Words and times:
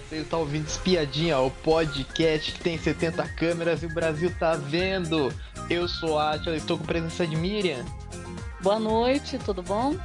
você 0.00 0.16
está 0.16 0.36
ouvindo 0.36 0.66
Espiadinha, 0.66 1.38
o 1.38 1.50
podcast 1.50 2.52
que 2.52 2.60
tem 2.60 2.78
70 2.78 3.26
câmeras 3.28 3.82
e 3.82 3.86
o 3.86 3.94
Brasil 3.94 4.32
tá 4.38 4.54
vendo. 4.54 5.32
Eu 5.70 5.88
sou 5.88 6.18
a 6.18 6.32
Atila, 6.32 6.56
estou 6.56 6.76
com 6.76 6.84
presença 6.84 7.26
de 7.26 7.34
Miriam. 7.36 7.84
Boa 8.60 8.78
noite, 8.78 9.38
tudo 9.38 9.62
bom? 9.62 9.96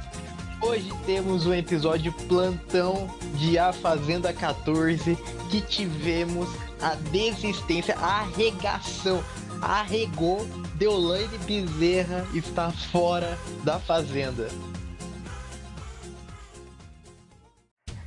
Hoje 0.60 0.90
temos 1.04 1.44
um 1.46 1.52
episódio 1.52 2.12
plantão 2.26 3.14
de 3.34 3.58
A 3.58 3.72
Fazenda 3.72 4.32
14 4.32 5.16
que 5.50 5.60
tivemos 5.60 6.48
a 6.80 6.94
desistência, 6.94 7.94
a 7.96 8.20
arregação, 8.20 9.22
arregou, 9.60 10.46
Deolane 10.74 11.38
Bezerra 11.46 12.26
está 12.34 12.70
fora 12.70 13.38
da 13.62 13.78
Fazenda. 13.78 14.48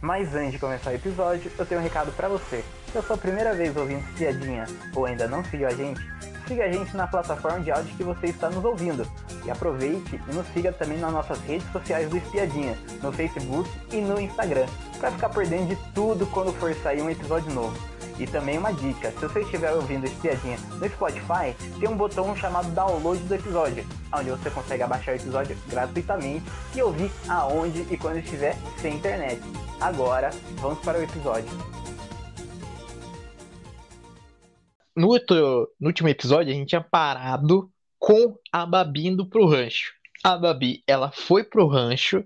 Mas 0.06 0.36
antes 0.36 0.52
de 0.52 0.60
começar 0.60 0.92
o 0.92 0.94
episódio, 0.94 1.52
eu 1.58 1.66
tenho 1.66 1.82
um 1.82 1.84
recado 1.84 2.12
para 2.12 2.28
você. 2.28 2.64
Se 2.92 2.96
é 2.96 3.00
a 3.00 3.04
sua 3.04 3.18
primeira 3.18 3.56
vez 3.56 3.76
ouvindo 3.76 4.06
Piadinha 4.16 4.66
ou 4.96 5.06
ainda 5.06 5.28
não 5.28 5.44
seguiu 5.44 5.68
a 5.68 5.72
gente, 5.72 6.00
siga 6.48 6.66
a 6.66 6.72
gente 6.72 6.96
na 6.96 7.08
plataforma 7.08 7.60
de 7.62 7.72
áudio 7.72 7.92
que 7.98 8.04
você 8.04 8.28
está 8.28 8.48
nos 8.48 8.64
ouvindo. 8.64 9.04
E 9.44 9.50
aproveite 9.50 10.22
e 10.30 10.36
nos 10.36 10.46
siga 10.54 10.72
também 10.72 11.00
nas 11.00 11.12
nossas 11.12 11.40
redes 11.40 11.68
sociais 11.72 12.08
do 12.08 12.18
Espiadinha, 12.18 12.78
no 13.02 13.12
Facebook 13.12 13.68
e 13.92 14.00
no 14.00 14.22
Instagram, 14.22 14.68
para 15.00 15.10
ficar 15.10 15.30
por 15.30 15.44
dentro 15.48 15.76
de 15.76 15.94
tudo 15.96 16.28
quando 16.28 16.54
for 16.54 16.72
sair 16.76 17.02
um 17.02 17.10
episódio 17.10 17.52
novo. 17.52 17.95
E 18.18 18.26
também 18.26 18.58
uma 18.58 18.72
dica, 18.72 19.12
se 19.12 19.20
você 19.20 19.42
estiver 19.42 19.74
ouvindo 19.74 20.06
Espiadinha 20.06 20.58
no 20.80 20.90
Spotify, 20.90 21.54
tem 21.80 21.90
um 21.90 21.98
botão 21.98 22.36
chamado 22.36 22.74
download 22.74 23.22
do 23.24 23.36
episódio, 23.36 23.86
onde 24.14 24.30
você 24.30 24.50
consegue 24.50 24.84
abaixar 24.84 25.16
o 25.16 25.18
episódio 25.18 25.58
gratuitamente 25.68 26.46
e 26.74 26.82
ouvir 26.82 27.12
aonde 27.28 27.86
e 27.92 27.98
quando 27.98 28.20
estiver 28.20 28.56
sem 28.78 28.96
internet. 28.96 29.42
Agora, 29.82 30.30
vamos 30.62 30.80
para 30.80 30.98
o 30.98 31.04
episódio. 31.04 31.50
No, 34.96 35.10
outro, 35.10 35.70
no 35.78 35.88
último 35.88 36.08
episódio, 36.08 36.54
a 36.54 36.56
gente 36.56 36.70
tinha 36.70 36.82
parado 36.82 37.70
com 38.00 38.38
a 38.50 38.66
Babi 38.66 39.08
indo 39.08 39.28
pro 39.28 39.46
rancho. 39.46 39.92
A 40.24 40.38
Babi, 40.38 40.84
ela 40.88 41.12
foi 41.12 41.44
pro 41.44 41.68
rancho 41.68 42.24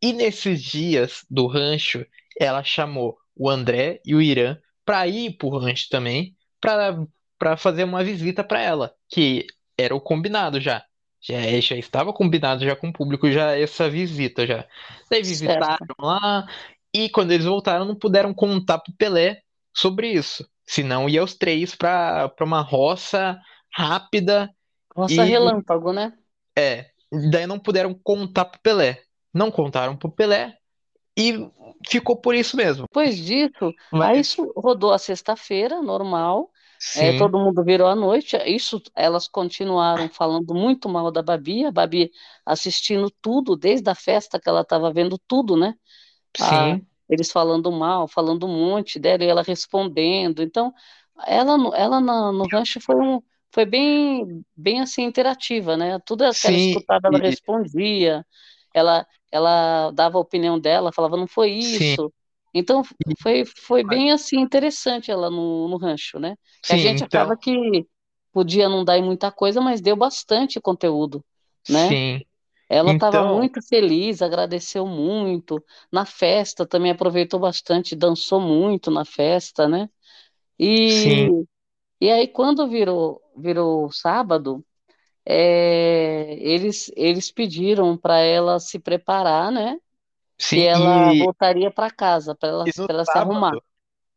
e 0.00 0.14
nesses 0.14 0.62
dias 0.62 1.26
do 1.30 1.46
rancho, 1.46 2.06
ela 2.40 2.64
chamou 2.64 3.18
o 3.36 3.50
André 3.50 4.00
e 4.04 4.14
o 4.14 4.22
Irã 4.22 4.56
para 4.86 5.06
ir 5.08 5.36
pro 5.36 5.58
rancho 5.58 5.88
também, 5.90 6.34
para 6.60 7.56
fazer 7.58 7.84
uma 7.84 8.02
visita 8.04 8.42
para 8.44 8.62
ela, 8.62 8.94
que 9.08 9.46
era 9.76 9.94
o 9.94 10.00
combinado 10.00 10.60
já. 10.60 10.82
Já, 11.20 11.40
já 11.60 11.76
estava 11.76 12.12
combinado 12.12 12.64
já 12.64 12.76
com 12.76 12.88
o 12.88 12.92
público 12.92 13.30
já 13.30 13.58
essa 13.58 13.90
visita 13.90 14.46
já. 14.46 14.64
Daí 15.10 15.22
visitaram 15.22 15.76
certo. 15.76 15.94
lá 15.98 16.46
e 16.94 17.08
quando 17.08 17.32
eles 17.32 17.44
voltaram, 17.44 17.84
não 17.84 17.96
puderam 17.96 18.32
contar 18.32 18.78
pro 18.78 18.94
Pelé 18.94 19.42
sobre 19.74 20.12
isso. 20.12 20.48
Senão 20.64 21.08
ia 21.08 21.24
os 21.24 21.34
três 21.34 21.74
para 21.74 22.32
uma 22.40 22.60
roça 22.60 23.38
rápida. 23.74 24.50
Roça 24.94 25.26
e... 25.26 25.28
relâmpago, 25.28 25.92
né? 25.92 26.12
É. 26.56 26.86
Daí 27.30 27.46
não 27.46 27.58
puderam 27.58 27.92
contar 27.92 28.44
pro 28.44 28.60
Pelé. 28.60 29.02
Não 29.34 29.50
contaram 29.50 29.96
pro 29.96 30.10
Pelé 30.10 30.56
e 31.16 31.50
ficou 31.88 32.16
por 32.16 32.34
isso 32.34 32.56
mesmo. 32.56 32.82
Depois 32.82 33.16
disso, 33.16 33.72
Mas... 33.90 34.08
aí 34.08 34.20
isso 34.20 34.52
rodou 34.56 34.92
a 34.92 34.98
sexta-feira, 34.98 35.80
normal. 35.80 36.50
É, 36.96 37.16
todo 37.16 37.38
mundo 37.38 37.64
virou 37.64 37.88
à 37.88 37.94
noite. 37.94 38.36
Isso, 38.46 38.82
elas 38.94 39.26
continuaram 39.26 40.08
falando 40.10 40.54
muito 40.54 40.88
mal 40.88 41.10
da 41.10 41.22
Babi, 41.22 41.64
a 41.64 41.72
Babi 41.72 42.10
assistindo 42.44 43.10
tudo, 43.22 43.56
desde 43.56 43.88
a 43.88 43.94
festa 43.94 44.38
que 44.38 44.48
ela 44.48 44.60
estava 44.60 44.92
vendo 44.92 45.18
tudo, 45.26 45.56
né? 45.56 45.74
Sim. 46.36 46.86
eles 47.08 47.32
falando 47.32 47.72
mal, 47.72 48.06
falando 48.06 48.46
um 48.46 48.70
monte 48.70 48.98
dela 48.98 49.24
e 49.24 49.26
ela 49.26 49.42
respondendo. 49.42 50.42
Então, 50.42 50.72
ela, 51.26 51.56
ela 51.74 51.98
no, 51.98 52.32
no 52.32 52.46
rancho 52.52 52.78
foi 52.78 52.96
um, 52.96 53.22
foi 53.50 53.64
bem, 53.64 54.44
bem 54.54 54.80
assim 54.82 55.04
interativa, 55.04 55.78
né? 55.78 55.98
Tudo 56.04 56.30
que 56.30 56.46
ela 56.46 56.56
escutava, 56.56 57.08
ela 57.08 57.18
respondia, 57.18 58.26
ela, 58.74 59.06
ela 59.30 59.90
dava 59.92 60.18
a 60.18 60.20
opinião 60.20 60.58
dela, 60.58 60.92
falava 60.92 61.16
não 61.16 61.26
foi 61.26 61.50
isso. 61.50 62.04
Sim. 62.04 62.12
Então 62.54 62.82
foi, 63.20 63.44
foi 63.44 63.84
bem 63.84 64.12
assim 64.12 64.38
interessante 64.40 65.10
ela 65.10 65.28
no, 65.30 65.68
no 65.68 65.76
rancho, 65.76 66.18
né? 66.18 66.36
Sim, 66.62 66.74
a 66.74 66.76
gente 66.78 67.04
então... 67.04 67.20
achava 67.20 67.36
que 67.36 67.86
podia 68.32 68.68
não 68.68 68.84
dar 68.84 68.98
em 68.98 69.02
muita 69.04 69.30
coisa, 69.30 69.60
mas 69.60 69.80
deu 69.80 69.96
bastante 69.96 70.60
conteúdo, 70.60 71.24
né? 71.68 71.88
Sim. 71.88 72.20
Ela 72.68 72.94
estava 72.94 73.18
então... 73.18 73.36
muito 73.36 73.60
feliz, 73.66 74.22
agradeceu 74.22 74.86
muito. 74.86 75.62
Na 75.90 76.04
festa 76.04 76.66
também 76.66 76.90
aproveitou 76.90 77.38
bastante, 77.38 77.94
dançou 77.94 78.40
muito 78.40 78.90
na 78.90 79.04
festa, 79.04 79.68
né? 79.68 79.88
E, 80.58 80.90
Sim. 80.90 81.46
e 82.00 82.10
aí, 82.10 82.26
quando 82.26 82.68
virou, 82.68 83.20
virou 83.36 83.92
sábado, 83.92 84.64
é, 85.26 86.36
eles, 86.40 86.90
eles 86.96 87.30
pediram 87.30 87.96
para 87.96 88.18
ela 88.20 88.58
se 88.60 88.78
preparar, 88.78 89.50
né? 89.50 89.78
Sim, 90.38 90.58
e 90.58 90.66
ela 90.66 91.14
e... 91.14 91.18
voltaria 91.18 91.70
para 91.70 91.90
casa, 91.90 92.34
para 92.34 92.48
ela, 92.48 92.64
ela 92.88 93.04
se 93.04 93.18
arrumar. 93.18 93.52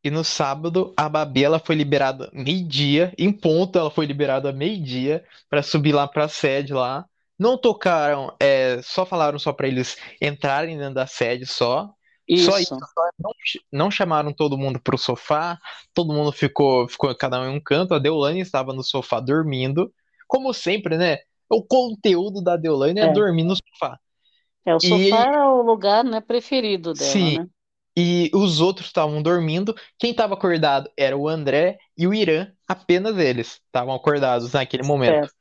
E 0.04 0.10
no 0.10 0.24
sábado, 0.24 0.94
a 0.96 1.10
Babi 1.10 1.44
ela 1.44 1.60
foi 1.60 1.76
liberada 1.76 2.30
meio-dia, 2.32 3.14
em 3.18 3.32
ponto 3.32 3.78
ela 3.78 3.92
foi 3.92 4.06
liberada 4.06 4.52
meio-dia 4.54 5.26
para 5.50 5.62
subir 5.62 5.92
lá 5.92 6.08
para 6.08 6.26
a 6.26 6.30
sede 6.30 6.74
lá 6.74 7.06
não 7.40 7.58
tocaram, 7.58 8.36
é, 8.38 8.82
só 8.84 9.06
falaram 9.06 9.40
só 9.40 9.54
para 9.54 9.70
eles 9.70 9.96
entrarem 10.22 10.78
dentro 10.78 10.96
da 10.96 11.08
sede 11.08 11.46
só. 11.46 11.90
Isso. 12.28 12.52
Só 12.52 12.60
isso. 12.60 12.78
Não, 13.18 13.32
não 13.72 13.90
chamaram 13.90 14.34
todo 14.34 14.58
mundo 14.58 14.80
pro 14.80 14.98
sofá, 14.98 15.58
todo 15.94 16.14
mundo 16.14 16.34
ficou, 16.34 16.88
ficou 16.88 17.16
cada 17.16 17.40
um 17.40 17.46
em 17.46 17.56
um 17.56 17.60
canto. 17.62 17.94
A 17.94 18.00
Deolane 18.00 18.42
estava 18.42 18.74
no 18.74 18.84
sofá 18.84 19.22
dormindo. 19.22 19.92
Como 20.30 20.54
sempre, 20.54 20.96
né? 20.96 21.18
O 21.50 21.64
conteúdo 21.64 22.42
da 22.42 22.56
Deolane 22.56 23.00
é, 23.00 23.06
é 23.06 23.12
dormir 23.12 23.44
no 23.44 23.56
sofá. 23.56 24.00
É, 24.64 24.76
o 24.76 24.80
sofá 24.80 24.96
e... 24.96 25.12
era 25.12 25.52
o 25.52 25.64
lugar 25.64 26.04
né, 26.04 26.22
preferido 26.22 26.94
dela, 26.94 27.12
Sim. 27.12 27.40
né? 27.40 27.48
E 27.98 28.30
os 28.34 28.62
outros 28.62 28.88
estavam 28.88 29.22
dormindo. 29.22 29.76
Quem 29.98 30.12
estava 30.12 30.36
acordado 30.36 30.90
era 30.96 31.18
o 31.18 31.28
André 31.28 31.80
e 31.98 32.08
o 32.08 32.14
Irã, 32.14 32.48
apenas 32.68 33.18
eles 33.18 33.60
estavam 33.66 33.94
acordados 33.94 34.54
naquele 34.54 34.84
momento. 34.84 35.28
Certo. 35.28 35.34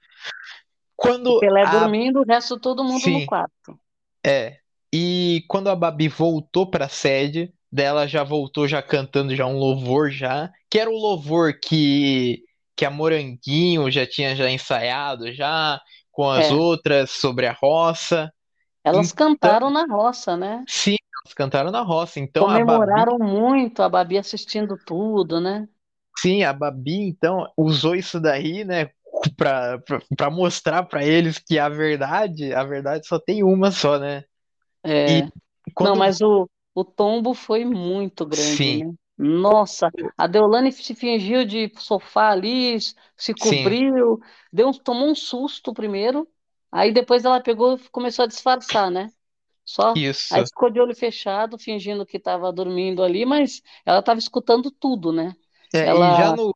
Quando 0.97 1.37
o 1.37 1.41
Pelé 1.41 1.63
a... 1.63 1.71
dormindo, 1.71 2.21
o 2.21 2.25
resto 2.25 2.59
todo 2.59 2.83
mundo 2.83 3.03
Sim, 3.03 3.21
no 3.21 3.27
quarto. 3.27 3.79
É. 4.27 4.57
E 4.93 5.45
quando 5.47 5.69
a 5.69 5.77
Babi 5.77 6.09
voltou 6.09 6.67
para 6.67 6.87
a 6.87 6.89
sede, 6.89 7.53
dela 7.71 8.09
já 8.09 8.25
voltou 8.25 8.67
já 8.67 8.83
cantando 8.83 9.37
já 9.37 9.47
um 9.47 9.59
louvor 9.59 10.11
já, 10.11 10.51
que 10.71 10.79
era 10.79 10.91
o 10.91 10.97
louvor 10.97 11.53
que 11.63 12.43
que 12.79 12.85
a 12.85 12.91
Moranguinho 12.93 13.91
já 13.91 14.07
tinha 14.07 14.37
já 14.37 14.49
ensaiado 14.49 15.33
já 15.35 15.81
com 16.13 16.31
as 16.31 16.47
é. 16.47 16.55
outras 16.55 17.11
sobre 17.11 17.45
a 17.45 17.53
roça. 17.53 18.33
Elas 18.85 19.11
então, 19.11 19.31
cantaram 19.31 19.69
na 19.69 19.85
roça, 19.85 20.37
né? 20.37 20.63
Sim, 20.69 20.95
elas 21.25 21.35
cantaram 21.35 21.73
na 21.73 21.83
roça. 21.83 22.21
Então 22.21 22.45
comemoraram 22.45 23.17
a 23.17 23.19
Babi... 23.19 23.31
muito 23.33 23.83
a 23.83 23.89
Babi 23.89 24.17
assistindo 24.17 24.79
tudo, 24.87 25.41
né? 25.41 25.69
Sim, 26.17 26.45
a 26.45 26.53
Babi 26.53 27.09
então 27.09 27.51
usou 27.57 27.97
isso 27.97 28.21
daí, 28.21 28.65
né, 28.65 28.91
para 29.37 30.31
mostrar 30.31 30.85
para 30.85 31.05
eles 31.05 31.39
que 31.39 31.59
a 31.59 31.69
verdade, 31.69 32.55
a 32.55 32.63
verdade 32.63 33.09
só 33.09 33.19
tem 33.19 33.43
uma 33.43 33.73
só, 33.73 33.99
né? 33.99 34.23
É. 34.85 35.27
Quando... 35.75 35.91
Não, 35.91 35.97
mas 35.97 36.21
o, 36.21 36.49
o 36.75 36.85
tombo 36.85 37.35
foi 37.35 37.65
muito 37.65 38.25
grande, 38.25 38.57
Sim. 38.57 38.85
né? 38.85 38.95
Nossa, 39.19 39.91
a 40.17 40.27
Deolane 40.29 40.71
se 40.73 40.95
fingiu 40.95 41.45
de 41.45 41.71
sofá 41.79 42.31
ali, 42.31 42.79
se 43.17 43.35
cobriu, 43.35 44.19
Sim. 44.19 44.23
deu, 44.53 44.73
tomou 44.73 45.09
um 45.11 45.15
susto 45.15 45.75
primeiro, 45.75 46.29
aí 46.71 46.93
depois 46.93 47.25
ela 47.25 47.41
pegou 47.43 47.75
e 47.77 47.89
começou 47.91 48.25
a 48.25 48.29
disfarçar, 48.29 48.91
né? 48.91 49.13
Só 49.65 49.95
Isso. 49.95 50.23
aí 50.31 50.45
ficou 50.47 50.71
de 50.71 50.81
olho 50.81 50.95
fechado, 50.97 51.59
fingindo 51.59 52.07
que 52.07 52.17
estava 52.19 52.53
dormindo 52.53 53.03
ali, 53.03 53.27
mas 53.27 53.63
ela 53.87 54.01
estava 54.01 54.19
escutando 54.21 54.71
tudo, 54.71 55.13
né? 55.13 55.37
É, 55.75 55.81
ela... 55.83 56.09
e 56.09 56.15
já 56.15 56.33
no, 56.33 56.55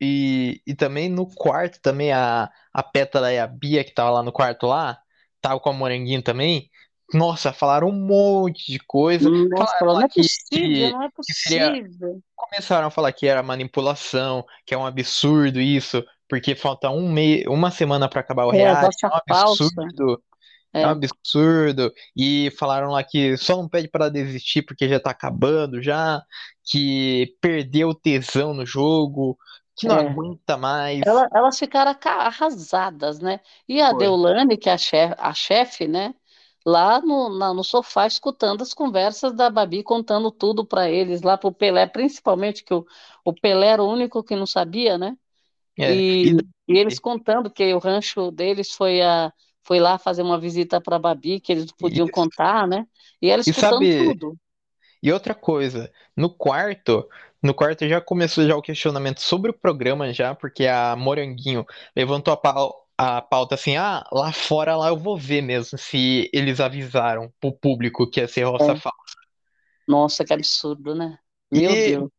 e, 0.00 0.62
e 0.66 0.74
também 0.74 1.08
no 1.08 1.26
quarto, 1.34 1.80
também 1.82 2.12
a, 2.12 2.50
a 2.72 2.84
Pétala 2.84 3.32
e 3.32 3.38
a 3.40 3.46
Bia, 3.46 3.84
que 3.84 3.94
tava 3.94 4.10
lá 4.10 4.22
no 4.24 4.32
quarto 4.32 4.66
lá, 4.66 5.00
tava 5.40 5.60
com 5.60 5.70
a 5.70 5.72
Moranguinho 5.72 6.22
também. 6.22 6.70
Nossa, 7.12 7.52
falaram 7.52 7.88
um 7.88 7.92
monte 7.92 8.70
de 8.72 8.78
coisa. 8.78 9.30
Nossa, 9.30 9.84
não 9.84 10.00
é 10.00 10.08
possível, 10.08 10.90
não 10.90 11.02
é 11.02 11.10
possível. 11.10 11.68
Seria... 11.68 12.18
Começaram 12.36 12.88
a 12.88 12.90
falar 12.90 13.12
que 13.12 13.26
era 13.26 13.42
manipulação, 13.42 14.44
que 14.66 14.74
é 14.74 14.78
um 14.78 14.84
absurdo 14.84 15.60
isso, 15.60 16.04
porque 16.28 16.54
falta 16.54 16.90
um 16.90 17.10
mês, 17.10 17.46
uma 17.46 17.70
semana 17.70 18.08
para 18.08 18.20
acabar 18.20 18.46
o 18.46 18.52
é, 18.52 18.58
reality. 18.58 19.06
É 19.06 19.08
um 19.08 19.12
absurdo. 19.14 20.22
É. 20.74 20.82
é. 20.82 20.86
um 20.86 20.90
absurdo. 20.90 21.92
E 22.14 22.50
falaram 22.58 22.90
lá 22.90 23.02
que 23.02 23.36
só 23.38 23.56
não 23.56 23.68
pede 23.68 23.88
para 23.88 24.10
desistir 24.10 24.62
porque 24.62 24.86
já 24.86 25.00
tá 25.00 25.10
acabando 25.10 25.82
já, 25.82 26.22
que 26.70 27.34
perdeu 27.40 27.88
o 27.88 27.94
tesão 27.94 28.52
no 28.52 28.66
jogo, 28.66 29.38
que 29.78 29.88
não 29.88 29.96
é. 29.96 30.08
aguenta 30.08 30.58
mais. 30.58 31.00
Ela, 31.06 31.26
elas 31.32 31.58
ficaram 31.58 31.96
arrasadas, 32.04 33.18
né? 33.18 33.40
E 33.66 33.80
a 33.80 33.90
Foi. 33.90 33.98
Deolane, 34.00 34.58
que 34.58 34.68
é 34.68 34.72
a 34.74 34.78
chefe, 34.78 35.14
a 35.16 35.32
chefe, 35.32 35.88
né? 35.88 36.14
Lá 36.66 37.00
no, 37.00 37.28
na, 37.38 37.54
no 37.54 37.64
sofá 37.64 38.06
escutando 38.06 38.62
as 38.62 38.74
conversas 38.74 39.34
da 39.34 39.48
Babi, 39.50 39.82
contando 39.82 40.30
tudo 40.30 40.64
para 40.64 40.90
eles, 40.90 41.22
lá 41.22 41.36
para 41.36 41.48
o 41.48 41.52
Pelé, 41.52 41.86
principalmente 41.86 42.64
que 42.64 42.74
o, 42.74 42.86
o 43.24 43.32
Pelé 43.32 43.68
era 43.68 43.82
o 43.82 43.90
único 43.90 44.22
que 44.22 44.36
não 44.36 44.46
sabia, 44.46 44.98
né? 44.98 45.16
É, 45.78 45.94
e, 45.94 46.32
e... 46.32 46.36
e, 46.68 46.78
eles 46.78 46.98
contando 46.98 47.50
que 47.50 47.72
o 47.72 47.78
rancho 47.78 48.30
deles 48.30 48.72
foi, 48.72 49.00
a, 49.00 49.32
foi 49.62 49.78
lá 49.78 49.98
fazer 49.98 50.22
uma 50.22 50.38
visita 50.38 50.80
para 50.80 50.96
a 50.96 51.00
Babi, 51.00 51.40
que 51.40 51.52
eles 51.52 51.72
podiam 51.72 52.06
Isso. 52.06 52.12
contar, 52.12 52.66
né? 52.66 52.86
E 53.22 53.30
ela 53.30 53.40
escutando 53.40 53.84
e 53.84 53.92
sabe... 53.92 54.14
tudo. 54.14 54.36
E 55.00 55.12
outra 55.12 55.34
coisa, 55.34 55.92
no 56.16 56.28
quarto, 56.28 57.08
no 57.40 57.54
quarto 57.54 57.88
já 57.88 58.00
começou 58.00 58.44
já 58.44 58.56
o 58.56 58.62
questionamento 58.62 59.20
sobre 59.20 59.52
o 59.52 59.54
programa 59.54 60.12
já, 60.12 60.34
porque 60.34 60.66
a 60.66 60.96
Moranguinho 60.96 61.64
levantou 61.94 62.34
a, 62.34 62.36
pau, 62.36 62.87
a 62.98 63.22
pauta 63.22 63.54
assim, 63.54 63.76
ah, 63.76 64.04
lá 64.10 64.32
fora 64.32 64.76
lá 64.76 64.88
eu 64.88 64.96
vou 64.96 65.16
ver 65.16 65.40
mesmo 65.40 65.78
se 65.78 66.28
eles 66.32 66.58
avisaram 66.58 67.32
pro 67.40 67.52
público 67.52 68.10
que 68.10 68.18
ia 68.18 68.26
ser 68.26 68.42
roça 68.42 68.72
é. 68.72 68.76
falsa. 68.76 69.14
Nossa, 69.86 70.24
que 70.24 70.34
absurdo, 70.34 70.96
né? 70.96 71.16
Meu 71.50 71.70
e, 71.70 71.90
Deus. 71.90 72.10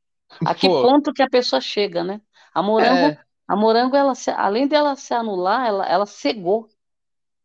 A 0.46 0.56
que 0.56 0.70
pô, 0.70 0.82
ponto 0.82 1.12
que 1.12 1.22
a 1.22 1.30
pessoa 1.30 1.60
chega, 1.60 2.02
né? 2.02 2.22
A 2.54 2.64
Morango, 2.64 3.08
é... 3.08 3.20
a 3.46 3.56
Morango 3.58 3.96
ela 3.96 4.14
além 4.38 4.68
dela 4.68 4.96
se 4.96 5.14
anular, 5.14 5.68
ela, 5.68 5.86
ela 5.86 6.06
cegou, 6.06 6.70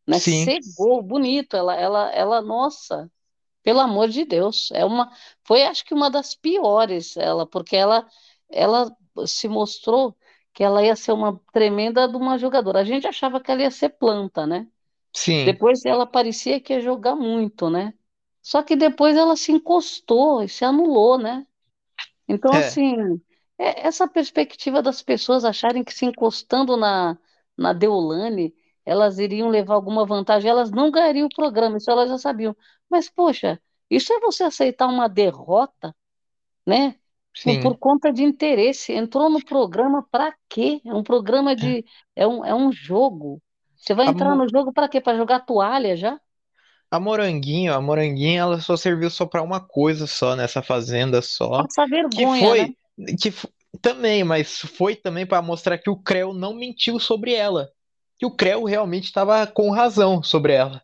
né? 0.07 0.21
Sim. 0.21 0.45
Cegou, 0.45 1.03
bonito, 1.03 1.57
ela, 1.57 1.75
ela, 1.75 2.11
ela, 2.13 2.41
nossa, 2.41 3.11
pelo 3.65 3.81
amor 3.81 4.09
de 4.09 4.25
Deus, 4.25 4.71
é 4.73 4.85
uma, 4.85 5.11
foi 5.43 5.65
acho 5.65 5.85
que 5.85 5.93
uma 5.93 6.09
das 6.09 6.37
piores, 6.37 7.17
ela, 7.17 7.45
porque 7.45 7.75
ela, 7.75 8.07
ela 8.49 8.95
se 9.27 9.49
mostrou 9.49 10.17
que 10.55 10.63
ela 10.65 10.83
ia 10.85 10.97
ser 10.97 11.13
uma 11.13 11.41
tremenda 11.53 12.09
de 12.09 12.17
uma 12.17 12.39
jogadora. 12.39 12.81
A 12.81 12.85
gente 12.85 13.07
achava 13.07 13.41
que 13.41 13.51
ela 13.51 13.63
ia 13.63 13.71
ser 13.71 13.91
planta, 13.91 14.47
né? 14.47 14.69
Sim. 15.13 15.45
Depois 15.45 15.85
ela 15.85 16.07
parecia 16.07 16.61
que 16.61 16.73
ia 16.73 16.81
jogar 16.81 17.17
muito, 17.17 17.69
né? 17.69 17.93
Só 18.41 18.63
que 18.63 18.77
depois 18.77 19.17
ela 19.17 19.37
se 19.37 19.53
encostou 19.53 20.43
e 20.43 20.49
se 20.49 20.65
anulou, 20.65 21.19
né? 21.19 21.47
Então, 22.29 22.53
é. 22.53 22.59
assim, 22.59 23.21
é 23.59 23.87
essa 23.87 24.07
perspectiva 24.09 24.83
das 24.83 25.03
pessoas 25.03 25.45
acharem 25.45 25.85
que 25.85 25.93
se 25.95 26.07
encostando 26.07 26.77
na, 26.77 27.19
na 27.57 27.73
Deolane, 27.73 28.55
elas 28.85 29.19
iriam 29.19 29.49
levar 29.49 29.75
alguma 29.75 30.07
vantagem, 30.07 30.51
elas 30.51 30.71
não 30.71 30.91
ganhariam 30.91 31.27
o 31.27 31.35
programa, 31.35 31.79
isso 31.79 31.91
elas 31.91 32.09
já 32.09 32.19
sabiam. 32.19 32.57
Mas, 32.89 33.09
poxa, 33.11 33.61
isso 33.91 34.13
é 34.13 34.21
você 34.21 34.45
aceitar 34.45 34.87
uma 34.87 35.09
derrota, 35.09 35.95
né? 36.67 36.97
Sim. 37.35 37.61
por 37.61 37.77
conta 37.77 38.13
de 38.13 38.23
interesse. 38.23 38.93
Entrou 38.93 39.29
no 39.29 39.45
programa 39.45 40.07
para 40.11 40.33
quê? 40.49 40.81
É 40.85 40.95
um 40.95 41.03
programa 41.03 41.57
de. 41.57 41.85
É 42.15 42.27
um, 42.27 42.45
é 42.45 42.55
um 42.55 42.71
jogo. 42.71 43.43
Você 43.77 43.93
vai 43.93 44.07
entrar 44.07 44.31
mo... 44.31 44.45
no 44.45 44.49
jogo 44.49 44.73
para 44.73 44.89
quê? 44.89 45.01
Para 45.01 45.17
jogar 45.17 45.41
toalha 45.41 45.97
já? 45.97 46.19
A 46.91 47.01
Moranguinho, 47.01 47.75
a 47.75 47.81
Moranguinho, 47.81 48.41
ela 48.41 48.61
só 48.61 48.77
serviu 48.77 49.11
só 49.11 49.27
para 49.27 49.43
uma 49.43 49.61
coisa 49.61 50.07
só 50.07 50.37
nessa 50.37 50.63
fazenda 50.63 51.21
só. 51.21 51.65
Passar 51.65 51.89
vergonha, 51.89 52.11
que 52.11 52.47
foi, 52.47 52.77
né? 52.97 53.17
que 53.21 53.35
também, 53.83 54.23
mas 54.23 54.61
foi 54.61 54.95
também 54.95 55.27
para 55.27 55.43
mostrar 55.43 55.77
que 55.77 55.91
o 55.91 55.97
Creu 55.97 56.33
não 56.33 56.55
mentiu 56.55 57.01
sobre 57.01 57.35
ela. 57.35 57.69
Que 58.17 58.25
o 58.25 58.31
Creu 58.31 58.63
realmente 58.63 59.05
estava 59.05 59.45
com 59.45 59.71
razão 59.71 60.23
sobre 60.23 60.53
ela. 60.53 60.81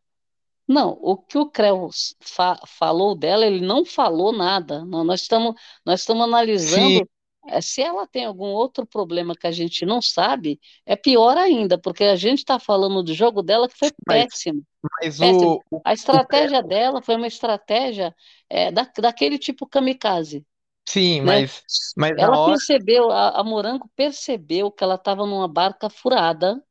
Não, 0.71 0.97
o 1.03 1.17
que 1.17 1.37
o 1.37 1.51
Creu 1.51 1.91
fa 2.21 2.57
falou 2.65 3.17
dela, 3.17 3.45
ele 3.45 3.61
não 3.61 3.85
falou 3.85 4.33
nada. 4.33 4.85
Não, 4.85 5.03
nós 5.03 5.23
estamos 5.23 5.57
nós 5.85 5.99
estamos 5.99 6.23
analisando 6.23 7.05
é, 7.49 7.61
se 7.61 7.83
ela 7.83 8.07
tem 8.07 8.25
algum 8.25 8.47
outro 8.47 8.87
problema 8.87 9.35
que 9.35 9.49
a 9.49 9.51
gente 9.51 9.85
não 9.85 10.01
sabe, 10.01 10.61
é 10.87 10.95
pior 10.95 11.37
ainda, 11.37 11.77
porque 11.77 12.05
a 12.05 12.15
gente 12.15 12.39
está 12.39 12.61
falando 12.61 13.03
do 13.03 13.13
jogo 13.13 13.43
dela 13.43 13.69
que 13.69 13.77
foi 13.77 13.91
mas, 14.07 14.27
péssimo. 14.27 14.63
Mas 14.81 15.19
péssimo. 15.19 15.61
O, 15.73 15.81
a 15.85 15.93
estratégia 15.93 16.61
o... 16.61 16.63
dela 16.63 17.03
foi 17.03 17.17
uma 17.17 17.27
estratégia 17.27 18.15
é, 18.49 18.71
da, 18.71 18.89
daquele 18.97 19.39
tipo 19.39 19.67
kamikaze. 19.67 20.47
Sim, 20.89 21.23
né? 21.23 21.41
mas, 21.41 21.65
mas 21.97 22.13
ela 22.17 22.39
hora... 22.39 22.53
percebeu, 22.53 23.11
a, 23.11 23.41
a 23.41 23.43
Morango 23.43 23.91
percebeu 23.97 24.71
que 24.71 24.85
ela 24.85 24.95
estava 24.95 25.27
numa 25.27 25.49
barca 25.49 25.91
furada, 25.91 26.63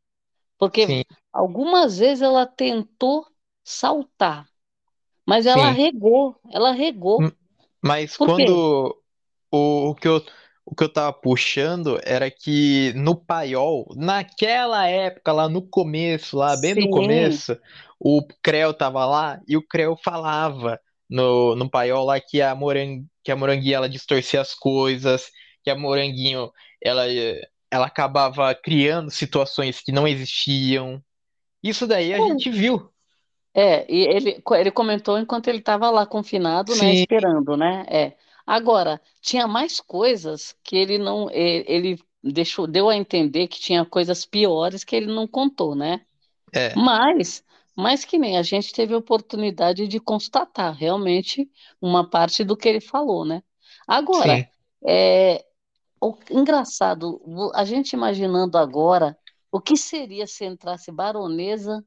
porque 0.57 0.87
Sim. 0.87 1.03
algumas 1.33 1.97
vezes 1.97 2.21
ela 2.21 2.45
tentou 2.45 3.25
saltar. 3.69 4.49
Mas 5.25 5.45
ela 5.45 5.69
Sim. 5.69 5.73
regou, 5.73 6.35
ela 6.51 6.71
regou. 6.71 7.21
Mas 7.81 8.17
Por 8.17 8.27
quando 8.27 8.97
o, 9.51 9.89
o 9.89 9.95
que 9.95 10.07
eu 10.07 10.23
o 10.71 10.75
que 10.75 10.83
eu 10.83 10.93
tava 10.93 11.11
puxando 11.11 11.99
era 12.03 12.29
que 12.29 12.93
no 12.93 13.15
paiol, 13.15 13.87
naquela 13.95 14.85
época, 14.85 15.31
lá 15.31 15.49
no 15.49 15.63
começo, 15.63 16.37
lá 16.37 16.55
bem 16.61 16.75
Sim. 16.75 16.81
no 16.81 16.91
começo, 16.91 17.57
o 17.99 18.21
Creu 18.43 18.71
tava 18.71 19.03
lá 19.03 19.41
e 19.47 19.57
o 19.57 19.65
Creu 19.65 19.97
falava 19.97 20.79
no, 21.09 21.55
no 21.55 21.67
paiol 21.67 22.05
lá 22.05 22.19
que 22.21 22.39
a, 22.39 22.53
morang, 22.53 23.03
que 23.23 23.31
a 23.31 23.35
moranguinha 23.35 23.77
ela 23.77 23.89
distorcia 23.89 24.41
as 24.41 24.53
coisas, 24.53 25.31
que 25.63 25.71
a 25.71 25.75
moranguinho 25.75 26.51
ela, 26.79 27.05
ela 27.71 27.87
acabava 27.87 28.53
criando 28.53 29.09
situações 29.09 29.81
que 29.81 29.91
não 29.91 30.07
existiam. 30.07 31.03
Isso 31.63 31.87
daí 31.87 32.13
a 32.13 32.19
gente 32.19 32.51
viu. 32.51 32.91
É, 33.53 33.91
e 33.91 34.07
ele, 34.07 34.43
ele 34.51 34.71
comentou 34.71 35.17
enquanto 35.17 35.47
ele 35.47 35.57
estava 35.57 35.89
lá 35.89 36.05
confinado, 36.05 36.75
né, 36.75 36.93
esperando, 36.93 37.57
né? 37.57 37.85
É. 37.89 38.13
Agora, 38.45 39.01
tinha 39.21 39.47
mais 39.47 39.79
coisas 39.79 40.55
que 40.63 40.75
ele 40.75 40.97
não, 40.97 41.29
ele 41.31 41.99
deixou, 42.23 42.67
deu 42.67 42.89
a 42.89 42.95
entender 42.95 43.47
que 43.47 43.59
tinha 43.59 43.85
coisas 43.85 44.25
piores 44.25 44.83
que 44.83 44.95
ele 44.95 45.07
não 45.07 45.27
contou, 45.27 45.75
né? 45.75 46.01
É. 46.53 46.75
Mas, 46.75 47.43
mas 47.75 48.03
que 48.03 48.17
nem 48.17 48.37
a 48.37 48.43
gente 48.43 48.73
teve 48.73 48.93
a 48.93 48.97
oportunidade 48.97 49.87
de 49.87 49.99
constatar 49.99 50.73
realmente 50.73 51.49
uma 51.81 52.07
parte 52.07 52.43
do 52.43 52.57
que 52.57 52.67
ele 52.67 52.81
falou, 52.81 53.25
né? 53.25 53.43
Agora, 53.87 54.37
Sim. 54.37 54.45
é, 54.87 55.45
o 56.01 56.15
engraçado, 56.31 57.21
a 57.53 57.63
gente 57.65 57.93
imaginando 57.93 58.57
agora 58.57 59.17
o 59.51 59.59
que 59.59 59.75
seria 59.75 60.27
se 60.27 60.45
entrasse 60.45 60.91
baronesa 60.91 61.83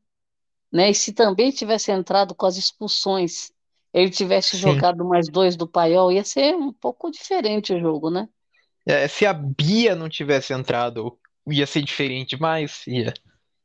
né? 0.73 0.91
E 0.91 0.95
se 0.95 1.13
também 1.13 1.51
tivesse 1.51 1.93
entrado 1.93 2.35
com 2.35 2.47
as 2.47 2.57
expulsões, 2.57 3.53
ele 3.93 4.11
tivesse 4.11 4.57
Sim. 4.57 4.59
jogado 4.59 5.05
mais 5.05 5.29
dois 5.29 5.57
do 5.57 5.69
Paiol, 5.69 6.11
ia 6.11 6.25
ser 6.25 6.55
um 6.55 6.73
pouco 6.73 7.11
diferente 7.11 7.75
o 7.75 7.81
jogo, 7.81 8.11
né? 8.11 8.29
É, 8.87 9.07
se 9.07 9.27
a 9.27 9.33
Bia 9.33 9.95
não 9.95 10.09
tivesse 10.09 10.53
entrado, 10.53 11.19
ia 11.47 11.67
ser 11.67 11.83
diferente, 11.83 12.37
mas 12.41 12.87
ia. 12.87 13.13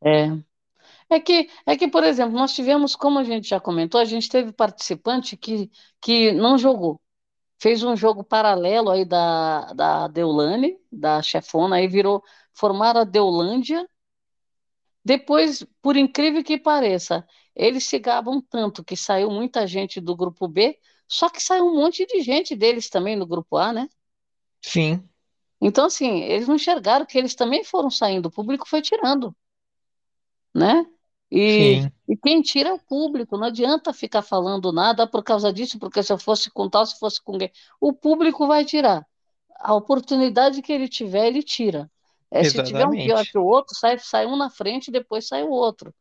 É. 0.03 0.37
É 1.09 1.19
que, 1.19 1.49
é 1.65 1.77
que, 1.77 1.87
por 1.87 2.03
exemplo, 2.03 2.37
nós 2.37 2.53
tivemos, 2.53 2.95
como 2.95 3.19
a 3.19 3.23
gente 3.23 3.47
já 3.47 3.59
comentou, 3.59 3.99
a 4.01 4.05
gente 4.05 4.29
teve 4.29 4.51
participante 4.51 5.37
que, 5.37 5.71
que 6.01 6.31
não 6.33 6.57
jogou. 6.57 6.99
Fez 7.59 7.83
um 7.83 7.95
jogo 7.95 8.23
paralelo 8.23 8.91
aí 8.91 9.05
da, 9.05 9.73
da 9.73 10.07
Deulane, 10.07 10.77
da 10.91 11.21
chefona, 11.21 11.77
aí 11.77 11.87
virou, 11.87 12.23
formaram 12.53 13.01
a 13.01 13.03
Deulândia, 13.05 13.87
depois, 15.07 15.65
por 15.81 15.95
incrível 15.95 16.43
que 16.43 16.57
pareça, 16.57 17.25
eles 17.55 17.85
se 17.85 17.97
gabam 17.97 18.41
tanto 18.41 18.83
que 18.83 18.97
saiu 18.97 19.31
muita 19.31 19.65
gente 19.65 20.01
do 20.01 20.13
grupo 20.13 20.49
B, 20.49 20.77
só 21.07 21.29
que 21.29 21.41
saiu 21.41 21.65
um 21.65 21.75
monte 21.75 22.05
de 22.05 22.21
gente 22.21 22.53
deles 22.57 22.89
também 22.89 23.15
no 23.15 23.25
grupo 23.25 23.55
A, 23.55 23.71
né? 23.71 23.87
Sim. 24.61 25.07
Então, 25.61 25.85
assim, 25.85 26.23
eles 26.23 26.45
não 26.45 26.55
enxergaram 26.55 27.05
que 27.05 27.17
eles 27.17 27.35
também 27.35 27.63
foram 27.63 27.89
saindo, 27.89 28.25
o 28.25 28.31
público 28.31 28.67
foi 28.67 28.81
tirando, 28.81 29.33
né? 30.53 30.85
E, 31.31 31.79
Sim. 31.83 31.91
e 32.09 32.17
quem 32.17 32.41
tira 32.41 32.69
é 32.69 32.73
o 32.73 32.79
público, 32.79 33.37
não 33.37 33.47
adianta 33.47 33.93
ficar 33.93 34.21
falando 34.21 34.73
nada 34.73 35.07
por 35.07 35.23
causa 35.23 35.53
disso, 35.53 35.79
porque 35.79 36.03
se 36.03 36.11
eu 36.11 36.17
fosse 36.17 36.51
com 36.51 36.69
tal, 36.69 36.85
se 36.85 36.99
fosse 36.99 37.21
com 37.23 37.31
alguém. 37.33 37.51
O 37.79 37.93
público 37.93 38.45
vai 38.45 38.65
tirar. 38.65 39.07
A 39.59 39.73
oportunidade 39.73 40.61
que 40.61 40.73
ele 40.73 40.89
tiver, 40.89 41.27
ele 41.27 41.41
tira. 41.43 41.89
É, 42.29 42.43
se 42.43 42.61
tiver 42.63 42.85
um 42.85 42.91
pior 42.91 43.23
que 43.25 43.37
o 43.37 43.45
outro, 43.45 43.75
sai, 43.75 43.97
sai 43.99 44.25
um 44.25 44.35
na 44.35 44.49
frente 44.49 44.87
e 44.87 44.91
depois 44.91 45.27
sai 45.27 45.43
o 45.43 45.49
outro. 45.49 45.93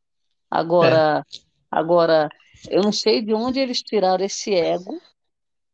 Agora, 0.50 1.24
é. 1.26 1.38
agora, 1.70 2.28
eu 2.68 2.82
não 2.82 2.92
sei 2.92 3.22
de 3.22 3.32
onde 3.32 3.60
eles 3.60 3.82
tiraram 3.82 4.24
esse 4.24 4.54
ego 4.54 5.00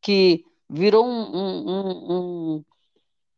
que 0.00 0.44
virou 0.68 1.06
um, 1.06 1.36
um, 1.36 2.12
um, 2.12 2.64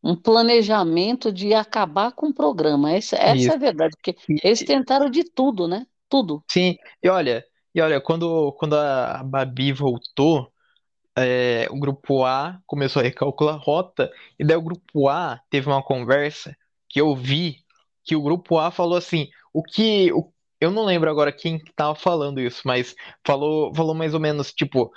um 0.03 0.17
planejamento 0.17 1.33
de 1.33 1.55
acabar 1.55 2.13
com 2.13 2.29
o 2.29 2.35
programa. 2.35 2.93
Essa, 2.93 3.17
essa 3.17 3.53
é 3.53 3.55
a 3.55 3.59
verdade, 3.59 3.97
porque 3.97 4.17
eles 4.43 4.61
tentaram 4.61 5.09
de 5.11 5.25
tudo, 5.25 5.69
né? 5.69 5.87
Tudo. 6.09 6.43
Sim, 6.51 6.77
e 7.03 7.09
olha, 7.09 7.45
e 7.75 7.81
olha, 7.81 8.01
quando, 8.01 8.53
quando 8.53 8.75
a 8.77 9.23
Babi 9.25 9.73
voltou, 9.73 10.49
é, 11.17 11.67
o 11.71 11.79
grupo 11.79 12.25
A 12.25 12.61
começou 12.67 13.01
a 13.01 13.05
recalcular 13.05 13.55
a 13.55 13.59
rota, 13.59 14.11
e 14.39 14.45
daí 14.45 14.57
o 14.57 14.63
grupo 14.63 15.09
A 15.09 15.41
teve 15.51 15.69
uma 15.69 15.83
conversa 15.83 16.57
que 16.95 17.01
eu 17.01 17.13
vi 17.13 17.57
que 18.05 18.15
o 18.15 18.23
grupo 18.23 18.57
A 18.57 18.71
falou 18.71 18.97
assim, 18.97 19.29
o 19.53 19.65
que 19.65 20.13
o, 20.13 20.31
eu 20.61 20.71
não 20.71 20.85
lembro 20.85 21.11
agora 21.11 21.33
quem 21.33 21.57
estava 21.57 21.93
falando 21.97 22.41
isso, 22.41 22.63
mas 22.65 22.95
falou, 23.27 23.75
falou 23.75 23.95
mais 23.95 24.15
ou 24.15 24.21
menos 24.21 24.53
tipo, 24.53 24.93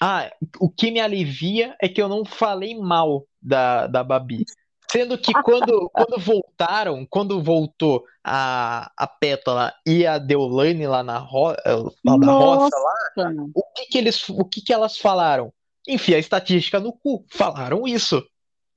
ah, 0.00 0.30
o 0.58 0.70
que 0.70 0.90
me 0.90 0.98
alivia 0.98 1.76
é 1.80 1.90
que 1.90 2.00
eu 2.00 2.08
não 2.08 2.24
falei 2.24 2.74
mal 2.74 3.26
da, 3.40 3.86
da 3.86 4.02
Babi. 4.02 4.46
Sendo 4.90 5.18
que 5.18 5.30
quando, 5.44 5.90
quando 5.92 6.18
voltaram, 6.18 7.06
quando 7.10 7.42
voltou 7.42 8.02
a, 8.24 8.90
a 8.96 9.06
Pétala 9.06 9.74
e 9.84 10.06
a 10.06 10.16
Deolane 10.16 10.86
lá 10.86 11.02
na, 11.02 11.18
ro, 11.18 11.54
lá 12.02 12.16
na 12.16 12.32
roça 12.32 12.76
lá, 12.78 13.30
o 13.54 13.62
que 13.74 13.86
que 13.90 13.98
eles, 13.98 14.26
o 14.30 14.44
que 14.46 14.62
que 14.62 14.72
elas 14.72 14.96
falaram? 14.96 15.52
Enfia 15.86 16.16
a 16.16 16.20
estatística 16.20 16.80
no 16.80 16.94
cu. 16.94 17.26
Falaram 17.30 17.86
isso. 17.86 18.24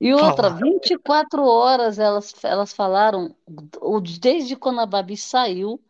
E 0.00 0.14
outra, 0.14 0.48
falaram. 0.48 0.66
24 0.66 1.42
horas 1.44 1.98
elas, 1.98 2.32
elas 2.42 2.72
falaram, 2.72 3.34
desde 4.18 4.56
quando 4.56 4.80
a 4.80 4.86
Babi 4.86 5.16
saiu, 5.16 5.80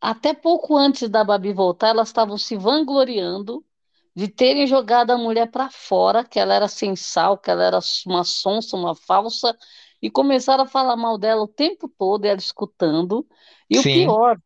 até 0.00 0.32
pouco 0.32 0.76
antes 0.76 1.08
da 1.10 1.22
Babi 1.22 1.52
voltar, 1.52 1.88
elas 1.88 2.08
estavam 2.08 2.38
se 2.38 2.56
vangloriando 2.56 3.62
de 4.14 4.28
terem 4.28 4.66
jogado 4.66 5.10
a 5.10 5.18
mulher 5.18 5.50
para 5.50 5.70
fora, 5.70 6.24
que 6.24 6.38
ela 6.38 6.54
era 6.54 6.68
sem 6.68 6.96
sal, 6.96 7.36
que 7.36 7.50
ela 7.50 7.62
era 7.62 7.78
uma 8.06 8.24
sonsa, 8.24 8.76
uma 8.76 8.94
falsa, 8.94 9.56
e 10.00 10.10
começaram 10.10 10.64
a 10.64 10.66
falar 10.66 10.96
mal 10.96 11.18
dela 11.18 11.42
o 11.42 11.48
tempo 11.48 11.86
todo, 11.86 12.24
ela 12.24 12.38
escutando. 12.38 13.26
E 13.68 13.78
Sim. 13.78 14.06
o 14.06 14.06
pior, 14.06 14.38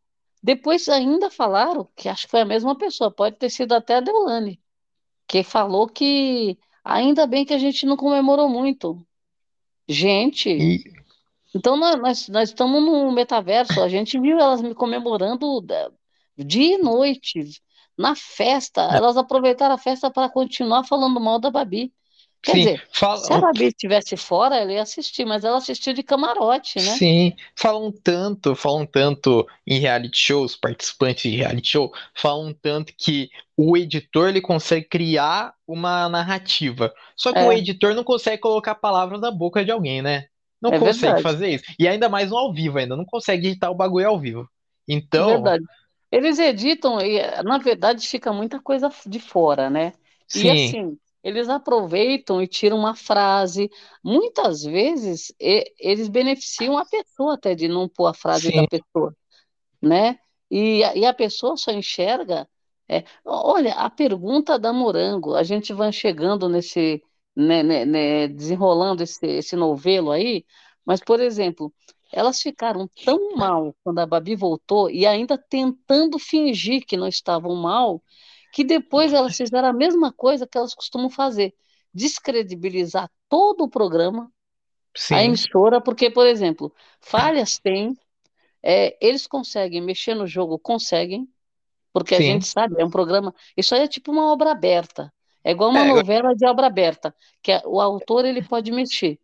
depois 0.42 0.88
ainda 0.88 1.30
falaram, 1.30 1.88
que 1.96 2.08
acho 2.08 2.24
que 2.26 2.30
foi 2.32 2.40
a 2.40 2.44
mesma 2.44 2.76
pessoa, 2.76 3.10
pode 3.10 3.36
ter 3.36 3.48
sido 3.48 3.72
até 3.72 3.96
a 3.96 4.00
Deolane, 4.00 4.60
que 5.26 5.42
falou 5.42 5.88
que 5.88 6.58
ainda 6.84 7.26
bem 7.26 7.44
que 7.44 7.54
a 7.54 7.58
gente 7.58 7.86
não 7.86 7.96
comemorou 7.96 8.48
muito. 8.48 9.04
Gente, 9.88 10.50
e... 10.50 10.84
então 11.54 11.76
nós, 11.76 12.28
nós 12.28 12.50
estamos 12.50 12.82
no 12.82 13.10
metaverso, 13.10 13.82
a 13.82 13.88
gente 13.88 14.18
viu 14.20 14.38
elas 14.38 14.60
me 14.60 14.74
comemorando 14.74 15.64
dia 16.36 16.74
e 16.74 16.78
noite, 16.78 17.60
na 17.96 18.14
festa, 18.14 18.82
elas 18.92 19.16
aproveitaram 19.16 19.74
a 19.74 19.78
festa 19.78 20.10
para 20.10 20.28
continuar 20.28 20.84
falando 20.84 21.20
mal 21.20 21.38
da 21.38 21.50
Babi. 21.50 21.92
Quer 22.44 22.52
Sim, 22.52 22.58
dizer, 22.58 22.82
fala... 22.92 23.16
se 23.16 23.32
a 23.32 23.38
Babi 23.38 23.64
estivesse 23.68 24.16
fora, 24.18 24.56
ela 24.56 24.70
ia 24.70 24.82
assistir, 24.82 25.24
mas 25.24 25.44
ela 25.44 25.56
assistiu 25.56 25.94
de 25.94 26.02
camarote, 26.02 26.76
né? 26.78 26.94
Sim, 26.96 27.32
falam 27.56 27.90
tanto, 27.90 28.54
falam 28.54 28.84
tanto 28.84 29.46
em 29.66 29.78
reality 29.78 30.18
shows, 30.18 30.54
participantes 30.54 31.22
de 31.22 31.38
reality 31.38 31.66
show, 31.66 31.90
falam 32.14 32.52
tanto 32.52 32.92
que 32.98 33.30
o 33.56 33.78
editor 33.78 34.28
ele 34.28 34.42
consegue 34.42 34.86
criar 34.86 35.54
uma 35.66 36.06
narrativa. 36.10 36.92
Só 37.16 37.32
que 37.32 37.38
é. 37.38 37.46
o 37.46 37.50
editor 37.50 37.94
não 37.94 38.04
consegue 38.04 38.42
colocar 38.42 38.74
palavras 38.74 39.22
na 39.22 39.30
boca 39.30 39.64
de 39.64 39.70
alguém, 39.70 40.02
né? 40.02 40.26
Não 40.60 40.70
é 40.70 40.78
consegue 40.78 41.14
verdade. 41.14 41.22
fazer 41.22 41.48
isso. 41.48 41.64
E 41.78 41.88
ainda 41.88 42.10
mais 42.10 42.28
no 42.28 42.36
ao 42.36 42.52
vivo 42.52 42.76
ainda, 42.76 42.94
não 42.94 43.06
consegue 43.06 43.48
editar 43.48 43.70
o 43.70 43.74
bagulho 43.74 44.06
ao 44.06 44.20
vivo. 44.20 44.46
Então. 44.86 45.30
É 45.30 45.32
verdade. 45.32 45.64
Eles 46.12 46.38
editam 46.38 47.00
e, 47.00 47.20
na 47.42 47.56
verdade, 47.56 48.06
fica 48.06 48.32
muita 48.34 48.60
coisa 48.60 48.90
de 49.06 49.18
fora, 49.18 49.70
né? 49.70 49.94
Sim. 50.28 50.46
E 50.46 50.50
assim, 50.50 50.98
eles 51.24 51.48
aproveitam 51.48 52.42
e 52.42 52.46
tiram 52.46 52.78
uma 52.78 52.94
frase. 52.94 53.70
Muitas 54.02 54.62
vezes 54.62 55.34
e, 55.40 55.64
eles 55.80 56.08
beneficiam 56.08 56.76
a 56.76 56.84
pessoa 56.84 57.34
até 57.34 57.54
de 57.54 57.66
não 57.66 57.88
pôr 57.88 58.06
a 58.06 58.14
frase 58.14 58.48
Sim. 58.48 58.56
da 58.56 58.68
pessoa, 58.68 59.16
né? 59.80 60.18
E, 60.50 60.80
e 60.80 61.06
a 61.06 61.14
pessoa 61.14 61.56
só 61.56 61.72
enxerga. 61.72 62.46
É, 62.86 63.04
olha, 63.24 63.72
a 63.72 63.88
pergunta 63.88 64.58
da 64.58 64.70
Morango, 64.70 65.34
a 65.34 65.42
gente 65.42 65.72
vai 65.72 65.90
chegando 65.90 66.50
nesse, 66.50 67.02
né, 67.34 67.62
né, 67.62 67.86
né, 67.86 68.28
desenrolando 68.28 69.02
esse, 69.02 69.26
esse 69.26 69.56
novelo 69.56 70.10
aí, 70.10 70.44
mas, 70.84 71.00
por 71.00 71.18
exemplo, 71.18 71.72
elas 72.12 72.42
ficaram 72.42 72.86
tão 73.02 73.34
mal 73.36 73.74
quando 73.82 74.00
a 74.00 74.06
Babi 74.06 74.36
voltou 74.36 74.90
e 74.90 75.06
ainda 75.06 75.38
tentando 75.38 76.18
fingir 76.18 76.84
que 76.86 76.94
não 76.94 77.08
estavam 77.08 77.54
mal, 77.56 78.02
que 78.54 78.62
depois 78.62 79.12
elas 79.12 79.36
fizeram 79.36 79.66
a 79.66 79.72
mesma 79.72 80.12
coisa 80.12 80.46
que 80.46 80.56
elas 80.56 80.76
costumam 80.76 81.10
fazer: 81.10 81.52
descredibilizar 81.92 83.10
todo 83.28 83.64
o 83.64 83.68
programa, 83.68 84.30
Sim. 84.96 85.14
a 85.14 85.24
emissora, 85.24 85.80
porque, 85.80 86.08
por 86.08 86.24
exemplo, 86.24 86.72
falhas 87.00 87.58
tem, 87.58 87.98
é, 88.62 88.96
eles 89.04 89.26
conseguem 89.26 89.82
mexer 89.82 90.14
no 90.14 90.24
jogo, 90.24 90.56
conseguem, 90.56 91.28
porque 91.92 92.14
Sim. 92.14 92.22
a 92.22 92.26
gente 92.26 92.46
sabe, 92.46 92.80
é 92.80 92.84
um 92.84 92.90
programa. 92.90 93.34
Isso 93.56 93.74
aí 93.74 93.82
é 93.82 93.88
tipo 93.88 94.12
uma 94.12 94.32
obra 94.32 94.52
aberta. 94.52 95.12
É 95.42 95.50
igual 95.50 95.70
uma 95.70 95.84
é, 95.84 95.88
novela 95.88 96.32
de 96.32 96.46
obra 96.46 96.68
aberta, 96.68 97.12
que 97.42 97.50
é, 97.50 97.60
o 97.66 97.80
autor 97.80 98.24
ele 98.24 98.40
pode 98.40 98.70
mexer. 98.70 99.18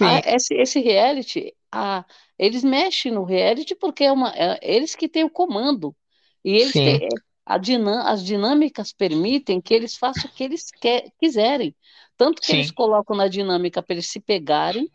A, 0.00 0.34
esse, 0.34 0.54
esse 0.54 0.80
reality 0.80 1.54
a, 1.70 2.02
eles 2.38 2.64
mexem 2.64 3.12
no 3.12 3.24
reality 3.24 3.74
porque 3.74 4.04
é 4.04 4.10
uma, 4.10 4.32
é, 4.34 4.58
eles 4.62 4.94
que 4.94 5.06
têm 5.06 5.24
o 5.24 5.30
comando. 5.30 5.94
E 6.42 6.56
eles 6.56 6.72
têm, 6.72 6.96
a 6.96 7.33
dinam, 7.60 8.06
as 8.06 8.24
dinâmicas 8.24 8.92
permitem 8.92 9.60
que 9.60 9.74
eles 9.74 9.96
façam 9.96 10.30
o 10.30 10.34
que 10.34 10.44
eles 10.44 10.70
quer, 10.70 11.10
quiserem. 11.18 11.74
Tanto 12.16 12.40
que 12.40 12.46
Sim. 12.46 12.54
eles 12.54 12.70
colocam 12.70 13.16
na 13.16 13.28
dinâmica 13.28 13.82
para 13.82 13.94
eles 13.94 14.10
se 14.10 14.20
pegarem, 14.20 14.90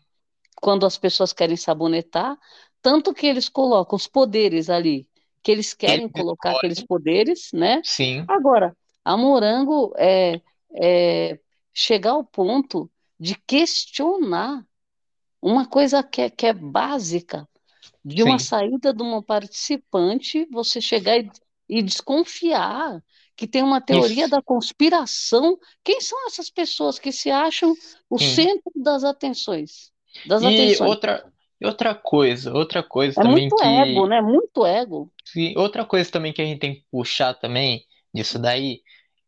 quando 0.60 0.84
as 0.84 0.98
pessoas 0.98 1.32
querem 1.32 1.56
sabonetar, 1.56 2.36
tanto 2.82 3.14
que 3.14 3.26
eles 3.26 3.48
colocam 3.48 3.96
os 3.96 4.06
poderes 4.06 4.68
ali, 4.68 5.08
que 5.42 5.50
eles 5.50 5.74
querem 5.74 6.04
Ele 6.04 6.12
colocar 6.12 6.50
pode. 6.50 6.58
aqueles 6.58 6.82
poderes, 6.82 7.50
né? 7.52 7.80
Sim. 7.84 8.24
Agora, 8.28 8.76
a 9.04 9.16
Morango 9.16 9.92
é, 9.96 10.40
é 10.74 11.38
chegar 11.72 12.12
ao 12.12 12.24
ponto 12.24 12.90
de 13.18 13.34
questionar 13.46 14.64
uma 15.40 15.66
coisa 15.66 16.02
que 16.02 16.22
é, 16.22 16.30
que 16.30 16.46
é 16.46 16.52
básica, 16.52 17.48
de 18.04 18.22
uma 18.22 18.38
Sim. 18.38 18.44
saída 18.44 18.92
de 18.92 19.02
uma 19.02 19.22
participante, 19.22 20.46
você 20.50 20.80
chegar 20.80 21.18
e, 21.18 21.30
e 21.70 21.82
desconfiar 21.82 23.02
que 23.36 23.46
tem 23.46 23.62
uma 23.62 23.80
teoria 23.80 24.24
Isso. 24.24 24.30
da 24.30 24.42
conspiração. 24.42 25.56
Quem 25.82 26.00
são 26.00 26.26
essas 26.26 26.50
pessoas 26.50 26.98
que 26.98 27.12
se 27.12 27.30
acham 27.30 27.72
o 28.10 28.18
Sim. 28.18 28.26
centro 28.26 28.72
das 28.76 29.04
atenções? 29.04 29.90
Das 30.26 30.42
e 30.42 30.46
atenções? 30.46 30.90
outra 30.90 31.24
outra 31.62 31.94
coisa, 31.94 32.52
outra 32.52 32.82
coisa 32.82 33.20
é 33.20 33.22
também 33.22 33.42
muito 33.42 33.56
que 33.56 33.64
ego, 33.64 34.06
né? 34.06 34.20
Muito 34.20 34.66
ego. 34.66 35.10
Sim, 35.24 35.54
outra 35.56 35.84
coisa 35.84 36.10
também 36.10 36.32
que 36.32 36.42
a 36.42 36.44
gente 36.44 36.58
tem 36.58 36.74
que 36.74 36.84
puxar 36.90 37.34
também 37.34 37.84
disso 38.12 38.36
daí 38.38 38.80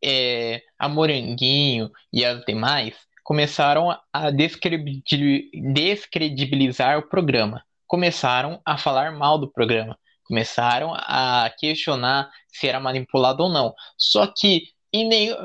é 0.04 0.60
a 0.78 0.88
Moranguinho 0.88 1.90
e 2.12 2.24
as 2.24 2.44
demais 2.44 2.96
começaram 3.22 3.96
a 4.12 4.30
descredibilizar 4.30 6.98
o 6.98 7.08
programa, 7.08 7.62
começaram 7.86 8.60
a 8.64 8.76
falar 8.76 9.12
mal 9.12 9.38
do 9.38 9.50
programa, 9.50 9.96
começaram 10.32 10.94
a 10.94 11.52
questionar 11.58 12.30
se 12.48 12.66
era 12.66 12.80
manipulado 12.80 13.42
ou 13.42 13.52
não. 13.52 13.74
Só 13.98 14.26
que 14.26 14.62
em 14.90 15.06
nenhum. 15.06 15.36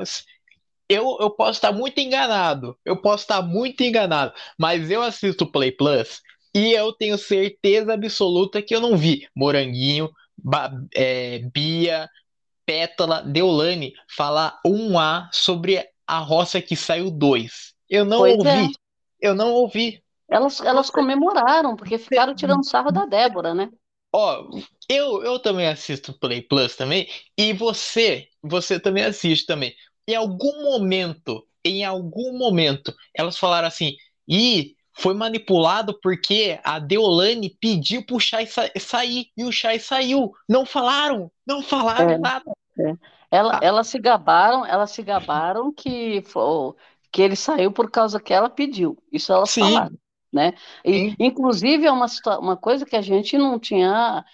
Eu, 0.88 1.18
eu 1.20 1.28
posso 1.28 1.58
estar 1.58 1.72
muito 1.72 1.98
enganado, 2.00 2.74
eu 2.82 2.96
posso 2.96 3.24
estar 3.24 3.42
muito 3.42 3.82
enganado, 3.82 4.32
mas 4.58 4.90
eu 4.90 5.02
assisto 5.02 5.44
o 5.44 5.52
Play 5.52 5.70
Plus 5.70 6.22
e 6.54 6.72
eu 6.72 6.94
tenho 6.94 7.18
certeza 7.18 7.92
absoluta 7.92 8.62
que 8.62 8.74
eu 8.74 8.80
não 8.80 8.96
vi 8.96 9.28
Moranguinho, 9.36 10.10
ba 10.42 10.72
é, 10.94 11.40
Bia, 11.52 12.08
Pétala, 12.64 13.20
Deolane 13.20 13.92
falar 14.16 14.58
um 14.64 14.98
A 14.98 15.28
sobre 15.30 15.86
a 16.06 16.18
roça 16.20 16.62
que 16.62 16.74
saiu 16.74 17.10
dois. 17.10 17.74
Eu 17.90 18.06
não 18.06 18.20
pois 18.20 18.38
ouvi. 18.38 18.48
É. 18.48 19.28
Eu 19.28 19.34
não 19.34 19.52
ouvi. 19.52 20.02
Elas, 20.30 20.60
elas 20.62 20.88
comemoraram, 20.88 21.76
porque 21.76 21.98
ficaram 21.98 22.34
tirando 22.34 22.64
sarro 22.64 22.90
da 22.90 23.04
Débora, 23.04 23.52
né? 23.52 23.68
Ó, 24.12 24.50
eu, 24.88 25.22
eu 25.22 25.38
também 25.38 25.66
assisto 25.66 26.18
Play 26.18 26.42
Plus 26.42 26.76
também, 26.76 27.08
e 27.36 27.52
você, 27.52 28.28
você 28.42 28.80
também 28.80 29.04
assiste 29.04 29.46
também. 29.46 29.74
Em 30.06 30.14
algum 30.14 30.62
momento, 30.62 31.46
em 31.64 31.84
algum 31.84 32.36
momento, 32.36 32.94
elas 33.14 33.36
falaram 33.36 33.68
assim, 33.68 33.94
e 34.26 34.74
foi 34.98 35.14
manipulado 35.14 35.98
porque 36.02 36.58
a 36.64 36.78
Deolane 36.78 37.56
pediu 37.60 38.04
pro 38.04 38.18
Chai 38.18 38.46
sa 38.46 38.70
sair, 38.78 39.26
e 39.36 39.44
o 39.44 39.52
Chai 39.52 39.78
saiu. 39.78 40.32
Não 40.48 40.66
falaram, 40.66 41.30
não 41.46 41.62
falaram 41.62 42.10
é, 42.10 42.18
nada. 42.18 42.50
É. 42.78 42.92
Ela, 43.30 43.56
ah. 43.56 43.60
Elas 43.62 43.86
se 43.88 43.98
gabaram, 43.98 44.64
elas 44.64 44.90
se 44.90 45.02
gabaram 45.02 45.72
que, 45.72 46.22
que 47.12 47.22
ele 47.22 47.36
saiu 47.36 47.70
por 47.70 47.90
causa 47.90 48.18
que 48.18 48.32
ela 48.32 48.48
pediu. 48.48 48.96
Isso 49.12 49.32
elas 49.32 49.50
Sim. 49.50 49.60
falaram. 49.60 49.98
Né? 50.32 50.52
E, 50.84 51.14
inclusive, 51.18 51.86
é 51.86 51.92
uma, 51.92 52.06
uma 52.38 52.56
coisa 52.56 52.84
que 52.84 52.96
a 52.96 53.00
gente 53.00 53.38
não 53.38 53.58
tinha. 53.58 54.24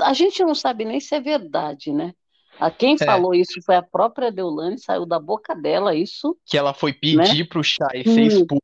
A 0.00 0.12
gente 0.12 0.42
não 0.42 0.54
sabe 0.54 0.84
nem 0.84 0.98
se 0.98 1.14
é 1.14 1.20
verdade, 1.20 1.92
né? 1.92 2.12
A 2.58 2.72
quem 2.72 2.96
é. 3.00 3.04
falou 3.04 3.34
isso 3.34 3.62
foi 3.64 3.76
a 3.76 3.82
própria 3.82 4.32
Deolane, 4.32 4.80
saiu 4.80 5.06
da 5.06 5.20
boca 5.20 5.54
dela 5.54 5.94
isso. 5.94 6.36
Que 6.44 6.58
ela 6.58 6.74
foi 6.74 6.92
pedir 6.92 7.38
né? 7.38 7.44
para 7.48 7.60
o 7.60 7.62
Chay 7.62 8.02
ser 8.02 8.22
expulso 8.22 8.62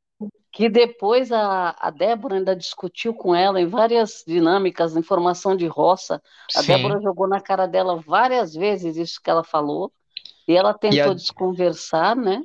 que 0.54 0.68
depois 0.68 1.32
a, 1.32 1.74
a 1.80 1.90
Débora 1.90 2.36
ainda 2.36 2.54
discutiu 2.54 3.12
com 3.12 3.34
ela 3.34 3.60
em 3.60 3.66
várias 3.66 4.22
dinâmicas, 4.24 4.96
informação 4.96 5.56
de 5.56 5.66
roça. 5.66 6.22
A 6.54 6.62
Sim. 6.62 6.68
Débora 6.68 7.00
jogou 7.02 7.26
na 7.26 7.40
cara 7.40 7.66
dela 7.66 7.96
várias 7.96 8.54
vezes 8.54 8.96
isso 8.96 9.20
que 9.20 9.28
ela 9.28 9.42
falou, 9.42 9.92
e 10.46 10.56
ela 10.56 10.72
tentou 10.72 10.96
e 10.96 11.00
a... 11.00 11.12
desconversar, 11.12 12.14
né? 12.14 12.44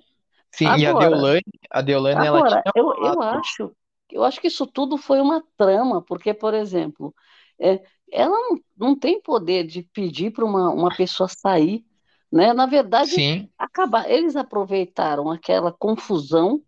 Sim, 0.51 0.65
agora, 0.65 0.81
e 0.81 0.86
a 0.88 0.93
Deolane, 0.93 1.41
a 1.69 1.81
Deolane 1.81 2.27
agora, 2.27 2.50
ela 2.50 2.63
eu, 2.75 2.93
eu 2.95 3.21
acho, 3.21 3.71
eu 4.11 4.23
acho 4.23 4.39
que 4.39 4.47
isso 4.47 4.65
tudo 4.65 4.97
foi 4.97 5.19
uma 5.21 5.43
trama, 5.57 6.01
porque, 6.01 6.33
por 6.33 6.53
exemplo, 6.53 7.13
é, 7.59 7.81
ela 8.11 8.35
não, 8.35 8.59
não 8.77 8.95
tem 8.97 9.21
poder 9.21 9.65
de 9.65 9.83
pedir 9.83 10.31
para 10.31 10.45
uma, 10.45 10.69
uma 10.69 10.95
pessoa 10.95 11.27
sair, 11.27 11.85
né? 12.31 12.53
Na 12.53 12.65
verdade, 12.65 13.51
Acabar, 13.57 14.09
eles 14.09 14.35
aproveitaram 14.35 15.29
aquela 15.29 15.71
confusão 15.71 16.61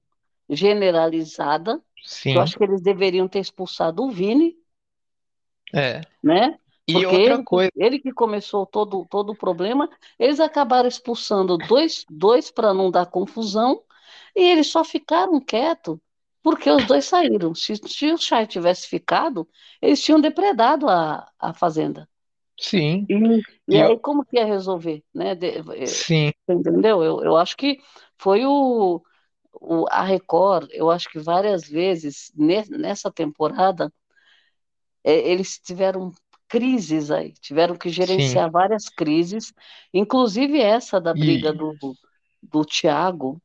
generalizada 0.50 1.82
Sim. 2.04 2.36
Eu 2.36 2.42
acho 2.42 2.58
que 2.58 2.64
eles 2.64 2.82
deveriam 2.82 3.28
ter 3.28 3.40
expulsado 3.40 4.04
o 4.04 4.10
Vini. 4.10 4.56
É. 5.74 6.02
Né? 6.22 6.58
E 6.88 6.94
Porque 6.94 7.06
outra 7.06 7.34
ele, 7.36 7.44
coisa. 7.44 7.72
Ele 7.76 8.00
que 8.00 8.12
começou 8.12 8.66
todo, 8.66 9.06
todo 9.10 9.32
o 9.32 9.38
problema, 9.38 9.90
eles 10.18 10.40
acabaram 10.40 10.88
expulsando 10.88 11.58
dois, 11.58 12.06
dois 12.10 12.52
para 12.52 12.74
não 12.74 12.90
dar 12.90 13.06
confusão, 13.06 13.84
e 14.36 14.42
eles 14.44 14.68
só 14.68 14.84
ficaram 14.84 15.40
quietos 15.40 15.98
porque 16.44 16.70
os 16.70 16.86
dois 16.86 17.06
saíram. 17.06 17.54
Se, 17.54 17.76
se 17.76 18.12
o 18.12 18.18
Chay 18.18 18.48
tivesse 18.48 18.88
ficado, 18.88 19.48
eles 19.82 20.02
tinham 20.02 20.20
depredado 20.20 20.88
a, 20.88 21.28
a 21.40 21.54
fazenda. 21.54 22.08
Sim. 22.60 23.06
E, 23.10 23.42
e, 23.76 23.82
aí, 23.82 23.98
como 24.00 24.24
que 24.24 24.38
ia 24.38 24.46
resolver? 24.46 25.04
Né? 25.14 25.34
De, 25.34 25.64
eh, 25.76 25.86
Sim. 25.88 26.32
Entendeu? 26.48 27.04
Eu, 27.04 27.24
eu 27.24 27.38
acho 27.38 27.58
que 27.58 27.80
foi 28.18 28.46
o, 28.46 29.02
o, 29.54 29.86
a 29.90 30.04
Record, 30.04 30.70
eu 30.72 30.92
acho 30.92 31.10
que 31.10 31.20
várias 31.20 31.68
vezes 31.68 32.32
nessa 32.36 33.12
temporada, 33.12 33.92
é, 35.04 35.32
eles 35.32 35.58
tiveram 35.58 36.12
crises 36.48 37.10
aí, 37.10 37.34
tiveram 37.42 37.76
que 37.76 37.90
gerenciar 37.90 38.46
Sim. 38.46 38.52
várias 38.52 38.90
crises, 38.90 39.54
inclusive 39.94 40.60
essa 40.60 41.00
da 41.00 41.14
briga 41.14 41.50
e... 41.50 41.54
do, 41.58 41.74
do 42.44 42.66
Thiago 42.66 43.42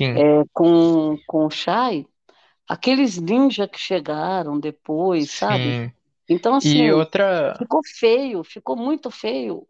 é, 0.00 0.44
com, 0.52 1.16
com 1.26 1.46
o 1.46 1.50
Chay, 1.50 2.06
aqueles 2.68 3.18
ninjas 3.18 3.68
que 3.70 3.78
chegaram 3.78 4.60
depois, 4.60 5.30
Sim. 5.30 5.36
sabe? 5.36 5.94
Então, 6.28 6.56
assim, 6.56 6.90
outra... 6.90 7.54
ficou 7.58 7.80
feio, 7.82 8.44
ficou 8.44 8.76
muito 8.76 9.10
feio. 9.10 9.66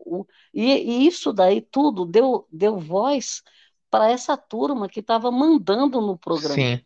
E, 0.52 0.64
e 0.64 1.06
isso 1.06 1.32
daí 1.32 1.60
tudo 1.60 2.04
deu, 2.04 2.48
deu 2.50 2.76
voz 2.78 3.44
para 3.88 4.10
essa 4.10 4.36
turma 4.36 4.88
que 4.88 4.98
estava 4.98 5.30
mandando 5.30 6.00
no 6.00 6.18
programa. 6.18 6.54
Sim. 6.54 6.80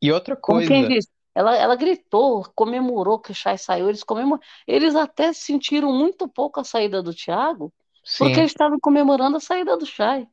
E 0.00 0.10
outra 0.10 0.34
coisa. 0.34 0.68
Como 0.68 0.80
quem 0.80 0.88
diz, 0.88 1.06
ela, 1.32 1.56
ela 1.56 1.76
gritou, 1.76 2.44
comemorou 2.54 3.20
que 3.20 3.30
o 3.30 3.34
Chay 3.34 3.56
saiu, 3.56 3.88
eles 3.88 4.02
comemoraram. 4.02 4.42
Eles 4.66 4.96
até 4.96 5.32
sentiram 5.32 5.92
muito 5.92 6.26
pouco 6.26 6.58
a 6.58 6.64
saída 6.64 7.00
do 7.00 7.14
Thiago, 7.14 7.72
Sim. 8.04 8.24
porque 8.24 8.40
eles 8.40 8.50
estavam 8.50 8.80
comemorando 8.80 9.36
a 9.36 9.40
saída 9.40 9.76
do 9.76 9.86
Chay. 9.86 10.26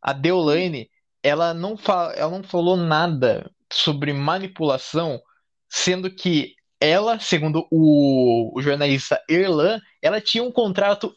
A 0.00 0.12
Deolane, 0.12 0.88
ela 1.20 1.52
não, 1.52 1.76
fala, 1.76 2.12
ela 2.12 2.30
não 2.30 2.44
falou 2.44 2.76
nada 2.76 3.50
sobre 3.72 4.12
manipulação, 4.12 5.20
sendo 5.68 6.10
que 6.10 6.54
ela, 6.80 7.18
segundo 7.18 7.66
o, 7.70 8.56
o, 8.56 8.62
jornalista 8.62 9.22
Erlan, 9.28 9.80
ela 10.02 10.20
tinha 10.20 10.44
um 10.44 10.52
contrato 10.52 11.14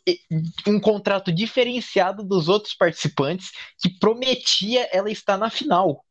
um 0.66 0.80
contrato 0.80 1.32
diferenciado 1.32 2.24
dos 2.24 2.48
outros 2.48 2.74
participantes 2.74 3.52
que 3.78 3.90
prometia 4.00 4.88
ela 4.92 5.12
estar 5.12 5.38
na 5.38 5.50
final. 5.50 6.06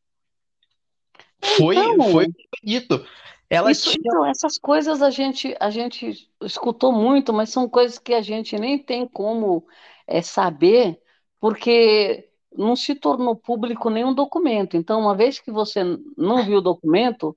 Foi, 1.56 1.76
então, 1.76 2.10
foi 2.10 2.26
dito. 2.62 3.06
Ela 3.48 3.70
isso, 3.70 3.90
tinha... 3.90 4.02
Então, 4.04 4.26
essas 4.26 4.58
coisas 4.58 5.00
a 5.00 5.08
gente, 5.08 5.56
a 5.58 5.70
gente 5.70 6.28
escutou 6.42 6.92
muito, 6.92 7.32
mas 7.32 7.48
são 7.48 7.68
coisas 7.68 7.98
que 7.98 8.12
a 8.12 8.20
gente 8.20 8.58
nem 8.58 8.78
tem 8.78 9.06
como 9.06 9.66
é, 10.06 10.20
saber, 10.20 11.00
porque 11.40 12.27
não 12.58 12.74
se 12.74 12.94
tornou 12.96 13.36
público 13.36 13.88
nenhum 13.88 14.12
documento. 14.12 14.76
Então, 14.76 15.00
uma 15.00 15.14
vez 15.14 15.38
que 15.38 15.50
você 15.50 15.82
não 16.16 16.44
viu 16.44 16.58
o 16.58 16.62
documento, 16.62 17.36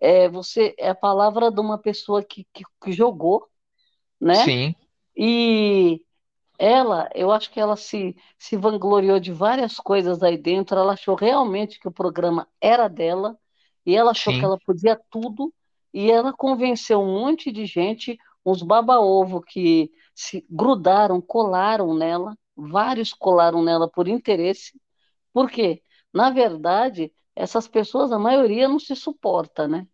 é, 0.00 0.28
você 0.28 0.74
é 0.78 0.90
a 0.90 0.94
palavra 0.94 1.50
de 1.50 1.58
uma 1.58 1.78
pessoa 1.78 2.22
que, 2.22 2.46
que, 2.52 2.62
que 2.82 2.92
jogou, 2.92 3.48
né? 4.20 4.34
Sim. 4.44 4.74
E 5.16 6.02
ela, 6.58 7.08
eu 7.14 7.32
acho 7.32 7.50
que 7.50 7.58
ela 7.58 7.76
se, 7.76 8.14
se 8.38 8.56
vangloriou 8.56 9.18
de 9.18 9.32
várias 9.32 9.76
coisas 9.76 10.22
aí 10.22 10.36
dentro, 10.36 10.78
ela 10.78 10.92
achou 10.92 11.14
realmente 11.14 11.80
que 11.80 11.88
o 11.88 11.92
programa 11.92 12.46
era 12.60 12.88
dela, 12.88 13.38
e 13.86 13.96
ela 13.96 14.10
achou 14.10 14.34
Sim. 14.34 14.38
que 14.38 14.44
ela 14.44 14.58
podia 14.66 15.00
tudo, 15.10 15.52
e 15.94 16.10
ela 16.10 16.32
convenceu 16.32 17.00
um 17.00 17.20
monte 17.20 17.50
de 17.50 17.64
gente, 17.64 18.18
uns 18.44 18.62
baba-ovo 18.62 19.40
que 19.40 19.90
se 20.14 20.44
grudaram, 20.50 21.22
colaram 21.22 21.94
nela, 21.94 22.36
vários 22.58 23.12
colaram 23.12 23.62
nela 23.62 23.88
por 23.88 24.08
interesse, 24.08 24.80
por 25.32 25.50
quê? 25.50 25.82
Na 26.12 26.30
verdade, 26.30 27.12
essas 27.36 27.68
pessoas, 27.68 28.10
a 28.10 28.18
maioria 28.18 28.66
não 28.68 28.78
se 28.78 28.96
suporta, 28.96 29.68
né? 29.68 29.86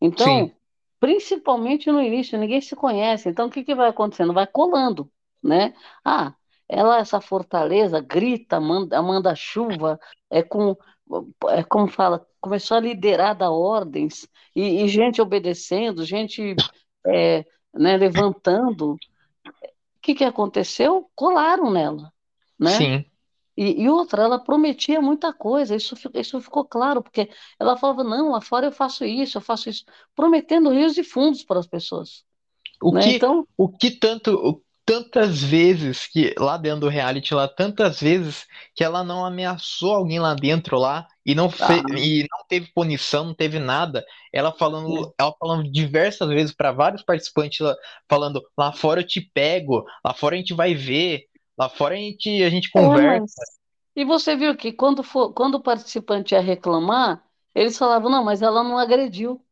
Então, 0.00 0.46
Sim. 0.46 0.52
principalmente 1.00 1.90
no 1.90 2.00
início, 2.00 2.38
ninguém 2.38 2.60
se 2.60 2.76
conhece. 2.76 3.28
Então, 3.28 3.46
o 3.46 3.50
que, 3.50 3.64
que 3.64 3.74
vai 3.74 3.88
acontecendo? 3.88 4.32
Vai 4.32 4.46
colando, 4.46 5.10
né? 5.42 5.74
Ah, 6.04 6.34
ela, 6.68 6.98
essa 6.98 7.20
fortaleza, 7.20 8.00
grita, 8.00 8.60
manda, 8.60 9.00
manda 9.02 9.34
chuva, 9.34 9.98
é 10.30 10.42
com, 10.42 10.76
é 11.48 11.62
como 11.64 11.88
fala, 11.88 12.26
começou 12.40 12.76
a 12.76 12.80
liderar 12.80 13.36
da 13.36 13.50
ordens, 13.50 14.28
e, 14.54 14.84
e 14.84 14.88
gente 14.88 15.20
obedecendo, 15.20 16.04
gente 16.04 16.54
é, 17.06 17.44
né, 17.74 17.96
levantando. 17.96 18.96
O 20.06 20.14
que, 20.14 20.14
que 20.14 20.24
aconteceu? 20.24 21.10
Colaram 21.16 21.68
nela, 21.68 22.12
né? 22.56 22.70
Sim. 22.70 23.04
E, 23.56 23.82
e, 23.82 23.88
outra, 23.88 24.22
ela 24.22 24.38
prometia 24.38 25.02
muita 25.02 25.32
coisa, 25.32 25.74
isso, 25.74 25.96
isso 26.14 26.40
ficou 26.40 26.64
claro, 26.64 27.02
porque 27.02 27.28
ela 27.58 27.76
falava, 27.76 28.04
não, 28.04 28.30
lá 28.30 28.40
fora 28.40 28.66
eu 28.66 28.70
faço 28.70 29.04
isso, 29.04 29.36
eu 29.36 29.42
faço 29.42 29.68
isso, 29.68 29.84
prometendo 30.14 30.70
rios 30.70 30.96
e 30.96 31.02
fundos 31.02 31.42
para 31.42 31.58
as 31.58 31.66
pessoas. 31.66 32.24
O, 32.80 32.92
né? 32.92 33.00
que, 33.00 33.08
então, 33.16 33.48
o 33.56 33.68
que 33.68 33.90
tanto, 33.90 34.62
tantas 34.86 35.42
vezes 35.42 36.06
que 36.06 36.32
lá 36.38 36.56
dentro 36.56 36.80
do 36.80 36.88
reality, 36.88 37.34
lá 37.34 37.48
tantas 37.48 38.00
vezes 38.00 38.46
que 38.72 38.84
ela 38.84 39.02
não 39.02 39.26
ameaçou 39.26 39.92
alguém 39.92 40.20
lá 40.20 40.32
dentro 40.32 40.78
lá 40.78 41.08
e 41.24 41.34
não 41.34 41.50
fez, 41.50 41.82
ah. 41.90 41.98
e 41.98 42.24
não 42.30 42.46
teve 42.48 42.70
punição, 42.72 43.24
não 43.24 43.34
teve 43.34 43.58
nada. 43.58 44.04
Ela 44.32 44.52
falando, 44.52 45.12
ela 45.18 45.34
falando 45.40 45.70
diversas 45.70 46.28
vezes 46.28 46.54
para 46.54 46.70
vários 46.70 47.02
participantes, 47.02 47.58
falando 48.08 48.40
lá 48.56 48.72
fora 48.72 49.00
eu 49.00 49.06
te 49.06 49.20
pego, 49.20 49.84
lá 50.04 50.14
fora 50.14 50.36
a 50.36 50.38
gente 50.38 50.54
vai 50.54 50.72
ver. 50.72 51.26
Lá 51.58 51.68
fora 51.68 51.94
a 51.94 51.98
gente, 51.98 52.42
a 52.42 52.50
gente 52.50 52.70
conversa. 52.70 53.42
É. 53.96 54.00
E 54.02 54.04
você 54.04 54.36
viu 54.36 54.54
que 54.54 54.72
quando, 54.72 55.02
for, 55.02 55.32
quando 55.32 55.54
o 55.54 55.62
participante 55.62 56.34
ia 56.34 56.40
reclamar, 56.40 57.24
eles 57.54 57.78
falavam, 57.78 58.10
não, 58.10 58.22
mas 58.22 58.42
ela 58.42 58.62
não 58.62 58.76
agrediu. 58.76 59.42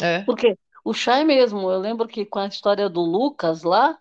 É. 0.00 0.20
Porque 0.20 0.56
o 0.84 0.92
Chay 0.92 1.24
mesmo, 1.24 1.70
eu 1.70 1.80
lembro 1.80 2.06
que 2.06 2.26
com 2.26 2.38
a 2.38 2.46
história 2.46 2.88
do 2.88 3.00
Lucas 3.00 3.62
lá, 3.62 3.98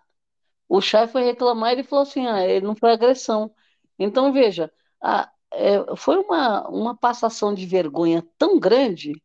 o 0.72 0.80
Chay 0.80 1.06
foi 1.06 1.24
reclamar 1.24 1.72
e 1.72 1.74
ele 1.74 1.84
falou 1.84 2.04
assim, 2.04 2.26
ah, 2.28 2.48
ele 2.48 2.66
não 2.66 2.74
foi 2.74 2.94
agressão. 2.94 3.52
Então, 4.00 4.32
veja, 4.32 4.72
a, 5.04 5.30
é, 5.52 5.96
foi 5.98 6.18
uma, 6.18 6.66
uma 6.70 6.96
passação 6.96 7.54
de 7.54 7.66
vergonha 7.66 8.26
tão 8.38 8.58
grande 8.58 9.22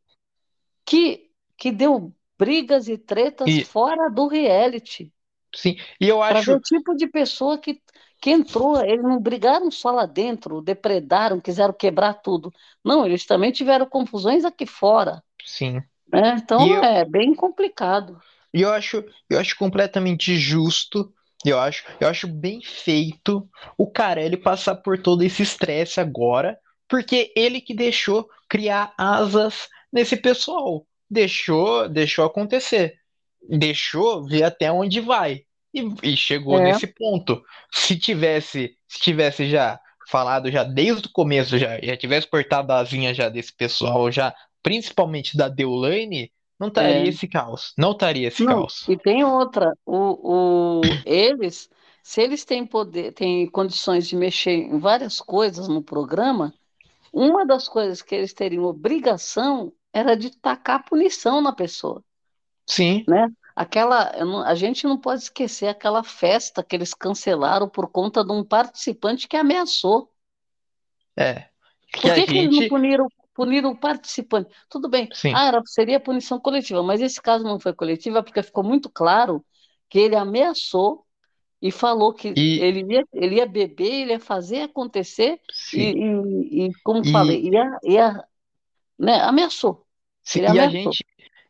que, 0.84 1.30
que 1.56 1.70
deu 1.70 2.12
brigas 2.36 2.88
e 2.88 2.98
tretas 2.98 3.46
e... 3.46 3.64
fora 3.64 4.10
do 4.10 4.26
reality. 4.26 5.12
Sim, 5.54 5.76
e 6.00 6.08
eu 6.08 6.20
acho. 6.20 6.52
O 6.52 6.60
tipo 6.60 6.96
de 6.96 7.06
pessoa 7.06 7.56
que, 7.56 7.80
que 8.20 8.30
entrou, 8.30 8.84
eles 8.84 9.04
não 9.04 9.20
brigaram 9.20 9.70
só 9.70 9.92
lá 9.92 10.04
dentro, 10.04 10.60
depredaram, 10.60 11.40
quiseram 11.40 11.72
quebrar 11.72 12.14
tudo. 12.14 12.52
Não, 12.84 13.06
eles 13.06 13.24
também 13.24 13.52
tiveram 13.52 13.86
confusões 13.86 14.44
aqui 14.44 14.66
fora. 14.66 15.22
Sim. 15.44 15.80
Né? 16.12 16.38
Então 16.42 16.82
é 16.82 17.04
bem 17.04 17.36
complicado. 17.36 18.20
E 18.52 18.62
eu 18.62 18.72
acho, 18.72 19.04
eu 19.30 19.38
acho 19.38 19.56
completamente 19.56 20.34
justo. 20.36 21.14
Eu 21.44 21.58
acho, 21.58 21.84
eu 22.00 22.08
acho 22.08 22.26
bem 22.26 22.60
feito 22.62 23.48
o 23.76 23.90
Carelli 23.90 24.36
passar 24.36 24.76
por 24.76 25.00
todo 25.00 25.22
esse 25.22 25.42
estresse 25.42 26.00
agora, 26.00 26.58
porque 26.88 27.32
ele 27.36 27.60
que 27.60 27.74
deixou 27.74 28.28
criar 28.48 28.94
asas 28.96 29.68
nesse 29.92 30.16
pessoal. 30.16 30.86
Deixou, 31.08 31.88
deixou 31.88 32.24
acontecer. 32.24 32.94
Deixou 33.48 34.24
ver 34.24 34.44
até 34.44 34.72
onde 34.72 35.00
vai. 35.00 35.42
E, 35.72 36.12
e 36.12 36.16
chegou 36.16 36.58
é. 36.58 36.64
nesse 36.64 36.86
ponto. 36.86 37.42
Se 37.72 37.98
tivesse, 37.98 38.76
se 38.88 39.00
tivesse 39.00 39.48
já 39.48 39.78
falado 40.08 40.50
já 40.50 40.62
desde 40.64 41.08
o 41.08 41.12
começo, 41.12 41.58
já, 41.58 41.78
já 41.82 41.96
tivesse 41.96 42.28
cortado 42.28 42.72
a 42.72 42.78
asinha 42.78 43.12
já 43.12 43.28
desse 43.28 43.52
pessoal, 43.54 44.10
já 44.10 44.34
principalmente 44.62 45.36
da 45.36 45.48
Deulane, 45.48 46.30
não 46.58 46.68
estaria 46.68 46.96
é. 46.96 47.08
esse 47.08 47.28
caos. 47.28 47.72
Não 47.76 47.92
estaria 47.92 48.28
esse 48.28 48.44
não, 48.44 48.60
caos. 48.60 48.88
E 48.88 48.96
tem 48.96 49.24
outra, 49.24 49.76
o, 49.84 50.80
o, 50.80 50.80
eles, 51.04 51.68
se 52.02 52.22
eles 52.22 52.44
têm 52.44 52.66
poder, 52.66 53.12
têm 53.12 53.46
condições 53.48 54.08
de 54.08 54.16
mexer 54.16 54.52
em 54.52 54.78
várias 54.78 55.20
coisas 55.20 55.68
no 55.68 55.82
programa, 55.82 56.54
uma 57.12 57.44
das 57.44 57.68
coisas 57.68 58.02
que 58.02 58.14
eles 58.14 58.32
teriam 58.32 58.64
obrigação 58.64 59.72
era 59.92 60.16
de 60.16 60.30
tacar 60.30 60.84
punição 60.84 61.40
na 61.40 61.52
pessoa. 61.52 62.02
Sim. 62.66 63.04
Né? 63.08 63.28
Aquela, 63.54 64.12
a 64.44 64.54
gente 64.54 64.86
não 64.86 64.98
pode 64.98 65.22
esquecer 65.22 65.68
aquela 65.68 66.02
festa 66.02 66.62
que 66.62 66.76
eles 66.76 66.92
cancelaram 66.92 67.68
por 67.68 67.88
conta 67.88 68.22
de 68.22 68.32
um 68.32 68.44
participante 68.44 69.26
que 69.26 69.36
ameaçou. 69.36 70.10
É. 71.16 71.46
Que 71.90 72.02
por 72.02 72.14
que, 72.14 72.20
gente... 72.20 72.26
que 72.26 72.38
eles 72.38 72.60
não 72.60 72.68
puniram, 72.68 73.08
puniram 73.36 73.70
o 73.70 73.78
participante? 73.78 74.50
Tudo 74.68 74.88
bem, 74.88 75.08
Sim. 75.12 75.32
ah, 75.34 75.48
era, 75.48 75.62
seria 75.66 76.00
punição 76.00 76.40
coletiva, 76.40 76.82
mas 76.82 77.02
esse 77.02 77.20
caso 77.20 77.44
não 77.44 77.60
foi 77.60 77.74
coletiva 77.74 78.22
porque 78.22 78.42
ficou 78.42 78.64
muito 78.64 78.88
claro 78.88 79.44
que 79.88 79.98
ele 79.98 80.16
ameaçou 80.16 81.04
e 81.60 81.70
falou 81.70 82.14
que 82.14 82.32
e... 82.34 82.58
ele, 82.60 82.94
ia, 82.94 83.04
ele 83.12 83.36
ia 83.36 83.46
beber, 83.46 83.92
ele 83.92 84.12
ia 84.12 84.20
fazer 84.20 84.62
acontecer 84.62 85.38
e, 85.74 85.82
e, 85.82 86.66
e, 86.66 86.70
como 86.82 87.02
e... 87.04 87.12
falei, 87.12 87.42
ia, 87.42 87.78
ia, 87.84 88.24
né, 88.98 89.20
ameaçou. 89.20 89.84
Sim, 90.22 90.40
e 90.40 90.58
a 90.58 90.68
gente 90.68 91.04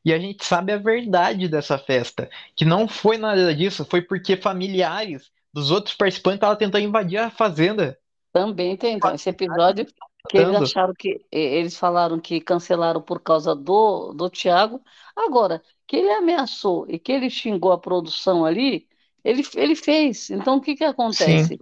e 0.04 0.12
a 0.12 0.18
gente 0.20 0.44
sabe 0.44 0.72
a 0.72 0.76
verdade 0.76 1.48
dessa 1.48 1.76
festa, 1.76 2.30
que 2.54 2.64
não 2.64 2.86
foi 2.86 3.18
nada 3.18 3.52
disso, 3.52 3.84
foi 3.84 4.00
porque 4.00 4.36
familiares 4.36 5.32
dos 5.52 5.72
outros 5.72 5.96
participantes 5.96 6.36
estavam 6.36 6.54
tentando 6.56 6.84
invadir 6.84 7.18
a 7.18 7.28
fazenda. 7.28 7.98
Também 8.32 8.76
tem, 8.76 8.94
então, 8.94 9.12
esse 9.12 9.28
episódio 9.28 9.84
que 10.26 10.36
eles 10.36 10.56
acharam 10.56 10.94
que 10.94 11.24
eles 11.30 11.76
falaram 11.76 12.18
que 12.20 12.40
cancelaram 12.40 13.00
por 13.00 13.20
causa 13.20 13.54
do 13.54 14.12
do 14.12 14.28
Thiago. 14.28 14.80
Agora, 15.14 15.62
que 15.86 15.96
ele 15.96 16.10
ameaçou 16.10 16.86
e 16.88 16.98
que 16.98 17.12
ele 17.12 17.30
xingou 17.30 17.72
a 17.72 17.78
produção 17.78 18.44
ali, 18.44 18.88
ele, 19.24 19.42
ele 19.54 19.74
fez. 19.74 20.30
Então, 20.30 20.56
o 20.56 20.60
que 20.60 20.74
que 20.74 20.84
acontece? 20.84 21.60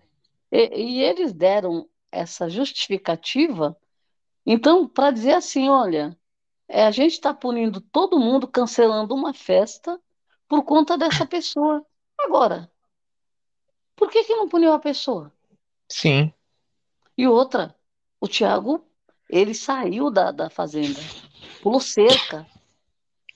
E, 0.51 0.83
e 0.83 1.03
eles 1.03 1.33
deram 1.33 1.89
essa 2.11 2.49
justificativa, 2.49 3.77
então, 4.47 4.87
para 4.87 5.11
dizer 5.11 5.33
assim, 5.33 5.69
olha, 5.69 6.17
é, 6.69 6.85
a 6.85 6.91
gente 6.91 7.13
está 7.13 7.33
punindo 7.35 7.81
todo 7.81 8.19
mundo, 8.19 8.47
cancelando 8.47 9.15
uma 9.15 9.35
festa 9.35 10.01
por 10.49 10.63
conta 10.63 10.97
dessa 10.97 11.27
pessoa. 11.27 11.85
Agora, 12.19 12.71
por 13.97 14.11
que 14.11 14.25
que 14.25 14.35
não 14.35 14.49
puniu 14.49 14.73
a 14.73 14.79
pessoa? 14.79 15.33
Sim. 15.89 16.33
E 17.17 17.27
outra, 17.27 17.75
o 18.25 18.29
Thiago, 18.29 18.85
ele 19.29 19.55
saiu 19.55 20.11
da, 20.11 20.31
da 20.31 20.51
fazenda, 20.51 21.01
pulou 21.63 21.81
cerca, 21.81 22.47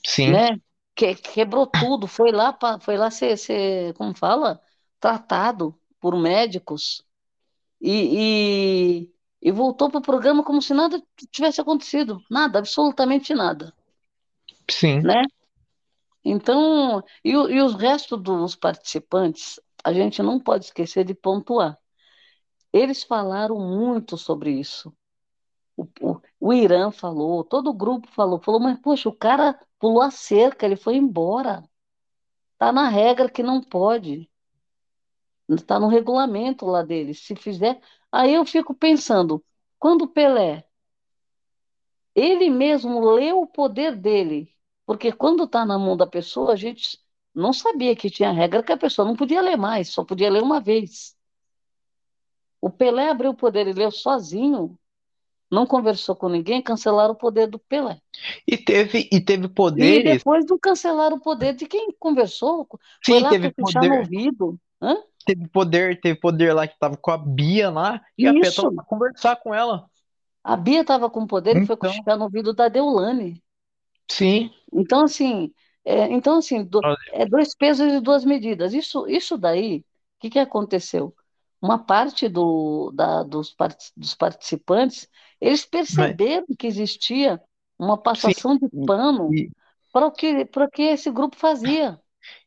Sim. 0.05 0.33
né? 0.33 0.61
Que, 0.95 1.15
quebrou 1.15 1.67
tudo, 1.67 2.07
foi 2.07 2.33
lá, 2.33 2.53
pra, 2.53 2.81
foi 2.81 2.97
lá 2.97 3.11
ser, 3.11 3.37
ser, 3.37 3.95
como 3.95 4.17
fala, 4.17 4.61
tratado 4.99 5.79
por 6.01 6.17
médicos 6.17 7.05
e, 7.81 9.11
e, 9.43 9.49
e 9.49 9.53
voltou 9.53 9.91
para 9.91 9.99
o 9.99 10.03
programa 10.03 10.43
como 10.43 10.61
se 10.61 10.75
nada 10.75 11.01
tivesse 11.31 11.61
acontecido, 11.61 12.21
nada, 12.31 12.59
absolutamente 12.59 13.35
nada. 13.35 13.73
Sim. 14.69 15.01
Né? 15.03 15.23
Então, 16.25 17.03
e, 17.25 17.31
e 17.31 17.63
os 17.63 17.75
restos 17.75 18.21
dos 18.21 18.57
participantes, 18.57 19.61
a 19.85 19.93
gente 19.93 20.23
não 20.23 20.41
pode 20.41 20.65
esquecer 20.65 21.05
de 21.05 21.15
pontuar. 21.15 21.79
Eles 22.73 23.03
falaram 23.03 23.59
muito 23.59 24.17
sobre 24.17 24.51
isso. 24.53 24.95
O, 25.77 25.85
o, 26.01 26.21
o 26.41 26.53
Irã 26.53 26.91
falou, 26.91 27.45
todo 27.45 27.71
o 27.71 27.75
grupo 27.75 28.09
falou, 28.09 28.41
falou, 28.41 28.61
mas 28.61 28.79
poxa, 28.81 29.09
o 29.09 29.15
cara 29.17 29.59
pulou 29.79 30.03
a 30.03 30.11
cerca, 30.11 30.67
ele 30.67 30.77
foi 30.77 30.97
embora. 30.97 31.63
Tá 32.59 32.73
na 32.73 32.89
regra 32.89 33.31
que 33.31 33.43
não 33.43 33.63
pode. 33.63 34.31
Está 35.49 35.81
no 35.81 35.89
regulamento 35.89 36.67
lá 36.67 36.83
deles. 36.83 37.21
Se 37.21 37.35
fizer. 37.37 37.81
Aí 38.13 38.35
eu 38.35 38.45
fico 38.45 38.75
pensando, 38.75 39.45
quando 39.79 40.09
Pelé, 40.09 40.65
ele 42.15 42.51
mesmo 42.51 43.01
leu 43.15 43.41
o 43.43 43.47
poder 43.47 43.97
dele, 43.97 44.55
porque 44.87 45.13
quando 45.13 45.45
está 45.45 45.65
na 45.65 45.79
mão 45.79 45.97
da 45.97 46.07
pessoa, 46.07 46.53
a 46.53 46.57
gente 46.57 46.99
não 47.35 47.53
sabia 47.53 47.95
que 47.97 48.11
tinha 48.11 48.33
regra 48.33 48.63
que 48.63 48.73
a 48.73 48.77
pessoa 48.77 49.07
não 49.07 49.17
podia 49.17 49.41
ler 49.41 49.57
mais, 49.57 49.91
só 49.91 50.05
podia 50.05 50.31
ler 50.31 50.43
uma 50.43 50.61
vez. 50.61 51.17
O 52.61 52.71
Pelé 52.71 53.11
abriu 53.11 53.31
o 53.31 53.37
poder 53.37 53.67
e 53.67 53.73
leu 53.73 53.91
sozinho, 53.91 54.79
não 55.51 55.67
conversou 55.67 56.15
com 56.15 56.29
ninguém, 56.29 56.61
cancelaram 56.61 57.15
o 57.15 57.17
poder 57.17 57.47
do 57.47 57.59
Pelé. 57.59 58.01
E 58.47 58.57
teve, 58.57 59.09
e 59.11 59.21
teve 59.21 59.49
poderes. 59.49 60.13
E 60.13 60.19
depois 60.19 60.45
não 60.47 60.59
cancelaram 60.59 61.17
o 61.17 61.21
poder 61.21 61.55
de 61.55 61.67
quem 61.67 61.93
conversou. 61.99 62.67
Sim, 63.05 63.13
foi 63.13 63.21
lá 63.21 63.31
teve 63.31 63.51
poder. 63.53 63.89
no 63.89 63.99
ouvido. 63.99 64.61
Hã? 64.81 64.97
Teve 65.25 65.49
poder, 65.49 66.01
teve 66.01 66.19
poder 66.19 66.53
lá 66.53 66.67
que 66.67 66.79
tava 66.79 66.97
com 66.97 67.11
a 67.11 67.19
Bia 67.19 67.71
lá, 67.71 68.01
e 68.17 68.27
Isso. 68.27 68.67
a 68.67 68.73
pra 68.73 68.85
conversar 68.85 69.37
com 69.37 69.55
ela. 69.55 69.87
A 70.43 70.57
Bia 70.57 70.85
tava 70.85 71.11
com 71.11 71.27
poder 71.27 71.51
então... 71.51 71.63
e 71.63 71.67
foi 71.67 71.77
cochichar 71.77 72.17
no 72.17 72.25
ouvido 72.25 72.55
da 72.55 72.69
Deulane. 72.69 73.43
Sim. 74.11 74.51
Então, 74.73 75.05
assim, 75.05 75.53
é, 75.85 76.05
então, 76.13 76.39
assim, 76.39 76.65
do, 76.65 76.81
é 77.13 77.27
dois 77.27 77.55
pesos 77.55 77.93
e 77.93 78.01
duas 78.01 78.25
medidas. 78.25 78.73
Isso, 78.75 79.07
isso 79.09 79.37
daí, 79.37 79.79
o 79.79 79.85
que, 80.21 80.31
que 80.31 80.39
aconteceu? 80.39 81.15
Uma 81.61 81.79
parte 81.79 82.29
do, 82.29 82.93
da, 82.95 83.23
dos, 83.23 83.53
part, 83.53 83.77
dos 83.97 84.15
participantes, 84.15 85.09
eles 85.41 85.65
perceberam 85.65 86.45
Mas... 86.49 86.57
que 86.57 86.67
existia 86.67 87.41
uma 87.79 87.97
passação 87.97 88.53
Sim. 88.53 88.61
de 88.61 88.87
pano 88.87 89.33
e... 89.35 89.51
para 89.93 90.07
o 90.07 90.13
que, 90.13 90.45
para 90.45 90.69
que 90.71 90.83
esse 90.83 91.11
grupo 91.11 91.37
fazia. 91.37 91.99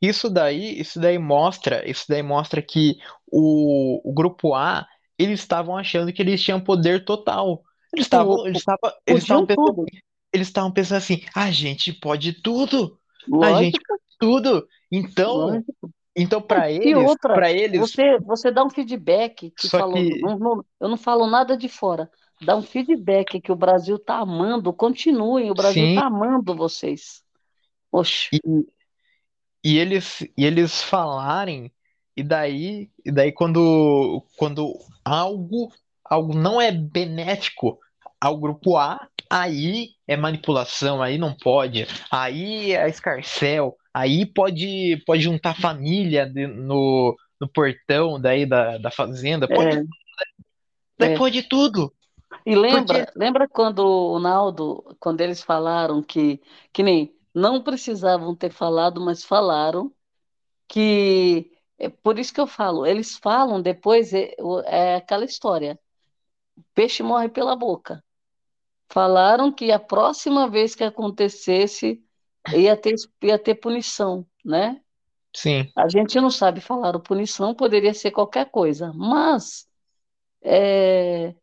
Isso 0.02 0.30
daí, 0.30 0.80
isso 0.80 1.00
daí 1.00 1.18
mostra, 1.18 1.90
isso 1.90 2.06
daí 2.08 2.22
mostra 2.22 2.62
que 2.62 2.98
o, 3.28 4.02
o 4.10 4.14
grupo 4.14 4.54
A, 4.54 4.88
eles 5.18 5.40
estavam 5.40 5.78
achando 5.78 6.12
que 6.12 6.22
eles 6.22 6.42
tinham 6.42 6.60
poder 6.60 7.06
total. 7.06 7.64
Eles 7.94 8.06
estavam, 8.06 8.46
eles 8.46 8.60
estavam, 8.60 8.92
eles 9.06 9.24
estavam 9.24 9.46
pensando, 9.46 9.86
eles 10.34 10.48
estavam 10.48 10.72
pensando 10.72 10.98
assim: 10.98 11.24
a 11.36 11.52
gente 11.52 11.94
pode 11.94 12.34
tudo, 12.42 12.98
Lógico. 13.28 13.58
a 13.58 13.64
gente 13.64 13.80
pode 13.88 14.02
tudo. 14.20 14.68
Então, 14.92 15.36
Lógico. 15.36 15.92
Então 16.16 16.42
para 16.42 16.70
eles, 16.72 17.16
para 17.22 17.52
eles, 17.52 17.80
você, 17.80 18.20
você 18.20 18.52
dá 18.52 18.64
um 18.64 18.70
feedback 18.70 19.52
que 19.52 19.70
falou, 19.70 19.96
que... 19.96 20.20
Não, 20.20 20.38
não, 20.38 20.66
eu 20.80 20.90
não 20.90 20.98
falo 20.98 21.26
nada 21.28 21.56
de 21.56 21.70
fora. 21.70 22.10
Dá 22.42 22.56
um 22.56 22.62
feedback 22.62 23.40
que 23.40 23.52
o 23.52 23.56
Brasil 23.56 24.00
tá 24.00 24.18
amando, 24.18 24.74
continuem, 24.74 25.52
o 25.52 25.54
Brasil 25.54 25.86
Sim. 25.86 25.96
tá 25.96 26.08
amando 26.08 26.56
vocês. 26.56 27.22
Oxe. 27.92 28.30
E, 28.34 28.66
e 29.64 29.78
eles 29.78 30.22
e 30.36 30.46
eles 30.46 30.82
falarem 30.82 31.72
e 32.18 32.24
daí 32.24 32.90
e 33.06 33.12
daí 33.12 33.32
quando 33.32 34.26
quando 34.38 34.74
algo 35.06 35.72
algo 36.04 36.34
não 36.34 36.60
é 36.60 36.72
benéfico 36.72 37.80
ao 38.20 38.38
grupo 38.40 38.76
A 38.76 39.08
aí 39.30 39.92
é 40.08 40.18
manipulação 40.18 41.02
aí 41.02 41.18
não 41.18 41.34
pode 41.36 41.88
aí 42.10 42.74
é 42.74 42.90
escarcel 42.90 43.78
aí 43.94 44.26
pode 44.26 45.02
pode 45.06 45.22
juntar 45.22 45.60
família 45.60 46.26
de, 46.26 46.48
no, 46.48 47.16
no 47.40 47.48
portão 47.48 48.20
daí 48.20 48.46
da, 48.46 48.78
da 48.78 48.92
fazenda 48.92 49.48
pode 49.48 49.78
é. 49.78 49.84
daí 50.98 51.14
é. 51.14 51.18
pode 51.18 51.44
tudo 51.44 51.94
e 52.46 52.56
lembra 52.56 53.06
Porque... 53.06 53.20
lembra 53.20 53.48
quando 53.48 53.80
o 53.80 54.20
Naldo 54.20 54.96
quando 55.00 55.22
eles 55.22 55.42
falaram 55.42 56.02
que 56.02 56.42
que 56.72 56.84
nem 56.84 57.14
não 57.34 57.62
precisavam 57.62 58.36
ter 58.36 58.52
falado, 58.52 59.00
mas 59.02 59.24
falaram 59.24 59.92
que 60.68 61.52
é 61.78 61.90
por 61.90 62.20
isso 62.20 62.34
que 62.34 62.42
eu 62.42 62.48
falo, 62.48 62.86
eles 62.86 63.18
falam 63.18 63.62
depois 63.62 64.14
é, 64.14 64.36
é 64.66 64.96
aquela 64.96 65.26
história, 65.26 65.80
peixe 66.74 67.04
morre 67.04 67.30
pela 67.30 67.56
boca. 67.56 68.04
Falaram 68.90 69.52
que 69.52 69.72
a 69.72 69.80
próxima 69.80 70.50
vez 70.50 70.76
que 70.76 70.84
acontecesse 70.84 72.04
ia 72.50 72.76
ter, 72.76 72.96
ia 73.22 73.38
ter 73.38 73.56
punição, 73.56 74.26
né? 74.44 74.82
Sim. 75.36 75.72
A 75.76 75.88
gente 75.88 76.20
não 76.20 76.30
sabe 76.30 76.60
falar 76.60 76.96
o 76.96 77.00
punição, 77.00 77.56
poderia 77.56 77.94
ser 77.94 78.12
qualquer 78.12 78.50
coisa, 78.50 78.92
mas 78.94 79.68
é, 80.42 81.34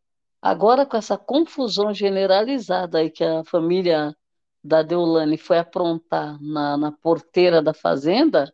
agora 0.43 0.85
com 0.85 0.97
essa 0.97 1.17
confusão 1.17 1.93
generalizada 1.95 2.99
aí 2.99 3.11
que 3.11 3.25
a 3.25 3.45
família 3.45 4.15
da 4.63 4.83
Deulane 4.83 5.39
foi 5.39 5.59
aprontar 5.59 6.39
na, 6.43 6.77
na 6.77 6.93
porteira 6.93 7.63
da 7.63 7.73
fazenda, 7.73 8.53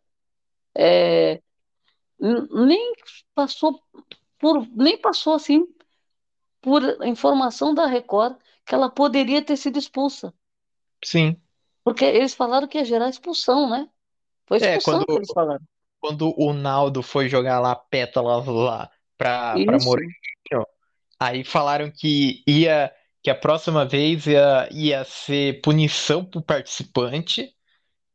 é, 0.77 1.41
nem 2.21 2.95
passou 3.35 3.81
por 4.39 4.67
nem 4.75 4.97
passou 4.99 5.35
assim 5.35 5.67
por 6.61 6.83
informação 7.05 7.75
da 7.75 7.87
Record 7.87 8.37
que 8.65 8.75
ela 8.75 8.89
poderia 8.89 9.43
ter 9.43 9.57
sido 9.57 9.79
expulsa. 9.79 10.33
Sim. 11.05 11.37
Porque 11.85 12.05
eles 12.05 12.35
falaram 12.35 12.67
que 12.67 12.79
ia 12.79 12.85
gerar 12.85 13.09
expulsão, 13.09 13.69
né? 13.69 13.89
Foi 14.47 14.59
é, 14.59 14.77
expulsão 14.77 14.95
é, 14.95 15.05
quando, 15.05 15.07
que 15.07 15.13
eles 15.13 15.33
falaram. 15.33 15.65
Quando 16.01 16.35
o 16.37 16.53
Naldo 16.53 17.03
foi 17.03 17.29
jogar 17.29 17.61
lá 17.61 17.77
pétalas 17.77 18.47
lá 18.47 18.91
pra, 19.17 19.55
pra 19.65 19.79
Moreninho, 19.79 20.67
aí 21.21 21.45
falaram 21.45 21.91
que 21.91 22.43
ia 22.47 22.93
que 23.23 23.31
a 23.31 23.35
próxima 23.35 23.87
vez 23.87 24.27
ia, 24.27 24.69
ia 24.71 25.03
ser 25.03 25.63
punição 25.63 26.23
para 26.23 26.39
o 26.39 26.43
participante 26.43 27.55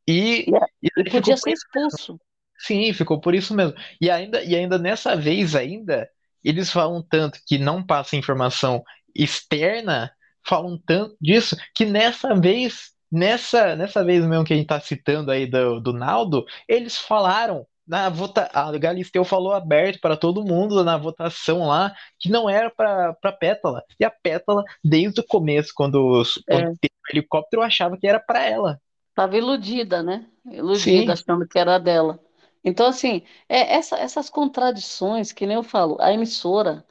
e, 0.08 0.46
e, 0.84 0.90
e 0.98 1.10
podia 1.10 1.36
ser 1.36 1.52
expulso. 1.52 2.20
Sim, 2.60 2.94
ficou 2.94 3.20
por 3.20 3.34
isso 3.34 3.56
mesmo. 3.56 3.76
E 4.00 4.08
ainda, 4.12 4.44
e 4.44 4.56
ainda 4.56 4.78
nessa 4.78 5.16
vez 5.16 5.56
ainda, 5.56 6.08
eles 6.44 6.70
falam 6.72 7.02
tanto 7.02 7.40
que 7.48 7.58
não 7.58 7.84
passa 7.84 8.16
informação 8.16 8.84
externa, 9.16 10.12
falam 10.46 10.78
tanto 10.86 11.18
disso, 11.20 11.58
que 11.74 11.86
nessa 11.86 12.36
vez, 12.36 12.92
nessa, 13.12 13.76
nessa 13.76 14.04
vez 14.04 14.26
mesmo 14.26 14.46
que 14.46 14.54
a 14.54 14.56
gente 14.56 14.66
está 14.66 14.80
citando 14.80 15.32
aí 15.32 15.46
do, 15.46 15.80
do 15.80 15.94
Naldo, 15.94 16.46
eles 16.68 16.98
falaram 16.98 17.66
na 17.90 18.08
vota 18.08 18.48
a 18.54 18.72
Galisteu 18.78 19.26
falou 19.26 19.52
aberto 19.52 20.00
para 20.00 20.16
todo 20.16 20.46
mundo 20.46 20.84
na 20.84 20.96
votação 20.96 21.66
lá 21.66 21.92
que 22.20 22.30
não 22.30 22.48
era 22.48 22.70
para 22.70 23.32
Pétala. 23.40 23.84
E 24.00 24.06
a 24.06 24.12
Pétala, 24.12 24.64
desde 24.84 25.22
o 25.22 25.26
começo, 25.26 25.72
quando, 25.76 26.22
é. 26.48 26.54
quando 26.54 26.78
teve 26.78 26.94
o 26.94 27.12
helicóptero, 27.12 27.64
achava 27.64 27.98
que 27.98 28.08
era 28.08 28.20
para 28.20 28.46
ela. 28.46 28.80
Estava 29.10 29.36
iludida, 29.36 30.04
né? 30.04 30.28
Iludida, 30.46 31.16
Sim. 31.16 31.24
achando 31.24 31.48
que 31.48 31.58
era 31.58 31.80
dela. 31.80 32.20
Então, 32.64 32.86
assim, 32.86 33.24
é 33.48 33.76
essa, 33.76 33.98
essas 33.98 34.30
contradições, 34.30 35.32
que 35.32 35.48
nem 35.48 35.56
eu 35.56 35.64
falo, 35.64 35.98
a 36.00 36.14
emissora, 36.14 36.86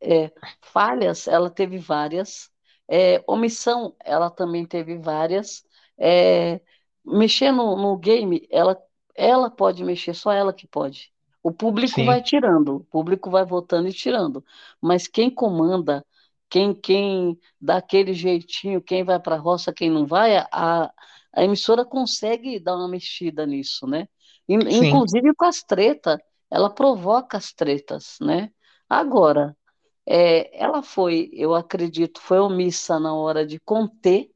é, 0.00 0.30
falhas, 0.60 1.26
ela 1.26 1.50
teve 1.50 1.76
várias. 1.76 2.48
É, 2.92 3.22
omissão, 3.24 3.94
ela 4.04 4.28
também 4.28 4.66
teve 4.66 4.98
várias. 4.98 5.64
É, 5.96 6.60
mexer 7.04 7.52
no, 7.52 7.76
no 7.76 7.96
game, 7.96 8.48
ela, 8.50 8.76
ela 9.14 9.48
pode 9.48 9.84
mexer, 9.84 10.12
só 10.12 10.32
ela 10.32 10.52
que 10.52 10.66
pode. 10.66 11.12
O 11.40 11.52
público 11.52 11.94
Sim. 11.94 12.06
vai 12.06 12.20
tirando, 12.20 12.76
o 12.76 12.84
público 12.84 13.30
vai 13.30 13.44
votando 13.44 13.88
e 13.88 13.92
tirando. 13.92 14.44
Mas 14.80 15.06
quem 15.06 15.30
comanda, 15.30 16.04
quem, 16.50 16.74
quem 16.74 17.38
dá 17.60 17.76
aquele 17.76 18.12
jeitinho, 18.12 18.82
quem 18.82 19.04
vai 19.04 19.20
para 19.20 19.36
a 19.36 19.38
roça, 19.38 19.72
quem 19.72 19.88
não 19.88 20.04
vai, 20.04 20.36
a, 20.36 20.92
a 21.32 21.44
emissora 21.44 21.84
consegue 21.84 22.58
dar 22.58 22.76
uma 22.76 22.88
mexida 22.88 23.46
nisso, 23.46 23.86
né? 23.86 24.08
Inclusive 24.48 25.32
com 25.34 25.44
as 25.44 25.62
tretas, 25.62 26.18
ela 26.50 26.68
provoca 26.68 27.36
as 27.38 27.52
tretas, 27.52 28.18
né? 28.20 28.50
Agora, 28.88 29.56
é, 30.06 30.62
ela 30.62 30.82
foi, 30.82 31.30
eu 31.32 31.54
acredito, 31.54 32.20
foi 32.20 32.38
omissa 32.38 32.98
na 32.98 33.14
hora 33.14 33.46
de 33.46 33.60
conter 33.60 34.30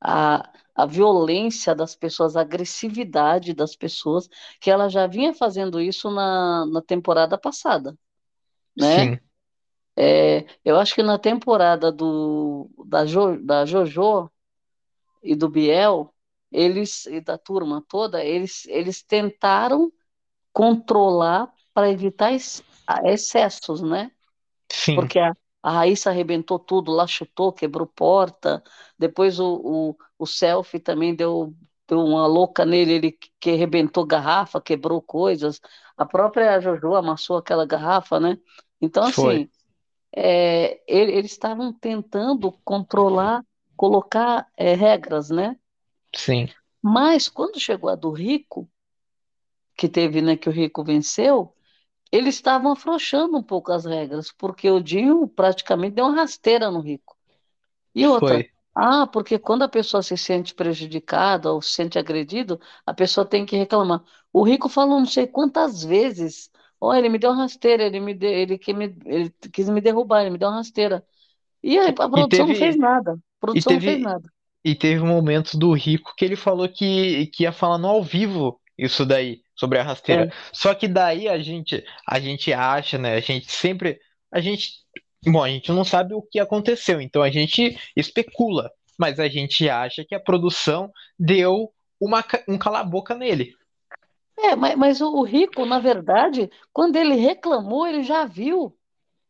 a, 0.00 0.50
a 0.74 0.86
violência 0.86 1.74
das 1.74 1.94
pessoas, 1.94 2.36
a 2.36 2.40
agressividade 2.40 3.54
das 3.54 3.76
pessoas, 3.76 4.28
que 4.60 4.70
ela 4.70 4.88
já 4.88 5.06
vinha 5.06 5.32
fazendo 5.32 5.80
isso 5.80 6.10
na, 6.10 6.66
na 6.66 6.82
temporada 6.82 7.38
passada, 7.38 7.96
né? 8.76 9.16
Sim. 9.16 9.20
É, 9.94 10.46
eu 10.64 10.78
acho 10.78 10.94
que 10.94 11.02
na 11.02 11.18
temporada 11.18 11.92
do, 11.92 12.70
da, 12.86 13.04
jo, 13.04 13.38
da 13.44 13.66
Jojo 13.66 14.30
e 15.22 15.34
do 15.34 15.48
Biel, 15.48 16.12
eles, 16.50 17.06
e 17.06 17.20
da 17.20 17.36
turma 17.36 17.84
toda, 17.86 18.24
eles, 18.24 18.64
eles 18.66 19.02
tentaram 19.02 19.92
controlar 20.52 21.52
para 21.74 21.90
evitar 21.90 22.32
excessos, 23.04 23.82
né? 23.82 24.10
Sim. 24.72 24.94
Porque 24.94 25.18
a, 25.18 25.36
a 25.62 25.70
Raíssa 25.70 26.10
arrebentou 26.10 26.58
tudo, 26.58 26.90
lá 26.90 27.06
chutou, 27.06 27.52
quebrou 27.52 27.86
porta. 27.86 28.62
Depois 28.98 29.38
o, 29.38 29.54
o, 29.54 29.96
o 30.18 30.26
selfie 30.26 30.80
também 30.80 31.14
deu, 31.14 31.54
deu 31.86 32.00
uma 32.00 32.26
louca 32.26 32.64
nele, 32.64 32.92
ele 32.94 33.18
que 33.38 33.50
arrebentou 33.50 34.06
garrafa, 34.06 34.60
quebrou 34.60 35.00
coisas. 35.00 35.60
A 35.96 36.06
própria 36.06 36.58
Jojo 36.58 36.94
amassou 36.94 37.36
aquela 37.36 37.66
garrafa, 37.66 38.18
né? 38.18 38.38
Então, 38.80 39.04
assim, 39.04 39.48
é, 40.14 40.80
eles 40.88 41.30
estavam 41.30 41.72
tentando 41.72 42.50
controlar, 42.64 43.44
colocar 43.76 44.48
é, 44.56 44.74
regras, 44.74 45.30
né? 45.30 45.56
Sim. 46.16 46.48
Mas 46.82 47.28
quando 47.28 47.60
chegou 47.60 47.90
a 47.90 47.94
do 47.94 48.10
Rico, 48.10 48.68
que 49.76 49.88
teve, 49.88 50.20
né, 50.20 50.36
que 50.36 50.48
o 50.48 50.52
Rico 50.52 50.82
venceu, 50.82 51.54
eles 52.12 52.34
estavam 52.34 52.72
afrouxando 52.72 53.38
um 53.38 53.42
pouco 53.42 53.72
as 53.72 53.86
regras, 53.86 54.30
porque 54.30 54.70
o 54.70 54.80
Dinho 54.80 55.26
praticamente 55.26 55.94
deu 55.94 56.04
uma 56.04 56.16
rasteira 56.16 56.70
no 56.70 56.80
Rico. 56.80 57.16
E 57.94 58.06
outra, 58.06 58.34
Foi. 58.36 58.50
ah, 58.74 59.06
porque 59.06 59.38
quando 59.38 59.62
a 59.62 59.68
pessoa 59.68 60.02
se 60.02 60.16
sente 60.16 60.54
prejudicada 60.54 61.50
ou 61.50 61.62
se 61.62 61.70
sente 61.70 61.98
agredido, 61.98 62.60
a 62.86 62.92
pessoa 62.92 63.24
tem 63.24 63.46
que 63.46 63.56
reclamar. 63.56 64.04
O 64.30 64.42
Rico 64.42 64.68
falou 64.68 64.98
não 64.98 65.06
sei 65.06 65.26
quantas 65.26 65.82
vezes, 65.82 66.50
oh, 66.78 66.92
ele 66.92 67.08
me 67.08 67.18
deu 67.18 67.30
uma 67.30 67.42
rasteira, 67.42 67.84
ele, 67.84 67.98
me 67.98 68.16
ele, 68.20 68.58
que 68.58 68.74
me, 68.74 68.94
ele 69.06 69.30
quis 69.50 69.68
me 69.70 69.80
derrubar, 69.80 70.20
ele 70.20 70.30
me 70.30 70.38
deu 70.38 70.48
uma 70.48 70.56
rasteira. 70.58 71.04
E 71.62 71.78
a, 71.78 71.88
a 71.88 71.92
produção 71.92 72.28
teve, 72.28 72.46
não 72.52 72.54
fez 72.54 72.76
nada. 72.76 73.12
A 73.12 73.40
produção 73.40 73.72
teve, 73.72 73.86
não 73.86 73.92
fez 73.92 74.04
nada. 74.04 74.32
E 74.64 74.74
teve 74.74 75.02
momentos 75.02 75.54
do 75.54 75.72
Rico 75.72 76.12
que 76.16 76.24
ele 76.24 76.36
falou 76.36 76.68
que, 76.68 77.26
que 77.28 77.44
ia 77.44 77.52
falar 77.52 77.78
no 77.78 77.88
ao 77.88 78.02
vivo 78.02 78.60
isso 78.76 79.06
daí 79.06 79.42
sobre 79.62 79.78
a 79.78 79.82
rasteira. 79.84 80.24
É. 80.24 80.32
Só 80.52 80.74
que 80.74 80.88
daí 80.88 81.28
a 81.28 81.38
gente, 81.38 81.84
a 82.08 82.18
gente 82.18 82.52
acha, 82.52 82.98
né? 82.98 83.14
A 83.14 83.20
gente 83.20 83.50
sempre, 83.50 84.00
a 84.32 84.40
gente, 84.40 84.72
bom, 85.24 85.44
a 85.44 85.48
gente 85.48 85.70
não 85.70 85.84
sabe 85.84 86.14
o 86.14 86.22
que 86.22 86.40
aconteceu, 86.40 87.00
então 87.00 87.22
a 87.22 87.30
gente 87.30 87.78
especula, 87.94 88.72
mas 88.98 89.20
a 89.20 89.28
gente 89.28 89.68
acha 89.68 90.04
que 90.04 90.16
a 90.16 90.20
produção 90.20 90.90
deu 91.16 91.72
uma, 92.00 92.24
um 92.48 92.58
cala-boca 92.58 93.14
nele. 93.14 93.54
É, 94.36 94.56
mas, 94.56 94.76
mas 94.76 95.00
o 95.00 95.22
Rico, 95.22 95.64
na 95.64 95.78
verdade, 95.78 96.50
quando 96.72 96.96
ele 96.96 97.14
reclamou, 97.14 97.86
ele 97.86 98.02
já 98.02 98.24
viu. 98.24 98.76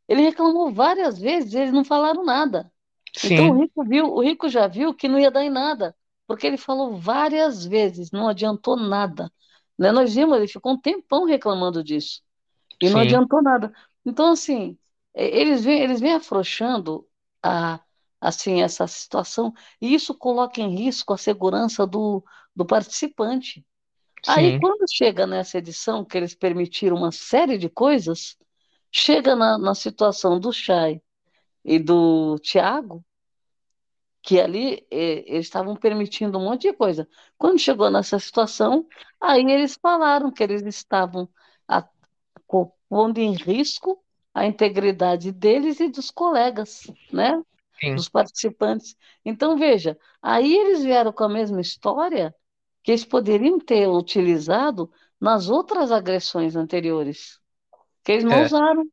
Ele 0.08 0.22
reclamou 0.22 0.72
várias 0.72 1.18
vezes, 1.18 1.52
eles 1.52 1.72
não 1.72 1.84
falaram 1.84 2.24
nada. 2.24 2.72
Sim. 3.14 3.34
Então 3.34 3.50
o 3.50 3.60
Rico 3.60 3.84
viu, 3.84 4.06
o 4.06 4.22
Rico 4.22 4.48
já 4.48 4.66
viu 4.66 4.94
que 4.94 5.08
não 5.08 5.18
ia 5.18 5.30
dar 5.30 5.44
em 5.44 5.50
nada, 5.50 5.94
porque 6.26 6.46
ele 6.46 6.56
falou 6.56 6.96
várias 6.96 7.66
vezes, 7.66 8.10
não 8.10 8.28
adiantou 8.28 8.76
nada. 8.76 9.30
Né? 9.82 9.90
Nós 9.90 10.14
vimos, 10.14 10.36
ele 10.36 10.46
ficou 10.46 10.72
um 10.72 10.80
tempão 10.80 11.24
reclamando 11.24 11.82
disso. 11.82 12.22
E 12.80 12.86
Sim. 12.86 12.94
não 12.94 13.00
adiantou 13.00 13.42
nada. 13.42 13.72
Então, 14.06 14.30
assim, 14.30 14.78
eles 15.12 15.64
vêm, 15.64 15.80
eles 15.82 16.00
vêm 16.00 16.14
afrouxando 16.14 17.04
a, 17.42 17.80
assim, 18.20 18.62
essa 18.62 18.86
situação, 18.86 19.52
e 19.80 19.92
isso 19.92 20.14
coloca 20.14 20.60
em 20.60 20.72
risco 20.76 21.12
a 21.12 21.18
segurança 21.18 21.84
do, 21.84 22.24
do 22.54 22.64
participante. 22.64 23.66
Sim. 24.22 24.30
Aí, 24.30 24.60
quando 24.60 24.84
chega 24.88 25.26
nessa 25.26 25.58
edição, 25.58 26.04
que 26.04 26.16
eles 26.16 26.32
permitiram 26.32 26.96
uma 26.96 27.10
série 27.10 27.58
de 27.58 27.68
coisas, 27.68 28.36
chega 28.92 29.34
na, 29.34 29.58
na 29.58 29.74
situação 29.74 30.38
do 30.38 30.52
Chay 30.52 31.02
e 31.64 31.80
do 31.80 32.38
Tiago, 32.38 33.04
que 34.22 34.40
ali 34.40 34.86
eh, 34.90 35.24
eles 35.26 35.46
estavam 35.46 35.74
permitindo 35.76 36.38
um 36.38 36.44
monte 36.44 36.62
de 36.70 36.72
coisa. 36.72 37.08
Quando 37.36 37.58
chegou 37.58 37.90
nessa 37.90 38.18
situação, 38.18 38.86
aí 39.20 39.42
eles 39.50 39.76
falaram 39.80 40.30
que 40.30 40.42
eles 40.42 40.62
estavam 40.62 41.28
a, 41.66 41.86
pondo 42.88 43.18
em 43.18 43.34
risco 43.34 44.02
a 44.34 44.46
integridade 44.46 45.32
deles 45.32 45.80
e 45.80 45.88
dos 45.88 46.10
colegas, 46.10 46.90
né? 47.12 47.42
Sim. 47.80 47.94
Dos 47.96 48.08
participantes. 48.08 48.96
Então, 49.24 49.58
veja, 49.58 49.98
aí 50.22 50.54
eles 50.54 50.82
vieram 50.82 51.12
com 51.12 51.24
a 51.24 51.28
mesma 51.28 51.60
história 51.60 52.34
que 52.82 52.92
eles 52.92 53.04
poderiam 53.04 53.58
ter 53.58 53.88
utilizado 53.88 54.90
nas 55.20 55.48
outras 55.48 55.92
agressões 55.92 56.56
anteriores, 56.56 57.40
que 58.02 58.12
eles 58.12 58.24
não 58.24 58.32
é. 58.32 58.44
usaram, 58.44 58.84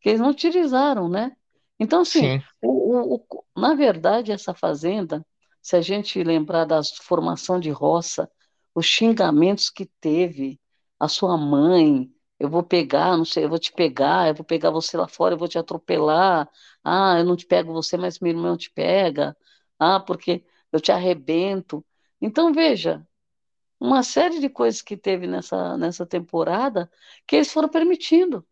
que 0.00 0.10
eles 0.10 0.20
não 0.20 0.30
utilizaram, 0.30 1.08
né? 1.08 1.36
Então, 1.78 2.00
assim, 2.02 2.34
o, 2.60 3.14
o, 3.16 3.26
o, 3.30 3.60
na 3.60 3.74
verdade, 3.74 4.32
essa 4.32 4.54
fazenda, 4.54 5.24
se 5.62 5.76
a 5.76 5.80
gente 5.80 6.22
lembrar 6.22 6.64
da 6.64 6.80
formação 7.02 7.60
de 7.60 7.70
roça, 7.70 8.30
os 8.74 8.86
xingamentos 8.86 9.70
que 9.70 9.86
teve, 10.00 10.60
a 10.98 11.08
sua 11.08 11.36
mãe, 11.36 12.10
eu 12.38 12.48
vou 12.48 12.62
pegar, 12.62 13.16
não 13.16 13.24
sei, 13.24 13.44
eu 13.44 13.48
vou 13.48 13.58
te 13.58 13.72
pegar, 13.72 14.28
eu 14.28 14.34
vou 14.34 14.44
pegar 14.44 14.70
você 14.70 14.96
lá 14.96 15.08
fora, 15.08 15.34
eu 15.34 15.38
vou 15.38 15.48
te 15.48 15.58
atropelar, 15.58 16.48
ah, 16.84 17.16
eu 17.18 17.24
não 17.24 17.36
te 17.36 17.46
pego 17.46 17.72
você, 17.72 17.96
mas 17.96 18.18
meu 18.20 18.30
irmão 18.32 18.56
te 18.56 18.70
pega, 18.70 19.36
ah, 19.78 20.00
porque 20.00 20.44
eu 20.72 20.80
te 20.80 20.92
arrebento. 20.92 21.84
Então, 22.20 22.52
veja, 22.52 23.06
uma 23.80 24.02
série 24.02 24.40
de 24.40 24.48
coisas 24.48 24.82
que 24.82 24.96
teve 24.96 25.26
nessa, 25.26 25.76
nessa 25.78 26.06
temporada 26.06 26.90
que 27.26 27.36
eles 27.36 27.52
foram 27.52 27.68
permitindo. 27.68 28.46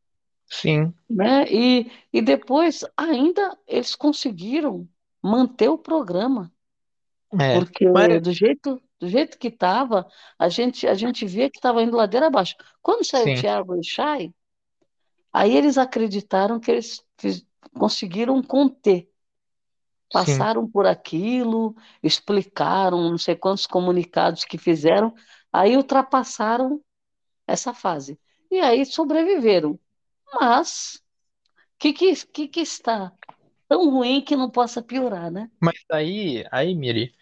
Sim. 0.49 0.93
Né? 1.09 1.45
E, 1.51 1.91
e 2.13 2.23
depois 2.23 2.85
ainda 2.97 3.57
eles 3.67 3.95
conseguiram 3.95 4.89
manter 5.23 5.69
o 5.69 5.79
programa. 5.79 6.53
É, 7.39 7.59
porque 7.59 7.89
mas... 7.89 8.23
do 8.23 8.33
jeito 8.33 8.81
do 8.99 9.09
jeito 9.09 9.39
que 9.39 9.49
estava, 9.49 10.07
a 10.39 10.49
gente 10.49 10.87
a 10.87 10.95
gente 10.95 11.27
via 11.27 11.51
que 11.51 11.59
estava 11.59 11.83
indo 11.83 11.97
ladeira 11.97 12.29
abaixo. 12.29 12.57
Quando 12.81 13.05
saiu 13.05 13.37
o 13.37 13.41
Thiago 13.41 13.77
e 13.77 13.85
Chay, 13.85 14.33
aí 15.33 15.55
eles 15.55 15.77
acreditaram 15.77 16.59
que 16.59 16.71
eles 16.71 17.05
fiz, 17.19 17.47
conseguiram 17.75 18.43
conter. 18.43 19.11
Passaram 20.11 20.65
Sim. 20.65 20.71
por 20.71 20.87
aquilo, 20.87 21.75
explicaram 22.03 23.11
não 23.11 23.19
sei 23.19 23.35
quantos 23.35 23.67
comunicados 23.67 24.45
que 24.45 24.57
fizeram, 24.57 25.13
aí 25.53 25.77
ultrapassaram 25.77 26.81
essa 27.47 27.75
fase. 27.75 28.19
E 28.51 28.61
aí 28.61 28.87
sobreviveram. 28.87 29.79
Mas 30.35 30.97
o 30.97 31.79
que, 31.79 31.93
que, 31.93 32.27
que, 32.27 32.49
que 32.49 32.61
está 32.61 33.13
tão 33.69 33.91
ruim 33.91 34.21
que 34.21 34.37
não 34.37 34.51
possa 34.51 34.83
piorar, 34.83 35.31
né? 35.31 35.51
Mas 35.61 35.77
aí, 35.91 36.45
aí, 36.51 36.75
Miri, 36.75 37.15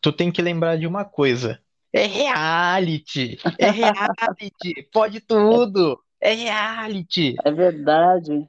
tu 0.00 0.12
tem 0.12 0.30
que 0.30 0.42
lembrar 0.42 0.76
de 0.76 0.86
uma 0.86 1.04
coisa. 1.04 1.60
É 1.92 2.06
reality! 2.06 3.38
É 3.58 3.70
reality! 3.70 4.88
Pode 4.92 5.20
tudo! 5.20 6.02
É 6.20 6.32
reality! 6.32 7.36
É 7.44 7.50
verdade. 7.50 8.48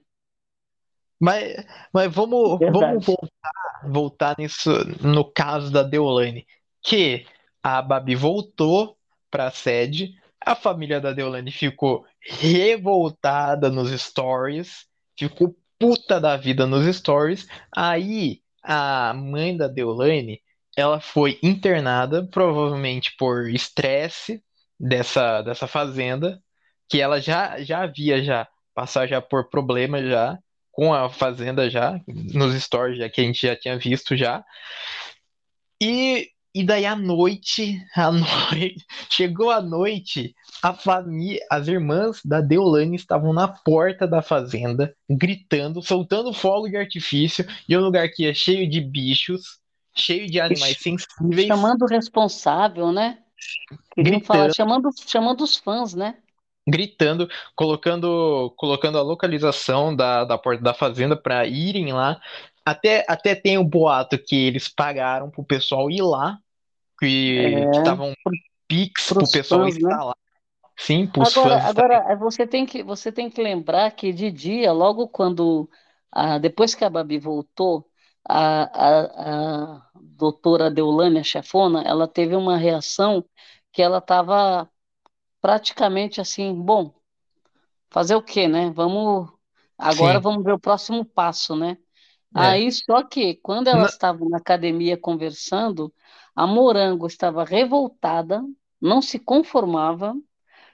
Mas, 1.20 1.66
mas 1.92 2.14
vamos, 2.14 2.60
vamos 2.60 3.06
voltar, 3.06 3.82
voltar 3.84 4.36
nisso, 4.38 4.70
no 5.02 5.26
caso 5.26 5.72
da 5.72 5.82
Deolane. 5.82 6.46
Que 6.82 7.26
a 7.62 7.82
Babi 7.82 8.16
voltou 8.16 8.98
para 9.32 9.48
a 9.48 9.52
sede, 9.52 10.14
a 10.48 10.56
família 10.56 11.02
da 11.02 11.12
Deolane 11.12 11.52
ficou 11.52 12.06
revoltada 12.22 13.70
nos 13.70 13.92
stories, 14.02 14.86
ficou 15.20 15.54
puta 15.78 16.22
da 16.22 16.38
vida 16.38 16.66
nos 16.66 16.96
stories. 16.96 17.46
Aí 17.76 18.40
a 18.64 19.14
mãe 19.14 19.58
da 19.58 19.68
Deolane, 19.68 20.42
ela 20.76 21.02
foi 21.02 21.38
internada, 21.44 22.26
provavelmente 22.26 23.14
por 23.18 23.50
estresse 23.50 24.42
dessa, 24.80 25.42
dessa 25.42 25.68
fazenda, 25.68 26.42
que 26.90 27.02
ela 27.02 27.20
já, 27.20 27.62
já 27.62 27.84
havia 27.84 28.24
já 28.24 28.48
passar 28.74 29.06
já 29.06 29.22
por 29.22 29.50
problemas 29.50 30.08
já 30.08 30.40
com 30.72 30.94
a 30.94 31.10
fazenda 31.10 31.70
já, 31.70 32.00
nos 32.08 32.56
stories 32.64 33.00
já 33.00 33.10
que 33.10 33.20
a 33.20 33.24
gente 33.26 33.46
já 33.46 33.56
tinha 33.56 33.78
visto 33.78 34.16
já. 34.16 34.46
E, 35.82 36.30
e 36.58 36.64
daí 36.64 36.88
à 36.88 36.96
noite, 36.96 37.80
à 37.96 38.10
noite, 38.12 38.84
chegou 39.12 39.52
a 39.52 39.62
noite, 39.62 40.34
a 40.64 40.74
família, 40.74 41.40
as 41.52 41.68
irmãs 41.68 42.20
da 42.26 42.42
Deolane 42.42 42.96
estavam 42.96 43.32
na 43.32 43.48
porta 43.48 44.08
da 44.08 44.24
fazenda, 44.24 44.92
gritando, 45.08 45.84
soltando 45.84 46.34
fogo 46.34 46.68
de 46.68 46.76
artifício, 46.76 47.46
e 47.70 47.78
um 47.78 47.82
lugar 47.82 48.10
que 48.10 48.26
é 48.26 48.34
cheio 48.34 48.68
de 48.68 48.82
bichos, 48.82 49.60
cheio 49.96 50.26
de 50.26 50.40
animais 50.40 50.80
sensíveis. 50.80 51.46
Chamando 51.46 51.84
o 51.84 51.88
responsável, 51.88 52.92
né? 52.92 53.20
Queriam 53.94 54.20
falar, 54.22 54.52
chamando, 54.52 54.90
chamando 55.06 55.44
os 55.44 55.58
fãs, 55.58 55.94
né? 55.94 56.16
Gritando, 56.68 57.30
colocando, 57.56 58.52
colocando 58.58 58.98
a 58.98 59.04
localização 59.04 59.96
da, 59.96 60.26
da 60.26 60.40
porta 60.40 60.64
da 60.64 60.74
fazenda 60.74 61.16
para 61.16 61.46
irem 61.46 61.94
lá. 61.94 62.20
Até, 62.66 63.06
até 63.08 63.36
tem 63.36 63.60
o 63.60 63.62
um 63.62 63.64
boato 63.64 64.18
que 64.18 64.36
eles 64.36 64.68
pagaram 64.68 65.30
pro 65.30 65.46
pessoal 65.46 65.90
ir 65.90 66.02
lá, 66.02 66.40
que 67.00 67.40
é, 67.40 67.70
estavam 67.72 68.14
pix 68.68 69.14
pro 69.14 69.30
pessoal 69.30 69.62
fãs, 69.62 69.76
estar 69.76 69.98
né? 69.98 70.04
lá. 70.04 70.16
Sim, 70.78 71.08
pros 71.08 71.36
agora. 71.36 71.64
Agora, 71.64 72.16
você 72.16 72.46
tem, 72.46 72.66
que, 72.66 72.84
você 72.84 73.12
tem 73.12 73.30
que 73.30 73.42
lembrar 73.42 73.92
que 73.92 74.14
de 74.14 74.32
dia, 74.32 74.72
logo 74.72 75.08
quando, 75.08 75.70
ah, 76.12 76.38
depois 76.38 76.76
que 76.76 76.86
a 76.86 76.90
Babi 76.90 77.18
voltou, 77.18 77.90
a, 78.28 78.64
a, 78.64 79.76
a 79.78 79.90
doutora 79.96 80.70
Deulane, 80.70 81.20
a 81.20 81.24
chefona, 81.24 81.82
ela 81.84 82.08
teve 82.08 82.36
uma 82.36 82.58
reação 82.58 83.26
que 83.72 83.82
ela 83.82 83.98
estava 84.00 84.70
praticamente 85.42 86.22
assim, 86.22 86.54
bom, 86.54 86.94
fazer 87.90 88.16
o 88.16 88.22
quê, 88.22 88.48
né? 88.48 88.70
Vamos, 88.72 89.30
agora 89.78 90.20
Sim. 90.20 90.24
vamos 90.24 90.44
ver 90.44 90.54
o 90.54 90.60
próximo 90.60 91.06
passo, 91.06 91.56
né? 91.56 91.78
É. 92.36 92.40
Aí, 92.40 92.72
só 92.72 93.04
que 93.04 93.36
quando 93.36 93.68
elas 93.68 93.94
estavam 93.94 94.30
na 94.30 94.38
academia 94.38 94.98
conversando, 94.98 95.94
a 96.38 96.48
Morango 96.48 97.08
estava 97.08 97.44
revoltada, 97.44 98.44
não 98.82 99.02
se 99.02 99.20
conformava, 99.20 100.16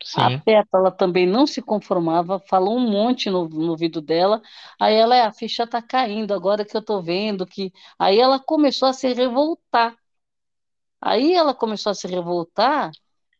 Sim. 0.04 0.22
A 0.22 0.40
Pétala 0.42 0.92
também 0.92 1.26
não 1.26 1.48
se 1.48 1.62
conformava, 1.62 2.40
falou 2.40 2.78
um 2.78 2.90
monte 2.92 3.30
no, 3.30 3.48
no 3.48 3.72
ouvido 3.72 4.02
dela. 4.02 4.42
Aí 4.80 4.96
ela, 4.96 5.16
é, 5.16 5.22
a 5.22 5.32
ficha 5.32 5.66
tá 5.66 5.82
caindo, 5.82 6.34
agora 6.34 6.66
que 6.66 6.76
eu 6.76 6.84
tô 6.84 7.02
vendo 7.02 7.46
que. 7.46 7.72
Aí 7.98 8.20
ela 8.20 8.40
começou 8.40 8.90
a 8.90 8.94
se 8.94 9.14
revoltar. 9.14 9.96
Aí 11.02 11.34
ela 11.34 11.54
começou 11.54 11.92
a 11.92 11.96
se 11.96 12.08
revoltar 12.08 12.92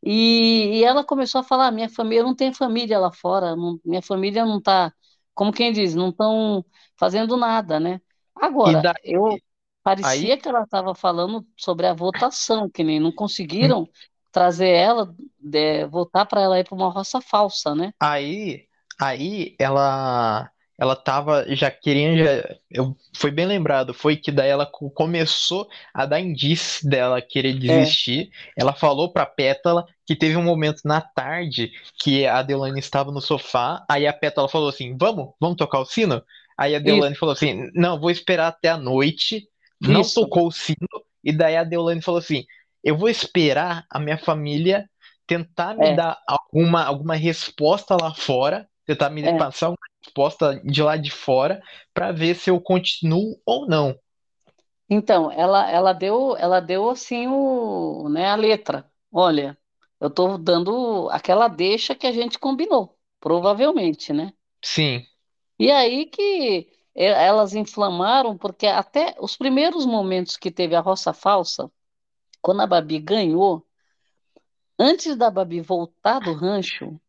e, 0.02 0.80
e 0.80 0.84
ela 0.84 1.04
começou 1.04 1.42
a 1.42 1.44
falar: 1.44 1.72
minha 1.72 1.90
família 1.90 2.24
não 2.24 2.36
tem 2.36 2.54
família 2.54 3.00
lá 3.00 3.12
fora, 3.12 3.56
não, 3.56 3.80
minha 3.86 4.02
família 4.02 4.46
não 4.46 4.62
tá, 4.62 4.94
como 5.34 5.52
quem 5.54 5.72
diz, 5.72 5.96
não 5.96 6.10
estão 6.10 6.66
fazendo 6.98 7.38
nada, 7.38 7.80
né? 7.80 8.02
Agora, 8.36 8.90
eu 9.04 9.38
parecia 9.84 10.34
Aí... 10.34 10.38
que 10.38 10.48
ela 10.48 10.64
estava 10.64 10.96
falando 10.96 11.46
sobre 11.58 11.86
a 11.86 11.94
votação, 11.94 12.70
que 12.70 12.84
nem 12.84 13.00
não 13.00 13.12
conseguiram 13.12 13.88
trazer 14.32 14.70
ela, 14.70 15.14
de, 15.40 15.86
voltar 15.86 16.26
para 16.26 16.42
ela 16.42 16.60
ir 16.60 16.64
para 16.64 16.76
uma 16.76 16.90
roça 16.90 17.22
falsa, 17.22 17.76
né? 17.76 17.94
Aí, 18.00 18.66
aí 19.00 19.56
ela 19.60 20.50
ela 20.80 20.96
tava 20.96 21.46
já 21.56 21.70
querendo, 21.70 22.18
já, 22.18 22.56
eu, 22.70 22.98
foi 23.16 23.30
bem 23.30 23.46
lembrado, 23.46 23.94
foi 23.94 24.18
que 24.18 24.32
daí 24.32 24.50
ela 24.50 24.66
começou 24.66 25.68
a 25.94 26.06
dar 26.06 26.20
indício 26.20 26.90
dela 26.90 27.22
querer 27.22 27.56
é. 27.56 27.60
desistir. 27.60 28.30
É. 28.58 28.62
Ela 28.62 28.74
falou 28.74 29.14
pra 29.14 29.26
Pétala 29.26 29.86
que 30.06 30.16
teve 30.16 30.36
um 30.36 30.44
momento 30.44 30.82
na 30.84 31.00
tarde 31.00 31.72
que 32.02 32.26
a 32.26 32.42
Deolane 32.42 32.80
estava 32.80 33.12
no 33.12 33.22
sofá, 33.22 33.86
aí 33.90 34.08
a 34.08 34.14
Pétala 34.14 34.50
falou 34.50 34.70
assim: 34.70 34.98
Vamos, 35.00 35.34
vamos 35.40 35.58
tocar 35.58 35.80
o 35.80 35.86
sino? 35.86 36.24
Aí 36.58 36.76
a 36.76 36.80
Deolane 36.80 37.14
Isso. 37.14 37.20
falou 37.20 37.34
assim: 37.34 37.70
Não, 37.74 38.00
vou 38.00 38.10
esperar 38.10 38.48
até 38.48 38.70
a 38.70 38.78
noite. 38.78 39.48
Não 39.82 40.02
Isso. 40.02 40.22
tocou 40.22 40.48
o 40.48 40.52
sino, 40.52 40.88
e 41.24 41.32
daí 41.32 41.58
a 41.58 41.64
Deolane 41.64 42.02
falou 42.02 42.20
assim: 42.20 42.46
eu 42.84 42.98
vou 42.98 43.10
esperar 43.10 43.86
a 43.90 44.00
minha 44.00 44.18
família 44.18 44.90
tentar 45.26 45.76
me 45.76 45.88
é. 45.88 45.96
dar 45.96 46.22
alguma, 46.28 46.84
alguma 46.84 47.16
resposta 47.16 47.96
lá 48.00 48.14
fora, 48.14 48.68
tentar 48.86 49.10
me 49.10 49.24
é. 49.24 49.38
passar 49.38 49.70
uma 49.70 49.78
resposta 50.04 50.62
de 50.64 50.84
lá 50.84 50.98
de 50.98 51.10
fora, 51.10 51.64
para 51.94 52.12
ver 52.12 52.36
se 52.36 52.50
eu 52.50 52.60
continuo 52.60 53.40
ou 53.46 53.66
não. 53.68 53.98
Então, 54.90 55.32
ela, 55.32 55.72
ela 55.72 55.94
deu, 55.94 56.36
ela 56.38 56.60
deu 56.60 56.90
assim 56.90 57.28
o, 57.28 58.10
né, 58.10 58.28
a 58.28 58.36
letra. 58.36 58.86
Olha, 59.12 59.58
eu 60.00 60.10
estou 60.10 60.38
dando 60.38 61.10
aquela 61.10 61.48
deixa 61.48 61.96
que 61.96 62.06
a 62.06 62.12
gente 62.12 62.38
combinou, 62.38 62.98
provavelmente, 63.20 64.12
né? 64.12 64.34
Sim. 64.62 65.06
E 65.58 65.72
aí 65.72 66.06
que 66.08 66.68
elas 66.96 67.54
inflamaram, 67.54 68.38
porque 68.38 68.68
até 68.68 69.16
os 69.20 69.36
primeiros 69.38 69.86
momentos 69.86 70.38
que 70.38 70.52
teve 70.52 70.76
a 70.76 70.80
roça 70.82 71.14
falsa, 71.14 71.72
quando 72.42 72.62
a 72.62 72.68
Babi 72.68 73.00
ganhou, 73.00 73.66
antes 74.78 75.16
da 75.16 75.30
Babi 75.32 75.62
voltar 75.62 76.20
do 76.20 76.34
rancho, 76.34 77.00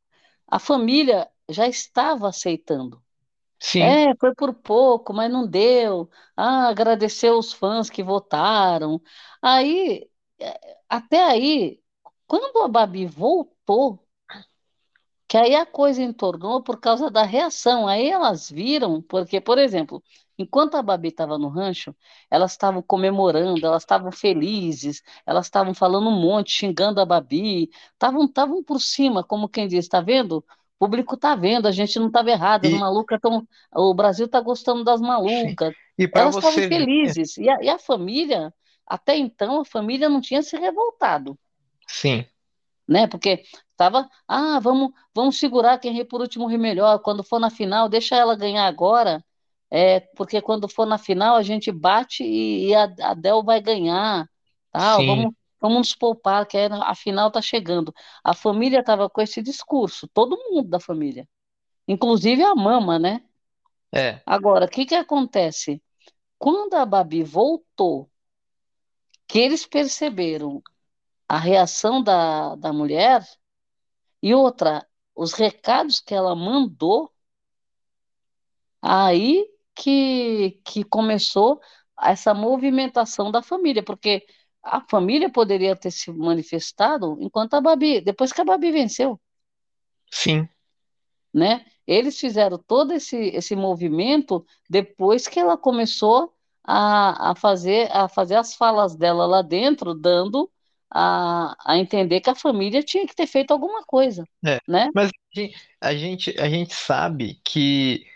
a 0.46 0.58
família 0.58 1.30
já 1.48 1.68
estava 1.68 2.28
aceitando. 2.28 3.02
Sim. 3.60 3.80
É, 3.82 4.14
foi 4.16 4.34
por 4.34 4.54
pouco, 4.54 5.12
mas 5.12 5.30
não 5.32 5.46
deu. 5.46 6.10
Ah, 6.36 6.68
agradeceu 6.68 7.38
os 7.38 7.52
fãs 7.52 7.90
que 7.90 8.02
votaram. 8.02 9.00
Aí, 9.42 10.08
é, 10.38 10.78
até 10.88 11.22
aí, 11.24 11.82
quando 12.26 12.58
a 12.62 12.68
Babi 12.68 13.06
voltou, 13.06 14.03
que 15.34 15.38
aí 15.38 15.56
a 15.56 15.66
coisa 15.66 16.00
entornou 16.00 16.62
por 16.62 16.78
causa 16.78 17.10
da 17.10 17.24
reação. 17.24 17.88
Aí 17.88 18.08
elas 18.08 18.48
viram, 18.48 19.02
porque, 19.02 19.40
por 19.40 19.58
exemplo, 19.58 20.00
enquanto 20.38 20.76
a 20.76 20.82
Babi 20.82 21.08
estava 21.08 21.36
no 21.36 21.48
rancho, 21.48 21.92
elas 22.30 22.52
estavam 22.52 22.80
comemorando, 22.80 23.66
elas 23.66 23.82
estavam 23.82 24.12
felizes, 24.12 25.02
elas 25.26 25.46
estavam 25.46 25.74
falando 25.74 26.08
um 26.08 26.20
monte, 26.20 26.52
xingando 26.52 27.00
a 27.00 27.04
Babi, 27.04 27.68
estavam 27.92 28.62
por 28.62 28.80
cima, 28.80 29.24
como 29.24 29.48
quem 29.48 29.66
diz, 29.66 29.86
está 29.86 30.00
vendo? 30.00 30.36
O 30.78 30.86
público 30.86 31.16
está 31.16 31.34
vendo, 31.34 31.66
a 31.66 31.72
gente 31.72 31.98
não 31.98 32.06
estava 32.06 32.30
errado, 32.30 32.66
e... 32.66 32.72
as 32.72 32.78
malucas 32.78 33.18
tão, 33.20 33.44
o 33.74 33.92
Brasil 33.92 34.26
está 34.26 34.40
gostando 34.40 34.84
das 34.84 35.00
malucas. 35.00 35.74
E 35.98 36.10
elas 36.12 36.36
estavam 36.36 36.58
você... 36.58 36.68
felizes. 36.68 37.36
E 37.38 37.48
a, 37.48 37.60
e 37.60 37.68
a 37.68 37.78
família, 37.78 38.54
até 38.86 39.16
então, 39.16 39.60
a 39.60 39.64
família 39.64 40.08
não 40.08 40.20
tinha 40.20 40.42
se 40.42 40.56
revoltado. 40.56 41.36
Sim 41.88 42.24
né? 42.86 43.06
Porque 43.06 43.42
Tava, 43.76 44.08
ah, 44.28 44.58
vamos, 44.60 44.92
vamos 45.14 45.38
segurar 45.38 45.78
quem 45.78 45.92
ri 45.92 46.04
por 46.04 46.20
último 46.20 46.46
ri 46.46 46.56
melhor. 46.56 46.98
Quando 47.00 47.24
for 47.24 47.40
na 47.40 47.50
final, 47.50 47.88
deixa 47.88 48.16
ela 48.16 48.36
ganhar 48.36 48.66
agora, 48.66 49.24
é, 49.70 50.00
porque 50.00 50.40
quando 50.40 50.68
for 50.68 50.86
na 50.86 50.98
final 50.98 51.36
a 51.36 51.42
gente 51.42 51.72
bate 51.72 52.22
e, 52.22 52.68
e 52.68 52.74
a, 52.74 52.84
a 53.02 53.14
Del 53.14 53.42
vai 53.42 53.60
ganhar. 53.60 54.28
Tal. 54.70 55.04
Vamos, 55.06 55.32
vamos 55.60 55.78
nos 55.78 55.94
poupar, 55.94 56.46
que 56.46 56.56
a 56.56 56.94
final 56.94 57.30
tá 57.30 57.40
chegando. 57.40 57.92
A 58.22 58.34
família 58.34 58.82
tava 58.82 59.08
com 59.08 59.20
esse 59.20 59.42
discurso, 59.42 60.08
todo 60.08 60.36
mundo 60.50 60.68
da 60.68 60.78
família, 60.80 61.28
inclusive 61.88 62.42
a 62.42 62.54
mama, 62.54 62.98
né? 62.98 63.22
É. 63.92 64.20
Agora, 64.26 64.66
o 64.66 64.68
que 64.68 64.84
que 64.84 64.94
acontece? 64.94 65.82
Quando 66.38 66.74
a 66.74 66.84
Babi 66.84 67.22
voltou, 67.22 68.10
que 69.26 69.38
eles 69.38 69.66
perceberam 69.66 70.62
a 71.28 71.38
reação 71.38 72.02
da, 72.02 72.54
da 72.56 72.72
mulher, 72.72 73.24
e 74.24 74.34
outra, 74.34 74.88
os 75.14 75.34
recados 75.34 76.00
que 76.00 76.14
ela 76.14 76.34
mandou, 76.34 77.12
aí 78.80 79.46
que, 79.74 80.62
que 80.64 80.82
começou 80.82 81.60
essa 82.00 82.32
movimentação 82.32 83.30
da 83.30 83.42
família, 83.42 83.82
porque 83.82 84.24
a 84.62 84.80
família 84.80 85.30
poderia 85.30 85.76
ter 85.76 85.90
se 85.90 86.10
manifestado 86.10 87.18
enquanto 87.20 87.52
a 87.52 87.60
Babi, 87.60 88.00
depois 88.00 88.32
que 88.32 88.40
a 88.40 88.46
Babi 88.46 88.72
venceu. 88.72 89.20
Sim. 90.10 90.48
Né? 91.30 91.66
Eles 91.86 92.18
fizeram 92.18 92.56
todo 92.56 92.94
esse, 92.94 93.18
esse 93.18 93.54
movimento 93.54 94.42
depois 94.70 95.28
que 95.28 95.38
ela 95.38 95.58
começou 95.58 96.32
a, 96.64 97.32
a, 97.32 97.34
fazer, 97.34 97.94
a 97.94 98.08
fazer 98.08 98.36
as 98.36 98.54
falas 98.54 98.96
dela 98.96 99.26
lá 99.26 99.42
dentro, 99.42 99.92
dando 99.92 100.50
a, 100.94 101.56
a 101.66 101.78
entender 101.78 102.20
que 102.22 102.30
a 102.30 102.36
família 102.36 102.82
tinha 102.82 103.06
que 103.06 103.16
ter 103.16 103.26
feito 103.26 103.52
alguma 103.52 103.84
coisa, 103.84 104.24
É, 104.46 104.60
né? 104.68 104.90
mas 104.94 105.10
a 105.80 105.94
gente, 105.94 106.34
a 106.40 106.48
gente 106.48 106.74
sabe 106.74 107.40
que, 107.44 108.06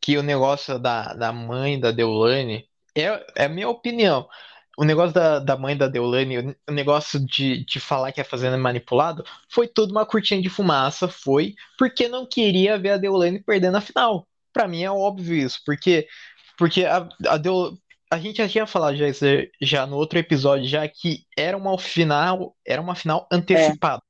que 0.00 0.16
o 0.16 0.22
negócio 0.22 0.78
da, 0.78 1.14
da 1.14 1.32
mãe 1.32 1.78
da 1.78 1.90
Deolane 1.92 2.68
é, 2.96 3.02
é 3.36 3.44
a 3.44 3.48
minha 3.48 3.68
opinião. 3.68 4.28
O 4.76 4.84
negócio 4.84 5.14
da, 5.14 5.38
da 5.38 5.56
mãe 5.56 5.76
da 5.76 5.86
Deolane, 5.88 6.56
o 6.68 6.72
negócio 6.72 7.20
de, 7.24 7.64
de 7.64 7.78
falar 7.80 8.10
que 8.12 8.20
a 8.20 8.24
fazenda 8.24 8.56
é 8.56 8.58
manipulado, 8.58 9.24
foi 9.48 9.68
tudo 9.68 9.92
uma 9.92 10.06
cortina 10.06 10.42
de 10.42 10.48
fumaça, 10.50 11.06
foi 11.08 11.54
porque 11.78 12.08
não 12.08 12.26
queria 12.26 12.78
ver 12.78 12.90
a 12.92 12.96
Deolane 12.96 13.42
perdendo 13.42 13.76
a 13.76 13.80
final. 13.80 14.26
Pra 14.52 14.66
mim 14.66 14.82
é 14.82 14.90
óbvio 14.90 15.34
isso, 15.36 15.60
porque, 15.66 16.08
porque 16.58 16.84
a, 16.84 17.08
a 17.28 17.36
a 18.10 18.18
gente 18.18 18.36
já 18.36 18.48
tinha 18.48 18.66
falado 18.66 18.96
já, 18.96 19.06
já 19.60 19.86
no 19.86 19.96
outro 19.96 20.18
episódio 20.18 20.68
já 20.68 20.86
que 20.88 21.24
era 21.36 21.56
uma 21.56 21.78
final, 21.78 22.56
era 22.66 22.80
uma 22.80 22.94
final 22.94 23.28
antecipada. 23.30 24.02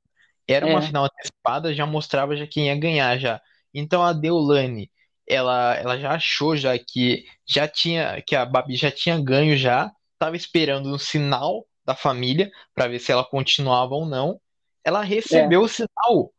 É. 0.47 0.53
Era 0.53 0.67
uma 0.67 0.79
é. 0.79 0.81
final 0.81 1.05
antecipada, 1.05 1.73
já 1.73 1.85
mostrava 1.85 2.35
já 2.35 2.45
quem 2.45 2.67
ia 2.67 2.75
ganhar 2.75 3.17
já. 3.17 3.41
Então 3.73 4.03
a 4.03 4.13
Deolane 4.13 4.91
ela, 5.27 5.75
ela 5.75 5.97
já 5.97 6.11
achou 6.11 6.55
já 6.55 6.77
que 6.77 7.25
já 7.47 7.67
tinha 7.67 8.21
que 8.21 8.35
a 8.35 8.45
Babi 8.45 8.75
já 8.75 8.91
tinha 8.91 9.19
ganho 9.19 9.57
já, 9.57 9.91
estava 10.13 10.35
esperando 10.35 10.93
um 10.93 10.97
sinal 10.97 11.65
da 11.83 11.95
família 11.95 12.51
para 12.73 12.87
ver 12.87 12.99
se 12.99 13.11
ela 13.11 13.23
continuava 13.23 13.95
ou 13.95 14.05
não. 14.05 14.39
Ela 14.83 15.01
recebeu 15.01 15.61
é. 15.61 15.63
o 15.63 15.67
sinal 15.67 16.31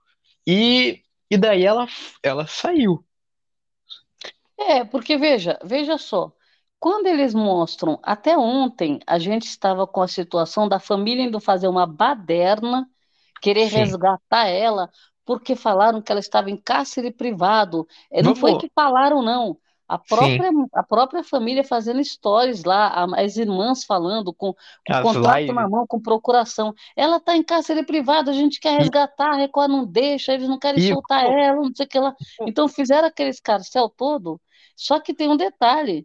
e, 0.47 1.03
e 1.31 1.37
daí 1.37 1.65
ela, 1.65 1.87
ela 2.23 2.47
saiu. 2.47 3.05
É, 4.59 4.85
porque 4.85 5.19
veja, 5.19 5.59
veja 5.65 5.99
só, 5.99 6.33
quando 6.79 7.07
eles 7.07 7.35
mostram, 7.35 7.99
até 8.03 8.37
ontem 8.37 9.01
a 9.07 9.19
gente 9.19 9.47
estava 9.47 9.87
com 9.87 10.03
a 10.03 10.09
situação 10.09 10.69
da 10.69 10.79
família 10.79 11.25
indo 11.25 11.41
fazer 11.41 11.69
uma 11.69 11.87
baderna, 11.87 12.89
querer 13.41 13.69
Sim. 13.69 13.77
resgatar 13.77 14.47
ela, 14.47 14.91
porque 15.25 15.57
falaram 15.57 16.01
que 16.01 16.13
ela 16.13 16.21
estava 16.21 16.51
em 16.51 16.57
cárcere 16.57 17.11
privado. 17.11 17.87
É, 18.11 18.23
não 18.23 18.37
foi 18.37 18.59
que 18.59 18.71
falaram, 18.75 19.23
não. 19.23 19.59
A 19.89 19.99
própria, 19.99 20.51
a 20.75 20.83
própria 20.83 21.23
família 21.23 21.63
fazendo 21.63 22.03
stories 22.03 22.65
lá, 22.65 23.07
as 23.17 23.37
irmãs 23.37 23.85
falando, 23.85 24.35
com, 24.35 24.53
com 24.53 25.03
contrato 25.03 25.25
live. 25.25 25.53
na 25.53 25.69
mão, 25.69 25.87
com 25.87 26.01
procuração. 26.01 26.75
Ela 26.97 27.19
está 27.19 27.37
em 27.37 27.43
cárcere 27.43 27.85
privado, 27.85 28.29
a 28.29 28.33
gente 28.33 28.59
quer 28.59 28.79
resgatar, 28.79 29.35
a 29.35 29.37
Record 29.37 29.71
não 29.71 29.87
deixa, 29.87 30.33
eles 30.33 30.49
não 30.49 30.59
querem 30.59 30.83
e... 30.83 30.93
soltar 30.93 31.25
ela, 31.25 31.57
não 31.57 31.73
sei 31.73 31.87
o 31.87 31.89
que 31.89 31.99
lá. 32.01 32.15
Então 32.43 32.67
fizeram 32.67 33.07
aquele 33.07 33.31
escarcel 33.31 33.89
todo, 33.89 34.41
só 34.75 34.99
que 34.99 35.15
tem 35.15 35.29
um 35.29 35.37
detalhe. 35.37 36.05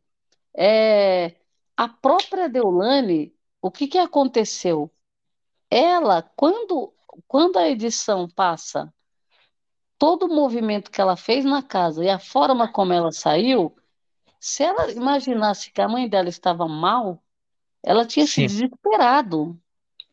É, 0.56 1.36
a 1.76 1.88
própria 1.88 2.50
Deulane, 2.50 3.34
o 3.62 3.72
que, 3.72 3.88
que 3.88 3.98
aconteceu? 3.98 4.92
Ela, 5.70 6.22
quando, 6.36 6.94
quando 7.28 7.58
a 7.58 7.70
edição 7.70 8.28
passa 8.30 8.94
todo 9.98 10.26
o 10.26 10.34
movimento 10.34 10.90
que 10.90 11.00
ela 11.00 11.16
fez 11.16 11.46
na 11.46 11.62
casa 11.62 12.04
e 12.04 12.10
a 12.10 12.20
forma 12.20 12.72
como 12.72 12.92
ela 12.92 13.12
saiu, 13.12 13.76
se 14.40 14.64
ela 14.64 14.92
imaginasse 14.92 15.72
que 15.72 15.80
a 15.80 15.88
mãe 15.88 16.10
dela 16.10 16.28
estava 16.28 16.68
mal, 16.68 17.24
ela 17.84 18.06
tinha 18.06 18.26
Sim. 18.26 18.48
se 18.48 18.56
desesperado. 18.56 19.60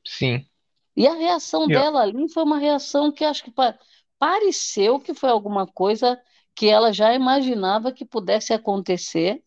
Sim. 0.05 0.47
E 0.95 1.07
a 1.07 1.15
reação 1.15 1.63
Eu... 1.63 1.69
dela 1.69 2.03
ali 2.03 2.29
foi 2.29 2.43
uma 2.43 2.59
reação 2.59 3.11
que 3.11 3.25
acho 3.25 3.43
que 3.43 3.51
pa 3.51 3.79
pareceu 4.19 4.99
que 4.99 5.15
foi 5.15 5.31
alguma 5.31 5.67
coisa 5.67 6.21
que 6.55 6.67
ela 6.67 6.93
já 6.93 7.15
imaginava 7.15 7.93
que 7.93 8.05
pudesse 8.05 8.53
acontecer. 8.53 9.43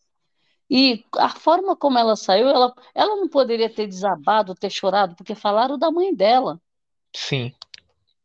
E 0.74 1.04
a 1.18 1.28
forma 1.28 1.76
como 1.76 2.00
ela 2.00 2.16
saiu, 2.16 2.48
ela, 2.48 2.74
ela 2.96 3.18
não 3.18 3.28
poderia 3.28 3.70
ter 3.70 3.88
desabado, 3.88 4.56
ter 4.56 4.70
chorado, 4.70 5.18
porque 5.18 5.36
falaram 5.36 5.78
da 5.78 5.92
mãe 5.92 6.16
dela. 6.16 6.62
Sim. 7.14 7.54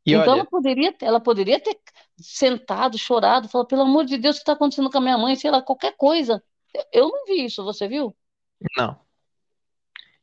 E 0.07 0.13
então 0.13 0.35
olha... 0.35 0.41
ela 0.43 0.45
poderia, 0.45 0.95
ela 1.01 1.19
poderia 1.19 1.59
ter 1.59 1.77
sentado, 2.17 2.97
chorado, 2.97 3.49
falou, 3.49 3.67
pelo 3.67 3.83
amor 3.83 4.05
de 4.05 4.17
Deus, 4.17 4.37
o 4.37 4.39
que 4.39 4.43
está 4.43 4.53
acontecendo 4.53 4.89
com 4.89 4.99
a 4.99 5.01
minha 5.01 5.19
mãe? 5.19 5.35
Sei 5.35 5.51
lá, 5.51 5.61
qualquer 5.61 5.97
coisa. 5.97 6.41
Eu 6.93 7.09
não 7.09 7.25
vi 7.27 7.47
isso, 7.47 7.65
você 7.65 7.89
viu? 7.89 8.17
Não. 8.77 8.97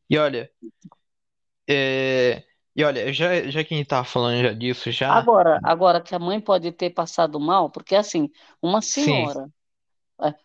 E 0.09 0.17
olha, 0.17 0.49
é... 1.67 2.41
e 2.73 2.85
olha, 2.85 3.11
já, 3.11 3.49
já 3.49 3.65
que 3.65 3.73
a 3.73 3.77
gente 3.77 3.87
tava 3.87 4.05
falando 4.05 4.41
já 4.41 4.53
disso, 4.53 4.89
já. 4.91 5.11
Agora, 5.11 5.59
agora 5.61 5.99
que 5.99 6.15
a 6.15 6.19
mãe 6.19 6.39
pode 6.39 6.71
ter 6.71 6.91
passado 6.91 7.37
mal, 7.37 7.69
porque 7.69 7.95
assim, 7.95 8.31
uma 8.61 8.81
senhora 8.81 9.41
é, 9.41 9.62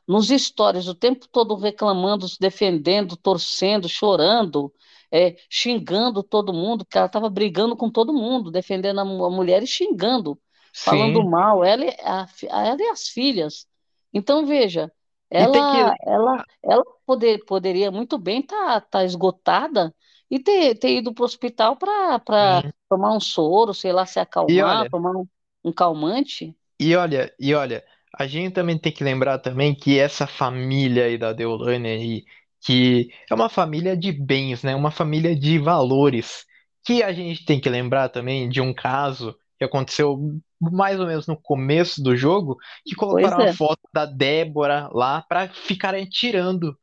nos 0.07 0.29
stories 0.29 0.89
o 0.89 0.95
tempo 0.95 1.27
todo 1.29 1.57
reclamando, 1.57 2.29
se 2.29 2.39
defendendo, 2.39 3.17
torcendo, 3.17 3.89
chorando, 3.89 4.73
é, 5.11 5.37
xingando 5.51 6.23
todo 6.23 6.53
mundo, 6.53 6.85
que 6.85 6.97
ela 6.97 7.07
estava 7.07 7.29
brigando 7.31 7.77
com 7.77 7.91
todo 7.91 8.13
mundo, 8.13 8.51
defendendo 8.51 8.99
a, 8.99 9.03
a 9.03 9.31
mulher 9.31 9.63
e 9.63 9.67
xingando 9.67 10.39
falando 10.73 11.23
Sim. 11.23 11.29
mal, 11.29 11.65
ela, 11.65 11.85
a, 12.03 12.27
ela 12.43 12.81
e 12.81 12.89
as 12.89 13.09
filhas. 13.09 13.67
Então, 14.13 14.47
veja, 14.47 14.93
ela, 15.31 15.53
que... 15.53 16.09
ela, 16.09 16.45
ela 16.63 16.85
poder, 17.05 17.45
poderia 17.45 17.91
muito 17.91 18.19
bem 18.19 18.41
estar 18.41 18.81
tá, 18.81 18.81
tá 18.81 19.05
esgotada 19.05 19.95
e 20.31 20.39
ter, 20.39 20.79
ter 20.79 20.97
ido 20.99 21.13
para 21.13 21.23
o 21.23 21.27
hospital 21.27 21.77
para 21.77 22.63
uhum. 22.65 22.71
tomar 22.89 23.17
um 23.17 23.21
soro, 23.21 23.75
sei 23.75 23.93
lá, 23.93 24.07
se 24.07 24.21
acalmar, 24.21 24.81
olha, 24.81 24.91
tomar 24.91 25.13
um, 25.13 25.27
um 25.65 25.73
calmante. 25.73 26.55
E 26.79 26.95
olha, 26.95 27.35
e 27.39 27.55
olha, 27.55 27.85
a 28.17 28.27
gente 28.27 28.53
também 28.53 28.79
tem 28.79 28.93
que 28.93 29.05
lembrar 29.05 29.39
também 29.39 29.75
que 29.75 29.99
essa 29.99 30.27
família 30.27 31.05
aí 31.05 31.19
da 31.19 31.33
Deolane 31.33 31.89
aí, 31.89 32.25
que 32.61 33.11
é 33.31 33.35
uma 33.35 33.49
família 33.49 33.97
de 33.97 34.13
bens, 34.13 34.63
né? 34.63 34.75
Uma 34.75 34.91
família 34.91 35.35
de 35.37 35.59
valores. 35.59 36.47
Que 36.85 37.03
a 37.03 37.13
gente 37.13 37.45
tem 37.45 37.61
que 37.61 37.69
lembrar 37.69 38.09
também 38.09 38.49
de 38.49 38.61
um 38.61 38.73
caso 38.73 39.37
que 39.59 39.65
aconteceu 39.65 40.19
mais 40.61 40.99
ou 40.99 41.07
menos 41.07 41.27
no 41.27 41.37
começo 41.37 42.03
do 42.03 42.17
jogo, 42.17 42.57
que 42.85 42.95
colocaram 42.95 43.41
é. 43.41 43.51
a 43.51 43.55
foto 43.55 43.81
da 43.93 44.07
Débora 44.07 44.89
lá 44.93 45.23
para 45.23 45.49
ficarem 45.49 46.07
tirando 46.09 46.77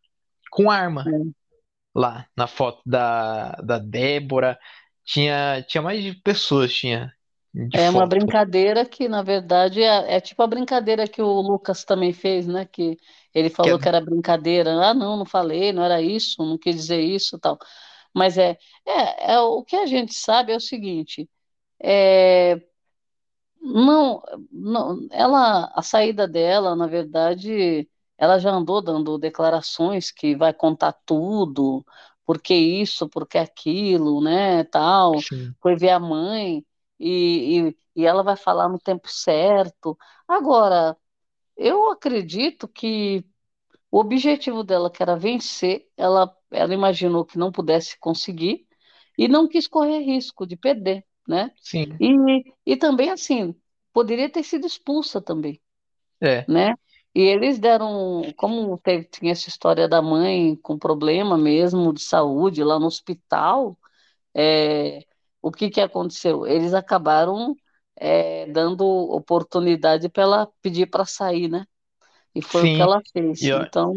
com 0.51 0.69
arma. 0.69 1.05
É. 1.07 1.45
Lá, 1.97 2.27
na 2.35 2.45
foto 2.45 2.81
da, 2.85 3.51
da 3.63 3.79
Débora. 3.79 4.59
Tinha, 5.05 5.63
tinha 5.67 5.81
mais 5.81 6.03
de 6.03 6.13
pessoas, 6.13 6.73
tinha. 6.73 7.13
É 7.73 7.85
foto. 7.87 7.95
uma 7.95 8.07
brincadeira 8.07 8.85
que, 8.85 9.07
na 9.07 9.21
verdade, 9.21 9.81
é, 9.81 10.15
é, 10.15 10.19
tipo 10.19 10.41
a 10.43 10.47
brincadeira 10.47 11.07
que 11.07 11.21
o 11.21 11.41
Lucas 11.41 11.85
também 11.85 12.11
fez, 12.11 12.45
né? 12.47 12.65
Que 12.65 12.97
ele 13.33 13.49
falou 13.49 13.77
que, 13.77 13.79
é... 13.79 13.83
que 13.83 13.87
era 13.87 14.01
brincadeira. 14.03 14.71
Ah, 14.73 14.93
não, 14.93 15.15
não 15.17 15.25
falei, 15.25 15.71
não 15.71 15.83
era 15.83 16.01
isso, 16.01 16.43
não 16.43 16.57
quis 16.57 16.75
dizer 16.75 16.99
isso 16.99 17.39
tal. 17.39 17.57
Mas 18.13 18.37
é, 18.37 18.57
é, 18.85 19.33
é 19.33 19.39
o 19.39 19.63
que 19.63 19.75
a 19.75 19.85
gente 19.85 20.13
sabe 20.13 20.51
é 20.51 20.55
o 20.55 20.59
seguinte: 20.59 21.29
é, 21.81 22.61
não, 23.61 24.21
não, 24.51 25.07
ela, 25.11 25.71
a 25.75 25.81
saída 25.81 26.27
dela, 26.27 26.75
na 26.75 26.87
verdade, 26.87 27.89
ela 28.17 28.37
já 28.39 28.51
andou 28.51 28.81
dando 28.81 29.17
declarações 29.17 30.11
que 30.11 30.35
vai 30.35 30.53
contar 30.53 30.93
tudo, 31.05 31.85
porque 32.25 32.53
isso, 32.53 33.09
porque 33.09 33.37
aquilo, 33.37 34.21
né, 34.21 34.63
tal, 34.65 35.19
Sim. 35.19 35.53
foi 35.61 35.75
ver 35.75 35.89
a 35.89 35.99
mãe, 35.99 36.65
e, 36.99 37.69
e, 37.69 37.77
e 37.95 38.05
ela 38.05 38.23
vai 38.23 38.35
falar 38.37 38.69
no 38.69 38.79
tempo 38.79 39.07
certo. 39.09 39.97
Agora, 40.27 40.97
eu 41.57 41.89
acredito 41.91 42.67
que 42.67 43.25
o 43.91 43.99
objetivo 43.99 44.63
dela, 44.63 44.91
que 44.91 45.01
era 45.03 45.15
vencer, 45.15 45.87
ela, 45.97 46.35
ela 46.51 46.73
imaginou 46.73 47.25
que 47.25 47.37
não 47.37 47.51
pudesse 47.51 47.97
conseguir 47.99 48.67
e 49.17 49.27
não 49.27 49.47
quis 49.47 49.67
correr 49.67 49.99
risco 49.99 50.45
de 50.45 50.57
perder 50.57 51.05
né? 51.27 51.51
Sim. 51.61 51.99
E, 51.99 52.13
e 52.65 52.77
também, 52.77 53.09
assim, 53.09 53.55
poderia 53.93 54.29
ter 54.29 54.43
sido 54.43 54.67
expulsa 54.67 55.21
também, 55.21 55.59
É. 56.21 56.47
né? 56.47 56.75
E 57.15 57.21
eles 57.21 57.59
deram, 57.59 58.23
como 58.37 58.77
teve, 58.79 59.05
tinha 59.05 59.31
essa 59.31 59.49
história 59.49 59.87
da 59.87 60.01
mãe 60.01 60.55
com 60.57 60.77
problema 60.77 61.37
mesmo 61.37 61.93
de 61.93 62.01
saúde 62.01 62.63
lá 62.63 62.79
no 62.79 62.87
hospital, 62.87 63.77
é, 64.35 65.05
o 65.47 65.51
que 65.51 65.69
que 65.69 65.79
aconteceu? 65.79 66.47
Eles 66.47 66.73
acabaram 66.73 67.55
é, 67.95 68.47
dando 68.47 68.83
oportunidade 68.83 70.09
para 70.09 70.23
ela 70.23 70.49
pedir 70.59 70.87
para 70.87 71.05
sair, 71.05 71.47
né? 71.47 71.67
E 72.33 72.41
foi 72.41 72.61
o 72.61 72.75
que 72.75 72.81
ela 72.81 72.99
fez. 73.13 73.43
Então, 73.43 73.93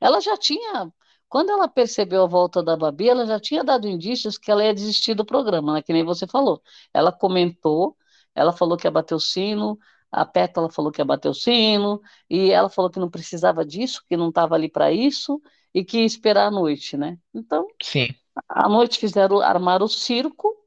ela 0.00 0.20
já 0.20 0.36
tinha 0.36 0.88
quando 1.28 1.50
ela 1.50 1.66
percebeu 1.66 2.22
a 2.22 2.26
volta 2.28 2.62
da 2.62 2.76
Babi, 2.76 3.08
ela 3.08 3.26
já 3.26 3.40
tinha 3.40 3.64
dado 3.64 3.88
indícios 3.88 4.38
que 4.38 4.52
ela 4.52 4.64
ia 4.64 4.72
desistir 4.72 5.14
do 5.14 5.24
programa, 5.24 5.74
né? 5.74 5.82
Que 5.82 5.92
nem 5.92 6.04
você 6.04 6.28
falou. 6.28 6.62
Ela 6.92 7.10
comentou, 7.10 7.96
ela 8.36 8.52
falou 8.52 8.76
que 8.76 8.86
ia 8.86 8.90
bater 8.92 9.16
o 9.16 9.20
sino, 9.20 9.76
a 10.12 10.24
Pétala 10.24 10.70
falou 10.70 10.92
que 10.92 11.00
ia 11.00 11.04
bater 11.04 11.28
o 11.28 11.34
sino, 11.34 12.00
e 12.30 12.52
ela 12.52 12.68
falou 12.70 12.88
que 12.88 13.00
não 13.00 13.10
precisava 13.10 13.64
disso, 13.64 14.04
que 14.08 14.16
não 14.16 14.28
estava 14.28 14.54
ali 14.54 14.70
para 14.70 14.92
isso, 14.92 15.42
e 15.74 15.84
que 15.84 15.98
ia 15.98 16.04
esperar 16.04 16.46
a 16.46 16.50
noite, 16.52 16.96
né? 16.96 17.18
Então, 17.34 17.66
Sim. 17.82 18.06
à 18.48 18.68
noite 18.68 19.00
fizeram, 19.00 19.40
armaram 19.40 19.86
o 19.86 19.88
circo, 19.88 20.63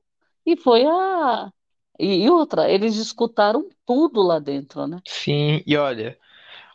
e 0.47 0.57
foi 0.57 0.85
a. 0.85 1.51
E, 1.99 2.25
e 2.25 2.29
outra, 2.29 2.69
eles 2.69 2.95
escutaram 2.95 3.69
tudo 3.85 4.21
lá 4.23 4.39
dentro, 4.39 4.87
né? 4.87 5.01
Sim, 5.05 5.63
e 5.65 5.75
olha, 5.77 6.17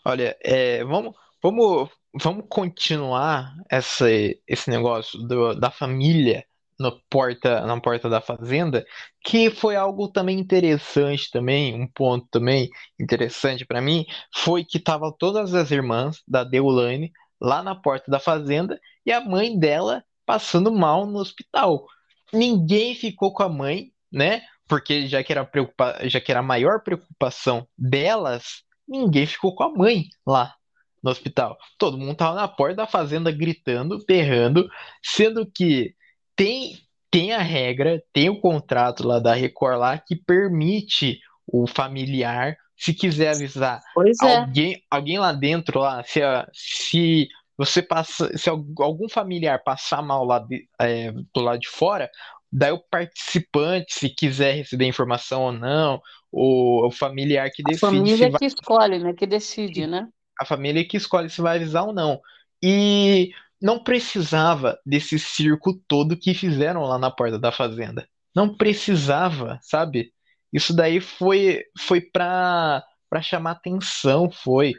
olha, 0.05 0.37
é, 0.43 0.85
vamos, 0.85 1.15
vamos 1.43 1.91
vamos 2.15 2.45
continuar 2.49 3.55
essa, 3.71 4.07
esse 4.47 4.71
negócio 4.71 5.19
do, 5.23 5.55
da 5.55 5.71
família 5.71 6.45
no 6.79 7.01
porta, 7.09 7.65
na 7.65 7.81
porta 7.81 8.09
da 8.09 8.21
fazenda, 8.21 8.85
que 9.25 9.51
foi 9.51 9.77
algo 9.77 10.09
também 10.09 10.39
interessante 10.39 11.31
também, 11.31 11.75
um 11.75 11.87
ponto 11.87 12.27
também 12.31 12.69
interessante 13.01 13.65
para 13.65 13.81
mim, 13.81 14.05
foi 14.35 14.65
que 14.65 14.81
tava 14.81 15.15
todas 15.17 15.55
as 15.55 15.71
irmãs 15.71 16.23
da 16.27 16.45
Deulane 16.45 17.13
lá 17.41 17.63
na 17.63 17.75
porta 17.75 18.11
da 18.11 18.19
fazenda 18.19 18.81
e 19.07 19.13
a 19.13 19.21
mãe 19.21 19.59
dela 19.59 20.05
passando 20.27 20.73
mal 20.73 21.07
no 21.07 21.19
hospital. 21.19 21.87
Ninguém 22.33 22.95
ficou 22.95 23.33
com 23.33 23.43
a 23.43 23.49
mãe, 23.49 23.93
né? 24.11 24.43
Porque 24.69 25.07
já 25.07 25.23
que 25.23 25.33
era 25.33 25.45
preocupa... 25.45 25.99
já 26.09 26.21
que 26.21 26.31
era 26.31 26.41
a 26.41 26.45
maior 26.45 26.83
preocupação 26.83 27.67
delas, 27.77 28.63
ninguém 28.89 29.27
ficou 29.27 29.55
com 29.55 29.65
a 29.65 29.73
mãe 29.73 30.07
lá 30.27 30.55
no 31.03 31.11
hospital. 31.11 31.59
Todo 31.79 31.99
mundo 31.99 32.17
tava 32.17 32.37
na 32.37 32.49
porta 32.49 32.77
da 32.77 32.87
fazenda 32.87 33.31
gritando, 33.31 34.03
berrando, 34.07 34.69
sendo 35.03 35.45
que 35.45 35.95
tem 36.37 36.79
tem 37.11 37.35
a 37.35 37.43
regra, 37.43 38.03
tem 38.11 38.31
o 38.31 38.41
contrato 38.41 39.07
lá 39.07 39.19
da 39.19 39.35
Record 39.35 39.79
lá 39.79 39.99
que 39.99 40.17
permite 40.17 41.21
o 41.47 41.67
familiar 41.67 42.57
se 42.75 42.95
quiser 42.95 43.35
avisar 43.35 43.81
é. 44.23 44.37
alguém, 44.39 44.83
alguém 44.91 45.19
lá 45.19 45.33
dentro, 45.33 45.81
lá, 45.81 46.03
se, 46.03 46.21
se 46.55 47.29
você 47.65 47.81
passa, 47.81 48.37
se 48.37 48.51
algum 48.51 49.09
familiar 49.09 49.63
passar 49.63 50.03
mal 50.03 50.25
lá 50.25 50.41
de, 50.41 50.69
é, 50.81 51.13
do 51.13 51.41
lado 51.41 51.61
de 51.61 51.69
fora, 51.69 52.11
daí 52.51 52.73
o 52.73 52.83
participante, 52.91 53.95
se 53.95 54.11
quiser 54.11 54.57
receber 54.57 54.87
informação 54.87 55.43
ou 55.43 55.53
não, 55.53 56.01
o, 56.31 56.87
o 56.87 56.91
familiar 56.91 57.51
que 57.51 57.63
decide. 57.63 57.87
A 57.87 57.89
família 57.89 58.31
vai... 58.31 58.39
que 58.39 58.47
escolhe, 58.47 58.99
né? 58.99 59.13
Que 59.13 59.27
decide, 59.27 59.87
né? 59.87 60.09
A 60.41 60.45
família 60.45 60.87
que 60.87 60.97
escolhe 60.97 61.31
se 61.31 61.41
vai 61.41 61.57
avisar 61.57 61.87
ou 61.87 61.93
não. 61.93 62.21
E 62.63 63.31
não 63.61 63.79
precisava 63.79 64.79
desse 64.85 65.19
circo 65.19 65.81
todo 65.87 66.17
que 66.17 66.35
fizeram 66.35 66.83
lá 66.83 66.99
na 66.99 67.11
porta 67.11 67.39
da 67.39 67.53
fazenda. 67.53 68.09
Não 68.35 68.57
precisava, 68.57 69.59
sabe? 69.63 70.13
Isso 70.53 70.75
daí 70.75 71.01
foi 71.01 71.63
foi 71.79 72.01
para 72.01 72.85
para 73.13 73.23
chamar 73.23 73.53
atenção, 73.53 74.31
foi 74.33 74.79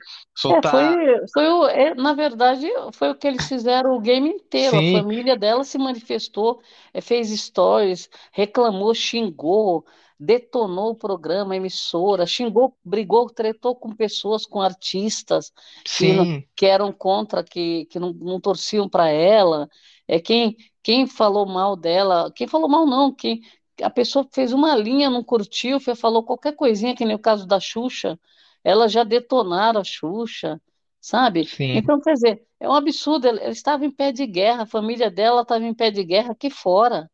É, 0.50 0.62
soltar. 0.62 0.68
foi, 0.68 1.28
foi 1.32 1.48
o, 1.50 1.66
é, 1.68 1.96
na 1.96 2.14
verdade, 2.14 2.68
foi 2.94 3.10
o 3.10 3.16
que 3.16 3.28
eles 3.28 3.48
fizeram 3.48 3.96
o 3.96 4.00
game 4.02 4.30
inteiro. 4.30 4.78
A 4.78 4.84
Sim, 4.84 4.84
família 4.84 5.38
dela 5.38 5.64
se 5.64 5.78
manifestou, 5.78 6.62
é, 6.94 7.00
fez 7.02 7.30
stories, 7.30 8.10
reclamou, 8.32 8.94
xingou, 8.94 9.86
detonou 10.20 10.92
o 10.92 10.96
programa, 10.96 11.54
a 11.54 11.58
emissora, 11.58 12.26
xingou, 12.28 12.78
brigou, 12.84 13.30
tretou 13.30 13.76
com 13.76 13.96
pessoas, 13.96 14.46
com 14.46 14.62
artistas 14.62 15.52
que, 15.94 16.14
não- 16.14 16.30
que 16.56 16.66
eram 16.66 16.92
contra, 16.92 17.44
que, 17.44 17.86
que 17.86 17.98
não, 18.00 18.12
não 18.14 18.40
torciam 18.40 18.88
para 18.90 19.08
ela. 19.10 19.70
É 20.08 20.20
quem, 20.20 20.56
quem 20.84 21.08
falou 21.08 21.46
mal 21.46 21.76
dela, 21.76 22.32
quem 22.36 22.48
falou 22.48 22.68
mal 22.70 22.86
não, 22.86 23.14
quem 23.16 23.42
a 23.82 23.90
pessoa 23.90 24.28
fez 24.32 24.54
uma 24.54 24.76
linha, 24.76 25.10
não 25.10 25.24
curtiu, 25.24 25.80
falou 25.80 26.24
qualquer 26.24 26.56
coisinha, 26.56 26.96
que 26.96 27.06
nem 27.06 27.16
o 27.16 27.20
caso 27.20 27.48
da 27.48 27.60
Xuxa, 27.60 28.20
ela 28.64 28.88
já 28.88 29.04
detonaram 29.04 29.82
a 29.82 29.84
Xuxa, 29.84 30.62
sabe? 31.02 31.52
sim. 31.52 31.74
Então, 31.74 32.00
quer 32.02 32.14
dizer, 32.14 32.48
é 32.60 32.70
um 32.70 32.74
absurdo, 32.76 33.28
ela, 33.28 33.40
ela 33.42 33.52
estava 33.52 33.86
em 33.86 33.92
pé 33.92 34.12
de 34.12 34.26
guerra, 34.28 34.64
a 34.64 34.66
família 34.66 35.10
dela 35.12 35.42
estava 35.42 35.64
em 35.66 35.74
pé 35.74 35.92
de 35.92 36.04
guerra 36.04 36.32
aqui 36.34 36.50
fora, 36.50 37.10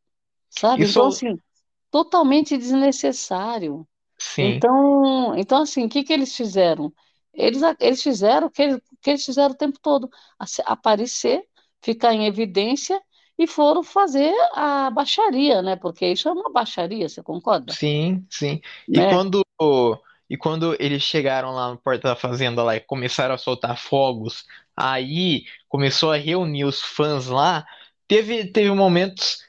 sabe? 0.50 0.86
Então, 0.88 1.06
Isso, 1.06 1.08
assim, 1.08 1.38
totalmente 1.92 2.58
desnecessário. 2.58 3.88
sim, 4.18 4.68
Então, 4.70 5.36
então 5.38 5.62
assim, 5.64 5.86
o 5.86 5.90
que 5.90 6.04
que 6.04 6.14
eles 6.14 6.36
fizeram? 6.36 6.94
Eles, 7.34 7.62
eles 7.80 8.02
fizeram 8.04 8.48
o 8.48 8.50
que 8.52 8.62
eles, 8.64 8.82
que 9.02 9.10
eles 9.12 9.26
fizeram 9.26 9.54
o 9.54 9.58
tempo 9.58 9.80
todo, 9.82 10.10
aparecer, 10.66 11.44
ficar 11.82 12.14
em 12.14 12.26
evidência 12.28 13.02
e 13.40 13.48
foram 13.48 13.84
fazer 13.84 14.34
a 14.54 14.92
baixaria, 14.92 15.62
né? 15.64 15.78
Porque 15.78 16.08
isso 16.08 16.30
é 16.30 16.34
uma 16.34 16.52
baixaria, 16.52 17.10
você 17.10 17.24
concorda? 17.24 17.80
sim, 17.80 18.26
sim. 18.30 18.62
E 18.94 19.02
Né? 19.02 19.06
quando 19.06 19.44
e 20.30 20.38
quando 20.38 20.76
eles 20.80 21.04
chegaram 21.04 21.52
lá 21.52 21.72
no 21.72 21.78
porta 21.80 22.10
da 22.10 22.16
fazenda 22.16 22.64
lá 22.64 22.76
e 22.76 22.80
começaram 22.82 23.36
a 23.36 23.38
soltar 23.38 23.78
fogos, 23.78 24.46
aí 24.76 25.46
começou 25.68 26.12
a 26.12 26.18
reunir 26.18 26.66
os 26.66 26.82
fãs 26.82 27.28
lá. 27.28 27.66
Teve 28.08 28.52
teve 28.52 28.72
momentos 28.72 29.40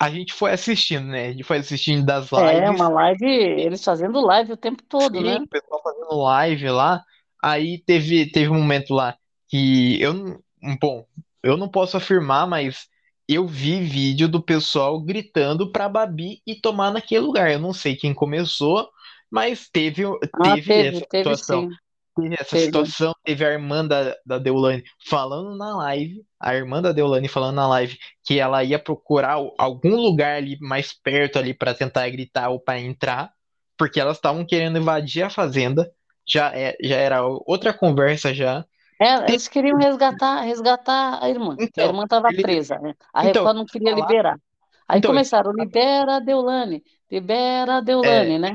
a 0.00 0.10
gente 0.10 0.32
foi 0.34 0.52
assistindo, 0.52 1.06
né? 1.06 1.28
A 1.28 1.32
gente 1.32 1.44
foi 1.44 1.58
assistindo 1.58 2.04
das 2.04 2.30
É, 2.36 2.70
lives 2.70 2.70
uma 2.70 2.88
live, 2.88 3.26
eles 3.26 3.84
fazendo 3.84 4.20
live 4.20 4.52
o 4.52 4.56
tempo 4.56 4.82
todo, 4.84 5.20
né? 5.22 5.38
Sim, 5.38 5.44
o 5.44 5.48
pessoal 5.48 5.82
fazendo 5.82 6.14
live 6.22 6.68
lá. 6.70 7.04
Aí 7.42 7.78
teve, 7.84 8.30
teve 8.30 8.50
um 8.50 8.54
momento 8.60 8.94
lá 8.94 9.16
que 9.48 10.00
eu. 10.00 10.42
Bom, 10.80 11.06
eu 11.42 11.56
não 11.56 11.68
posso 11.70 11.96
afirmar, 11.96 12.46
mas 12.46 12.88
eu 13.34 13.46
vi 13.46 13.80
vídeo 13.82 14.28
do 14.28 14.42
pessoal 14.42 15.00
gritando 15.00 15.70
pra 15.72 15.88
Babi 15.88 16.42
ir 16.46 16.60
tomar 16.60 16.92
naquele 16.92 17.20
lugar. 17.20 17.50
Eu 17.50 17.58
não 17.60 17.72
sei 17.72 17.96
quem 17.96 18.14
começou, 18.14 18.90
mas 19.30 19.68
teve, 19.70 20.02
Ah, 20.32 20.56
teve 20.72 20.86
teve, 20.86 21.00
essa 21.00 21.06
teve 21.08 21.36
situação. 21.36 21.66
sim, 21.68 21.78
Teve 22.20 22.36
essa 22.38 22.56
teve. 22.56 22.92
situação, 22.96 23.14
teve 23.24 23.44
a 23.44 23.50
irmã 23.52 23.86
da, 23.86 24.16
da 24.26 24.38
Deolane 24.38 24.84
falando 25.08 25.56
na 25.56 25.76
live, 25.76 26.24
a 26.40 26.54
irmã 26.54 26.82
da 26.82 26.92
Deolane 26.92 27.28
falando 27.28 27.56
na 27.56 27.68
live 27.68 27.98
que 28.24 28.38
ela 28.38 28.62
ia 28.64 28.78
procurar 28.78 29.36
algum 29.58 29.96
lugar 29.96 30.36
ali 30.36 30.58
mais 30.60 30.92
perto 30.92 31.38
ali 31.38 31.54
para 31.54 31.74
tentar 31.74 32.08
gritar 32.10 32.50
ou 32.50 32.60
para 32.60 32.80
entrar, 32.80 33.32
porque 33.78 34.00
elas 34.00 34.16
estavam 34.18 34.44
querendo 34.46 34.78
invadir 34.78 35.22
a 35.24 35.30
fazenda. 35.30 35.90
Já, 36.28 36.54
é, 36.54 36.76
já 36.82 36.96
era 36.96 37.22
outra 37.26 37.72
conversa 37.72 38.34
já. 38.34 38.64
É, 39.00 39.30
eles 39.30 39.48
queriam 39.48 39.78
resgatar, 39.78 40.42
resgatar 40.42 41.22
a 41.22 41.30
irmã, 41.30 41.56
que 41.72 41.80
a 41.80 41.84
Então, 41.84 41.86
irmã 41.86 42.04
estava 42.04 42.28
ele, 42.28 42.42
presa, 42.42 42.78
né? 42.78 42.94
A 43.14 43.26
então, 43.26 43.42
Record 43.42 43.56
não 43.56 43.64
queria 43.64 43.94
liberar. 43.94 44.38
Aí 44.86 44.98
então, 44.98 45.10
começaram, 45.10 45.52
libera 45.52 46.16
a 46.16 46.20
Deolane, 46.20 46.82
libera 47.10 47.76
a 47.76 47.80
Deolane, 47.80 48.34
é, 48.34 48.38
né? 48.38 48.54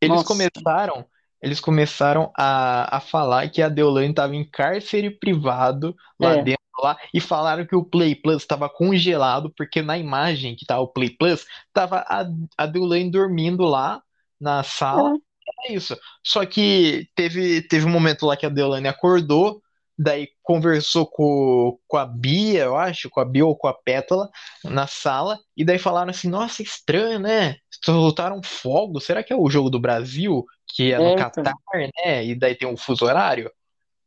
eles 0.00 0.16
Nossa, 0.16 0.24
começaram, 0.24 1.06
eles 1.42 1.60
começaram 1.60 2.32
a, 2.36 2.96
a 2.96 3.00
falar 3.00 3.48
que 3.50 3.62
a 3.62 3.68
Deolane 3.68 4.10
estava 4.10 4.34
em 4.36 4.44
cárcere 4.48 5.10
privado 5.10 5.96
lá 6.18 6.34
é, 6.34 6.42
dentro 6.42 6.58
lá 6.80 6.96
e 7.12 7.20
falaram 7.20 7.66
que 7.66 7.74
o 7.74 7.84
Play 7.84 8.14
Plus 8.14 8.42
estava 8.42 8.68
congelado 8.68 9.52
porque 9.56 9.82
na 9.82 9.98
imagem 9.98 10.54
que 10.54 10.64
tá 10.66 10.78
o 10.78 10.86
Play 10.88 11.10
Plus 11.10 11.44
tava 11.72 12.04
a, 12.08 12.24
a 12.56 12.66
Deolane 12.66 13.10
dormindo 13.10 13.64
lá 13.64 14.02
na 14.40 14.62
sala. 14.62 15.14
é. 15.14 15.28
É 15.66 15.72
isso. 15.72 15.96
Só 16.24 16.44
que 16.44 17.08
teve 17.14 17.62
teve 17.62 17.86
um 17.86 17.90
momento 17.90 18.26
lá 18.26 18.36
que 18.36 18.46
a 18.46 18.50
Deolane 18.50 18.86
acordou, 18.86 19.62
daí 19.98 20.28
conversou 20.42 21.06
com, 21.06 21.78
com 21.86 21.96
a 21.96 22.06
Bia, 22.06 22.64
eu 22.64 22.76
acho, 22.76 23.10
com 23.10 23.20
a 23.20 23.24
Bia 23.24 23.44
ou 23.46 23.56
com 23.56 23.68
a 23.68 23.74
Pétala 23.74 24.28
na 24.64 24.86
sala 24.86 25.38
e 25.56 25.64
daí 25.64 25.78
falaram 25.78 26.10
assim: 26.10 26.28
"Nossa, 26.28 26.62
estranho, 26.62 27.18
né? 27.18 27.56
Soltaram 27.84 28.40
fogo. 28.42 29.00
Será 29.00 29.22
que 29.22 29.32
é 29.32 29.36
o 29.36 29.50
jogo 29.50 29.70
do 29.70 29.80
Brasil?" 29.80 30.44
que 30.74 30.92
é 30.92 31.00
no 31.00 31.10
É, 31.10 31.12
Catar, 31.12 31.38
então, 31.38 31.58
né? 32.04 32.24
E 32.26 32.34
daí 32.38 32.54
tem 32.54 32.68
um 32.68 32.76
fuso 32.76 33.04
horário. 33.06 33.50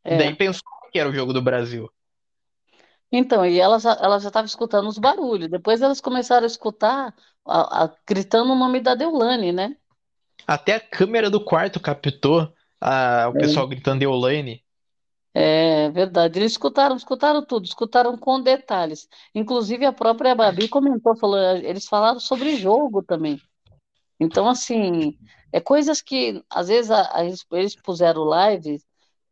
E 0.10 0.16
daí 0.16 0.32
é. 0.32 0.38
pensou 0.38 0.64
que 0.92 1.00
era 1.00 1.10
o 1.10 1.14
jogo 1.14 1.34
do 1.34 1.42
Brasil. 1.42 1.90
Então, 3.12 3.46
e 3.46 3.60
ela 3.60 3.78
já, 3.80 3.92
ela 3.94 4.20
já 4.20 4.30
estava 4.30 4.46
escutando 4.48 4.88
os 4.88 4.98
barulhos. 4.98 5.50
Depois 5.50 5.82
elas 5.82 6.00
começaram 6.02 6.44
a 6.46 6.48
escutar, 6.48 7.14
a- 7.46 7.86
a- 7.86 7.96
gritando 8.08 8.54
o 8.54 8.56
nome 8.56 8.80
da 8.80 8.96
Deolane, 8.96 9.52
né? 9.52 9.76
Até 10.48 10.74
a 10.76 10.80
câmera 10.80 11.30
do 11.30 11.44
quarto 11.44 11.80
captou 11.80 12.54
ah, 12.80 13.28
o 13.30 13.36
pessoal 13.36 13.68
gritando 13.68 14.00
Deolane. 14.00 14.64
É, 15.34 15.90
verdade. 15.92 16.40
Eles 16.40 16.54
escutaram, 16.54 16.96
escutaram 16.96 17.46
tudo, 17.46 17.66
escutaram 17.66 18.18
com 18.18 18.42
detalhes. 18.42 19.08
Inclusive 19.34 19.86
a 19.86 19.94
própria 19.94 20.36
Babi 20.36 20.68
comentou, 20.68 21.16
falou, 21.16 21.38
eles 21.58 21.88
falaram 21.88 22.20
sobre 22.20 22.56
jogo 22.58 23.02
também. 23.04 23.42
Então, 24.20 24.48
assim, 24.50 25.20
é 25.52 25.62
coisas 25.62 26.02
que 26.02 26.44
às 26.50 26.68
vezes 26.70 26.92
a- 26.92 27.18
a- 27.20 27.26
eles, 27.26 27.76
puseram 27.76 28.24
live, 28.26 28.82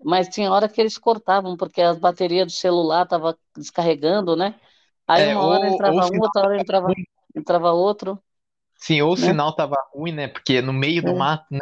mas 0.03 0.27
tinha 0.29 0.51
hora 0.51 0.69
que 0.69 0.81
eles 0.81 0.97
cortavam, 0.97 1.57
porque 1.57 1.81
as 1.81 1.99
baterias 1.99 2.47
do 2.47 2.53
celular 2.53 3.03
estavam 3.05 3.35
descarregando, 3.57 4.35
né? 4.35 4.59
Aí 5.07 5.25
É, 5.25 5.29
uma 5.29 5.43
hora 5.45 5.67
ou, 5.67 5.81
ou 5.85 5.99
entrava 5.99 6.07
o 6.07 6.15
um, 6.15 6.21
outra 6.23 6.43
hora 6.43 6.59
entrava, 6.59 6.97
entrava 7.35 7.71
outro, 7.73 8.21
Sim, 8.77 9.01
ou 9.01 9.13
o 9.13 9.17
né? 9.17 9.35
sinal 9.35 9.55
tava 9.55 9.75
ruim, 9.93 10.11
né? 10.13 10.27
Porque 10.27 10.61
no 10.61 10.73
meio 10.73 11.03
do 11.03 11.13
É. 11.13 11.13
mato, 11.13 11.45
né? 11.51 11.59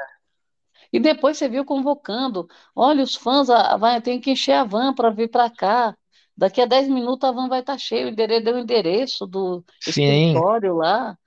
E 0.91 0.99
depois 0.99 1.37
você 1.37 1.47
viu 1.49 1.65
convocando, 1.65 2.47
olha, 2.75 3.03
os 3.03 3.15
fãs, 3.15 3.49
a, 3.49 3.77
vai, 3.77 4.01
tem 4.01 4.19
que 4.19 4.31
encher 4.31 4.53
a 4.53 4.63
van 4.63 4.93
para 4.93 5.09
vir 5.09 5.29
para 5.29 5.49
cá. 5.49 5.95
Daqui 6.35 6.61
a 6.61 6.65
10 6.65 6.87
minutos 6.87 7.27
a 7.27 7.31
van 7.31 7.47
vai 7.49 7.59
estar 7.61 7.77
cheia. 7.77 8.05
O 8.05 8.09
endereço, 8.09 8.43
deu 8.45 8.55
o 8.55 8.59
endereço 8.59 9.27
do 9.27 9.65
Sim. 9.81 10.33
escritório 10.35 10.75
lá. 10.77 11.17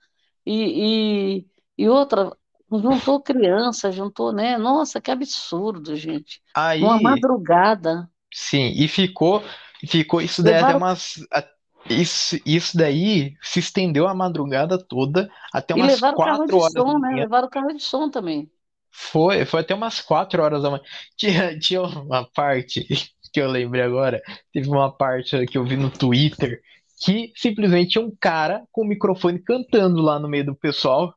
E, 0.45 1.39
e, 1.39 1.47
e 1.77 1.89
outra, 1.89 2.35
juntou 2.71 3.21
criança, 3.21 3.91
juntou, 3.91 4.33
né? 4.33 4.57
Nossa, 4.57 5.01
que 5.01 5.11
absurdo, 5.11 5.95
gente. 5.95 6.41
Aí, 6.55 6.81
madrugada. 7.01 8.09
sim, 8.33 8.71
e 8.75 8.87
ficou, 8.87 9.43
ficou 9.87 10.21
isso 10.21 10.43
daí 10.43 10.55
até 10.55 10.73
Levaram, 10.73 10.75
umas, 10.75 11.15
isso, 11.89 12.37
isso 12.45 12.77
daí 12.77 13.35
se 13.41 13.59
estendeu 13.59 14.07
a 14.07 14.13
madrugada 14.13 14.77
toda 14.77 15.29
até 15.53 15.73
e 15.73 15.81
umas 15.81 15.81
levaram 15.81 16.19
carro 16.19 16.47
quatro 16.47 16.47
de 16.47 16.59
horas 16.59 16.73
som, 16.73 16.97
né? 16.99 17.17
Levaram 17.17 17.49
carro 17.49 17.73
de 17.73 17.81
som 17.83 18.09
também. 18.09 18.49
Foi, 18.91 19.45
foi 19.45 19.61
até 19.61 19.73
umas 19.73 20.01
quatro 20.01 20.41
horas 20.43 20.63
da 20.63 20.69
manhã. 20.71 20.83
Tinha, 21.17 21.57
tinha 21.59 21.81
uma 21.81 22.25
parte 22.31 22.85
que 23.33 23.39
eu 23.41 23.49
lembrei 23.49 23.83
agora. 23.83 24.21
Teve 24.53 24.67
uma 24.69 24.91
parte 24.95 25.45
que 25.47 25.57
eu 25.57 25.65
vi 25.65 25.77
no 25.77 25.89
Twitter 25.89 26.61
que 27.03 27.31
simplesmente 27.35 27.97
um 27.97 28.15
cara 28.19 28.63
com 28.71 28.83
o 28.83 28.87
microfone 28.87 29.39
cantando 29.39 30.01
lá 30.01 30.19
no 30.19 30.27
meio 30.29 30.45
do 30.45 30.55
pessoal. 30.55 31.13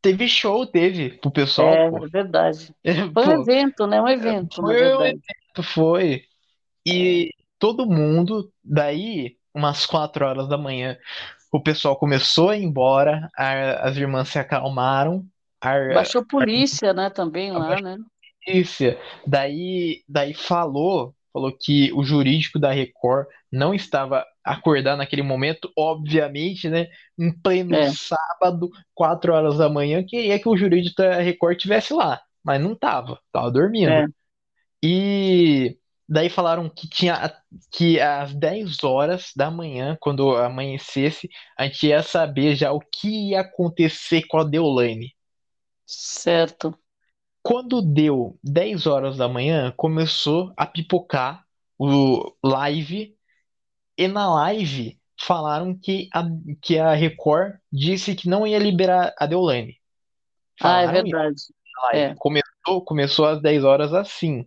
Teve 0.00 0.28
show, 0.28 0.64
teve 0.66 1.10
pro 1.18 1.30
pessoal, 1.30 1.74
É, 1.74 1.88
pô. 1.90 2.04
é 2.04 2.08
verdade. 2.08 2.74
É, 2.84 2.92
Foi 3.12 3.26
um 3.26 3.42
evento, 3.42 3.86
né? 3.86 4.00
Um 4.00 4.08
evento, 4.08 4.62
na 4.62 4.68
foi 4.68 4.82
um 4.96 5.04
evento, 5.04 5.62
foi. 5.62 6.22
E 6.86 7.30
todo 7.58 7.86
mundo, 7.86 8.52
daí, 8.64 9.36
umas 9.54 9.86
quatro 9.86 10.24
horas 10.26 10.48
da 10.48 10.58
manhã, 10.58 10.96
o 11.52 11.60
pessoal 11.62 11.96
começou 11.98 12.50
a 12.50 12.56
ir 12.56 12.64
embora, 12.64 13.28
a- 13.36 13.88
as 13.88 13.96
irmãs 13.96 14.28
se 14.28 14.38
acalmaram, 14.38 15.26
a, 15.60 15.94
Baixou 15.94 16.24
polícia, 16.26 16.92
né? 16.92 17.10
Também 17.10 17.50
lá, 17.52 17.80
né? 17.80 17.96
polícia, 18.44 18.98
daí, 19.26 20.02
daí 20.08 20.32
falou, 20.34 21.14
falou 21.32 21.52
que 21.52 21.92
o 21.92 22.02
jurídico 22.02 22.58
da 22.58 22.70
Record 22.70 23.26
não 23.52 23.74
estava 23.74 24.24
acordado 24.44 24.98
naquele 24.98 25.22
momento, 25.22 25.70
obviamente, 25.76 26.68
né? 26.68 26.88
Em 27.18 27.32
pleno 27.32 27.74
É. 27.74 27.90
sábado, 27.90 28.70
quatro 28.94 29.32
horas 29.34 29.58
da 29.58 29.68
manhã, 29.68 30.02
queria 30.04 30.38
que 30.38 30.48
o 30.48 30.56
jurídico 30.56 30.96
da 31.02 31.16
Record 31.20 31.58
tivesse 31.58 31.92
lá. 31.92 32.20
mas 32.44 32.60
não 32.62 32.74
tava, 32.74 33.20
tava 33.30 33.50
dormindo. 33.50 33.90
É. 33.90 34.06
E 34.82 35.76
daí 36.08 36.30
falaram 36.30 36.68
que 36.68 36.88
tinha 36.88 37.32
que 37.72 38.00
às 38.00 38.34
10 38.34 38.82
horas 38.84 39.32
da 39.36 39.50
manhã, 39.50 39.96
quando 40.00 40.36
amanhecesse, 40.36 41.28
a 41.58 41.64
gente 41.66 41.86
ia 41.88 42.02
saber 42.02 42.54
já 42.56 42.72
o 42.72 42.80
que 42.80 43.30
ia 43.30 43.40
acontecer 43.40 44.22
com 44.28 44.38
a 44.38 44.44
Deolane. 44.44 45.12
Certo. 45.88 46.78
Quando 47.42 47.80
deu 47.80 48.38
10 48.44 48.86
horas 48.86 49.16
da 49.16 49.26
manhã, 49.26 49.72
começou 49.74 50.52
a 50.54 50.66
pipocar 50.66 51.46
o 51.78 52.36
live, 52.44 53.16
e 53.96 54.06
na 54.06 54.28
live 54.34 55.00
falaram 55.18 55.74
que 55.74 56.10
a, 56.12 56.24
que 56.60 56.78
a 56.78 56.92
Record 56.92 57.54
disse 57.72 58.14
que 58.14 58.28
não 58.28 58.46
ia 58.46 58.58
liberar 58.58 59.14
a 59.18 59.24
Deolane. 59.24 59.78
Ah, 60.60 60.82
é 60.82 60.86
Falaram 60.86 61.04
verdade. 61.04 61.42
É. 61.94 62.14
Começou, 62.18 62.84
começou 62.84 63.24
às 63.24 63.40
10 63.40 63.64
horas 63.64 63.94
assim. 63.94 64.46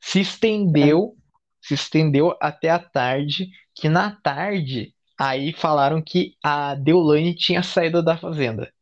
Se 0.00 0.20
estendeu, 0.20 1.16
se 1.60 1.74
estendeu 1.74 2.36
até 2.40 2.70
a 2.70 2.78
tarde, 2.78 3.48
que 3.74 3.88
na 3.88 4.14
tarde 4.22 4.94
aí 5.18 5.52
falaram 5.52 6.00
que 6.00 6.36
a 6.40 6.76
Deolane 6.76 7.34
tinha 7.34 7.64
saído 7.64 8.00
da 8.00 8.16
fazenda. 8.16 8.72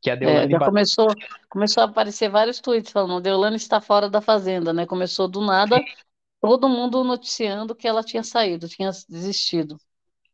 Que 0.00 0.10
a 0.10 0.16
É, 0.22 0.46
Deolane 0.46 0.48
já 0.48 0.60
bateu. 0.62 0.86
começou, 1.00 1.22
começou 1.48 1.82
a 1.82 1.86
aparecer 1.86 2.28
vários 2.30 2.60
tweets 2.60 2.90
falando, 2.92 3.20
Deolane 3.22 3.56
está 3.56 3.80
fora 3.80 4.08
da 4.10 4.20
fazenda, 4.20 4.72
né? 4.72 4.86
Começou 4.86 5.28
do 5.28 5.40
nada, 5.40 5.84
todo 6.40 6.68
mundo 6.68 7.04
noticiando 7.04 7.74
que 7.76 7.88
ela 7.88 8.04
tinha 8.04 8.24
saído, 8.24 8.68
tinha 8.68 8.90
desistido. 9.08 9.78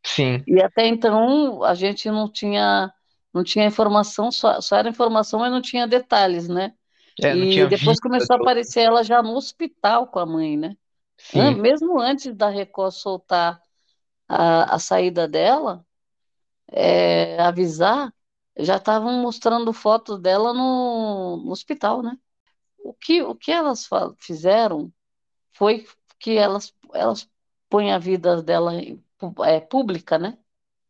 Sim, 0.05 0.47
E 0.47 0.61
até 0.63 0.87
então 0.87 1.63
a 1.63 1.75
gente 1.75 2.11
não 2.11 2.31
tinha, 2.31 2.93
não 3.33 3.45
tinha 3.45 3.65
informação, 3.67 4.31
só, 4.33 4.61
só 4.61 4.77
era 4.77 4.89
informação, 4.89 5.41
mas 5.41 5.51
não 5.53 5.63
tinha 5.63 5.87
detalhes, 5.87 6.49
né? 6.49 6.75
é, 7.23 7.31
E 7.31 7.67
depois 7.69 8.01
começou 8.01 8.35
a 8.37 8.39
aparecer 8.39 8.83
ela 8.83 9.05
já 9.05 9.23
no 9.23 9.35
hospital 9.37 10.09
com 10.09 10.19
a 10.19 10.27
mãe, 10.27 10.57
né? 10.57 10.77
Sim, 11.19 11.59
Mesmo 11.61 12.01
antes 12.01 12.35
da 12.37 12.49
Record 12.51 12.93
soltar 12.95 13.61
a, 14.29 14.77
a 14.77 14.79
saída 14.79 15.29
dela, 15.29 15.85
é, 16.71 17.39
avisar, 17.41 18.13
já 18.59 18.77
estavam 18.77 19.23
mostrando 19.23 19.73
fotos 19.73 20.21
dela 20.21 20.53
no, 20.55 21.39
no 21.45 21.51
hospital, 21.53 22.03
né? 22.03 22.19
O 22.79 22.95
que, 22.95 23.23
o 23.23 23.35
que 23.37 23.53
elas 23.53 23.89
fizeram 24.19 24.93
foi 25.53 25.87
que 26.19 26.37
elas, 26.39 26.75
elas 26.95 27.31
põem 27.69 27.93
a 27.93 27.99
vida 27.99 28.43
dela 28.43 28.73
é, 29.47 29.61
pública, 29.61 30.19
né? 30.19 30.39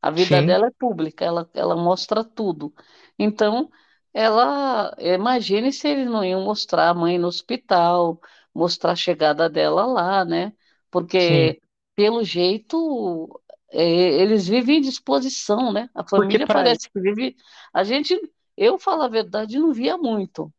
A 0.01 0.11
vida 0.11 0.43
sim, 0.43 0.43
dela 0.43 0.67
é 0.69 0.71
pública, 0.73 1.25
ela, 1.25 1.49
ela 1.55 1.77
mostra 1.77 2.25
tudo. 2.25 2.75
Então, 3.19 3.71
ela, 4.13 4.95
imagine 4.99 5.73
se 5.73 5.89
eles 5.89 6.07
não 6.07 6.25
iam 6.25 6.43
mostrar 6.45 6.91
a 6.91 6.95
mãe 6.95 7.19
no 7.19 7.29
hospital, 7.29 8.21
mostrar 8.55 8.93
a 8.93 8.97
chegada 8.97 9.49
dela 9.49 9.87
lá, 9.87 10.25
né? 10.25 10.53
sim. 11.19 11.55
Porque, 11.55 11.61
pelo 11.95 12.25
jeito, 12.25 13.42
eles 13.73 14.47
vivem 14.47 14.79
em 14.79 14.81
disposição, 14.83 15.73
né? 15.73 15.89
A 15.95 16.05
família 16.07 16.49
parece 16.49 16.91
que 16.91 17.01
vive. 17.01 17.37
A 17.73 17.85
gente, 17.85 18.19
eu 18.57 18.79
falo 18.79 19.03
a 19.03 19.09
verdade, 19.09 19.59
não 19.59 19.73
via 19.73 19.97
muito, 19.97 20.53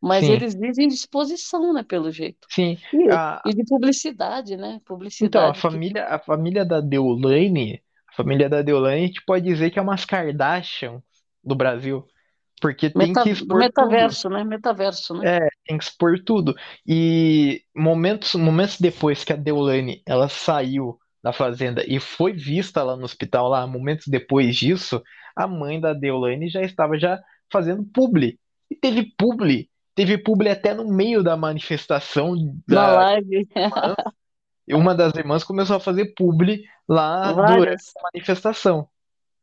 mas 0.00 0.26
sim, 0.26 0.32
eles 0.32 0.54
vivem 0.54 0.86
em 0.86 0.88
disposição, 0.88 1.72
né? 1.72 1.82
Pelo 1.84 2.10
jeito. 2.10 2.48
sim. 2.50 2.78
E, 2.92 3.10
A, 3.10 3.40
e 3.44 3.54
de 3.54 3.64
publicidade, 3.64 4.56
né? 4.56 4.80
então, 5.20 5.46
a 5.46 5.54
Publicidade 5.54 5.54
que 5.54 5.60
família, 5.60 6.06
a 6.06 6.18
família 6.18 6.64
da 6.64 6.80
Deolane, 6.80 7.82
a 8.08 8.14
família 8.14 8.48
da 8.48 8.62
Deolane, 8.62 9.04
a 9.04 9.06
gente 9.06 9.24
pode 9.24 9.44
dizer 9.44 9.70
que 9.70 9.78
é 9.78 9.82
umas 9.82 10.04
Kardashian 10.04 11.02
do 11.42 11.54
Brasil. 11.54 12.06
Porque 12.60 12.90
tem 12.90 13.12
Meta, 13.12 13.22
que 13.22 13.32
do 13.34 13.34
expor 13.34 13.72
tudo. 13.76 13.88
metaverso, 13.88 14.28
né? 14.30 14.44
Metaverso, 14.44 15.14
né? 15.14 15.28
É, 15.38 15.48
tem 15.66 15.76
que 15.78 15.84
expor 15.84 16.18
tudo. 16.24 16.54
E 16.86 17.62
momentos, 17.74 18.34
momentos 18.34 18.80
depois 18.80 19.24
que 19.24 19.32
a 19.32 19.36
Deolane 19.36 20.02
ela 20.06 20.28
saiu 20.28 20.98
da 21.26 21.32
fazenda 21.32 21.82
e 21.88 21.98
foi 21.98 22.32
vista 22.32 22.84
lá 22.84 22.96
no 22.96 23.04
hospital, 23.04 23.48
lá, 23.48 23.66
momentos 23.66 24.06
depois 24.06 24.54
disso, 24.54 25.02
a 25.34 25.44
mãe 25.48 25.80
da 25.80 25.92
Deolane 25.92 26.48
já 26.48 26.62
estava 26.62 26.96
já 26.96 27.20
fazendo 27.52 27.84
publi. 27.84 28.38
E 28.70 28.76
teve 28.76 29.12
publi, 29.18 29.68
teve 29.92 30.18
publi 30.18 30.48
até 30.48 30.72
no 30.72 30.86
meio 30.88 31.24
da 31.24 31.36
manifestação 31.36 32.36
Na 32.68 32.86
da 32.86 32.94
live, 32.94 33.48
uma 34.70 34.94
das 34.94 35.14
irmãs 35.16 35.42
começou 35.42 35.74
a 35.74 35.80
fazer 35.80 36.14
publi 36.14 36.62
lá 36.88 37.32
durante 37.32 37.58
várias, 37.58 37.92
a 37.96 38.02
manifestação. 38.12 38.88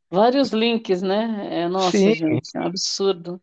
vários 0.09 0.51
links, 0.51 1.01
né? 1.01 1.49
É, 1.51 1.67
nossa, 1.67 1.97
Sim, 1.97 2.15
gente, 2.15 2.49
é 2.55 2.61
um 2.61 2.67
absurdo. 2.67 3.41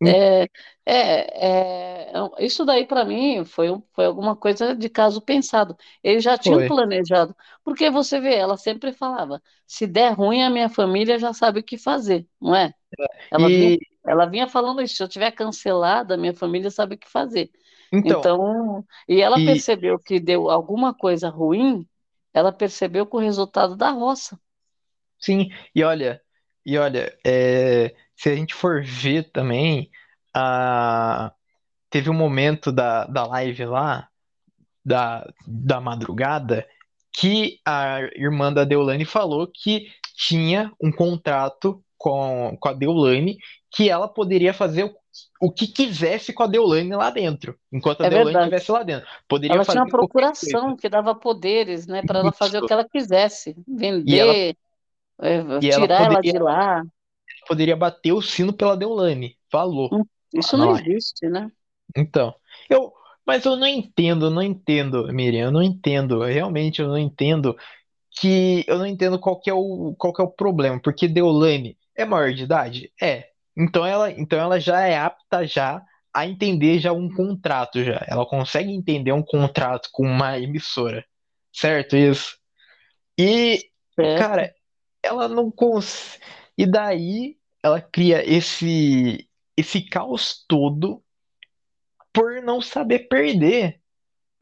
Em- 0.00 0.16
É, 0.18 0.44
é, 0.86 2.08
é, 2.08 2.12
isso 2.40 2.64
daí 2.64 2.86
para 2.86 3.04
mim 3.04 3.44
foi, 3.44 3.68
foi 3.92 4.04
alguma 4.06 4.36
coisa 4.36 4.74
de 4.74 4.88
caso 4.88 5.20
pensado. 5.20 5.76
Eles 6.02 6.22
já 6.24 6.38
tinham 6.38 6.62
foi. 6.62 6.64
planejado, 6.64 7.34
porque 7.64 7.90
você 7.90 8.20
vê, 8.20 8.34
ela 8.36 8.56
sempre 8.56 8.92
falava: 8.92 9.42
se 9.66 9.86
der 9.86 10.12
ruim, 10.14 10.42
a 10.42 10.50
minha 10.50 10.68
família 10.68 11.18
já 11.18 11.32
sabe 11.32 11.60
o 11.60 11.62
que 11.64 11.76
fazer, 11.78 12.26
não 12.40 12.54
é? 12.54 12.72
Ela 13.30 13.50
vinha, 13.50 13.72
E 13.72 13.78
ela 14.06 14.26
vinha 14.26 14.48
falando 14.48 14.82
isso: 14.82 14.96
se 14.96 15.02
eu 15.02 15.08
tiver 15.08 15.32
cancelada, 15.32 16.14
a 16.14 16.16
minha 16.18 16.34
família 16.34 16.70
sabe 16.70 16.94
o 16.96 16.98
que 16.98 17.08
fazer. 17.08 17.50
então, 17.92 18.30
Então, 18.30 18.84
e 19.08 19.20
ela 19.22 19.40
e 19.44 19.44
percebeu 19.44 19.98
que 19.98 20.20
deu 20.20 20.50
alguma 20.50 20.94
coisa 20.94 21.28
ruim, 21.30 21.86
ela 22.34 22.52
percebeu 22.52 23.06
com 23.06 23.18
o 23.18 23.20
resultado 23.20 23.76
da 23.76 23.90
roça. 23.90 24.38
sim, 25.18 25.48
e 25.74 25.82
olha, 25.84 26.22
e 26.64 26.78
olha, 26.78 27.16
é, 27.24 27.94
se 28.16 28.30
a 28.30 28.34
gente 28.34 28.54
for 28.54 28.82
ver 28.82 29.30
também, 29.30 29.90
a, 30.34 31.32
teve 31.90 32.10
um 32.10 32.14
momento 32.14 32.72
da, 32.72 33.04
da 33.06 33.26
live 33.26 33.64
lá, 33.66 34.08
da, 34.84 35.28
da 35.46 35.80
madrugada, 35.80 36.66
que 37.12 37.58
a 37.64 38.00
irmã 38.14 38.52
da 38.52 38.64
Deolane 38.64 39.04
falou 39.04 39.46
que 39.52 39.88
tinha 40.16 40.72
um 40.80 40.92
contrato 40.92 41.82
com, 41.98 42.56
com 42.60 42.68
a 42.68 42.72
Deolane, 42.72 43.38
que 43.70 43.88
ela 43.90 44.08
poderia 44.08 44.54
fazer 44.54 44.84
o, 44.84 44.94
o 45.40 45.50
que 45.50 45.66
quisesse 45.66 46.32
com 46.32 46.42
a 46.42 46.46
Deolane 46.46 46.94
lá 46.94 47.10
dentro, 47.10 47.58
enquanto 47.72 48.02
a 48.02 48.06
É 48.06 48.10
Deolane 48.10 48.32
verdade. 48.32 48.46
estivesse 48.46 48.72
lá 48.72 48.82
dentro. 48.82 49.08
Poderia 49.28 49.54
Ela 49.54 49.64
tinha 49.64 49.82
uma 49.82 49.88
procuração 49.88 50.76
que 50.76 50.88
dava 50.88 51.14
poderes, 51.14 51.86
né, 51.86 52.02
para 52.02 52.20
ela 52.20 52.32
fazer 52.32 52.62
o 52.62 52.66
que 52.66 52.72
ela 52.72 52.86
quisesse, 52.88 53.56
E 54.06 54.18
ela, 54.18 54.32
vender, 54.32 54.56
é, 55.20 55.34
ela 55.36 55.60
tirar 55.60 56.02
ela 56.02 56.14
poderia, 56.16 56.32
de 56.32 56.38
lá. 56.38 56.82
Poderia 57.46 57.76
bater 57.76 58.12
o 58.12 58.22
sino 58.22 58.52
pela 58.52 58.76
Deolane. 58.76 59.36
Falou 59.50 59.88
Hum, 59.92 60.04
Isso 60.34 60.56
não 60.56 60.76
existe, 60.76 61.28
né? 61.28 61.50
Então, 61.96 62.34
eu, 62.68 62.92
mas 63.26 63.44
eu 63.44 63.56
não 63.56 63.66
entendo, 63.66 64.26
eu 64.26 64.30
não 64.30 64.42
entendo, 64.42 65.12
Miriam, 65.12 65.46
eu 65.46 65.52
não 65.52 65.62
entendo, 65.62 66.22
realmente 66.22 66.80
eu 66.80 66.88
não 66.88 66.98
entendo 66.98 67.56
que 68.18 68.64
eu 68.66 68.78
não 68.78 68.86
entendo 68.86 69.18
qual 69.18 69.38
que 69.38 69.50
é 69.50 69.54
o, 69.54 69.94
qual 69.98 70.12
que 70.12 70.20
é 70.20 70.24
o 70.24 70.30
problema, 70.30 70.80
porque 70.80 71.06
Deolane 71.06 71.76
é 71.94 72.04
maior 72.04 72.32
de 72.32 72.44
idade? 72.44 72.92
É. 73.00 73.28
Então 73.56 73.84
ela, 73.86 74.10
então 74.10 74.38
ela 74.38 74.58
já 74.58 74.80
é 74.80 74.98
apta 74.98 75.46
já 75.46 75.82
a 76.12 76.26
entender 76.26 76.78
já 76.78 76.92
um 76.92 77.12
contrato 77.12 77.82
já. 77.84 78.02
Ela 78.08 78.24
consegue 78.24 78.70
entender 78.70 79.12
um 79.12 79.22
contrato 79.22 79.90
com 79.92 80.02
uma 80.02 80.38
emissora. 80.38 81.04
Certo 81.52 81.94
isso? 81.94 82.38
E, 83.18 83.60
Certo. 83.94 84.18
cara, 84.18 84.54
ela 85.02 85.28
não 85.28 85.50
cons... 85.50 86.18
E 86.56 86.66
daí 86.66 87.36
ela 87.62 87.80
cria 87.80 88.24
esse 88.28 89.28
esse 89.56 89.80
caos 89.88 90.44
todo 90.48 91.02
por 92.12 92.42
não 92.42 92.60
saber 92.60 93.08
perder. 93.08 93.80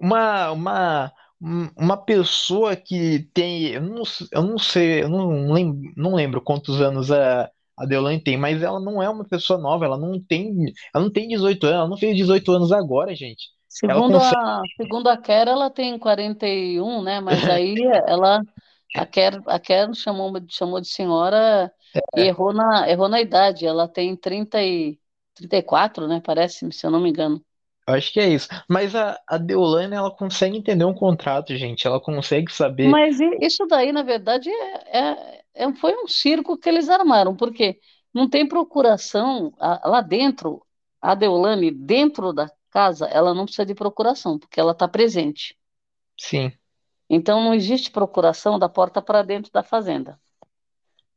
Uma, 0.01 0.53
uma, 0.53 1.13
um- 1.41 1.71
uma 1.79 1.97
pessoa 1.97 2.77
que 2.77 3.29
tem, 3.35 3.69
eu 3.75 3.83
não, 3.83 4.03
eu 4.33 4.43
não 4.45 4.59
sei, 4.59 5.03
eu 5.05 5.09
não 5.09 5.53
lembro, 5.53 5.93
não 5.97 6.15
lembro 6.15 6.43
quantos 6.43 6.81
anos 6.81 7.11
a, 7.13 7.51
a 7.79 7.87
Deolane 7.87 8.23
tem, 8.23 8.37
mas 8.37 8.63
ela 8.63 8.81
não 8.81 9.03
é 9.03 9.09
uma 9.11 9.25
pessoa 9.25 9.59
nova, 9.59 9.85
ela 9.87 9.99
não 9.99 10.21
tem, 10.23 10.55
ela 10.95 11.05
não 11.05 11.13
tem 11.13 11.29
18 11.29 11.65
anos, 11.67 11.79
ela 11.79 11.89
não 11.89 11.99
fez 11.99 12.17
18 12.17 12.53
anos 12.53 12.73
agora, 12.73 13.15
gente. 13.15 13.49
Segundo 13.69 14.13
consegue, 14.13 14.37
a, 14.37 14.63
segundo 14.77 15.09
a 15.09 15.17
Kera, 15.17 15.51
ela 15.51 15.71
tem 15.71 15.99
41, 15.99 17.03
né? 17.03 17.21
Mas 17.21 17.45
aí 17.49 17.77
ela, 18.07 18.41
a 18.95 19.07
Kera, 19.07 19.43
a 19.47 19.59
Kera 19.61 19.93
chamou, 19.95 20.33
chamou 20.51 20.81
de 20.81 20.89
senhora 20.89 21.73
e 22.15 22.23
errou 22.23 22.53
na, 22.53 22.89
errou 22.89 23.09
na 23.09 23.21
idade. 23.21 23.67
Ela 23.67 23.89
tem 23.89 24.17
30 24.17 24.63
e, 24.63 24.99
34, 25.35 26.07
né? 26.09 26.21
Parece, 26.25 26.71
se 26.73 26.87
eu 26.87 26.91
não 26.91 27.01
me 27.01 27.11
engano. 27.11 27.45
acho 27.87 28.13
que 28.13 28.21
é 28.21 28.29
isso. 28.29 28.49
Mas 28.69 28.95
a, 28.95 29.19
a 29.27 29.39
Deolane, 29.39 29.95
ela 29.95 30.11
consegue 30.15 30.57
entender 30.57 30.85
um 30.85 30.95
contrato, 30.95 31.57
gente, 31.57 31.87
ela 31.87 32.01
consegue 32.01 32.53
saber, 32.53 33.01
Mas 33.01 33.19
isso 33.41 33.67
daí, 33.67 33.93
na 33.93 34.03
verdade, 34.03 34.51
é, 34.51 34.99
é- 34.99 35.45
é- 35.55 35.75
foi 35.77 35.95
um 36.03 36.07
circo 36.09 36.57
que 36.59 36.69
eles 36.69 36.89
armaram, 36.89 37.35
porque 37.37 37.81
não 38.13 38.29
tem 38.29 38.47
procuração 38.49 39.53
a- 39.59 39.89
lá 39.89 40.01
dentro, 40.01 40.65
a 41.01 41.15
Deolane, 41.15 41.71
dentro 41.71 42.33
da 42.33 42.51
casa, 42.71 43.07
ela 43.07 43.33
não 43.35 43.45
precisa 43.45 43.67
de 43.67 43.75
procuração, 43.75 44.39
porque 44.39 44.61
ela 44.61 44.73
está 44.73 44.87
presente. 44.89 45.57
sim, 46.17 46.53
Então, 47.09 47.43
não 47.45 47.55
existe 47.55 47.91
procuração 47.91 48.59
da 48.59 48.69
porta 48.69 49.03
para 49.03 49.23
dentro 49.23 49.53
da 49.53 49.63
fazenda. 49.63 50.21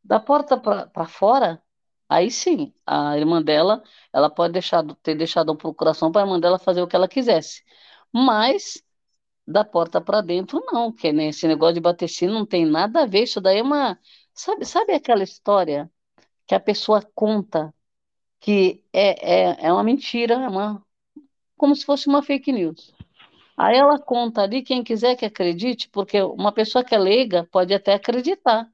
Da 0.04 0.20
porta 0.20 0.58
para 0.58 1.08
fora, 1.08 1.62
Aí 2.10 2.32
sim, 2.32 2.74
a 2.86 3.18
irmã 3.18 3.42
dela, 3.42 3.84
ela 4.14 4.30
pode 4.30 4.54
deixar, 4.54 4.84
ter 5.04 5.16
deixado 5.16 5.52
a 5.52 5.56
procuração 5.56 6.12
para 6.12 6.22
a 6.22 6.26
irmã 6.26 6.40
dela 6.40 6.58
fazer 6.58 6.82
o 6.82 6.88
que 6.88 6.96
ela 6.96 7.08
quisesse. 7.08 7.64
Mas 8.14 8.82
da 9.48 9.64
porta 9.66 10.02
para 10.02 10.22
dentro, 10.22 10.64
não, 10.72 10.92
que 10.92 11.12
né, 11.14 11.30
esse 11.30 11.48
negócio 11.48 11.76
de 11.76 11.82
bater 11.82 12.10
sino 12.10 12.34
não 12.34 12.46
tem 12.46 12.66
nada 12.66 13.04
a 13.04 13.06
ver. 13.06 13.24
Isso 13.24 13.42
daí 13.42 13.60
é 13.60 13.64
uma. 13.64 14.00
Sabe, 14.34 14.66
sabe 14.66 14.94
aquela 14.94 15.24
história 15.24 15.92
que 16.48 16.56
a 16.56 16.60
pessoa 16.60 17.02
conta 17.16 17.74
que 18.40 18.84
é, 18.94 19.52
é, 19.52 19.68
é 19.68 19.74
uma 19.74 19.84
mentira, 19.84 20.36
é 20.36 20.50
uma, 20.50 20.86
como 21.58 21.76
se 21.76 21.86
fosse 21.86 22.08
uma 22.08 22.24
fake 22.24 22.52
news. 22.52 22.94
Aí 23.58 23.76
ela 23.76 23.98
conta 23.98 24.44
ali, 24.44 24.62
quem 24.62 24.84
quiser 24.84 25.16
que 25.16 25.26
acredite, 25.26 25.90
porque 25.90 26.22
uma 26.22 26.52
pessoa 26.52 26.84
que 26.84 26.94
é 26.94 26.98
leiga 26.98 27.48
pode 27.52 27.74
até 27.74 27.96
acreditar. 27.96 28.70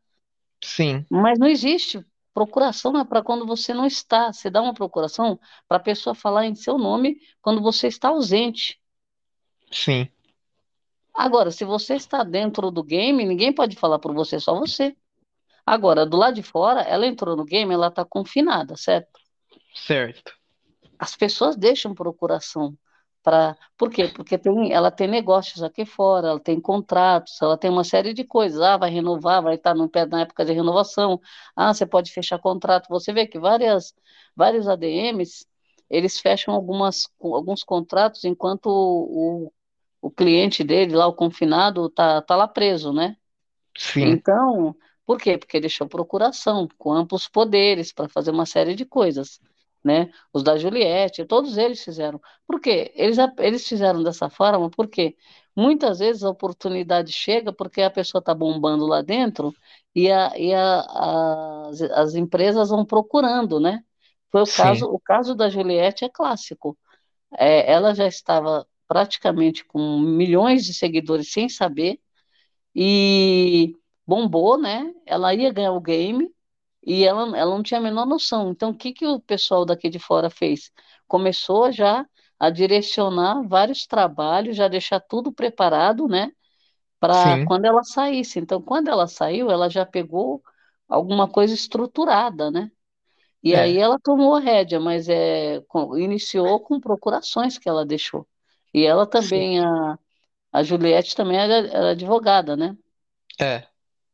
Sim. 0.61 1.05
Mas 1.09 1.39
não 1.39 1.47
existe. 1.47 2.05
Procuração 2.34 2.99
é 2.99 3.05
para 3.05 3.23
quando 3.23 3.45
você 3.45 3.73
não 3.73 3.86
está. 3.86 4.34
Você 4.34 4.49
dá 4.49 4.61
uma 4.61 4.73
procuração 4.73 5.39
para 5.69 5.77
a 5.77 5.79
pessoa 5.79 6.13
falar 6.13 6.45
em 6.45 6.55
seu 6.55 6.77
nome 6.77 7.17
quando 7.41 7.61
você 7.61 7.88
está 7.88 8.09
ausente. 8.09 8.77
Sim. 9.71 10.09
Agora, 11.13 11.49
se 11.49 11.63
você 11.63 11.95
está 11.95 12.23
dentro 12.23 12.69
do 12.69 12.84
game, 12.84 13.23
ninguém 13.23 13.53
pode 13.53 13.77
falar 13.77 13.99
por 13.99 14.13
você, 14.13 14.38
só 14.38 14.59
você. 14.59 14.97
Agora, 15.65 16.05
do 16.05 16.17
lado 16.17 16.36
de 16.36 16.43
fora, 16.43 16.81
ela 16.81 17.07
entrou 17.07 17.38
no 17.38 17.45
game, 17.45 17.73
ela 17.73 17.88
está 17.88 18.03
confinada, 18.03 18.75
certo? 18.75 19.17
Certo. 19.73 20.34
As 20.99 21.15
pessoas 21.15 21.55
deixam 21.55 21.93
procuração 21.93 22.77
para. 23.24 23.57
Por 23.78 23.89
quê? 23.89 24.07
Porque 24.07 24.38
tem, 24.38 24.71
ela 24.74 24.91
tem 24.91 25.07
negócios 25.07 25.63
aqui 25.63 25.86
fora, 25.86 26.30
ela 26.30 26.39
tem 26.39 26.59
contratos, 26.59 27.41
ela 27.41 27.57
tem 27.57 27.71
uma 27.71 27.84
série 27.84 28.13
de 28.13 28.24
coisas. 28.24 28.61
Ah, 28.61 28.78
vai 28.78 28.89
renovar, 28.91 29.41
vai 29.41 29.55
estar 29.55 29.74
no 29.74 29.89
pé 29.89 30.05
na 30.05 30.21
época 30.21 30.45
de 30.45 30.53
renovação. 30.53 31.19
Ah, 31.55 31.74
você 31.74 31.86
pode 31.86 32.11
fechar 32.11 32.39
contrato. 32.39 32.88
Você 32.89 33.13
vê 33.13 33.26
que 33.26 33.39
várias, 33.39 33.93
vários 34.36 34.67
ADMs 34.67 35.47
eles 35.89 36.19
fecham 36.19 36.53
algumas, 36.53 37.07
alguns 37.21 37.63
contratos 37.63 38.24
enquanto 38.24 38.67
o, 38.67 39.51
o 40.01 40.11
cliente 40.11 40.63
dele, 40.63 40.95
lá 40.95 41.07
o 41.07 41.13
confinado, 41.13 41.89
tá, 41.89 42.21
tá 42.21 42.36
lá 42.36 42.47
preso, 42.47 42.91
né? 42.91 43.15
Sim. 43.78 44.01
Então, 44.01 44.76
por 45.05 45.19
quê? 45.19 45.38
Porque 45.38 45.59
deixou 45.59 45.88
procuração 45.88 46.67
com 46.78 46.91
amplos 46.91 47.28
poderes 47.28 47.91
para 47.93 48.09
fazer 48.09 48.32
uma 48.32 48.45
série 48.45 48.76
de 48.76 48.86
coisas, 48.86 49.39
né? 49.84 50.09
Os 50.31 50.43
da 50.43 50.57
Juliette, 50.57 51.25
todos 51.25 51.57
eles 51.57 51.84
fizeram. 51.84 52.19
Por 52.47 52.59
quê? 52.61 52.91
Eles, 52.95 53.17
eles 53.39 53.67
fizeram 53.67 54.03
dessa 54.03 54.29
forma 54.29 54.69
porque 54.69 55.15
muitas 55.55 55.99
vezes 55.99 56.23
a 56.23 56.29
oportunidade 56.29 57.11
chega 57.11 57.51
porque 57.53 57.81
a 57.81 57.89
pessoa 57.89 58.19
está 58.19 58.34
bombando 58.34 58.86
lá 58.86 59.01
dentro 59.01 59.53
e, 59.95 60.11
a, 60.11 60.31
e 60.38 60.53
a, 60.53 61.67
as, 61.69 61.81
as 61.81 62.15
empresas 62.15 62.69
vão 62.69 62.86
procurando, 62.86 63.59
né? 63.59 63.84
Foi 64.31 64.41
o 64.41 64.47
caso, 64.47 64.86
o 64.88 64.99
caso 64.99 65.36
da 65.36 65.49
Juliette 65.49 66.05
é 66.05 66.09
clássico. 66.09 66.77
É, 67.38 67.71
ela 67.71 67.93
já 67.93 68.07
estava 68.07 68.67
praticamente 68.88 69.65
com 69.65 69.99
milhões 69.99 70.65
de 70.65 70.73
seguidores 70.73 71.31
sem 71.31 71.49
saber, 71.49 71.99
e 72.75 73.75
bombou, 74.05 74.57
né? 74.57 74.93
Ela 75.05 75.34
ia 75.34 75.51
ganhar 75.51 75.73
o 75.73 75.81
game 75.81 76.34
e 76.86 77.05
ela, 77.05 77.38
ela 77.38 77.55
não 77.55 77.63
tinha 77.63 77.79
a 77.79 77.84
menor 77.84 78.05
noção. 78.05 78.51
Então, 78.51 78.71
o 78.71 78.75
que, 78.75 78.91
que 78.91 79.05
o 79.05 79.19
pessoal 79.19 79.65
daqui 79.65 79.89
de 79.89 79.99
fora 79.99 80.29
fez? 80.29 80.71
Começou 81.07 81.71
já 81.71 82.05
a 82.39 82.49
direcionar 82.49 83.41
vários 83.47 83.88
trabalhos, 83.88 84.57
já 84.57 84.67
deixar 84.67 84.99
tudo 84.99 85.31
preparado, 85.31 86.07
né? 86.07 86.31
Para 86.99 87.45
quando 87.45 87.65
ela 87.65 87.84
saísse. 87.84 88.39
Então, 88.39 88.61
quando 88.61 88.89
ela 88.89 89.07
saiu, 89.07 89.49
ela 89.49 89.69
já 89.69 89.86
pegou 89.86 90.41
alguma 90.88 91.27
coisa 91.27 91.53
estruturada, 91.53 92.51
né? 92.51 92.69
E 93.41 93.53
é. 93.53 93.61
aí 93.61 93.77
ela 93.77 93.99
tomou 93.99 94.36
a 94.36 94.39
rédea, 94.39 94.79
mas 94.79 95.09
é, 95.09 95.61
iniciou 95.97 96.59
com 96.61 96.79
procurações 96.79 97.57
que 97.57 97.67
ela 97.67 97.86
deixou. 97.86 98.27
E 98.73 98.86
ela 98.86 99.05
também, 99.05 99.59
a, 99.59 99.99
a 100.51 100.63
Juliette 100.63 101.15
também 101.15 101.38
era, 101.38 101.53
era 101.67 101.91
advogada, 101.91 102.55
né? 102.55 102.75
É. 103.39 103.67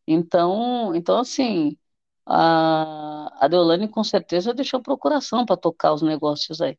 Então, 0.08 0.96
então 0.96 1.20
assim, 1.20 1.78
a, 2.30 3.32
a 3.40 3.48
Deolane 3.48 3.88
com 3.88 4.04
certeza 4.04 4.54
deixou 4.54 4.82
procuração 4.82 5.46
para 5.46 5.58
tocar 5.58 5.94
os 5.94 6.02
negócios 6.02 6.62
aí. 6.62 6.78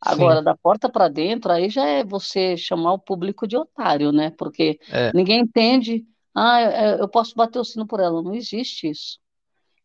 Agora, 0.00 0.38
Sim. 0.38 0.44
da 0.44 0.56
porta 0.56 0.88
para 0.88 1.08
dentro, 1.08 1.50
aí 1.50 1.70
já 1.70 1.86
é 1.86 2.04
você 2.04 2.56
chamar 2.56 2.92
o 2.92 2.98
público 2.98 3.46
de 3.46 3.56
otário, 3.56 4.12
né? 4.12 4.30
Porque 4.30 4.78
é. 4.90 5.10
ninguém 5.14 5.40
entende. 5.40 6.04
Ah, 6.34 6.60
eu 6.98 7.08
posso 7.08 7.34
bater 7.34 7.58
o 7.58 7.64
sino 7.64 7.86
por 7.86 8.00
ela. 8.00 8.22
Não 8.22 8.34
existe 8.34 8.90
isso. 8.90 9.18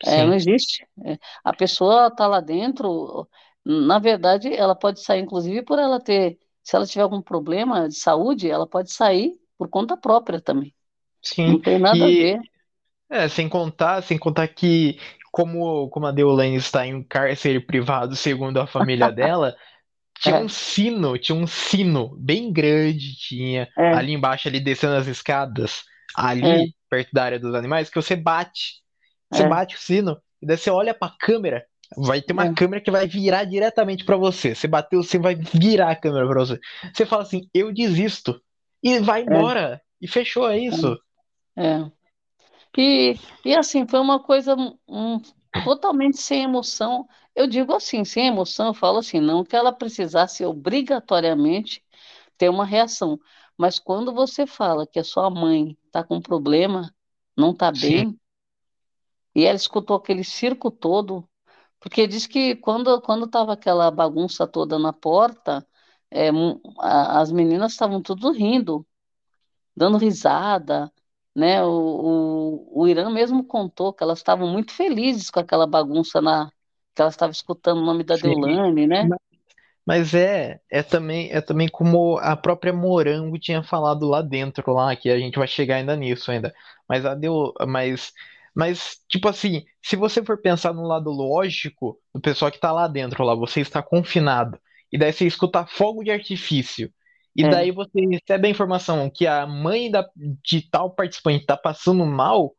É, 0.05 0.25
não 0.25 0.33
existe. 0.33 0.85
É, 1.05 1.17
a 1.43 1.53
pessoa 1.53 2.07
está 2.07 2.27
lá 2.27 2.41
dentro, 2.41 3.27
na 3.63 3.99
verdade, 3.99 4.53
ela 4.53 4.75
pode 4.75 4.99
sair, 4.99 5.21
inclusive, 5.21 5.61
por 5.61 5.79
ela 5.79 5.99
ter 5.99 6.37
se 6.63 6.75
ela 6.75 6.85
tiver 6.85 7.01
algum 7.01 7.21
problema 7.21 7.87
de 7.87 7.95
saúde, 7.95 8.49
ela 8.49 8.67
pode 8.67 8.91
sair 8.91 9.33
por 9.57 9.67
conta 9.67 9.97
própria 9.97 10.39
também. 10.39 10.73
Sim. 11.21 11.53
Não 11.53 11.59
tem 11.59 11.79
nada 11.79 11.97
e, 11.97 12.03
a 12.03 12.07
ver. 12.07 12.39
É, 13.11 13.27
sem 13.27 13.49
contar, 13.49 14.01
sem 14.01 14.17
contar 14.17 14.47
que 14.47 14.97
como, 15.31 15.89
como 15.89 16.05
a 16.07 16.11
Deolane 16.11 16.55
está 16.55 16.87
em 16.87 16.95
um 16.95 17.03
cárcere 17.03 17.59
privado, 17.59 18.15
segundo 18.15 18.59
a 18.59 18.65
família 18.65 19.11
dela, 19.11 19.55
tinha 20.19 20.37
é. 20.37 20.39
um 20.39 20.47
sino, 20.47 21.17
tinha 21.17 21.35
um 21.35 21.45
sino 21.45 22.15
bem 22.17 22.51
grande, 22.53 23.15
tinha 23.17 23.67
é. 23.77 23.93
ali 23.93 24.13
embaixo, 24.13 24.47
ali 24.47 24.59
descendo 24.59 24.95
as 24.95 25.07
escadas, 25.07 25.83
ali 26.15 26.47
é. 26.47 26.65
perto 26.89 27.09
da 27.11 27.23
área 27.23 27.39
dos 27.39 27.53
animais, 27.53 27.89
que 27.89 28.01
você 28.01 28.15
bate. 28.15 28.81
Você 29.31 29.43
é. 29.43 29.47
bate 29.47 29.75
o 29.75 29.79
sino, 29.79 30.17
e 30.41 30.45
daí 30.45 30.57
você 30.57 30.69
olha 30.69 30.93
para 30.93 31.07
a 31.07 31.17
câmera, 31.17 31.65
Vai 31.97 32.21
ter 32.21 32.31
uma 32.33 32.45
é. 32.45 32.53
câmera 32.53 32.81
que 32.81 32.91
vai 32.91 33.05
virar 33.05 33.43
diretamente 33.43 34.05
para 34.05 34.15
você. 34.15 34.55
Você 34.55 34.67
bateu, 34.67 35.03
você 35.03 35.19
vai 35.19 35.35
virar 35.35 35.91
a 35.91 35.95
câmera 35.95 36.25
para 36.25 36.39
você. 36.39 36.59
Você 36.93 37.05
fala 37.05 37.23
assim, 37.23 37.49
eu 37.53 37.73
desisto. 37.73 38.41
E 38.81 38.99
vai 38.99 39.21
é. 39.21 39.23
embora. 39.23 39.81
E 40.01 40.07
fechou, 40.07 40.49
é 40.49 40.57
isso. 40.57 40.97
É. 41.57 41.85
E, 42.77 43.15
e 43.45 43.55
assim, 43.55 43.87
foi 43.87 43.99
uma 43.99 44.19
coisa 44.19 44.55
um, 44.87 45.19
totalmente 45.63 46.17
sem 46.17 46.43
emoção. 46.43 47.07
Eu 47.35 47.47
digo 47.47 47.73
assim, 47.73 48.03
sem 48.05 48.27
emoção, 48.27 48.67
eu 48.67 48.73
falo 48.73 48.99
assim, 48.99 49.19
não 49.19 49.43
que 49.43 49.55
ela 49.55 49.71
precisasse 49.73 50.45
obrigatoriamente 50.45 51.83
ter 52.37 52.49
uma 52.49 52.65
reação. 52.65 53.19
Mas 53.57 53.79
quando 53.79 54.13
você 54.13 54.47
fala 54.47 54.87
que 54.87 54.99
a 54.99 55.03
sua 55.03 55.29
mãe 55.29 55.77
está 55.85 56.03
com 56.03 56.21
problema, 56.21 56.93
não 57.37 57.51
está 57.51 57.71
bem, 57.71 58.09
Sim. 58.09 58.19
e 59.35 59.45
ela 59.45 59.55
escutou 59.55 59.95
aquele 59.97 60.23
circo 60.23 60.69
todo, 60.71 61.27
porque 61.79 62.07
diz 62.07 62.27
que 62.27 62.55
quando 62.55 63.01
quando 63.01 63.25
estava 63.25 63.53
aquela 63.53 63.89
bagunça 63.91 64.47
toda 64.47 64.77
na 64.79 64.93
porta, 64.93 65.65
é, 66.09 66.29
as 66.79 67.31
meninas 67.31 67.73
estavam 67.73 68.01
tudo 68.01 68.31
rindo, 68.31 68.85
dando 69.75 69.97
risada, 69.97 70.91
né? 71.35 71.63
O, 71.63 71.69
o, 72.73 72.81
o 72.81 72.87
Irã 72.87 73.09
mesmo 73.09 73.43
contou 73.43 73.93
que 73.93 74.03
elas 74.03 74.19
estavam 74.19 74.47
muito 74.47 74.71
felizes 74.71 75.29
com 75.29 75.39
aquela 75.39 75.67
bagunça 75.67 76.21
na 76.21 76.51
que 76.93 77.01
elas 77.01 77.13
estavam 77.13 77.31
escutando 77.31 77.77
o 77.79 77.85
nome 77.85 78.03
da 78.03 78.17
Sim. 78.17 78.23
Deolane, 78.23 78.85
né? 78.85 79.07
Mas 79.85 80.13
é, 80.13 80.59
é 80.69 80.83
também, 80.83 81.31
é 81.31 81.41
também 81.41 81.67
como 81.67 82.17
a 82.17 82.35
própria 82.35 82.73
Morango 82.73 83.39
tinha 83.39 83.63
falado 83.63 84.07
lá 84.07 84.21
dentro, 84.21 84.73
lá, 84.73 84.95
que 84.95 85.09
a 85.09 85.17
gente 85.17 85.39
vai 85.39 85.47
chegar 85.47 85.77
ainda 85.77 85.95
nisso 85.95 86.29
ainda. 86.29 86.53
Mas 86.87 87.05
a 87.05 87.15
deu, 87.15 87.53
mas 87.67 88.11
mas, 88.53 88.97
tipo 89.07 89.27
assim, 89.29 89.65
se 89.81 89.95
você 89.95 90.23
for 90.23 90.37
pensar 90.37 90.73
no 90.73 90.85
lado 90.85 91.09
lógico 91.09 91.97
do 92.13 92.19
pessoal 92.19 92.51
que 92.51 92.59
tá 92.59 92.71
lá 92.71 92.87
dentro, 92.87 93.23
lá, 93.23 93.33
você 93.33 93.61
está 93.61 93.81
confinado, 93.81 94.59
e 94.91 94.97
daí 94.97 95.13
você 95.13 95.25
escuta 95.25 95.65
fogo 95.65 96.03
de 96.03 96.11
artifício, 96.11 96.91
e 97.35 97.43
é. 97.45 97.49
daí 97.49 97.71
você 97.71 98.01
recebe 98.01 98.47
a 98.47 98.51
informação 98.51 99.09
que 99.09 99.25
a 99.25 99.45
mãe 99.47 99.89
da, 99.89 100.07
de 100.15 100.69
tal 100.69 100.91
participante 100.91 101.45
tá 101.45 101.55
passando 101.55 102.05
mal, 102.05 102.53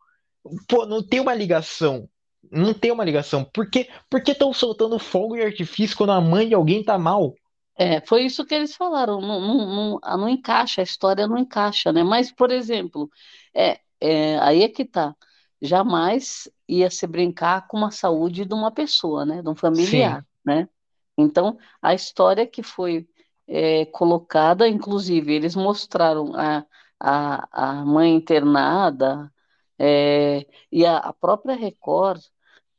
pô, 0.68 0.86
não 0.86 1.06
tem 1.06 1.20
uma 1.20 1.34
ligação. 1.34 2.08
Não 2.50 2.74
tem 2.74 2.90
uma 2.90 3.04
ligação. 3.04 3.44
Por 3.44 3.70
que 3.70 3.88
estão 4.26 4.52
soltando 4.52 4.98
fogo 4.98 5.36
de 5.36 5.42
artifício 5.42 5.96
quando 5.96 6.12
a 6.12 6.20
mãe 6.20 6.48
de 6.48 6.54
alguém 6.54 6.82
tá 6.82 6.98
mal? 6.98 7.34
É, 7.76 8.00
foi 8.06 8.24
isso 8.24 8.44
que 8.44 8.54
eles 8.54 8.74
falaram. 8.74 9.20
Não, 9.20 9.40
não, 9.40 9.98
não, 10.00 10.18
não 10.18 10.28
encaixa, 10.28 10.80
a 10.80 10.84
história 10.84 11.26
não 11.26 11.38
encaixa, 11.38 11.92
né? 11.92 12.02
Mas, 12.02 12.32
por 12.32 12.50
exemplo, 12.50 13.08
é, 13.54 13.78
é, 14.00 14.38
aí 14.38 14.62
é 14.62 14.68
que 14.68 14.84
tá 14.84 15.14
jamais 15.60 16.50
ia 16.68 16.90
se 16.90 17.06
brincar 17.06 17.68
com 17.68 17.84
a 17.84 17.90
saúde 17.90 18.44
de 18.44 18.52
uma 18.52 18.72
pessoa, 18.72 19.24
né, 19.24 19.40
de 19.40 19.48
um 19.48 19.54
familiar, 19.54 20.20
Sim. 20.20 20.26
né? 20.44 20.68
Então, 21.16 21.56
a 21.80 21.94
história 21.94 22.46
que 22.46 22.62
foi 22.62 23.06
é, 23.46 23.86
colocada, 23.86 24.68
inclusive, 24.68 25.34
eles 25.34 25.54
mostraram 25.56 26.34
a, 26.34 26.66
a, 26.98 27.80
a 27.80 27.84
mãe 27.84 28.14
internada 28.14 29.32
é, 29.78 30.46
e 30.70 30.86
a, 30.86 30.98
a, 30.98 31.12
própria 31.12 31.56
Record 31.56 32.22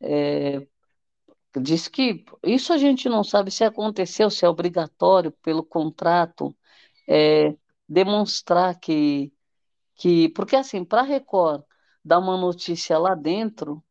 é, 0.01 0.65
diz 1.61 1.87
que 1.87 2.25
isso 2.43 2.73
a 2.73 2.77
gente 2.77 3.09
não 3.09 3.23
sabe 3.23 3.51
se 3.51 3.63
aconteceu, 3.63 4.29
se 4.29 4.45
é 4.45 4.49
obrigatório 4.49 5.31
pelo 5.43 5.63
contrato 5.63 6.55
é, 7.07 7.55
demonstrar 7.87 8.79
que, 8.79 9.33
que 9.95 10.29
porque 10.29 10.55
assim, 10.55 10.85
para 10.85 11.01
a 11.01 11.05
Record 11.05 11.63
dar 12.03 12.19
uma 12.19 12.37
notícia 12.37 12.97
lá 12.97 13.15
dentro, 13.15 13.83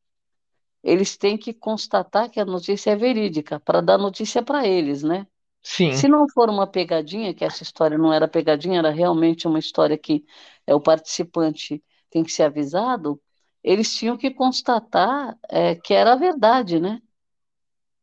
eles 0.82 1.16
têm 1.16 1.38
que 1.38 1.52
constatar 1.54 2.30
que 2.30 2.40
a 2.40 2.44
notícia 2.44 2.90
é 2.92 2.96
verídica, 2.96 3.60
para 3.60 3.80
dar 3.80 3.98
notícia 3.98 4.42
para 4.42 4.66
eles, 4.66 5.02
né? 5.02 5.26
Sim. 5.62 5.92
Se 5.92 6.08
não 6.08 6.28
for 6.28 6.50
uma 6.50 6.66
pegadinha, 6.66 7.34
que 7.34 7.44
essa 7.44 7.62
história 7.62 7.96
não 7.96 8.12
era 8.12 8.26
pegadinha, 8.28 8.78
era 8.78 8.90
realmente 8.90 9.46
uma 9.46 9.58
história 9.58 9.96
que 9.96 10.24
é, 10.66 10.74
o 10.74 10.80
participante 10.80 11.82
tem 12.10 12.24
que 12.24 12.32
ser 12.32 12.44
avisado, 12.44 13.20
eles 13.62 13.94
tinham 13.94 14.16
que 14.16 14.30
constatar 14.30 15.38
é, 15.48 15.74
que 15.76 15.94
era 15.94 16.12
a 16.12 16.16
verdade, 16.16 16.80
né? 16.80 17.00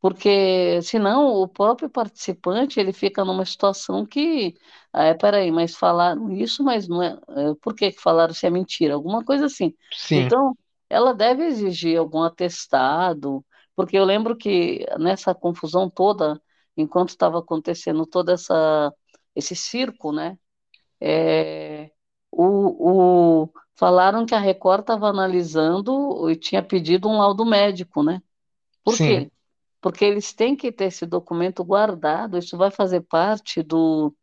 Porque 0.02 0.82
senão 0.82 1.28
o 1.28 1.48
próprio 1.48 1.90
participante 1.90 2.80
ele 2.80 2.94
fica 2.94 3.26
numa 3.26 3.46
situação 3.46 4.06
que, 4.06 4.56
ah, 4.94 5.14
peraí, 5.16 5.52
mas 5.52 5.76
falaram 5.76 6.32
isso, 6.32 6.64
mas 6.64 6.88
não 6.88 7.04
é, 7.04 7.20
é, 7.30 7.54
por 7.62 7.76
que 7.76 7.92
que 7.92 8.02
falaram 8.02 8.34
se 8.34 8.48
é 8.48 8.50
mentira? 8.50 8.94
Alguma 8.94 9.24
coisa 9.26 9.46
assim. 9.48 9.74
Sim. 9.94 10.22
Então, 10.22 10.58
ela 10.90 11.14
deve 11.14 11.44
exigir 11.46 11.98
algum 12.00 12.22
atestado, 12.24 13.46
porque 13.76 13.98
eu 13.98 14.06
lembro 14.06 14.38
que 14.38 14.86
nessa 14.98 15.36
confusão 15.36 15.90
toda, 15.90 16.42
enquanto 16.82 17.10
estava 17.10 17.40
acontecendo 17.40 18.06
todo 18.06 18.30
essa, 18.32 18.94
esse 19.36 19.56
circo, 19.56 20.12
né? 20.12 20.38
É, 21.02 21.92
o, 22.32 23.44
o, 23.44 23.54
falaram 23.76 24.26
que 24.26 24.36
a 24.36 24.40
Record 24.40 24.82
estava 24.82 25.08
analisando 25.08 26.30
e 26.30 26.36
tinha 26.36 26.62
pedido 26.64 27.08
um 27.10 27.18
laudo 27.18 27.46
médico, 27.46 28.04
né? 28.04 28.22
Por 28.84 28.96
Sim. 28.96 29.06
quê? 29.06 29.32
Porque 29.82 30.04
eles 30.04 30.34
têm 30.34 30.56
que 30.56 30.72
ter 30.72 30.86
esse 30.86 31.06
documento 31.06 31.64
guardado, 31.64 32.38
isso 32.38 32.58
vai 32.58 32.70
fazer 32.70 33.02
parte 33.02 33.64
do, 33.64 34.14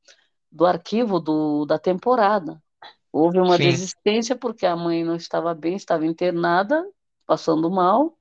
do 0.52 0.66
arquivo 0.66 1.18
do, 1.18 1.64
da 1.64 1.78
temporada. 1.78 2.62
Houve 3.10 3.38
uma 3.40 3.56
Sim. 3.56 3.64
desistência 3.64 4.36
porque 4.36 4.66
a 4.66 4.76
mãe 4.76 5.02
não 5.02 5.16
estava 5.16 5.54
bem, 5.54 5.74
estava 5.76 6.04
internada, 6.04 6.86
passando 7.26 7.70
mal, 7.70 8.14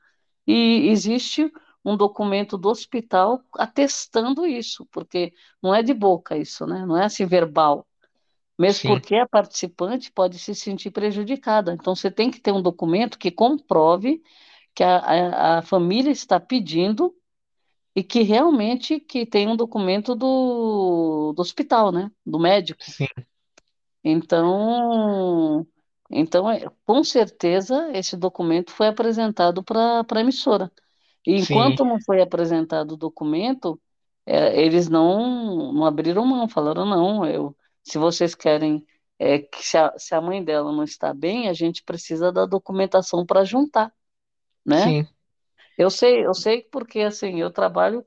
e 0.48 0.88
existe 0.90 1.52
um 1.86 1.96
documento 1.96 2.58
do 2.58 2.68
hospital 2.68 3.42
atestando 3.54 4.46
isso, 4.46 4.88
porque 4.92 5.32
não 5.62 5.74
é 5.74 5.84
de 5.84 5.94
boca 5.94 6.36
isso, 6.36 6.66
né? 6.66 6.84
Não 6.86 6.98
é 6.98 7.06
assim 7.06 7.26
verbal. 7.28 7.86
Mesmo 8.58 8.82
Sim. 8.82 8.88
porque 8.88 9.16
a 9.16 9.28
participante 9.28 10.12
pode 10.12 10.40
se 10.40 10.56
sentir 10.56 10.90
prejudicada. 10.90 11.74
Então, 11.74 11.94
você 11.94 12.10
tem 12.10 12.32
que 12.32 12.40
ter 12.40 12.52
um 12.52 12.62
documento 12.62 13.20
que 13.20 13.30
comprove 13.30 14.24
que 14.74 14.84
a, 14.84 14.98
a, 14.98 15.58
a 15.60 15.62
família 15.62 16.12
está 16.12 16.40
pedindo 16.40 17.14
e 17.96 18.04
que 18.04 18.24
realmente 18.24 19.00
que 19.00 19.26
tem 19.26 19.48
um 19.48 19.56
documento 19.56 20.16
do, 20.16 21.34
do 21.34 21.42
hospital, 21.42 21.92
né? 21.92 22.12
Do 22.26 22.40
médico. 22.40 22.84
Sim. 22.84 23.08
Então, 24.04 25.66
então 26.10 26.50
é, 26.50 26.66
com 26.86 27.04
certeza 27.04 27.92
esse 27.94 28.18
documento 28.18 28.72
foi 28.72 28.88
apresentado 28.88 29.64
para 29.64 30.06
a 30.10 30.20
emissora. 30.20 30.72
E 31.26 31.40
Sim. 31.40 31.54
enquanto 31.54 31.84
não 31.84 32.00
foi 32.02 32.22
apresentado 32.22 32.92
o 32.94 32.98
documento, 32.98 33.80
é, 34.26 34.62
eles 34.62 34.90
não, 34.90 35.74
não 35.74 35.86
abriram 35.86 36.26
mão, 36.26 36.48
falaram, 36.48 36.86
não, 36.86 37.26
eu, 37.26 37.56
se 37.84 37.98
vocês 37.98 38.36
querem 38.36 38.86
é, 39.18 39.40
que 39.40 39.66
se 39.66 39.78
a, 39.78 39.94
se 39.98 40.14
a 40.14 40.22
mãe 40.22 40.44
dela 40.44 40.72
não 40.72 40.84
está 40.84 41.14
bem, 41.14 41.48
a 41.48 41.54
gente 41.54 41.84
precisa 41.84 42.32
da 42.32 42.46
documentação 42.46 43.26
para 43.26 43.44
juntar, 43.44 43.94
né? 44.66 44.82
Sim. 44.82 45.08
Eu 45.78 45.90
sei, 45.90 46.26
eu 46.26 46.34
sei 46.34 46.62
porque 46.72 47.02
assim, 47.02 47.40
eu 47.42 47.52
trabalho, 47.52 48.06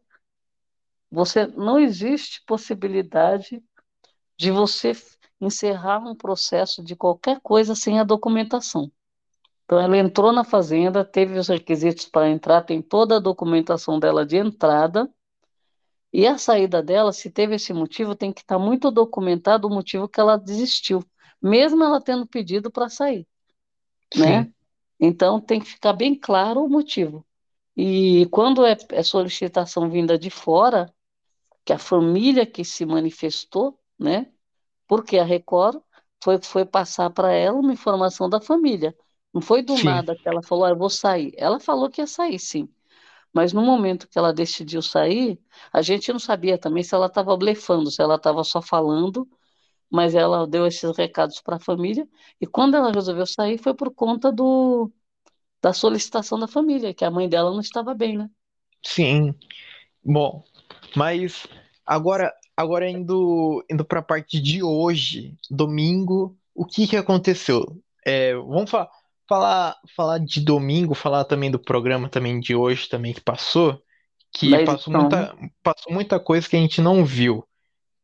você 1.11 1.47
não 1.47 1.79
existe 1.79 2.43
possibilidade 2.47 3.63
de 4.37 4.51
você 4.51 4.93
encerrar 5.41 5.99
um 5.99 6.15
processo 6.15 6.83
de 6.83 6.97
qualquer 6.97 7.41
coisa 7.41 7.75
sem 7.75 7.99
a 7.99 8.05
documentação. 8.05 8.91
Então, 9.69 9.79
ela 9.79 9.99
entrou 9.99 10.33
na 10.33 10.45
fazenda, 10.45 11.05
teve 11.05 11.39
os 11.39 11.49
requisitos 11.49 12.07
para 12.07 12.31
entrar, 12.31 12.63
tem 12.63 12.81
toda 12.81 13.17
a 13.17 13.21
documentação 13.21 13.99
dela 13.99 14.25
de 14.25 14.39
entrada, 14.39 15.07
e 16.11 16.27
a 16.27 16.39
saída 16.39 16.83
dela, 16.83 17.13
se 17.13 17.31
teve 17.31 17.57
esse 17.57 17.75
motivo, 17.75 18.15
tem 18.15 18.33
que 18.33 18.41
estar 18.41 18.59
muito 18.59 18.91
documentado 18.91 19.69
o 19.69 19.71
motivo 19.71 20.09
que 20.09 20.19
ela 20.19 20.39
desistiu, 20.39 21.05
mesmo 21.41 21.85
ela 21.85 22.01
tendo 22.01 22.27
pedido 22.27 22.71
para 22.71 22.89
sair, 22.89 23.27
né? 24.17 24.45
Sim. 24.45 24.55
Então, 24.99 25.39
tem 25.39 25.61
que 25.61 25.67
ficar 25.67 25.93
bem 25.93 26.15
claro 26.15 26.65
o 26.65 26.69
motivo. 26.71 27.23
E 27.77 28.27
quando 28.31 28.65
é, 28.65 28.75
é 28.93 29.03
solicitação 29.03 29.91
vinda 29.91 30.19
de 30.19 30.31
fora, 30.31 30.91
que 31.63 31.75
a 31.75 31.79
família 31.79 32.47
que 32.47 32.65
se 32.65 32.87
manifestou, 32.87 33.79
né? 33.99 34.33
Porque 34.87 35.19
a 35.19 35.25
Record 35.25 35.83
foi, 36.25 36.41
foi 36.41 36.65
passar 36.65 37.11
para 37.11 37.35
ela 37.35 37.59
uma 37.59 37.75
informação 37.75 38.31
da 38.31 38.41
família. 38.41 38.97
Não 39.33 39.41
foi 39.41 39.63
do 39.63 39.77
Sim. 39.77 39.85
nada 39.85 40.17
que 40.17 40.29
ela 40.29 40.43
falou, 40.43 40.65
ah, 40.65 40.71
eu 40.71 40.77
vou 40.77 40.91
sair. 40.91 41.33
Ela 41.37 41.61
falou 41.61 41.91
que 41.91 42.01
ia 42.01 42.07
sair, 42.07 42.39
sim. 42.39 42.69
Mas 43.33 43.53
no 43.53 43.63
momento 43.63 44.09
que 44.09 44.19
ela 44.19 44.33
decidiu 44.33 44.83
sair, 44.83 45.39
a 45.73 45.83
gente 45.83 46.13
não 46.13 46.19
sabia 46.19 46.59
também 46.59 46.83
se 46.83 46.95
ela 46.95 47.07
estava 47.07 47.37
blefando, 47.37 47.91
se 47.91 48.03
ela 48.03 48.17
estava 48.17 48.43
só 48.43 48.63
falando, 48.63 49.29
mas 49.91 50.15
ela 50.15 50.47
deu 50.47 50.67
esses 50.67 50.97
recados 50.97 51.41
para 51.41 51.57
a 51.57 51.61
família. 51.61 52.09
E 52.41 52.47
quando 52.47 52.77
ela 52.77 52.93
resolveu 52.93 53.27
sair, 53.27 53.59
foi 53.59 53.75
por 53.75 53.93
conta 53.95 54.33
do, 54.33 54.91
da 55.63 55.73
solicitação 55.73 56.39
da 56.39 56.49
família, 56.49 56.95
que 56.95 57.05
a 57.05 57.11
mãe 57.11 57.29
dela 57.29 57.51
não 57.51 57.61
estava 57.61 57.95
bem, 57.95 58.17
né? 58.19 58.31
Sim. 58.85 59.35
Bom, 60.05 60.43
mas 60.97 61.47
agora, 61.85 62.33
agora 62.57 62.89
indo, 62.89 63.65
indo 63.71 63.85
para 63.85 64.01
a 64.01 64.03
parte 64.03 64.41
de 64.41 64.63
hoje, 64.63 65.37
domingo, 65.51 66.37
o 66.55 66.65
que 66.65 66.87
que 66.87 66.97
aconteceu? 66.97 67.65
É, 68.07 68.35
vamos 68.35 68.71
fa 68.71 68.89
falar, 69.29 69.77
falar 69.97 70.19
de 70.19 70.41
domingo, 70.41 70.95
falar 70.95 71.25
também 71.25 71.51
do 71.51 71.59
programa 71.59 72.09
também 72.09 72.41
de 72.41 72.55
hoje 72.55 72.89
também 72.89 73.13
que 73.13 73.21
passou, 73.21 73.81
que 74.33 74.51
passou 74.65 74.93
edição. 74.93 74.93
muita, 74.95 75.37
passou 75.63 75.93
muita 75.93 76.21
coisa 76.21 76.49
que 76.49 76.57
a 76.57 76.61
gente 76.61 76.81
não 76.81 77.05
viu, 77.05 77.47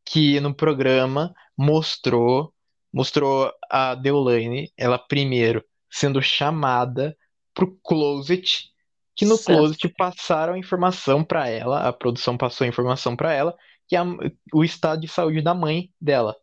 que 0.05 0.39
no 0.39 0.53
programa 0.53 1.33
mostrou, 1.57 2.53
mostrou 2.93 3.51
a 3.69 3.95
Deolane, 3.95 4.71
ela 4.77 4.97
primeiro 4.99 5.63
sendo 5.89 6.21
chamada 6.21 7.15
pro 7.53 7.77
closet, 7.83 8.69
que 9.15 9.25
no 9.25 9.37
Certo. 9.37 9.45
closet 9.59 9.89
passaram 9.97 10.53
a 10.53 10.57
informação 10.59 11.23
para 11.23 11.47
ela, 11.49 11.87
a 11.87 11.93
produção 11.93 12.37
passou 12.37 12.65
a 12.65 12.67
informação 12.67 13.15
para 13.15 13.33
ela, 13.33 13.55
que 13.87 13.95
a- 13.95 14.05
o 14.53 14.63
estado 14.63 15.01
de 15.01 15.07
saúde 15.07 15.41
da 15.41 15.53
mãe 15.53 15.89
dela. 16.01 16.35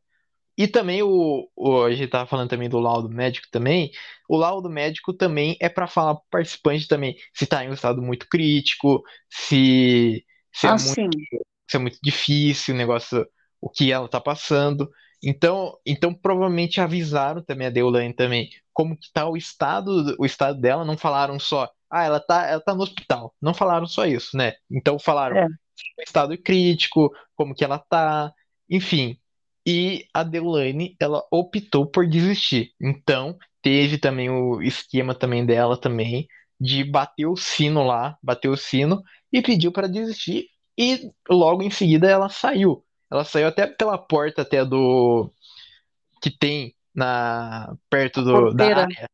E 0.57 0.69
também 0.69 1.03
o, 1.03 1.49
o- 1.57 1.83
a 1.85 1.93
gente 1.95 2.09
tava 2.11 2.27
falando 2.27 2.51
também 2.51 2.69
do 2.69 2.79
laudo 2.79 3.09
médico 3.09 3.47
também. 3.51 3.91
O 4.29 4.37
laudo 4.37 4.69
médico 4.71 5.13
também 5.15 5.57
é 5.61 5.69
para 5.69 5.87
falar 5.87 6.15
pro 6.17 6.25
participante 6.31 6.87
também 6.89 7.17
se 7.35 7.47
tá 7.47 7.65
em 7.65 7.71
um 7.71 7.75
estado 7.75 8.03
muito 8.03 8.29
crítico, 8.29 9.03
se, 9.31 10.25
se 10.53 10.67
é 10.69 10.73
Ah, 10.73 10.77
muito, 10.77 11.01
sim. 11.01 11.27
se 11.69 11.77
é 11.77 11.79
muito 11.81 11.99
difícil 12.03 12.75
o 12.75 12.79
negócio, 12.79 13.27
o 13.61 13.71
que 13.71 13.93
ela 13.93 14.09
tá 14.09 14.21
passando. 14.21 14.91
Então, 15.23 15.79
então 15.87 16.13
provavelmente 16.15 16.81
avisaram 16.81 17.43
também 17.45 17.67
a 17.69 17.71
Deolane 17.71 18.13
também 18.15 18.51
como 18.73 18.97
que 18.97 19.11
tá 19.13 19.29
o 19.29 19.37
estado, 19.37 20.17
o 20.19 20.27
estado 20.27 20.61
dela, 20.61 20.85
não 20.85 20.97
falaram 20.97 21.39
só, 21.39 21.71
ah, 21.91 22.05
ela 22.05 22.19
tá, 22.21 22.47
ela 22.47 22.61
tá 22.61 22.75
no 22.75 22.83
hospital. 22.83 23.35
Não 23.41 23.55
falaram 23.55 23.87
só 23.87 24.07
isso, 24.07 24.37
né? 24.37 24.55
Então 24.71 24.99
falaram 24.99 25.41
É. 25.41 25.47
estado 26.07 26.37
crítico, 26.43 27.11
como 27.37 27.55
que 27.55 27.65
ela 27.65 27.79
tá, 27.79 28.33
enfim. 28.69 29.19
E 29.67 30.07
a 30.13 30.23
Deolane, 30.23 30.97
ela 31.01 31.25
optou 31.31 31.87
por 31.87 32.07
desistir. 32.07 32.73
Então, 32.81 33.39
teve 33.63 33.99
também 33.99 34.29
o 34.29 34.61
esquema 34.61 35.15
também 35.15 35.47
dela 35.47 35.77
também 35.77 36.27
de 36.61 36.85
bater 36.85 37.27
o 37.27 37.37
sino 37.37 37.85
lá, 37.85 38.17
bater 38.23 38.49
o 38.49 38.57
sino 38.57 39.03
e 39.33 39.41
pediu 39.43 39.73
para 39.73 39.89
desistir 39.89 40.49
e 40.79 41.11
logo 41.29 41.63
em 41.63 41.71
seguida 41.71 42.09
ela 42.09 42.29
saiu. 42.29 42.85
Ela 43.11 43.25
saiu 43.25 43.49
até 43.49 43.67
pela 43.67 43.99
porta 43.99 44.43
até 44.43 44.65
do 44.65 45.31
que 46.21 46.31
tem 46.31 46.75
na 46.95 47.77
perto 47.91 48.23
do, 48.23 48.53
da 48.55 48.77
área. 48.77 49.07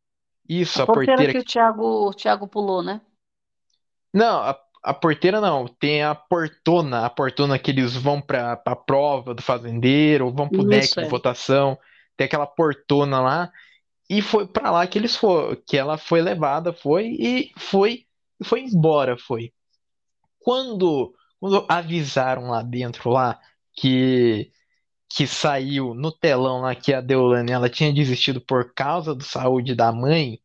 Isso, 0.49 0.81
A 0.81 0.85
a 0.85 0.87
porteira 0.87 1.17
porteira 1.17 1.33
que 1.33 1.39
o 1.39 1.45
Thiago, 1.45 2.09
o 2.09 2.15
Thiago 2.15 2.49
pulou, 2.49 2.83
né? 2.83 3.01
Não, 4.13 4.41
a, 4.41 4.59
a 4.83 4.95
porteira 4.95 5.41
não. 5.41 5.67
Tem 5.67 6.03
a 6.03 6.15
portona, 6.15 7.05
a 7.05 7.11
portona 7.11 7.59
que 7.59 7.71
eles 7.71 7.95
vão 7.95 8.21
para 8.21 8.61
a 8.65 8.77
prova 8.77 9.35
do 9.35 9.43
fazendeiro, 9.43 10.33
vão 10.33 10.49
pro 10.49 10.65
deck 10.65 10.95
de 10.95 11.01
é. 11.01 11.09
votação. 11.09 11.79
Tem 12.17 12.27
aquela 12.27 12.47
portona 12.47 13.21
lá 13.21 13.53
e 14.09 14.23
foi 14.23 14.47
para 14.47 14.71
lá 14.71 14.87
que 14.87 14.99
eles 14.99 15.15
foram, 15.17 15.57
que 15.67 15.77
ela 15.77 15.99
foi 15.99 16.23
levada, 16.23 16.73
foi 16.73 17.09
e 17.19 17.53
foi 17.57 18.07
foi 18.43 18.63
embora, 18.63 19.17
foi. 19.19 19.53
Quando 20.41 21.15
quando 21.41 21.65
avisaram 21.69 22.49
lá 22.49 22.63
dentro 22.63 23.11
lá 23.11 23.39
que 23.75 24.51
que 25.11 25.27
saiu 25.27 25.95
no 25.95 26.13
telão 26.13 26.61
lá 26.61 26.75
que 26.75 26.93
a 26.93 27.01
Deolane 27.01 27.53
ela 27.53 27.69
tinha 27.69 27.93
desistido 27.93 28.41
por 28.41 28.75
causa 28.75 29.15
da 29.15 29.25
saúde 29.25 29.75
da 29.75 29.91
mãe, 29.93 30.41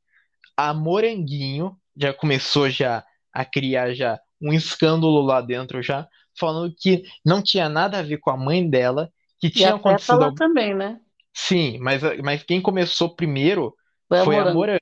a 0.56 0.74
Moranguinho 0.74 1.78
já 1.96 2.14
começou 2.14 2.70
já 2.70 3.06
a 3.34 3.44
criar 3.44 3.94
já 3.94 4.20
um 4.42 4.54
escândalo 4.54 5.22
lá 5.22 5.42
dentro 5.42 5.82
já, 5.82 6.08
falando 6.38 6.74
que 6.78 7.04
não 7.26 7.42
tinha 7.42 7.70
nada 7.70 8.00
a 8.00 8.04
ver 8.04 8.18
com 8.18 8.30
a 8.30 8.38
mãe 8.38 8.70
dela, 8.70 9.10
que 9.40 9.48
E 9.48 9.52
tinha 9.52 9.76
acontecido 9.76 10.20
lá 10.20 10.26
algo... 10.26 10.38
também, 10.38 10.74
né? 10.74 11.00
Sim, 11.34 11.80
mas, 11.80 12.02
mas 12.22 12.44
quem 12.44 12.62
começou 12.62 13.16
primeiro 13.16 13.74
Foi 14.08 14.20
a 14.20 14.24
foi 14.24 14.38
a. 14.38 14.54
Morango. 14.54 14.80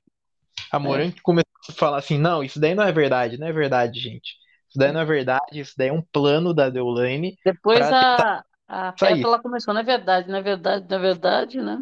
A 0.70 0.78
Morangue 0.78 1.18
é. 1.18 1.22
começou 1.22 1.48
a 1.70 1.72
falar 1.72 1.98
assim: 1.98 2.18
não, 2.18 2.42
isso 2.42 2.60
daí 2.60 2.74
não 2.74 2.84
é 2.84 2.92
verdade, 2.92 3.38
não 3.38 3.46
é 3.46 3.52
verdade, 3.52 3.98
gente. 3.98 4.36
Isso 4.68 4.78
daí 4.78 4.92
não 4.92 5.00
é 5.00 5.04
verdade, 5.04 5.60
isso 5.60 5.74
daí 5.76 5.88
é 5.88 5.92
um 5.92 6.02
plano 6.02 6.54
da 6.54 6.70
Deolane. 6.70 7.36
Depois 7.44 7.80
a, 7.80 8.42
a 8.66 8.92
Pétala 8.92 9.40
começou, 9.40 9.74
não 9.74 9.82
é 9.82 9.84
verdade, 9.84 10.28
não 10.28 10.38
é 10.38 10.42
verdade, 10.42 10.86
não 10.88 10.96
é 10.96 11.00
verdade, 11.00 11.60
né? 11.60 11.78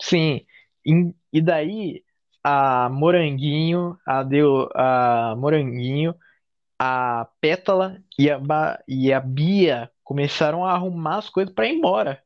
Sim. 0.00 0.44
E, 0.84 1.12
e 1.32 1.40
daí 1.40 2.02
a 2.48 2.88
Moranguinho, 2.88 3.98
a, 4.06 4.22
Deu, 4.22 4.70
a 4.74 5.34
Moranguinho, 5.36 6.14
a 6.78 7.28
Pétala 7.42 7.98
e 8.18 8.30
a, 8.30 8.40
e 8.88 9.12
a 9.12 9.20
Bia 9.20 9.90
começaram 10.02 10.64
a 10.64 10.72
arrumar 10.72 11.18
as 11.18 11.28
coisas 11.28 11.52
para 11.54 11.66
ir 11.66 11.74
embora. 11.74 12.22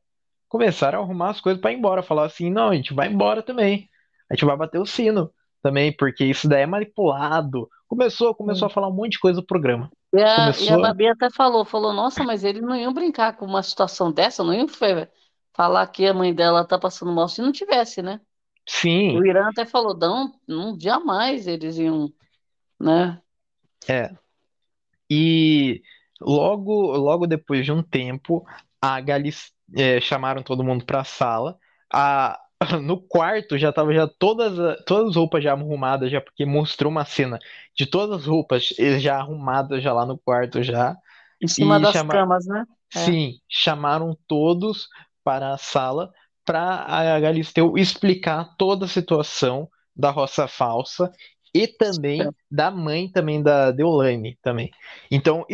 Começaram 0.47 0.99
a 0.99 1.01
arrumar 1.03 1.31
as 1.31 1.41
coisas 1.41 1.61
para 1.61 1.73
ir 1.73 1.77
embora. 1.77 2.01
Falar 2.01 2.25
assim: 2.25 2.49
não, 2.49 2.69
a 2.69 2.75
gente 2.75 2.93
vai 2.93 3.09
embora 3.09 3.43
também. 3.43 3.89
A 4.31 4.35
gente 4.35 4.45
vai 4.45 4.55
bater 4.55 4.79
o 4.79 4.85
sino 4.85 5.29
também, 5.61 5.91
porque 5.91 6.23
isso 6.23 6.47
daí 6.47 6.61
é 6.61 6.67
manipulado. 6.67 7.67
Começou, 7.85 8.33
começou 8.33 8.67
a 8.67 8.69
falar 8.69 8.87
um 8.87 8.93
monte 8.93 9.13
de 9.13 9.19
coisa 9.19 9.41
do 9.41 9.45
programa. 9.45 9.91
E 10.13 10.21
a, 10.21 10.35
começou... 10.35 10.67
e 10.67 10.69
a 10.69 10.77
Babi 10.77 11.07
até 11.07 11.29
falou, 11.31 11.65
falou, 11.65 11.91
nossa, 11.91 12.23
mas 12.23 12.43
eles 12.43 12.61
não 12.61 12.75
iam 12.75 12.93
brincar 12.93 13.35
com 13.35 13.45
uma 13.45 13.61
situação 13.61 14.11
dessa, 14.11 14.43
não 14.43 14.53
iam 14.53 14.67
falar 15.53 15.85
que 15.87 16.05
a 16.07 16.13
mãe 16.13 16.33
dela 16.33 16.65
tá 16.65 16.79
passando 16.79 17.11
mal 17.11 17.27
se 17.27 17.41
não 17.41 17.51
tivesse, 17.51 18.01
né? 18.01 18.21
Sim. 18.67 19.17
O 19.17 19.25
Irã 19.25 19.49
até 19.49 19.65
falou, 19.65 19.95
não, 19.97 20.33
não 20.47 20.79
jamais 20.79 21.47
eles 21.47 21.77
iam, 21.77 22.11
né? 22.79 23.21
É. 23.87 24.11
E 25.09 25.81
logo, 26.21 26.95
logo 26.97 27.27
depois 27.27 27.65
de 27.65 27.71
um 27.71 27.83
tempo, 27.83 28.45
a 28.81 28.99
Galice, 29.01 29.51
é, 29.75 29.99
chamaram 29.99 30.41
todo 30.41 30.63
mundo 30.63 30.85
para 30.85 31.01
a 31.01 31.05
sala. 31.05 31.57
A, 31.91 32.39
no 32.81 32.99
quarto 32.99 33.57
já 33.57 33.71
tava 33.71 33.93
já 33.93 34.07
todas, 34.07 34.81
todas 34.85 35.09
as 35.09 35.15
roupas 35.15 35.43
já 35.43 35.51
arrumadas, 35.53 36.11
já 36.11 36.21
porque 36.21 36.45
mostrou 36.45 36.91
uma 36.91 37.05
cena 37.05 37.39
de 37.75 37.85
todas 37.85 38.21
as 38.21 38.25
roupas 38.25 38.69
já 38.99 39.17
arrumadas 39.17 39.83
já 39.83 39.93
lá 39.93 40.05
no 40.05 40.17
quarto 40.17 40.63
já. 40.63 40.95
Em 41.41 41.47
cima 41.47 41.79
das 41.79 41.93
chama... 41.93 42.13
camas, 42.13 42.45
né? 42.45 42.65
É. 42.95 42.99
Sim, 42.99 43.33
chamaram 43.49 44.17
todos 44.27 44.87
para 45.23 45.53
a 45.53 45.57
sala 45.57 46.11
para 46.45 46.85
a 46.85 47.19
Galisteu 47.19 47.77
explicar 47.77 48.55
toda 48.57 48.85
a 48.85 48.89
situação 48.89 49.69
da 49.95 50.09
roça 50.09 50.47
falsa 50.47 51.11
e 51.53 51.67
também 51.67 52.27
da 52.49 52.71
mãe 52.71 53.09
também 53.09 53.41
da 53.41 53.71
Deolane 53.71 54.37
também. 54.41 54.71
Então 55.11 55.45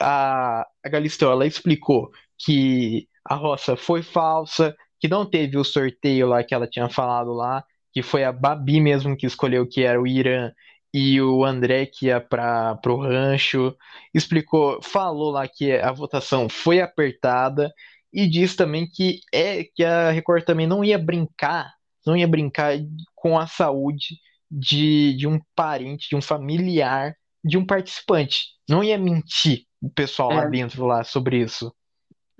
a, 0.00 0.66
a 0.84 0.88
Galisteu 0.88 1.30
ela 1.30 1.46
explicou 1.46 2.10
que 2.38 3.08
a 3.24 3.34
roça 3.34 3.76
foi 3.76 4.02
falsa, 4.02 4.76
que 5.00 5.08
não 5.08 5.24
teve 5.24 5.56
o 5.56 5.64
sorteio 5.64 6.28
lá 6.28 6.44
que 6.44 6.54
ela 6.54 6.66
tinha 6.66 6.88
falado 6.88 7.32
lá, 7.32 7.64
que 7.92 8.02
foi 8.02 8.24
a 8.24 8.32
Babi 8.32 8.80
mesmo 8.80 9.16
que 9.16 9.26
escolheu 9.26 9.66
que 9.66 9.82
era 9.82 10.00
o 10.00 10.06
Irã 10.06 10.52
e 10.92 11.20
o 11.20 11.44
André 11.44 11.86
que 11.86 12.06
ia 12.06 12.20
para 12.20 12.78
o 12.86 12.96
rancho. 12.96 13.74
Explicou, 14.14 14.80
falou 14.82 15.30
lá 15.30 15.48
que 15.48 15.72
a 15.72 15.92
votação 15.92 16.48
foi 16.48 16.80
apertada 16.80 17.72
e 18.16 18.26
diz 18.26 18.56
também 18.56 18.88
que 18.88 19.20
é 19.30 19.62
que 19.62 19.84
a 19.84 20.10
Record 20.10 20.42
também 20.42 20.66
não 20.66 20.82
ia 20.82 20.98
brincar, 20.98 21.74
não 22.06 22.16
ia 22.16 22.26
brincar 22.26 22.78
com 23.14 23.38
a 23.38 23.46
saúde 23.46 24.18
de, 24.50 25.14
de 25.18 25.26
um 25.26 25.38
parente, 25.54 26.08
de 26.08 26.16
um 26.16 26.22
familiar, 26.22 27.14
de 27.44 27.58
um 27.58 27.66
participante. 27.66 28.46
Não 28.66 28.82
ia 28.82 28.96
mentir 28.96 29.66
o 29.82 29.90
pessoal 29.90 30.32
é. 30.32 30.36
lá 30.36 30.46
dentro 30.46 30.86
lá 30.86 31.04
sobre 31.04 31.42
isso. 31.42 31.70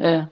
É. 0.01 0.27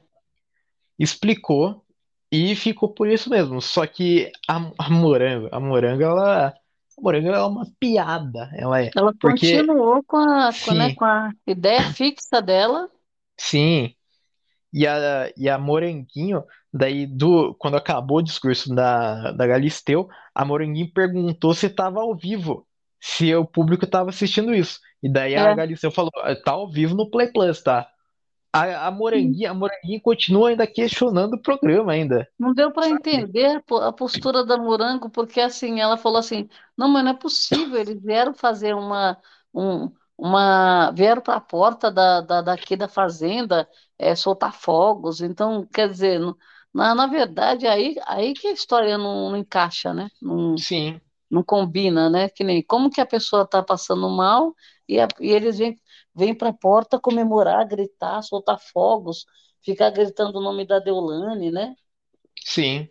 Explicou 0.99 1.85
e 2.33 2.57
ficou 2.57 2.89
por 2.89 3.07
isso 3.07 3.29
mesmo. 3.29 3.61
Só 3.61 3.87
que 3.87 4.33
a, 4.49 4.73
a 4.79 4.89
Morango, 4.89 5.51
a 5.53 5.61
Morango, 5.61 6.03
ela. 6.03 6.55
A 6.97 7.03
Morango 7.03 7.29
é 7.29 7.45
uma 7.45 7.67
piada. 7.79 8.51
Ela 8.57 8.81
é. 8.81 8.91
Ela 8.97 9.13
porque... 9.21 9.59
continuou 9.59 10.03
com 10.05 10.17
a, 10.17 10.51
com, 10.65 10.73
né, 10.73 10.95
com 10.95 11.05
a 11.05 11.31
ideia 11.47 11.93
fixa 11.93 12.41
dela. 12.41 12.89
Sim. 13.39 13.95
E 14.75 14.89
a, 14.89 15.33
e 15.37 15.49
a 15.49 15.57
Moranguinho, 15.57 16.43
daí, 16.73 17.07
do, 17.07 17.55
quando 17.55 17.77
acabou 17.77 18.19
o 18.19 18.23
discurso 18.23 18.75
da, 18.75 19.31
da 19.31 19.47
Galisteu, 19.47 20.09
a 20.35 20.45
Moranguinho 20.45 20.93
perguntou 20.93 21.55
se 21.55 21.67
estava 21.67 22.01
ao 22.01 22.13
vivo, 22.13 22.67
se 23.01 23.33
o 23.37 23.45
público 23.45 23.85
estava 23.85 24.11
assistindo 24.11 24.53
isso. 24.53 24.81
E 25.01 25.09
daí 25.09 25.35
é. 25.35 25.39
a 25.39 25.55
Galisteu 25.55 25.93
falou: 25.93 26.11
tá 26.45 26.51
ao 26.51 26.69
vivo 26.69 26.97
no 26.97 27.09
Play 27.09 27.31
Plus, 27.31 27.63
tá? 27.63 27.89
A, 28.53 28.89
a 28.89 28.91
Moranguinha, 28.91 29.53
a 29.53 29.55
Moranguinha 29.55 30.01
continua 30.01 30.49
ainda 30.49 30.67
questionando 30.67 31.35
o 31.35 31.43
programa 31.43 31.93
ainda. 31.93 32.29
Não 32.37 32.53
deu 32.53 32.73
para 32.73 32.89
entender 32.89 33.63
a 33.81 33.93
postura 33.93 34.45
da 34.45 34.57
Morango, 34.57 35.09
porque 35.09 35.41
assim, 35.41 35.81
ela 35.81 35.97
falou 35.97 36.19
assim, 36.19 36.49
não, 36.77 36.89
mas 36.89 37.05
não 37.05 37.13
é 37.13 37.15
possível, 37.15 37.79
eles 37.81 38.03
vieram 38.03 38.35
fazer 38.35 38.75
uma, 38.75 39.17
um, 39.55 39.91
uma 40.17 40.91
vieram 40.93 41.23
para 41.23 41.37
a 41.37 41.41
porta 41.41 41.91
da, 41.91 42.21
da, 42.21 42.43
daqui 42.43 42.77
da 42.77 42.89
fazenda 42.89 43.69
é, 43.99 44.15
soltar 44.15 44.53
fogos, 44.55 45.21
então, 45.21 45.67
quer 45.67 45.89
dizer, 45.89 46.21
na, 46.73 46.95
na 46.95 47.07
verdade, 47.07 47.67
aí, 47.67 47.97
aí 48.07 48.35
que 48.35 48.49
a 48.49 48.53
história 48.53 48.99
não, 48.99 49.31
não 49.31 49.37
encaixa, 49.37 49.93
né? 49.95 50.09
Não, 50.21 50.57
Sim. 50.59 51.01
Não 51.31 51.43
combina, 51.43 52.09
né? 52.09 52.29
Que 52.29 52.45
nem 52.45 52.63
como 52.63 52.91
que 52.91 53.01
a 53.01 53.07
pessoa 53.07 53.43
está 53.43 53.63
passando 53.63 54.09
mal 54.09 54.55
e, 54.89 55.01
a, 55.01 55.09
e 55.21 55.31
eles 55.31 55.59
vêm 55.59 55.77
vem 56.15 56.33
para 56.33 56.51
a 56.51 56.53
porta 56.53 56.99
comemorar, 56.99 57.67
gritar, 57.67 58.23
soltar 58.23 58.61
fogos, 58.61 59.25
ficar 59.63 59.91
gritando 59.91 60.39
o 60.39 60.43
nome 60.43 60.65
da 60.65 60.79
Deolane, 60.79 61.51
né? 61.51 61.75
Sim. 62.45 62.89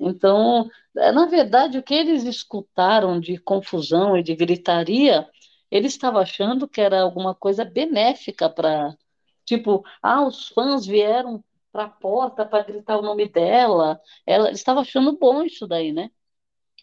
Então, 0.00 0.68
na 0.94 1.26
verdade, 1.26 1.78
o 1.78 1.82
que 1.82 1.94
eles 1.94 2.24
escutaram 2.24 3.18
de 3.18 3.38
confusão 3.38 4.16
e 4.16 4.22
de 4.22 4.36
gritaria, 4.36 5.26
eles 5.70 5.92
estavam 5.92 6.20
achando 6.20 6.68
que 6.68 6.80
era 6.80 7.00
alguma 7.02 7.34
coisa 7.34 7.64
benéfica 7.64 8.48
para, 8.50 8.96
tipo, 9.44 9.84
ah, 10.02 10.26
os 10.26 10.48
fãs 10.48 10.86
vieram 10.86 11.44
para 11.72 11.84
a 11.84 11.90
porta 11.90 12.44
para 12.44 12.64
gritar 12.64 12.98
o 12.98 13.02
nome 13.02 13.28
dela. 13.28 14.00
Ela, 14.26 14.48
eles 14.48 14.60
estavam 14.60 14.82
achando 14.82 15.16
bom 15.18 15.42
isso 15.42 15.66
daí, 15.66 15.92
né? 15.92 16.10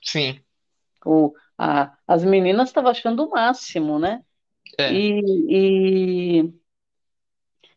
Sim. 0.01 0.41
O, 1.05 1.33
a, 1.57 1.97
as 2.07 2.23
meninas 2.23 2.69
estavam 2.69 2.91
achando 2.91 3.25
o 3.25 3.29
máximo, 3.29 3.99
né? 3.99 4.23
É. 4.77 4.93
E, 4.93 6.41
e, 6.41 6.53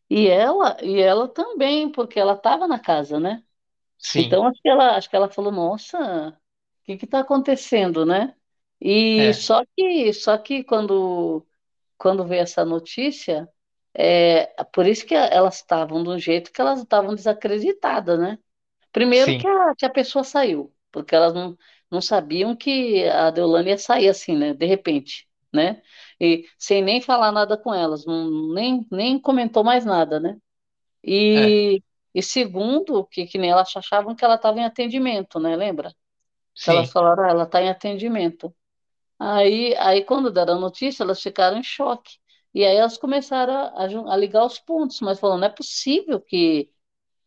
e 0.09 0.27
ela 0.29 0.77
e 0.83 1.01
ela 1.01 1.29
também, 1.29 1.91
porque 1.91 2.19
ela 2.19 2.35
estava 2.35 2.67
na 2.67 2.79
casa, 2.79 3.21
né? 3.21 3.43
Sim. 3.99 4.21
Então 4.21 4.47
acho 4.47 4.61
que 4.61 4.69
ela 4.69 4.97
acho 4.97 5.09
que 5.11 5.17
ela 5.17 5.31
falou, 5.31 5.53
nossa, 5.53 6.31
o 6.31 6.85
que 6.85 6.97
que 6.97 7.05
está 7.05 7.21
acontecendo, 7.21 8.05
né? 8.07 8.35
E 8.81 9.31
É. 9.31 9.33
só 9.35 9.63
que 9.77 10.13
só 10.13 10.39
que 10.39 10.65
quando 10.65 11.47
quando 11.99 12.27
veio 12.27 12.43
essa 12.43 12.65
notícia, 12.65 13.49
é 13.95 14.65
por 14.73 14.87
isso 14.87 15.07
que 15.07 15.15
elas 15.15 15.57
estavam 15.57 16.03
do 16.03 16.19
jeito 16.19 16.53
que 16.53 16.61
elas 16.61 16.81
estavam 16.81 17.15
desacreditadas, 17.15 18.19
né? 18.19 18.39
Primeiro 18.93 19.37
que 19.37 19.47
a, 19.47 19.75
que 19.77 19.87
a 19.87 19.91
pessoa 19.91 20.25
saiu, 20.25 20.75
porque 20.93 21.15
elas 21.15 21.35
não, 21.35 21.57
não 21.91 22.01
sabiam 22.01 22.57
que 22.57 23.05
a 23.09 23.31
Deolane 23.31 23.71
ia 23.71 23.79
sair 23.79 24.09
assim, 24.09 24.37
né? 24.37 24.55
De 24.55 24.67
repente, 24.67 25.29
né? 25.53 25.83
e 26.21 26.47
sem 26.59 26.83
nem 26.83 27.01
falar 27.01 27.33
nada 27.33 27.57
com 27.57 27.73
elas, 27.75 28.05
não, 28.07 28.53
nem, 28.55 28.87
nem 28.91 29.19
comentou 29.21 29.65
mais 29.65 29.85
nada, 29.85 30.21
né? 30.21 30.37
E, 31.05 31.83
é. 32.15 32.19
e 32.19 32.23
segundo, 32.23 33.07
que, 33.07 33.27
que 33.27 33.39
nem 33.39 33.51
elas 33.51 33.75
achavam 33.77 34.15
que 34.15 34.25
ela 34.25 34.37
estava 34.37 34.59
em 34.61 34.65
atendimento, 34.65 35.41
né? 35.41 35.57
Lembra? 35.57 35.95
Sim. 36.55 36.71
Elas 36.71 36.91
falaram, 36.93 37.25
ah, 37.25 37.31
ela 37.31 37.45
está 37.45 37.63
em 37.63 37.69
atendimento. 37.71 38.55
Aí, 39.21 39.77
aí, 39.77 40.05
quando 40.05 40.31
deram 40.33 40.55
a 40.57 40.61
notícia, 40.61 41.03
elas 41.03 41.23
ficaram 41.23 41.59
em 41.59 41.63
choque. 41.63 42.19
E 42.55 42.65
aí 42.65 42.77
elas 42.77 42.99
começaram 42.99 43.53
a, 43.53 43.85
a, 43.85 44.15
a 44.15 44.17
ligar 44.17 44.45
os 44.45 44.59
pontos, 44.59 45.01
mas 45.01 45.21
falando, 45.21 45.41
não 45.41 45.49
é 45.49 45.51
possível 45.51 46.21
que, 46.21 46.71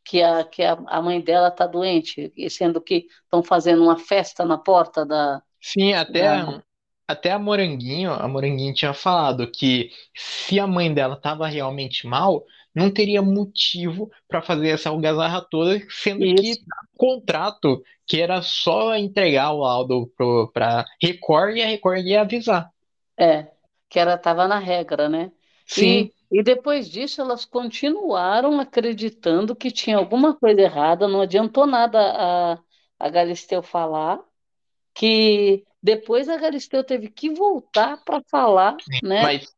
que, 0.04 0.22
a, 0.22 0.44
que 0.44 0.64
a, 0.64 0.74
a 0.88 1.02
mãe 1.02 1.22
dela 1.22 1.50
está 1.50 1.68
doente, 1.68 2.34
sendo 2.50 2.82
que 2.82 3.08
estão 3.24 3.44
fazendo 3.44 3.84
uma 3.84 3.98
festa 3.98 4.44
na 4.44 4.58
porta 4.58 5.06
da. 5.06 5.42
Sim, 5.62 5.94
até 5.94 6.24
da... 6.24 6.64
Até 7.08 7.32
a 7.32 7.40
Moranguinho, 7.40 8.12
a 8.12 8.28
Moranguinho 8.28 8.74
tinha 8.74 8.94
falado 8.94 9.52
que 9.52 9.92
se 10.16 10.60
a 10.60 10.66
mãe 10.66 10.94
dela 10.94 11.16
estava 11.16 11.48
realmente 11.48 12.08
mal, 12.08 12.46
não 12.74 12.92
teria 12.92 13.22
motivo 13.22 14.12
para 14.28 14.42
fazer 14.42 14.70
essa 14.70 14.90
algazarra 14.90 15.42
toda, 15.42 15.80
sendo 15.90 16.26
Isso. 16.26 16.36
que 16.36 16.66
contrato 16.98 17.84
que 18.06 18.20
era 18.20 18.42
só 18.42 18.96
entregar 18.96 19.52
o 19.52 19.60
laudo 19.60 20.12
para 20.54 20.86
Record 21.02 21.58
e 21.58 21.62
a 21.62 21.68
Record 21.68 22.06
ia 22.06 22.22
avisar. 22.22 22.72
É, 23.18 23.48
que 23.90 24.00
era 24.00 24.18
tava 24.18 24.48
na 24.48 24.60
regra, 24.60 25.08
né? 25.08 25.32
Sim. 25.66 26.12
E, 26.32 26.40
e 26.40 26.44
depois 26.44 26.90
disso 26.90 27.22
elas 27.22 27.46
continuaram 27.46 28.60
acreditando 28.60 29.56
que 29.56 29.72
tinha 29.72 29.98
alguma 29.98 30.34
coisa 30.34 30.62
errada, 30.62 31.08
não 31.08 31.22
adiantou 31.22 31.66
nada 31.66 32.00
a, 32.00 32.60
a 33.00 33.10
Galisteu 33.10 33.62
falar 33.62 34.20
que 34.94 35.64
depois 35.82 36.30
a 36.30 36.38
Galisteu 36.38 36.84
teve 36.84 37.10
que 37.10 37.30
voltar 37.32 38.04
para 38.04 38.22
falar, 38.30 38.78
né? 39.02 39.22
Mas, 39.22 39.54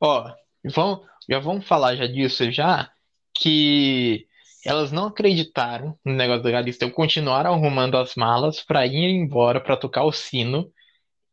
ó, 0.00 0.34
vamos, 0.64 1.06
já 1.28 1.38
vamos 1.38 1.66
falar 1.66 1.96
já 1.96 2.06
disso 2.06 2.50
já, 2.50 2.90
que 3.34 4.26
elas 4.64 4.92
não 4.92 5.06
acreditaram 5.06 5.98
no 6.04 6.12
negócio 6.14 6.42
da 6.42 6.50
Galisteu, 6.50 6.90
continuaram 6.90 7.54
arrumando 7.54 7.96
as 7.96 8.14
malas 8.14 8.60
para 8.62 8.86
ir 8.86 9.08
embora, 9.10 9.60
para 9.60 9.76
tocar 9.76 10.04
o 10.04 10.12
sino. 10.12 10.70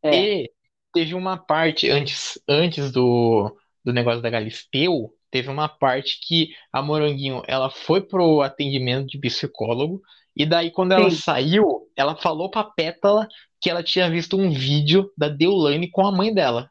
É. 0.02 0.14
E 0.14 0.50
teve 0.92 1.14
uma 1.14 1.36
parte 1.36 1.88
antes, 1.88 2.40
antes 2.48 2.90
do, 2.90 3.56
do 3.84 3.92
negócio 3.92 4.20
da 4.20 4.30
Galisteu, 4.30 5.14
teve 5.30 5.48
uma 5.48 5.68
parte 5.68 6.18
que 6.26 6.54
a 6.72 6.82
Moranguinho 6.82 7.42
ela 7.46 7.70
foi 7.70 8.00
pro 8.00 8.42
atendimento 8.42 9.06
de 9.06 9.18
psicólogo 9.18 10.02
e 10.34 10.44
daí 10.44 10.70
quando 10.70 10.92
ela 10.92 11.10
Sim. 11.10 11.16
saiu, 11.16 11.88
ela 11.96 12.16
falou 12.16 12.50
pra 12.50 12.64
Pétala 12.64 13.28
que 13.60 13.70
ela 13.70 13.82
tinha 13.82 14.10
visto 14.10 14.36
um 14.36 14.50
vídeo 14.50 15.12
da 15.16 15.28
Deolane 15.28 15.88
com 15.90 16.06
a 16.06 16.10
mãe 16.10 16.32
dela. 16.32 16.70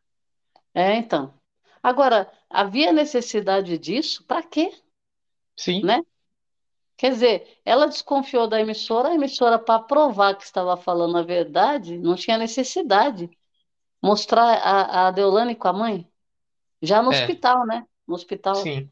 É, 0.74 0.96
então. 0.96 1.34
Agora, 1.82 2.30
havia 2.50 2.92
necessidade 2.92 3.78
disso? 3.78 4.24
Para 4.26 4.44
quê? 4.44 4.74
Sim. 5.56 5.84
Né? 5.84 6.02
Quer 6.98 7.12
dizer, 7.12 7.60
ela 7.64 7.86
desconfiou 7.86 8.48
da 8.48 8.60
emissora, 8.60 9.10
a 9.10 9.14
emissora, 9.14 9.58
para 9.58 9.82
provar 9.82 10.36
que 10.36 10.44
estava 10.44 10.76
falando 10.76 11.18
a 11.18 11.22
verdade, 11.22 11.98
não 11.98 12.16
tinha 12.16 12.38
necessidade. 12.38 13.30
Mostrar 14.02 14.56
a, 14.58 15.08
a 15.08 15.12
Deolane 15.12 15.56
com 15.56 15.68
a 15.68 15.74
mãe? 15.74 16.10
Já 16.82 17.02
no 17.02 17.14
é. 17.14 17.16
hospital, 17.20 17.66
né? 17.66 17.86
No 18.08 18.16
hospital. 18.16 18.56
Sim. 18.56 18.90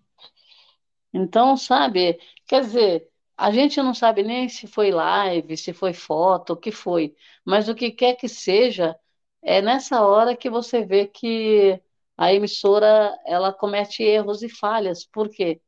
Então, 1.14 1.58
sabe, 1.58 2.20
quer 2.46 2.62
dizer, 2.62 3.10
a 3.36 3.52
gente 3.52 3.82
não 3.82 3.94
sabe 3.94 4.24
nem 4.24 4.48
se 4.50 4.68
foi 4.68 4.92
live, 4.92 5.58
se 5.58 5.74
foi 5.74 5.94
foto, 5.94 6.54
o 6.54 6.58
que 6.58 6.72
foi. 6.72 7.16
Mas 7.46 7.70
o 7.70 7.76
que 7.76 7.92
quer 7.92 8.16
que 8.16 8.28
seja, 8.28 8.98
é 9.42 9.62
nessa 9.62 10.06
hora 10.06 10.36
que 10.36 10.50
você 10.50 10.84
vê 10.84 11.08
que 11.08 11.82
a 12.18 12.34
emissora 12.34 13.16
ela 13.26 13.54
comete 13.54 14.02
erros 14.02 14.42
e 14.42 14.50
falhas. 14.50 15.06
Por 15.06 15.30
quê? 15.30 15.62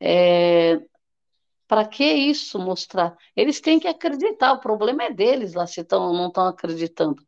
É, 0.00 0.80
para 1.68 1.86
que 1.86 2.04
isso 2.04 2.58
mostrar? 2.58 3.16
Eles 3.34 3.60
têm 3.60 3.78
que 3.78 3.88
acreditar, 3.88 4.52
o 4.52 4.60
problema 4.60 5.04
é 5.04 5.12
deles 5.12 5.54
lá 5.54 5.66
se 5.66 5.84
tão, 5.84 6.12
não 6.12 6.28
estão 6.28 6.46
acreditando. 6.46 7.22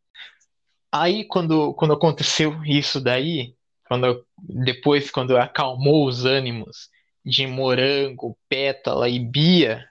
Aí, 0.91 1.25
quando, 1.25 1.75
quando 1.75 1.95
aconteceu 1.95 2.65
isso 2.65 3.01
daí, 3.01 3.55
quando, 3.87 4.25
depois, 4.39 5.11
quando 5.11 5.37
acalmou 5.37 6.07
os 6.07 6.25
ânimos 6.25 6.89
de 7.25 7.47
Morango, 7.47 8.39
Pétala 8.49 9.09
e 9.09 9.19
Bia, 9.19 9.85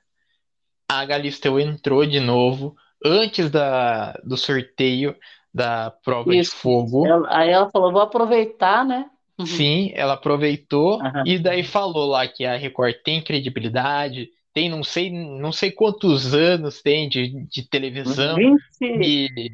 a 0.87 1.05
Galisteu 1.05 1.59
entrou 1.59 2.05
de 2.05 2.19
novo 2.19 2.75
antes 3.03 3.51
da, 3.51 4.13
do 4.23 4.37
sorteio 4.37 5.15
da 5.57 5.91
prova 6.03 6.33
isso. 6.35 6.51
de 6.51 6.57
fogo. 6.57 7.07
Ela, 7.07 7.27
aí 7.35 7.49
ela 7.49 7.69
falou: 7.71 7.91
vou 7.91 8.01
aproveitar, 8.01 8.85
né? 8.85 9.09
Uhum. 9.37 9.45
Sim, 9.45 9.91
ela 9.95 10.13
aproveitou 10.13 11.01
uhum. 11.01 11.23
e 11.25 11.39
daí 11.39 11.63
falou 11.63 12.05
lá 12.05 12.27
que 12.27 12.45
a 12.45 12.55
Record 12.55 12.95
tem 13.03 13.21
credibilidade, 13.21 14.29
tem 14.53 14.69
não 14.69 14.83
sei, 14.83 15.11
não 15.11 15.51
sei 15.51 15.71
quantos 15.71 16.33
anos 16.33 16.81
tem 16.81 17.09
de, 17.09 17.45
de 17.47 17.67
televisão. 17.67 18.35
20, 18.35 18.61
e, 18.81 19.51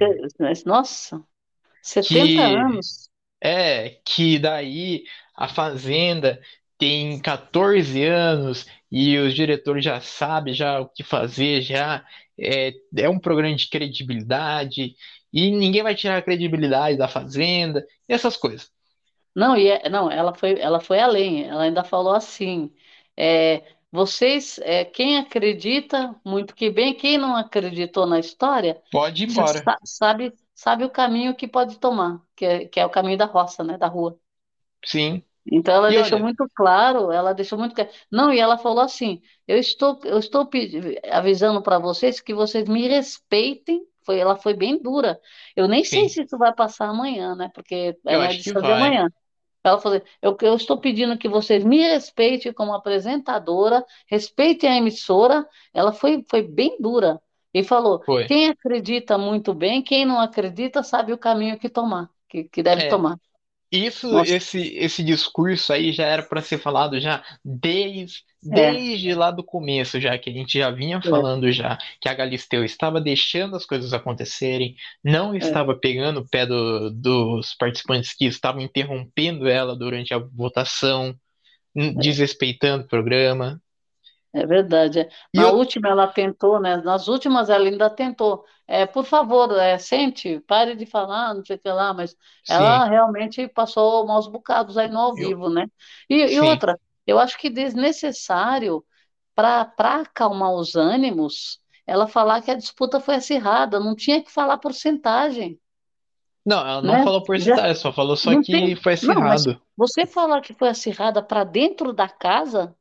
nossa, 0.65 1.21
70 1.81 2.25
que, 2.25 2.37
anos. 2.39 3.09
É, 3.41 3.97
que 4.05 4.39
daí 4.39 5.03
a 5.35 5.47
Fazenda 5.47 6.39
tem 6.77 7.19
14 7.19 8.03
anos 8.03 8.65
e 8.91 9.17
os 9.17 9.33
diretores 9.33 9.83
já 9.83 9.99
sabem 10.01 10.53
já 10.53 10.79
o 10.79 10.87
que 10.87 11.03
fazer, 11.03 11.61
já 11.61 12.05
é, 12.37 12.73
é 12.97 13.09
um 13.09 13.19
programa 13.19 13.55
de 13.55 13.69
credibilidade 13.69 14.95
e 15.33 15.49
ninguém 15.49 15.81
vai 15.81 15.95
tirar 15.95 16.17
a 16.17 16.21
credibilidade 16.21 16.97
da 16.97 17.07
Fazenda 17.07 17.85
e 18.07 18.13
essas 18.13 18.37
coisas. 18.37 18.71
Não, 19.35 19.57
e 19.57 19.67
é, 19.67 19.89
não, 19.89 20.11
ela 20.11 20.33
foi, 20.33 20.59
ela 20.59 20.79
foi 20.79 20.99
além, 20.99 21.45
ela 21.45 21.63
ainda 21.63 21.83
falou 21.83 22.13
assim, 22.13 22.71
é, 23.17 23.63
vocês, 23.91 24.59
é, 24.63 24.85
quem 24.85 25.17
acredita, 25.17 26.15
muito 26.23 26.55
que 26.55 26.69
bem, 26.69 26.93
quem 26.93 27.17
não 27.17 27.35
acreditou 27.35 28.05
na 28.05 28.19
história, 28.19 28.79
pode 28.91 29.23
ir 29.23 29.31
embora. 29.31 29.63
Sabe, 29.83 30.33
sabe 30.53 30.83
o 30.83 30.89
caminho 30.89 31.35
que 31.35 31.47
pode 31.47 31.79
tomar, 31.79 32.21
que 32.35 32.45
é, 32.45 32.65
que 32.65 32.79
é 32.79 32.85
o 32.85 32.91
caminho 32.91 33.17
da 33.17 33.25
roça, 33.25 33.63
né, 33.63 33.77
da 33.77 33.87
rua. 33.87 34.19
Sim. 34.85 35.23
Então 35.51 35.73
ela 35.75 35.91
e 35.91 35.95
deixou 35.95 36.15
olha... 36.15 36.23
muito 36.23 36.49
claro, 36.55 37.11
ela 37.11 37.33
deixou 37.33 37.57
muito 37.57 37.75
claro. 37.75 37.89
Não, 38.11 38.31
e 38.31 38.39
ela 38.39 38.57
falou 38.57 38.79
assim: 38.79 39.21
eu 39.47 39.57
estou, 39.57 39.99
eu 40.03 40.17
estou 40.17 40.49
avisando 41.11 41.61
para 41.61 41.79
vocês 41.79 42.21
que 42.21 42.33
vocês 42.33 42.67
me 42.67 42.87
respeitem. 42.87 43.85
Foi, 44.05 44.17
ela 44.19 44.35
foi 44.35 44.53
bem 44.53 44.81
dura. 44.81 45.19
Eu 45.55 45.67
nem 45.67 45.83
Sim. 45.83 46.07
sei 46.07 46.09
se 46.09 46.23
isso 46.23 46.37
vai 46.37 46.53
passar 46.53 46.89
amanhã, 46.89 47.35
né? 47.35 47.49
Porque 47.53 47.97
é 48.05 48.17
uma 48.17 48.31
edição 48.31 48.61
de 48.61 48.71
amanhã. 48.71 49.09
Ela 49.63 49.79
falou: 49.79 50.01
eu, 50.21 50.37
eu 50.41 50.55
estou 50.55 50.77
pedindo 50.77 51.17
que 51.17 51.29
vocês 51.29 51.63
me 51.63 51.79
respeitem 51.79 52.51
como 52.51 52.73
apresentadora, 52.73 53.83
respeitem 54.07 54.69
a 54.69 54.77
emissora. 54.77 55.47
Ela 55.73 55.93
foi, 55.93 56.23
foi 56.29 56.41
bem 56.41 56.77
dura. 56.79 57.19
E 57.53 57.63
falou: 57.63 58.03
foi. 58.03 58.25
quem 58.25 58.49
acredita 58.49 59.17
muito 59.17 59.53
bem, 59.53 59.81
quem 59.81 60.05
não 60.05 60.19
acredita 60.19 60.83
sabe 60.83 61.13
o 61.13 61.17
caminho 61.17 61.57
que 61.57 61.69
tomar, 61.69 62.09
que, 62.27 62.43
que 62.45 62.63
deve 62.63 62.83
é. 62.83 62.89
tomar. 62.89 63.17
Isso, 63.75 64.19
esse, 64.19 64.75
esse 64.75 65.03
discurso 65.03 65.73
aí 65.73 65.91
já 65.91 66.05
era 66.05 66.21
para 66.21 66.43
ser 66.43 66.59
falado 66.59 66.99
já 66.99 67.23
desde, 67.43 68.19
é. 68.51 68.71
desde 68.71 69.15
lá 69.15 69.31
do 69.31 69.43
começo, 69.43 69.99
já 69.99 70.15
que 70.15 70.29
a 70.29 70.33
gente 70.33 70.59
já 70.59 70.69
vinha 70.69 70.97
é. 70.97 71.01
falando 71.01 71.51
já 71.51 71.79
que 71.99 72.07
a 72.07 72.13
Galisteu 72.13 72.63
estava 72.63 73.01
deixando 73.01 73.55
as 73.55 73.65
coisas 73.65 73.91
acontecerem, 73.91 74.75
não 75.03 75.33
é. 75.33 75.39
estava 75.39 75.75
pegando 75.75 76.19
o 76.19 76.29
pé 76.29 76.45
do, 76.45 76.91
dos 76.91 77.55
participantes 77.55 78.13
que 78.13 78.25
estavam 78.25 78.61
interrompendo 78.61 79.49
ela 79.49 79.75
durante 79.75 80.13
a 80.13 80.19
votação, 80.19 81.15
é. 81.75 81.93
desrespeitando 81.93 82.83
o 82.83 82.87
programa. 82.87 83.59
É 84.33 84.47
verdade. 84.47 85.07
Na 85.33 85.43
eu... 85.43 85.55
última 85.55 85.89
ela 85.89 86.07
tentou, 86.07 86.59
né? 86.59 86.77
Nas 86.77 87.07
últimas 87.07 87.49
ela 87.49 87.65
ainda 87.65 87.89
tentou. 87.89 88.43
É, 88.67 88.85
por 88.85 89.05
favor, 89.05 89.51
é, 89.59 89.77
sente, 89.77 90.39
pare 90.47 90.75
de 90.75 90.87
falar, 90.87 91.35
não 91.35 91.45
sei 91.45 91.55
o 91.55 91.59
que 91.59 91.69
lá, 91.69 91.93
mas 91.93 92.11
Sim. 92.43 92.53
ela 92.53 92.85
realmente 92.85 93.47
passou 93.47 94.07
maus 94.07 94.27
bocados 94.27 94.77
aí 94.77 94.89
no 94.89 94.99
ao 94.99 95.09
eu... 95.09 95.15
vivo, 95.15 95.49
né? 95.49 95.67
E, 96.09 96.15
e, 96.15 96.39
outra, 96.39 96.79
eu 97.05 97.19
acho 97.19 97.37
que 97.37 97.49
desnecessário 97.49 98.83
para 99.35 99.71
acalmar 99.77 100.51
os 100.53 100.75
ânimos 100.75 101.61
ela 101.85 102.07
falar 102.07 102.41
que 102.41 102.49
a 102.49 102.55
disputa 102.55 102.99
foi 102.99 103.15
acirrada, 103.15 103.79
não 103.79 103.95
tinha 103.95 104.23
que 104.23 104.31
falar 104.31 104.57
porcentagem. 104.57 105.59
Não, 106.45 106.59
ela 106.59 106.81
não 106.81 106.93
né? 106.93 107.03
falou 107.03 107.23
porcentagem, 107.23 107.67
Já... 107.67 107.75
só 107.75 107.91
falou 107.91 108.15
só 108.15 108.31
que 108.41 108.51
tem... 108.51 108.75
foi 108.75 108.93
acirrado. 108.93 109.51
Não, 109.51 109.61
você 109.77 110.05
falar 110.05 110.41
que 110.41 110.53
foi 110.53 110.69
acirrada 110.69 111.21
para 111.21 111.43
dentro 111.43 111.93
da 111.93 112.07
casa, 112.07 112.75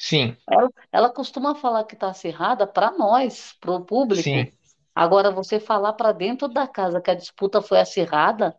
Sim. 0.00 0.34
Ela, 0.48 0.70
ela 0.90 1.10
costuma 1.10 1.54
falar 1.54 1.84
que 1.84 1.92
está 1.92 2.08
acirrada 2.08 2.66
para 2.66 2.90
nós, 2.90 3.54
para 3.60 3.72
o 3.72 3.84
público. 3.84 4.22
Sim. 4.22 4.50
Agora, 4.94 5.30
você 5.30 5.60
falar 5.60 5.92
para 5.92 6.10
dentro 6.10 6.48
da 6.48 6.66
casa 6.66 7.02
que 7.02 7.10
a 7.10 7.14
disputa 7.14 7.60
foi 7.60 7.78
acirrada, 7.78 8.56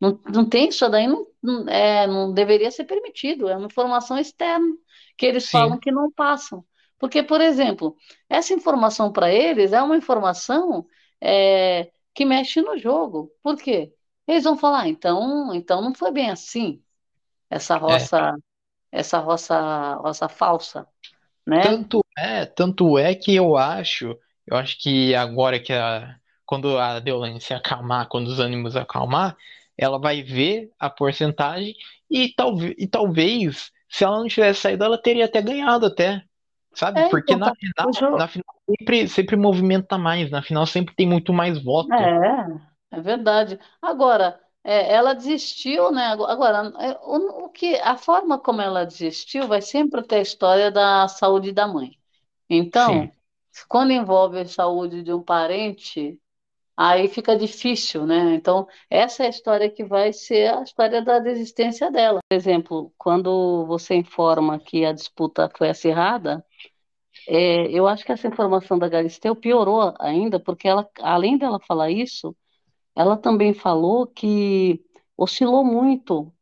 não, 0.00 0.18
não 0.32 0.48
tem 0.48 0.70
isso 0.70 0.88
daí, 0.88 1.06
não, 1.06 1.26
não, 1.42 1.68
é, 1.68 2.06
não 2.06 2.32
deveria 2.32 2.70
ser 2.70 2.84
permitido. 2.84 3.50
É 3.50 3.56
uma 3.56 3.66
informação 3.66 4.16
externa 4.16 4.66
que 5.14 5.26
eles 5.26 5.44
Sim. 5.44 5.50
falam 5.50 5.78
que 5.78 5.92
não 5.92 6.10
passam. 6.10 6.64
Porque, 6.98 7.22
por 7.22 7.42
exemplo, 7.42 7.94
essa 8.26 8.54
informação 8.54 9.12
para 9.12 9.30
eles 9.30 9.74
é 9.74 9.82
uma 9.82 9.96
informação 9.96 10.86
é, 11.20 11.90
que 12.14 12.24
mexe 12.24 12.62
no 12.62 12.78
jogo. 12.78 13.30
Por 13.42 13.56
quê? 13.56 13.92
Eles 14.26 14.44
vão 14.44 14.56
falar, 14.56 14.84
ah, 14.84 14.88
então, 14.88 15.54
então 15.54 15.82
não 15.82 15.94
foi 15.94 16.10
bem 16.10 16.30
assim. 16.30 16.82
Essa 17.50 17.74
é. 17.74 17.78
roça 17.78 18.34
essa 18.90 19.18
roça, 19.18 19.94
roça 19.94 20.28
falsa, 20.28 20.86
né? 21.46 21.60
Tanto 21.60 22.04
é, 22.16 22.44
tanto 22.44 22.98
é 22.98 23.14
que 23.14 23.34
eu 23.34 23.56
acho, 23.56 24.16
eu 24.46 24.56
acho 24.56 24.78
que 24.78 25.14
agora 25.14 25.58
que 25.58 25.72
a, 25.72 26.16
quando 26.44 26.78
a 26.78 27.00
se 27.40 27.54
acalmar, 27.54 28.08
quando 28.08 28.28
os 28.28 28.40
ânimos 28.40 28.76
acalmar, 28.76 29.36
ela 29.76 29.98
vai 29.98 30.22
ver 30.22 30.70
a 30.78 30.90
porcentagem 30.90 31.74
e, 32.10 32.34
talvez 32.34 32.74
e 32.78 32.86
talvez, 32.86 33.70
se 33.88 34.04
ela 34.04 34.18
não 34.18 34.26
tivesse 34.26 34.60
saído, 34.60 34.84
ela 34.84 35.00
teria 35.00 35.26
até 35.26 35.40
ganhado 35.40 35.86
até, 35.86 36.22
sabe? 36.74 37.00
É, 37.00 37.08
Porque 37.08 37.34
então, 37.34 37.46
na 37.46 37.54
tá, 37.74 37.92
final, 37.92 38.18
na 38.18 38.28
final 38.28 38.54
sempre, 38.68 39.08
sempre 39.08 39.36
movimenta 39.36 39.96
mais, 39.96 40.30
na 40.30 40.42
final 40.42 40.66
sempre 40.66 40.94
tem 40.94 41.06
muito 41.06 41.32
mais 41.32 41.62
voto. 41.62 41.92
É, 41.92 42.60
é 42.92 43.00
verdade. 43.00 43.58
Agora, 43.80 44.40
é, 44.68 44.92
ela 44.92 45.14
desistiu, 45.14 45.90
né? 45.90 46.08
Agora, 46.08 46.70
é, 46.78 46.98
o, 47.02 47.46
o, 47.46 47.48
que, 47.48 47.76
a 47.76 47.96
forma 47.96 48.38
como 48.38 48.60
ela 48.60 48.84
desistiu 48.84 49.48
vai 49.48 49.62
sempre 49.62 50.02
ter 50.02 50.16
a 50.16 50.20
história 50.20 50.70
da 50.70 51.08
saúde 51.08 51.52
da 51.52 51.66
mãe. 51.66 51.98
Então, 52.50 53.04
Sim. 53.04 53.12
quando 53.66 53.92
envolve 53.92 54.38
a 54.40 54.44
saúde 54.46 55.02
de 55.02 55.10
um 55.10 55.22
parente, 55.22 56.20
aí 56.76 57.08
fica 57.08 57.34
difícil, 57.34 58.04
né? 58.06 58.34
Então, 58.34 58.68
essa 58.90 59.22
é 59.22 59.28
a 59.28 59.30
história 59.30 59.70
que 59.70 59.84
vai 59.84 60.12
ser 60.12 60.52
a 60.54 60.62
história 60.62 61.00
da 61.00 61.18
desistência 61.18 61.90
dela. 61.90 62.20
Por 62.28 62.36
exemplo, 62.36 62.92
quando 62.98 63.64
você 63.64 63.94
informa 63.94 64.58
que 64.58 64.84
a 64.84 64.92
disputa 64.92 65.50
foi 65.56 65.70
acirrada, 65.70 66.44
é, 67.26 67.70
eu 67.70 67.88
acho 67.88 68.04
que 68.04 68.12
essa 68.12 68.28
informação 68.28 68.78
da 68.78 68.86
Galisteu 68.86 69.34
piorou 69.34 69.94
ainda, 69.98 70.38
porque 70.38 70.68
ela, 70.68 70.86
além 71.00 71.38
dela 71.38 71.58
falar 71.58 71.90
isso, 71.90 72.36
ela 72.98 73.16
também 73.16 73.54
falou 73.54 74.08
que 74.08 74.84
oscilou 75.16 75.64
muito. 75.64 76.32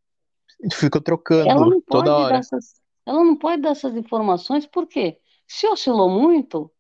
Ficou 0.72 1.02
trocando 1.02 1.50
ela 1.50 1.66
não 1.66 1.82
toda 1.82 2.16
hora. 2.16 2.38
Essas, 2.38 2.80
ela 3.04 3.22
não 3.22 3.36
pode 3.36 3.60
dar 3.60 3.72
essas 3.72 3.94
informações, 3.94 4.64
porque 4.64 5.18
se 5.46 5.66
oscilou 5.68 6.08
muito, 6.08 6.72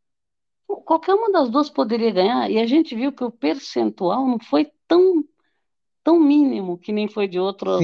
qualquer 0.66 1.12
uma 1.12 1.30
das 1.30 1.50
duas 1.50 1.68
poderia 1.68 2.10
ganhar, 2.10 2.50
e 2.50 2.58
a 2.58 2.66
gente 2.66 2.96
viu 2.96 3.12
que 3.12 3.22
o 3.22 3.30
percentual 3.30 4.26
não 4.26 4.38
foi 4.40 4.72
tão 4.88 5.22
tão 6.02 6.18
mínimo 6.18 6.78
que 6.78 6.90
nem 6.90 7.06
foi 7.06 7.28
de 7.28 7.38
outras, 7.38 7.82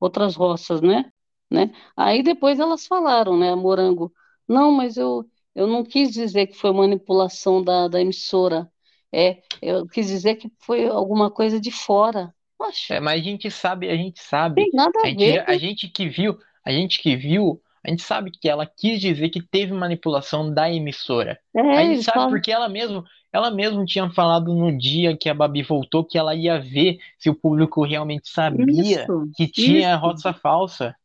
outras 0.00 0.36
roças, 0.36 0.80
né? 0.80 1.12
né? 1.50 1.72
Aí 1.94 2.22
depois 2.22 2.58
elas 2.58 2.86
falaram, 2.86 3.36
né, 3.36 3.54
Morango, 3.54 4.10
não, 4.48 4.72
mas 4.72 4.96
eu, 4.96 5.28
eu 5.54 5.66
não 5.66 5.84
quis 5.84 6.10
dizer 6.10 6.46
que 6.46 6.56
foi 6.56 6.72
manipulação 6.72 7.62
da, 7.62 7.88
da 7.88 8.00
emissora, 8.00 8.70
é, 9.14 9.38
eu 9.62 9.86
quis 9.86 10.06
dizer 10.08 10.36
que 10.36 10.50
foi 10.60 10.86
alguma 10.86 11.30
coisa 11.30 11.60
de 11.60 11.70
fora. 11.70 12.34
Poxa. 12.58 12.94
É, 12.94 13.00
mas 13.00 13.20
a 13.20 13.24
gente 13.24 13.50
sabe, 13.50 13.88
a 13.88 13.96
gente 13.96 14.20
sabe. 14.20 14.62
Tem 14.62 14.70
nada 14.72 14.92
a, 15.04 15.08
a 15.08 15.10
ver. 15.10 15.18
Gente, 15.18 15.50
a 15.50 15.58
gente 15.58 15.88
que 15.88 16.08
viu, 16.08 16.38
a 16.64 16.72
gente 16.72 17.00
que 17.00 17.16
viu, 17.16 17.60
a 17.84 17.90
gente 17.90 18.02
sabe 18.02 18.30
que 18.30 18.48
ela 18.48 18.66
quis 18.66 19.00
dizer 19.00 19.28
que 19.28 19.42
teve 19.42 19.72
manipulação 19.72 20.52
da 20.52 20.72
emissora. 20.72 21.38
É, 21.54 21.60
a 21.60 21.84
gente 21.84 22.02
sabe 22.02 22.30
porque 22.30 22.50
ela 22.50 22.68
mesmo, 22.68 23.04
ela 23.32 23.50
mesmo 23.50 23.84
tinha 23.84 24.08
falado 24.10 24.54
no 24.54 24.76
dia 24.76 25.16
que 25.16 25.28
a 25.28 25.34
Babi 25.34 25.62
voltou 25.62 26.04
que 26.04 26.16
ela 26.16 26.34
ia 26.34 26.58
ver 26.58 26.98
se 27.18 27.28
o 27.28 27.34
público 27.34 27.84
realmente 27.84 28.28
sabia 28.28 29.02
isso, 29.02 29.30
que 29.36 29.46
tinha 29.46 29.94
isso. 29.94 30.00
roça 30.00 30.32
falsa. 30.32 30.96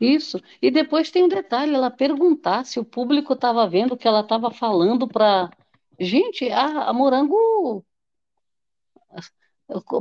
Isso. 0.00 0.40
E 0.60 0.70
depois 0.70 1.10
tem 1.10 1.24
um 1.24 1.28
detalhe, 1.28 1.74
ela 1.74 1.90
perguntar 1.90 2.64
se 2.64 2.80
o 2.80 2.84
público 2.84 3.32
estava 3.32 3.66
vendo 3.66 3.92
o 3.92 3.96
que 3.96 4.08
ela 4.08 4.20
estava 4.20 4.50
falando 4.50 5.06
para. 5.06 5.50
Gente, 5.98 6.50
a, 6.50 6.84
a 6.88 6.92
Morango. 6.92 7.84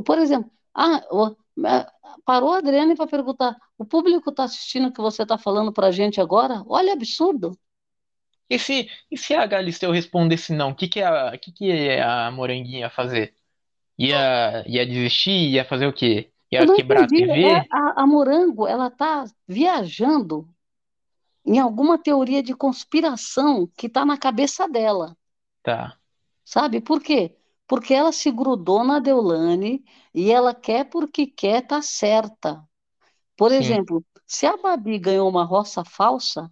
Por 0.06 0.20
exemplo, 0.20 0.52
ah, 0.74 1.02
parou 2.24 2.54
a 2.54 2.58
Adriane 2.60 2.96
para 2.96 3.08
perguntar: 3.08 3.58
o 3.78 3.86
público 3.86 4.30
está 4.30 4.44
assistindo 4.44 4.88
o 4.88 4.92
que 4.92 5.02
você 5.02 5.24
está 5.24 5.38
falando 5.38 5.74
para 5.74 5.88
a 5.88 5.92
gente 5.92 6.22
agora? 6.22 6.64
Olha, 6.68 6.94
absurdo. 6.94 7.58
E 8.50 8.58
se, 8.58 8.90
e 9.12 9.18
se 9.18 9.34
a 9.34 9.46
Galisteu 9.46 9.92
respondesse 9.92 10.54
não, 10.54 10.70
o 10.72 10.76
que, 10.76 10.88
que, 10.88 11.02
a, 11.02 11.38
que, 11.38 11.52
que 11.52 12.00
a 12.00 12.32
Moranguinha 12.32 12.80
ia 12.80 12.90
fazer? 12.90 13.34
Ia, 13.98 14.64
ia 14.68 14.86
desistir? 14.86 15.50
Ia 15.50 15.66
fazer 15.66 15.88
o 15.88 15.94
quê? 15.94 16.32
Ia 16.52 16.66
quebrar 16.74 17.04
entendi. 17.04 17.24
a 17.24 17.28
TV? 17.28 17.44
É, 17.44 17.66
a, 17.70 18.04
a 18.04 18.08
Morango, 18.08 18.66
ela 18.68 18.90
tá 18.90 19.26
viajando 19.46 20.48
em 21.46 21.60
alguma 21.60 21.98
teoria 21.98 22.42
de 22.42 22.54
conspiração 22.54 23.70
que 23.78 23.90
tá 23.90 24.06
na 24.06 24.18
cabeça 24.18 24.68
dela. 24.68 25.18
Tá. 25.68 26.00
Sabe 26.46 26.82
por 26.82 27.02
quê? 27.04 27.36
Porque 27.68 27.94
ela 27.94 28.12
se 28.12 28.32
grudou 28.32 28.84
na 28.84 29.00
Deulane 29.00 29.84
e 30.14 30.32
ela 30.32 30.54
quer 30.56 30.86
porque 30.90 31.28
quer 31.28 31.62
tá 31.68 31.82
certa. 31.82 32.64
Por 33.38 33.52
Sim. 33.58 33.64
exemplo, 33.64 34.06
se 34.28 34.46
a 34.48 34.58
Babi 34.58 35.00
ganhou 35.00 35.30
uma 35.30 35.46
roça 35.46 35.84
falsa, 35.86 36.52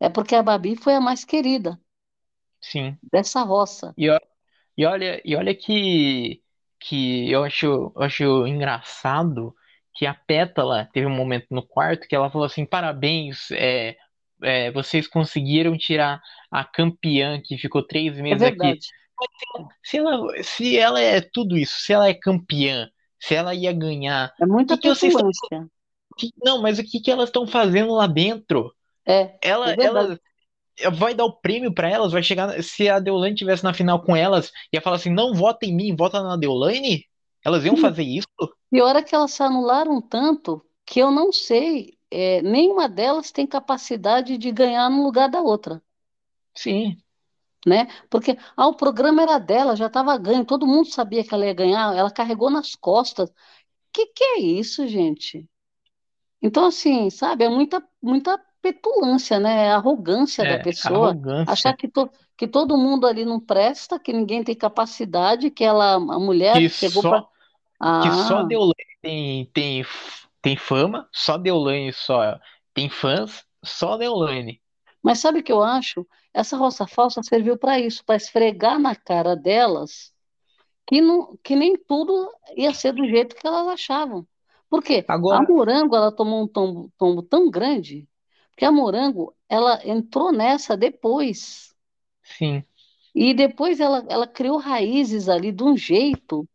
é 0.00 0.08
porque 0.08 0.34
a 0.34 0.42
Babi 0.42 0.74
foi 0.74 0.94
a 0.94 1.00
mais 1.02 1.22
querida. 1.24 1.78
Sim. 2.60 2.98
Dessa 3.12 3.42
roça. 3.42 3.96
E, 3.96 4.06
e 4.78 4.86
olha, 4.86 5.22
e 5.24 5.36
olha 5.36 5.54
que 5.54 6.42
que 6.80 7.30
eu 7.30 7.44
acho, 7.44 7.66
eu 7.96 8.02
acho 8.02 8.46
engraçado 8.46 9.54
que 9.94 10.06
a 10.06 10.14
Pétala 10.14 10.88
teve 10.92 11.06
um 11.06 11.10
momento 11.16 11.46
no 11.50 11.66
quarto 11.66 12.08
que 12.08 12.14
ela 12.16 12.30
falou 12.30 12.46
assim: 12.46 12.66
parabéns, 12.66 13.50
é, 13.52 13.96
é, 14.42 14.70
vocês 14.70 15.06
conseguiram 15.06 15.76
tirar 15.76 16.20
a 16.50 16.64
campeã 16.64 17.40
que 17.42 17.58
ficou 17.58 17.82
três 17.82 18.16
é 18.18 18.22
meses 18.22 18.42
é 18.42 18.46
aqui. 18.48 18.78
Se 19.82 19.96
ela, 19.98 20.42
se 20.42 20.78
ela 20.78 21.00
é 21.00 21.20
tudo 21.20 21.56
isso, 21.56 21.80
se 21.80 21.92
ela 21.92 22.08
é 22.08 22.14
campeã, 22.14 22.88
se 23.18 23.34
ela 23.34 23.54
ia 23.54 23.72
ganhar. 23.72 24.34
É 24.40 24.46
muita 24.46 24.76
que 24.76 24.88
vocês 24.88 25.14
que, 26.16 26.32
Não, 26.42 26.60
mas 26.60 26.78
o 26.78 26.84
que, 26.84 27.00
que 27.00 27.10
elas 27.10 27.28
estão 27.28 27.46
fazendo 27.46 27.92
lá 27.92 28.06
dentro? 28.06 28.74
É. 29.06 29.36
Ela, 29.42 29.72
é 29.72 29.76
ela, 29.78 30.20
vai 30.92 31.14
dar 31.14 31.24
o 31.24 31.32
prêmio 31.32 31.72
para 31.72 31.88
elas, 31.88 32.12
vai 32.12 32.22
chegar. 32.22 32.62
Se 32.62 32.88
a 32.88 32.98
Deolane 32.98 33.34
tivesse 33.34 33.64
na 33.64 33.74
final 33.74 34.02
com 34.02 34.16
elas, 34.16 34.52
ia 34.72 34.80
falar 34.80 34.96
assim: 34.96 35.10
não 35.10 35.34
vota 35.34 35.66
em 35.66 35.74
mim, 35.74 35.96
vota 35.96 36.22
na 36.22 36.36
Deolane? 36.36 37.04
Elas 37.44 37.64
iam 37.64 37.76
fazer 37.76 38.02
isso? 38.02 38.26
Pior 38.70 38.96
é 38.96 39.02
que 39.02 39.14
elas 39.14 39.30
se 39.30 39.42
anularam 39.42 40.00
tanto 40.00 40.62
que 40.84 41.00
eu 41.00 41.10
não 41.10 41.32
sei, 41.32 41.95
é, 42.10 42.42
nenhuma 42.42 42.88
delas 42.88 43.32
tem 43.32 43.46
capacidade 43.46 44.38
de 44.38 44.50
ganhar 44.52 44.88
no 44.90 45.02
lugar 45.02 45.28
da 45.28 45.40
outra. 45.40 45.82
Sim. 46.54 46.96
Né? 47.66 47.88
Porque 48.08 48.38
ah, 48.56 48.68
o 48.68 48.76
programa 48.76 49.22
era 49.22 49.38
dela, 49.38 49.74
já 49.74 49.86
estava 49.86 50.16
ganho, 50.16 50.44
todo 50.44 50.66
mundo 50.66 50.88
sabia 50.88 51.24
que 51.24 51.34
ela 51.34 51.46
ia 51.46 51.52
ganhar, 51.52 51.96
ela 51.96 52.10
carregou 52.10 52.48
nas 52.48 52.74
costas. 52.74 53.30
Que 53.92 54.06
que 54.06 54.22
é 54.22 54.40
isso, 54.40 54.86
gente? 54.86 55.48
Então, 56.40 56.66
assim, 56.66 57.10
sabe, 57.10 57.44
é 57.44 57.48
muita, 57.48 57.82
muita 58.00 58.40
petulância, 58.62 59.38
né? 59.38 59.70
A 59.70 59.76
arrogância 59.76 60.42
é, 60.42 60.56
da 60.56 60.62
pessoa. 60.62 61.10
Arrogância. 61.10 61.52
Achar 61.52 61.76
que, 61.76 61.88
to, 61.88 62.10
que 62.36 62.46
todo 62.46 62.76
mundo 62.76 63.06
ali 63.06 63.24
não 63.24 63.40
presta, 63.40 63.98
que 63.98 64.12
ninguém 64.12 64.44
tem 64.44 64.54
capacidade, 64.54 65.50
que 65.50 65.64
ela, 65.64 65.94
a 65.94 66.18
mulher 66.18 66.54
que 66.54 66.68
chegou 66.68 67.02
só, 67.02 67.10
pra... 67.10 67.26
ah. 67.80 68.00
Que 68.02 68.10
só 68.28 68.42
Deolane 68.44 68.74
tem, 69.00 69.46
tem, 69.46 69.84
tem 70.46 70.56
fama, 70.56 71.08
só 71.12 71.36
Deolane 71.36 71.92
só 71.92 72.38
tem 72.72 72.88
fãs, 72.88 73.44
só 73.64 73.96
Deolane. 73.96 74.62
Mas 75.02 75.18
sabe 75.18 75.40
o 75.40 75.42
que 75.42 75.50
eu 75.50 75.60
acho? 75.60 76.06
Essa 76.32 76.56
roça 76.56 76.86
falsa 76.86 77.20
serviu 77.20 77.58
para 77.58 77.80
isso, 77.80 78.04
para 78.04 78.14
esfregar 78.14 78.78
na 78.78 78.94
cara 78.94 79.34
delas 79.34 80.12
que, 80.86 81.00
não, 81.00 81.36
que 81.42 81.56
nem 81.56 81.76
tudo 81.76 82.30
ia 82.56 82.72
ser 82.72 82.92
do 82.92 83.04
jeito 83.08 83.34
que 83.34 83.44
elas 83.44 83.66
achavam. 83.66 84.24
Por 84.70 84.84
quê? 84.84 85.04
Agora... 85.08 85.38
A 85.38 85.42
Morango 85.42 85.96
ela 85.96 86.12
tomou 86.12 86.44
um 86.44 86.46
tombo, 86.46 86.92
tombo 86.96 87.22
tão 87.24 87.50
grande 87.50 88.06
porque 88.52 88.64
a 88.64 88.70
Morango, 88.70 89.34
ela 89.48 89.80
entrou 89.84 90.32
nessa 90.32 90.76
depois. 90.76 91.74
Sim. 92.22 92.64
E 93.12 93.34
depois 93.34 93.80
ela, 93.80 94.06
ela 94.08 94.28
criou 94.28 94.58
raízes 94.58 95.28
ali 95.28 95.50
de 95.50 95.64
um 95.64 95.76
jeito, 95.76 96.48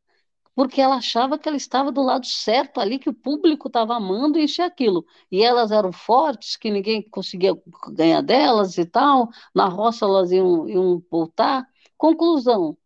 porque 0.61 0.79
ela 0.79 0.97
achava 0.97 1.39
que 1.39 1.49
ela 1.49 1.57
estava 1.57 1.91
do 1.91 2.03
lado 2.03 2.27
certo 2.27 2.79
ali, 2.79 2.99
que 2.99 3.09
o 3.09 3.13
público 3.15 3.67
estava 3.67 3.95
amando 3.95 4.37
isso 4.37 4.61
e 4.61 4.63
aquilo. 4.63 5.03
E 5.31 5.41
elas 5.41 5.71
eram 5.71 5.91
fortes, 5.91 6.55
que 6.55 6.69
ninguém 6.69 7.01
conseguia 7.01 7.51
ganhar 7.87 8.21
delas 8.21 8.77
e 8.77 8.85
tal. 8.85 9.31
Na 9.55 9.67
roça 9.67 10.05
elas 10.05 10.31
iam, 10.31 10.69
iam 10.69 11.03
voltar. 11.09 11.67
Conclusão. 11.97 12.77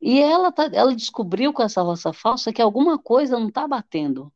E 0.00 0.20
ela, 0.20 0.52
tá, 0.52 0.70
ela 0.72 0.94
descobriu 0.94 1.52
com 1.52 1.60
essa 1.60 1.82
roça 1.82 2.12
falsa 2.12 2.52
que 2.52 2.62
alguma 2.62 2.96
coisa 2.96 3.36
não 3.36 3.48
está 3.48 3.66
batendo. 3.66 4.32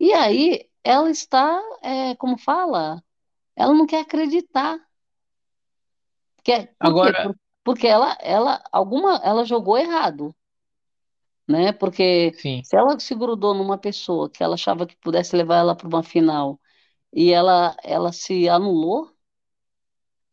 E 0.00 0.14
aí 0.14 0.70
ela 0.82 1.10
está, 1.10 1.60
é, 1.82 2.14
como 2.16 2.38
fala, 2.38 3.04
ela 3.54 3.74
não 3.74 3.84
quer 3.84 4.00
acreditar. 4.00 4.80
Quer, 6.42 6.74
Agora, 6.80 7.28
quê? 7.28 7.38
porque 7.62 7.86
ela, 7.86 8.16
ela, 8.22 8.64
alguma, 8.72 9.20
ela 9.22 9.44
jogou 9.44 9.76
errado, 9.76 10.34
né? 11.46 11.72
Porque 11.72 12.32
sim. 12.34 12.62
se 12.64 12.76
ela 12.76 12.98
se 12.98 13.14
grudou 13.14 13.54
numa 13.54 13.78
pessoa 13.78 14.30
que 14.30 14.42
ela 14.42 14.54
achava 14.54 14.86
que 14.86 14.96
pudesse 14.96 15.36
levar 15.36 15.58
ela 15.58 15.76
para 15.76 15.88
uma 15.88 16.02
final 16.02 16.60
e 17.12 17.32
ela, 17.32 17.76
ela 17.82 18.12
se 18.12 18.48
anulou, 18.48 19.10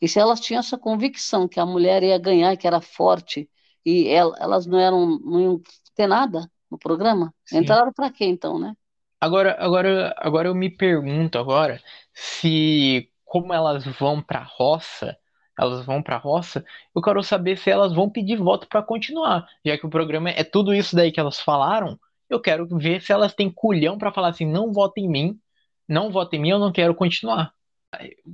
e 0.02 0.08
se 0.08 0.20
elas 0.20 0.42
tinham 0.42 0.60
essa 0.60 0.78
convicção 0.78 1.48
que 1.48 1.60
a 1.60 1.66
mulher 1.66 2.04
ia 2.04 2.18
ganhar, 2.18 2.58
que 2.58 2.68
era 2.68 2.82
forte, 2.82 3.50
e 3.86 4.08
ela, 4.08 4.36
elas 4.38 4.66
não 4.66 4.78
eram, 4.78 5.18
não 5.20 5.40
iam 5.40 5.62
ter 5.96 6.08
nada 6.08 6.50
no 6.70 6.78
programa, 6.78 7.34
sim. 7.46 7.60
entraram 7.60 7.94
para 7.94 8.10
quê 8.10 8.26
então, 8.26 8.60
né? 8.60 8.76
Agora, 9.22 9.56
agora, 9.58 10.14
agora 10.18 10.50
eu 10.50 10.56
me 10.56 10.70
pergunto 10.70 11.38
agora 11.38 11.82
se 12.14 13.10
como 13.24 13.54
elas 13.54 13.86
vão 13.98 14.22
para 14.22 14.40
a 14.40 14.44
roça, 14.44 15.18
elas 15.58 15.86
vão 15.86 16.02
para 16.02 16.16
a 16.16 16.20
roça, 16.20 16.66
eu 16.96 17.02
quero 17.02 17.22
saber 17.24 17.58
se 17.58 17.70
elas 17.70 17.94
vão 17.94 18.10
pedir 18.10 18.38
voto 18.38 18.68
para 18.68 18.82
continuar, 18.82 19.48
já 19.64 19.78
que 19.78 19.86
o 19.86 19.90
programa 19.90 20.30
é 20.30 20.44
tudo 20.44 20.74
isso 20.74 20.96
daí 20.96 21.12
que 21.12 21.20
elas 21.20 21.40
falaram. 21.40 22.00
Eu 22.30 22.40
quero 22.40 22.66
ver 22.78 23.02
se 23.02 23.12
elas 23.12 23.34
têm 23.34 23.52
culhão 23.52 23.98
para 23.98 24.12
falar 24.12 24.30
assim, 24.30 24.46
não 24.46 24.74
vota 24.74 25.00
em 25.00 25.08
mim, 25.08 25.40
não 25.88 26.12
vota 26.12 26.36
em 26.36 26.40
mim, 26.40 26.50
eu 26.50 26.60
não 26.60 26.72
quero 26.72 26.96
continuar. 26.96 27.54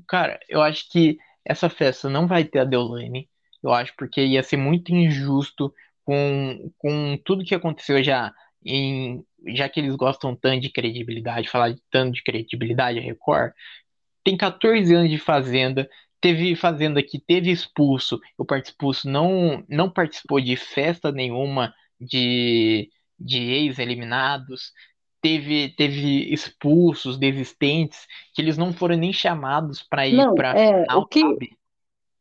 Cara, 0.07 0.39
eu 0.47 0.61
acho 0.61 0.89
que 0.89 1.17
essa 1.43 1.69
festa 1.69 2.09
não 2.09 2.27
vai 2.27 2.43
ter 2.45 2.59
a 2.59 2.63
Deolane, 2.63 3.29
eu 3.61 3.73
acho 3.73 3.93
porque 3.97 4.21
ia 4.23 4.43
ser 4.43 4.57
muito 4.57 4.93
injusto 4.93 5.73
com, 6.05 6.71
com 6.77 7.17
tudo 7.25 7.43
que 7.43 7.55
aconteceu 7.55 8.01
já 8.03 8.33
em 8.63 9.23
já 9.47 9.69
que 9.69 9.79
eles 9.79 9.95
gostam 9.95 10.35
tanto 10.35 10.61
de 10.61 10.69
credibilidade, 10.69 11.49
falar 11.49 11.73
tanto 11.89 12.13
de 12.13 12.23
credibilidade 12.23 12.99
Record, 12.99 13.53
tem 14.23 14.35
14 14.37 14.93
anos 14.93 15.09
de 15.09 15.17
Fazenda, 15.17 15.89
teve 16.21 16.55
Fazenda 16.55 17.01
que 17.01 17.19
teve 17.19 17.51
expulso, 17.51 18.19
o 18.37 18.55
expulso 18.55 19.09
não, 19.09 19.63
não 19.67 19.89
participou 19.89 20.39
de 20.41 20.55
festa 20.55 21.11
nenhuma 21.11 21.73
de, 21.99 22.89
de 23.17 23.39
ex-eliminados, 23.39 24.73
teve, 25.21 25.69
teve 25.75 26.31
expulsos, 26.33 27.17
desistentes, 27.17 28.07
que 28.33 28.41
eles 28.41 28.57
não 28.57 28.73
foram 28.73 28.97
nem 28.97 29.13
chamados 29.13 29.83
para 29.83 30.07
ir 30.07 30.33
para 30.35 30.57
é, 30.57 30.81
final, 30.81 30.99
o 30.99 31.05
que 31.05 31.21
sabe? 31.21 31.59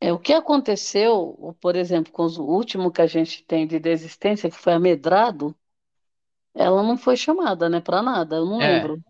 É, 0.00 0.12
o 0.12 0.18
que 0.18 0.32
aconteceu, 0.32 1.56
por 1.60 1.74
exemplo, 1.74 2.12
com 2.12 2.24
o 2.24 2.42
último 2.42 2.92
que 2.92 3.02
a 3.02 3.06
gente 3.06 3.44
tem 3.44 3.66
de 3.66 3.80
desistência, 3.80 4.48
que 4.48 4.56
foi 4.56 4.72
amedrado, 4.72 5.54
ela 6.54 6.82
não 6.84 6.96
foi 6.96 7.16
chamada, 7.16 7.68
né, 7.68 7.80
para 7.80 8.00
nada, 8.00 8.36
eu 8.36 8.44
não 8.44 8.62
é, 8.62 8.76
lembro. 8.76 9.02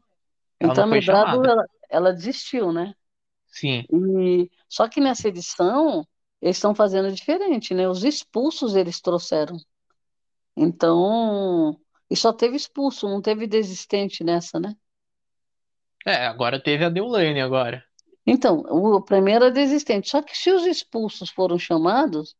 Então, 0.59 0.85
amedrado, 0.85 1.44
ela, 1.44 1.65
ela 1.90 2.12
desistiu, 2.12 2.73
né? 2.73 2.94
Sim. 3.51 3.85
E, 3.91 4.51
só 4.69 4.89
que 4.89 5.01
nessa 5.01 5.29
edição, 5.29 6.07
eles 6.41 6.57
estão 6.57 6.75
fazendo 6.75 7.12
diferente, 7.12 7.75
né? 7.75 7.89
Os 7.89 8.05
expulsos 8.05 8.77
eles 8.77 9.01
trouxeram. 9.01 9.57
Então, 10.57 11.79
E 12.11 12.16
só 12.16 12.33
teve 12.33 12.57
expulso, 12.57 13.09
não 13.09 13.23
teve 13.23 13.47
desistente 13.47 14.25
nessa, 14.25 14.59
né? 14.61 14.75
É, 16.07 16.27
agora 16.27 16.62
teve 16.62 16.85
a 16.85 16.89
Deulane 16.89 17.41
agora. 17.41 17.85
Então, 18.25 18.61
o 18.61 19.03
primeiro 19.03 19.47
é 19.47 19.51
desistente. 19.51 20.09
Só 20.11 20.23
que 20.23 20.37
se 20.37 20.53
os 20.53 20.65
expulsos 20.66 21.31
foram 21.31 21.59
chamados, 21.59 22.37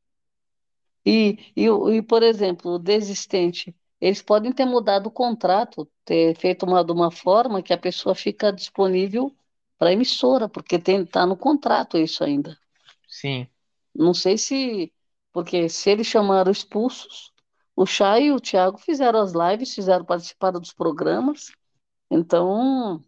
e, 1.05 1.39
e, 1.57 1.67
e 1.67 2.03
por 2.03 2.23
exemplo, 2.23 2.73
o 2.73 2.79
desistente, 2.79 3.75
eles 4.01 4.23
podem 4.23 4.53
ter 4.53 4.65
mudado 4.65 5.07
o 5.07 5.11
contrato, 5.11 5.91
ter 6.05 6.37
feito 6.37 6.65
uma, 6.67 6.85
de 6.85 6.93
uma 6.93 7.11
forma 7.11 7.63
que 7.63 7.73
a 7.73 7.79
pessoa 7.79 8.15
fica 8.15 8.53
disponível 8.53 9.35
para 9.79 9.91
a 9.91 9.93
emissora, 9.93 10.49
porque 10.49 10.77
está 10.77 11.25
no 11.25 11.37
contrato 11.37 11.97
isso 11.97 12.25
ainda. 12.25 12.59
Sim. 13.09 13.47
Não 13.95 14.13
sei 14.13 14.37
se. 14.37 14.93
Porque 15.33 15.69
se 15.69 15.91
eles 15.91 16.07
chamaram 16.07 16.51
expulsos, 16.51 17.33
o 17.77 17.87
Chay 17.87 18.25
e 18.25 18.33
o 18.33 18.41
Thiago 18.41 18.79
fizeram 18.79 19.21
as 19.21 19.33
lives, 19.33 19.75
fizeram 19.75 20.05
participar 20.05 20.51
dos 20.51 20.73
programas. 20.73 21.53
Então, 22.11 23.05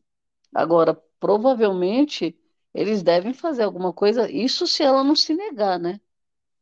agora, 0.54 0.94
provavelmente, 1.18 2.38
eles 2.72 3.02
devem 3.02 3.32
fazer 3.32 3.64
alguma 3.64 3.92
coisa, 3.92 4.30
isso 4.30 4.66
se 4.66 4.82
ela 4.82 5.02
não 5.02 5.16
se 5.16 5.34
negar, 5.34 5.78
né? 5.78 6.00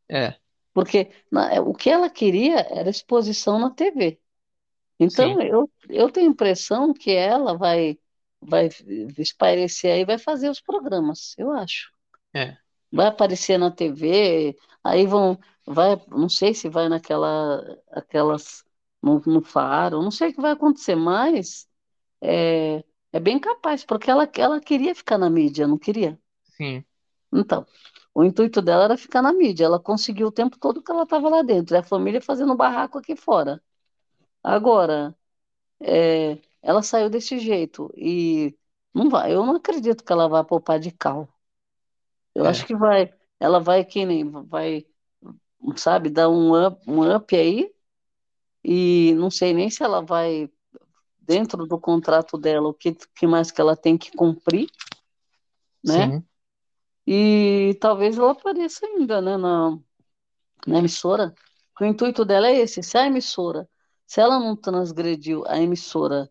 É. 0.08 0.34
Porque 0.72 1.10
na, 1.30 1.52
é, 1.52 1.60
o 1.60 1.74
que 1.74 1.90
ela 1.90 2.08
queria 2.08 2.60
era 2.70 2.88
exposição 2.88 3.58
na 3.58 3.70
TV. 3.70 4.18
Então, 4.98 5.40
eu, 5.40 5.70
eu 5.88 6.10
tenho 6.10 6.28
a 6.28 6.30
impressão 6.30 6.92
que 6.92 7.10
ela 7.10 7.56
vai, 7.56 7.98
vai 8.40 8.68
espairecer 9.18 9.92
aí, 9.92 10.04
vai 10.04 10.18
fazer 10.18 10.48
os 10.48 10.60
programas, 10.60 11.34
eu 11.38 11.50
acho. 11.52 11.92
É. 12.34 12.56
Vai 12.92 13.06
aparecer 13.06 13.58
na 13.58 13.70
TV, 13.70 14.56
aí 14.82 15.06
vão, 15.06 15.38
vai, 15.66 16.00
não 16.08 16.28
sei 16.28 16.54
se 16.54 16.68
vai 16.68 16.88
naquela, 16.88 17.62
aquelas, 17.90 18.64
no, 19.02 19.20
no 19.26 19.42
faro, 19.42 20.02
não 20.02 20.10
sei 20.10 20.30
o 20.30 20.34
que 20.34 20.40
vai 20.40 20.52
acontecer, 20.52 20.94
mas 20.94 21.68
é, 22.22 22.84
é 23.12 23.20
bem 23.20 23.38
capaz, 23.38 23.84
porque 23.84 24.10
ela, 24.10 24.28
ela 24.36 24.60
queria 24.60 24.94
ficar 24.94 25.18
na 25.18 25.30
mídia, 25.30 25.66
não 25.66 25.78
queria? 25.78 26.18
Sim. 26.44 26.84
Então, 27.32 27.66
o 28.14 28.24
intuito 28.24 28.60
dela 28.62 28.84
era 28.84 28.96
ficar 28.96 29.22
na 29.22 29.32
mídia. 29.32 29.64
Ela 29.64 29.78
conseguiu 29.78 30.28
o 30.28 30.32
tempo 30.32 30.58
todo 30.58 30.82
que 30.82 30.90
ela 30.90 31.04
estava 31.04 31.28
lá 31.28 31.42
dentro. 31.42 31.76
E 31.76 31.78
a 31.78 31.82
família 31.82 32.20
fazendo 32.20 32.56
barraco 32.56 32.98
aqui 32.98 33.14
fora. 33.14 33.62
Agora, 34.42 35.16
é, 35.80 36.38
ela 36.62 36.82
saiu 36.82 37.10
desse 37.10 37.38
jeito. 37.38 37.92
E 37.96 38.56
não 38.94 39.08
vai, 39.08 39.34
eu 39.34 39.44
não 39.44 39.56
acredito 39.56 40.04
que 40.04 40.12
ela 40.12 40.28
vá 40.28 40.44
poupar 40.44 40.78
de 40.78 40.90
cal. 40.90 41.28
Eu 42.34 42.44
é. 42.46 42.48
acho 42.48 42.66
que 42.66 42.74
vai. 42.74 43.12
Ela 43.40 43.60
vai 43.60 43.84
que 43.84 44.04
nem. 44.04 44.28
Vai, 44.30 44.86
sabe, 45.76 46.10
dar 46.10 46.28
um 46.28 46.66
up, 46.66 46.80
um 46.90 47.14
up 47.14 47.36
aí. 47.36 47.72
E 48.64 49.14
não 49.16 49.30
sei 49.30 49.54
nem 49.54 49.70
se 49.70 49.82
ela 49.82 50.00
vai 50.02 50.50
dentro 51.20 51.66
do 51.66 51.78
contrato 51.78 52.38
dela 52.38 52.68
o 52.68 52.74
que, 52.74 52.94
que 53.14 53.26
mais 53.26 53.50
que 53.50 53.60
ela 53.60 53.76
tem 53.76 53.98
que 53.98 54.10
cumprir, 54.12 54.68
né? 55.84 56.18
Sim. 56.18 56.24
E 57.06 57.76
talvez 57.80 58.18
ela 58.18 58.32
apareça 58.32 58.84
ainda, 58.86 59.20
né, 59.20 59.36
na, 59.36 59.78
na 60.66 60.78
emissora. 60.78 61.34
O 61.80 61.84
intuito 61.84 62.24
dela 62.24 62.48
é 62.48 62.58
esse, 62.58 62.82
se 62.82 62.98
a 62.98 63.06
emissora, 63.06 63.68
se 64.06 64.20
ela 64.20 64.38
não 64.38 64.56
transgrediu, 64.56 65.44
a 65.46 65.58
emissora 65.58 66.30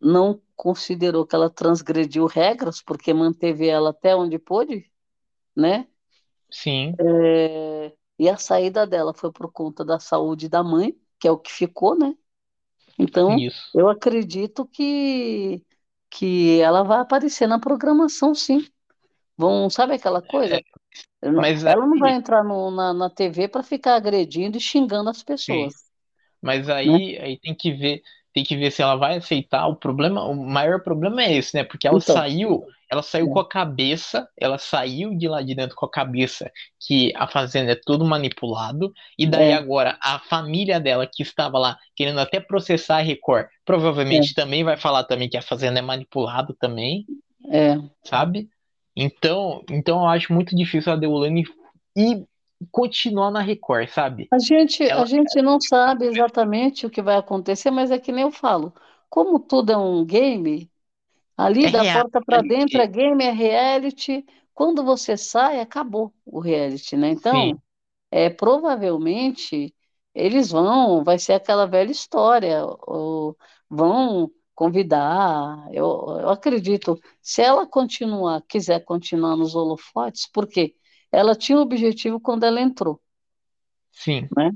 não 0.00 0.40
considerou 0.54 1.26
que 1.26 1.34
ela 1.34 1.50
transgrediu 1.50 2.26
regras, 2.26 2.82
porque 2.82 3.12
manteve 3.12 3.68
ela 3.68 3.90
até 3.90 4.14
onde 4.14 4.38
pôde, 4.38 4.90
né? 5.54 5.86
Sim. 6.50 6.94
É, 6.98 7.92
e 8.18 8.28
a 8.28 8.36
saída 8.36 8.86
dela 8.86 9.12
foi 9.12 9.30
por 9.32 9.50
conta 9.52 9.84
da 9.84 9.98
saúde 9.98 10.48
da 10.48 10.62
mãe, 10.62 10.96
que 11.18 11.28
é 11.28 11.30
o 11.30 11.38
que 11.38 11.52
ficou, 11.52 11.98
né? 11.98 12.14
Então, 12.98 13.36
Isso. 13.38 13.70
eu 13.74 13.88
acredito 13.88 14.66
que, 14.66 15.62
que 16.08 16.60
ela 16.60 16.82
vai 16.82 17.00
aparecer 17.00 17.46
na 17.46 17.58
programação, 17.58 18.34
sim. 18.34 18.66
Vão, 19.36 19.68
sabe 19.68 19.94
aquela 19.94 20.22
coisa? 20.22 20.62
É, 21.20 21.30
mas 21.30 21.62
ela 21.62 21.84
aí... 21.84 21.90
não 21.90 21.98
vai 21.98 22.12
entrar 22.12 22.42
no, 22.42 22.70
na, 22.70 22.94
na 22.94 23.10
TV 23.10 23.48
para 23.48 23.62
ficar 23.62 23.96
agredindo 23.96 24.56
e 24.56 24.60
xingando 24.60 25.10
as 25.10 25.22
pessoas. 25.22 25.74
Sim. 25.74 25.86
Mas 26.40 26.68
aí, 26.68 27.16
né? 27.16 27.22
aí 27.22 27.38
tem 27.38 27.54
que 27.54 27.72
ver, 27.72 28.02
tem 28.36 28.44
que 28.44 28.54
ver 28.54 28.70
se 28.70 28.82
ela 28.82 28.96
vai 28.96 29.16
aceitar. 29.16 29.66
O 29.66 29.74
problema, 29.74 30.22
o 30.22 30.36
maior 30.36 30.82
problema 30.82 31.22
é 31.22 31.32
esse, 31.32 31.56
né? 31.56 31.64
Porque 31.64 31.88
ela 31.88 31.96
então, 31.96 32.14
saiu, 32.14 32.66
ela 32.90 33.02
saiu 33.02 33.28
é. 33.28 33.30
com 33.30 33.40
a 33.40 33.48
cabeça, 33.48 34.28
ela 34.38 34.58
saiu 34.58 35.16
de 35.16 35.26
lá 35.26 35.40
de 35.40 35.54
dentro 35.54 35.74
com 35.74 35.86
a 35.86 35.90
cabeça 35.90 36.52
que 36.78 37.14
a 37.16 37.26
fazenda 37.26 37.72
é 37.72 37.80
tudo 37.82 38.04
manipulado, 38.04 38.92
e 39.18 39.26
daí 39.26 39.52
é. 39.52 39.54
agora 39.54 39.96
a 40.02 40.18
família 40.18 40.78
dela 40.78 41.08
que 41.10 41.22
estava 41.22 41.58
lá 41.58 41.78
querendo 41.94 42.20
até 42.20 42.38
processar 42.38 42.98
a 42.98 43.00
Record, 43.00 43.46
provavelmente 43.64 44.32
é. 44.32 44.34
também 44.34 44.62
vai 44.62 44.76
falar 44.76 45.04
também 45.04 45.30
que 45.30 45.38
a 45.38 45.42
fazenda 45.42 45.78
é 45.78 45.82
manipulado 45.82 46.54
também. 46.60 47.06
É. 47.50 47.78
Sabe? 48.04 48.50
Então, 48.94 49.64
então 49.70 50.00
eu 50.00 50.08
acho 50.08 50.30
muito 50.30 50.54
difícil 50.54 50.92
a 50.92 50.96
Deolane 50.96 51.46
ir 51.96 52.26
continuar 52.70 53.30
na 53.30 53.40
Record, 53.40 53.88
sabe? 53.88 54.28
A 54.32 54.38
gente, 54.38 54.82
Ela... 54.82 55.02
a 55.02 55.06
gente 55.06 55.40
não 55.42 55.60
sabe 55.60 56.06
exatamente 56.06 56.86
o 56.86 56.90
que 56.90 57.02
vai 57.02 57.16
acontecer, 57.16 57.70
mas 57.70 57.90
é 57.90 57.98
que 57.98 58.12
nem 58.12 58.22
eu 58.22 58.30
falo. 58.30 58.72
Como 59.08 59.38
tudo 59.38 59.72
é 59.72 59.76
um 59.76 60.04
game, 60.04 60.70
ali 61.36 61.66
é 61.66 61.70
da 61.70 61.82
reality. 61.82 62.02
porta 62.02 62.20
para 62.24 62.42
dentro 62.42 62.80
é 62.80 62.86
game, 62.86 63.24
é 63.24 63.30
reality. 63.30 64.24
Quando 64.54 64.82
você 64.82 65.16
sai, 65.16 65.60
acabou 65.60 66.12
o 66.24 66.40
reality, 66.40 66.96
né? 66.96 67.10
Então, 67.10 67.60
é, 68.10 68.30
provavelmente 68.30 69.74
eles 70.14 70.50
vão, 70.50 71.04
vai 71.04 71.18
ser 71.18 71.34
aquela 71.34 71.66
velha 71.66 71.90
história, 71.90 72.64
ou 72.86 73.36
vão 73.68 74.30
convidar. 74.54 75.68
Eu, 75.70 76.18
eu 76.22 76.30
acredito, 76.30 76.98
se 77.20 77.42
ela 77.42 77.66
continuar, 77.66 78.42
quiser 78.48 78.82
continuar 78.82 79.36
nos 79.36 79.54
holofotes, 79.54 80.26
porque 80.32 80.74
ela 81.16 81.34
tinha 81.34 81.56
o 81.56 81.62
objetivo 81.62 82.20
quando 82.20 82.44
ela 82.44 82.60
entrou. 82.60 83.00
Sim. 83.90 84.28
Né? 84.36 84.52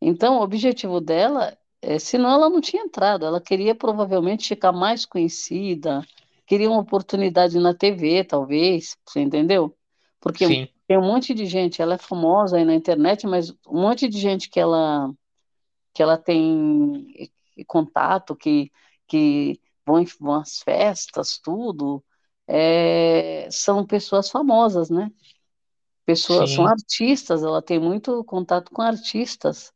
Então, 0.00 0.38
o 0.38 0.42
objetivo 0.42 1.02
dela, 1.02 1.54
é, 1.82 1.98
senão 1.98 2.30
ela 2.30 2.48
não 2.48 2.62
tinha 2.62 2.82
entrado, 2.82 3.26
ela 3.26 3.42
queria 3.42 3.74
provavelmente 3.74 4.48
ficar 4.48 4.72
mais 4.72 5.04
conhecida, 5.04 6.02
queria 6.46 6.70
uma 6.70 6.80
oportunidade 6.80 7.58
na 7.58 7.74
TV, 7.74 8.24
talvez, 8.24 8.96
você 9.06 9.20
entendeu? 9.20 9.76
Porque 10.18 10.46
Sim. 10.46 10.68
tem 10.88 10.96
um 10.96 11.06
monte 11.06 11.34
de 11.34 11.44
gente, 11.44 11.82
ela 11.82 11.96
é 11.96 11.98
famosa 11.98 12.56
aí 12.56 12.64
na 12.64 12.74
internet, 12.74 13.26
mas 13.26 13.50
um 13.68 13.82
monte 13.82 14.08
de 14.08 14.18
gente 14.18 14.48
que 14.48 14.58
ela 14.58 15.12
que 15.92 16.02
ela 16.02 16.16
tem 16.16 17.30
contato, 17.66 18.36
que, 18.36 18.70
que 19.06 19.60
vão, 19.86 20.02
vão 20.20 20.34
às 20.36 20.58
festas, 20.60 21.38
tudo, 21.38 22.02
é, 22.46 23.48
são 23.50 23.84
pessoas 23.86 24.30
famosas, 24.30 24.90
né? 24.90 25.10
Pessoas 26.06 26.50
Sim. 26.50 26.56
são 26.56 26.66
artistas, 26.66 27.42
ela 27.42 27.60
tem 27.60 27.80
muito 27.80 28.22
contato 28.24 28.70
com 28.70 28.80
artistas. 28.80 29.72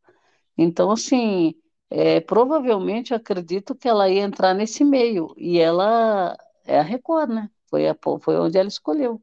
Então, 0.56 0.92
assim, 0.92 1.54
é, 1.90 2.20
provavelmente 2.20 3.12
acredito 3.12 3.74
que 3.74 3.88
ela 3.88 4.08
ia 4.08 4.22
entrar 4.22 4.54
nesse 4.54 4.84
meio. 4.84 5.34
E 5.36 5.58
ela 5.58 6.38
é 6.64 6.78
a 6.78 6.82
Record, 6.82 7.30
né? 7.30 7.50
Foi, 7.68 7.88
a, 7.88 7.96
foi 8.22 8.38
onde 8.38 8.56
ela 8.56 8.68
escolheu. 8.68 9.20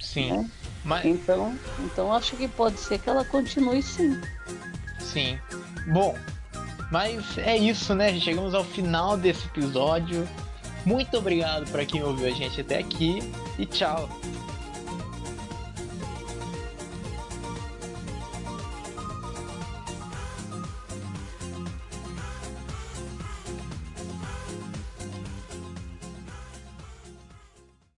Sim. 0.00 0.32
Né? 0.32 0.50
Mas... 0.84 1.04
Então, 1.04 1.56
então 1.84 2.12
acho 2.12 2.36
que 2.36 2.48
pode 2.48 2.78
ser 2.78 2.98
que 2.98 3.08
ela 3.08 3.24
continue 3.24 3.80
sim. 3.82 4.20
Sim. 4.98 5.38
Bom, 5.92 6.14
mas 6.90 7.38
é 7.38 7.56
isso, 7.56 7.94
né? 7.94 8.18
Chegamos 8.18 8.54
ao 8.54 8.64
final 8.64 9.16
desse 9.16 9.46
episódio. 9.46 10.28
Muito 10.84 11.16
obrigado 11.16 11.70
para 11.70 11.86
quem 11.86 12.02
ouviu 12.02 12.26
a 12.26 12.30
gente 12.30 12.60
até 12.60 12.78
aqui 12.78 13.20
e 13.58 13.64
tchau. 13.64 14.08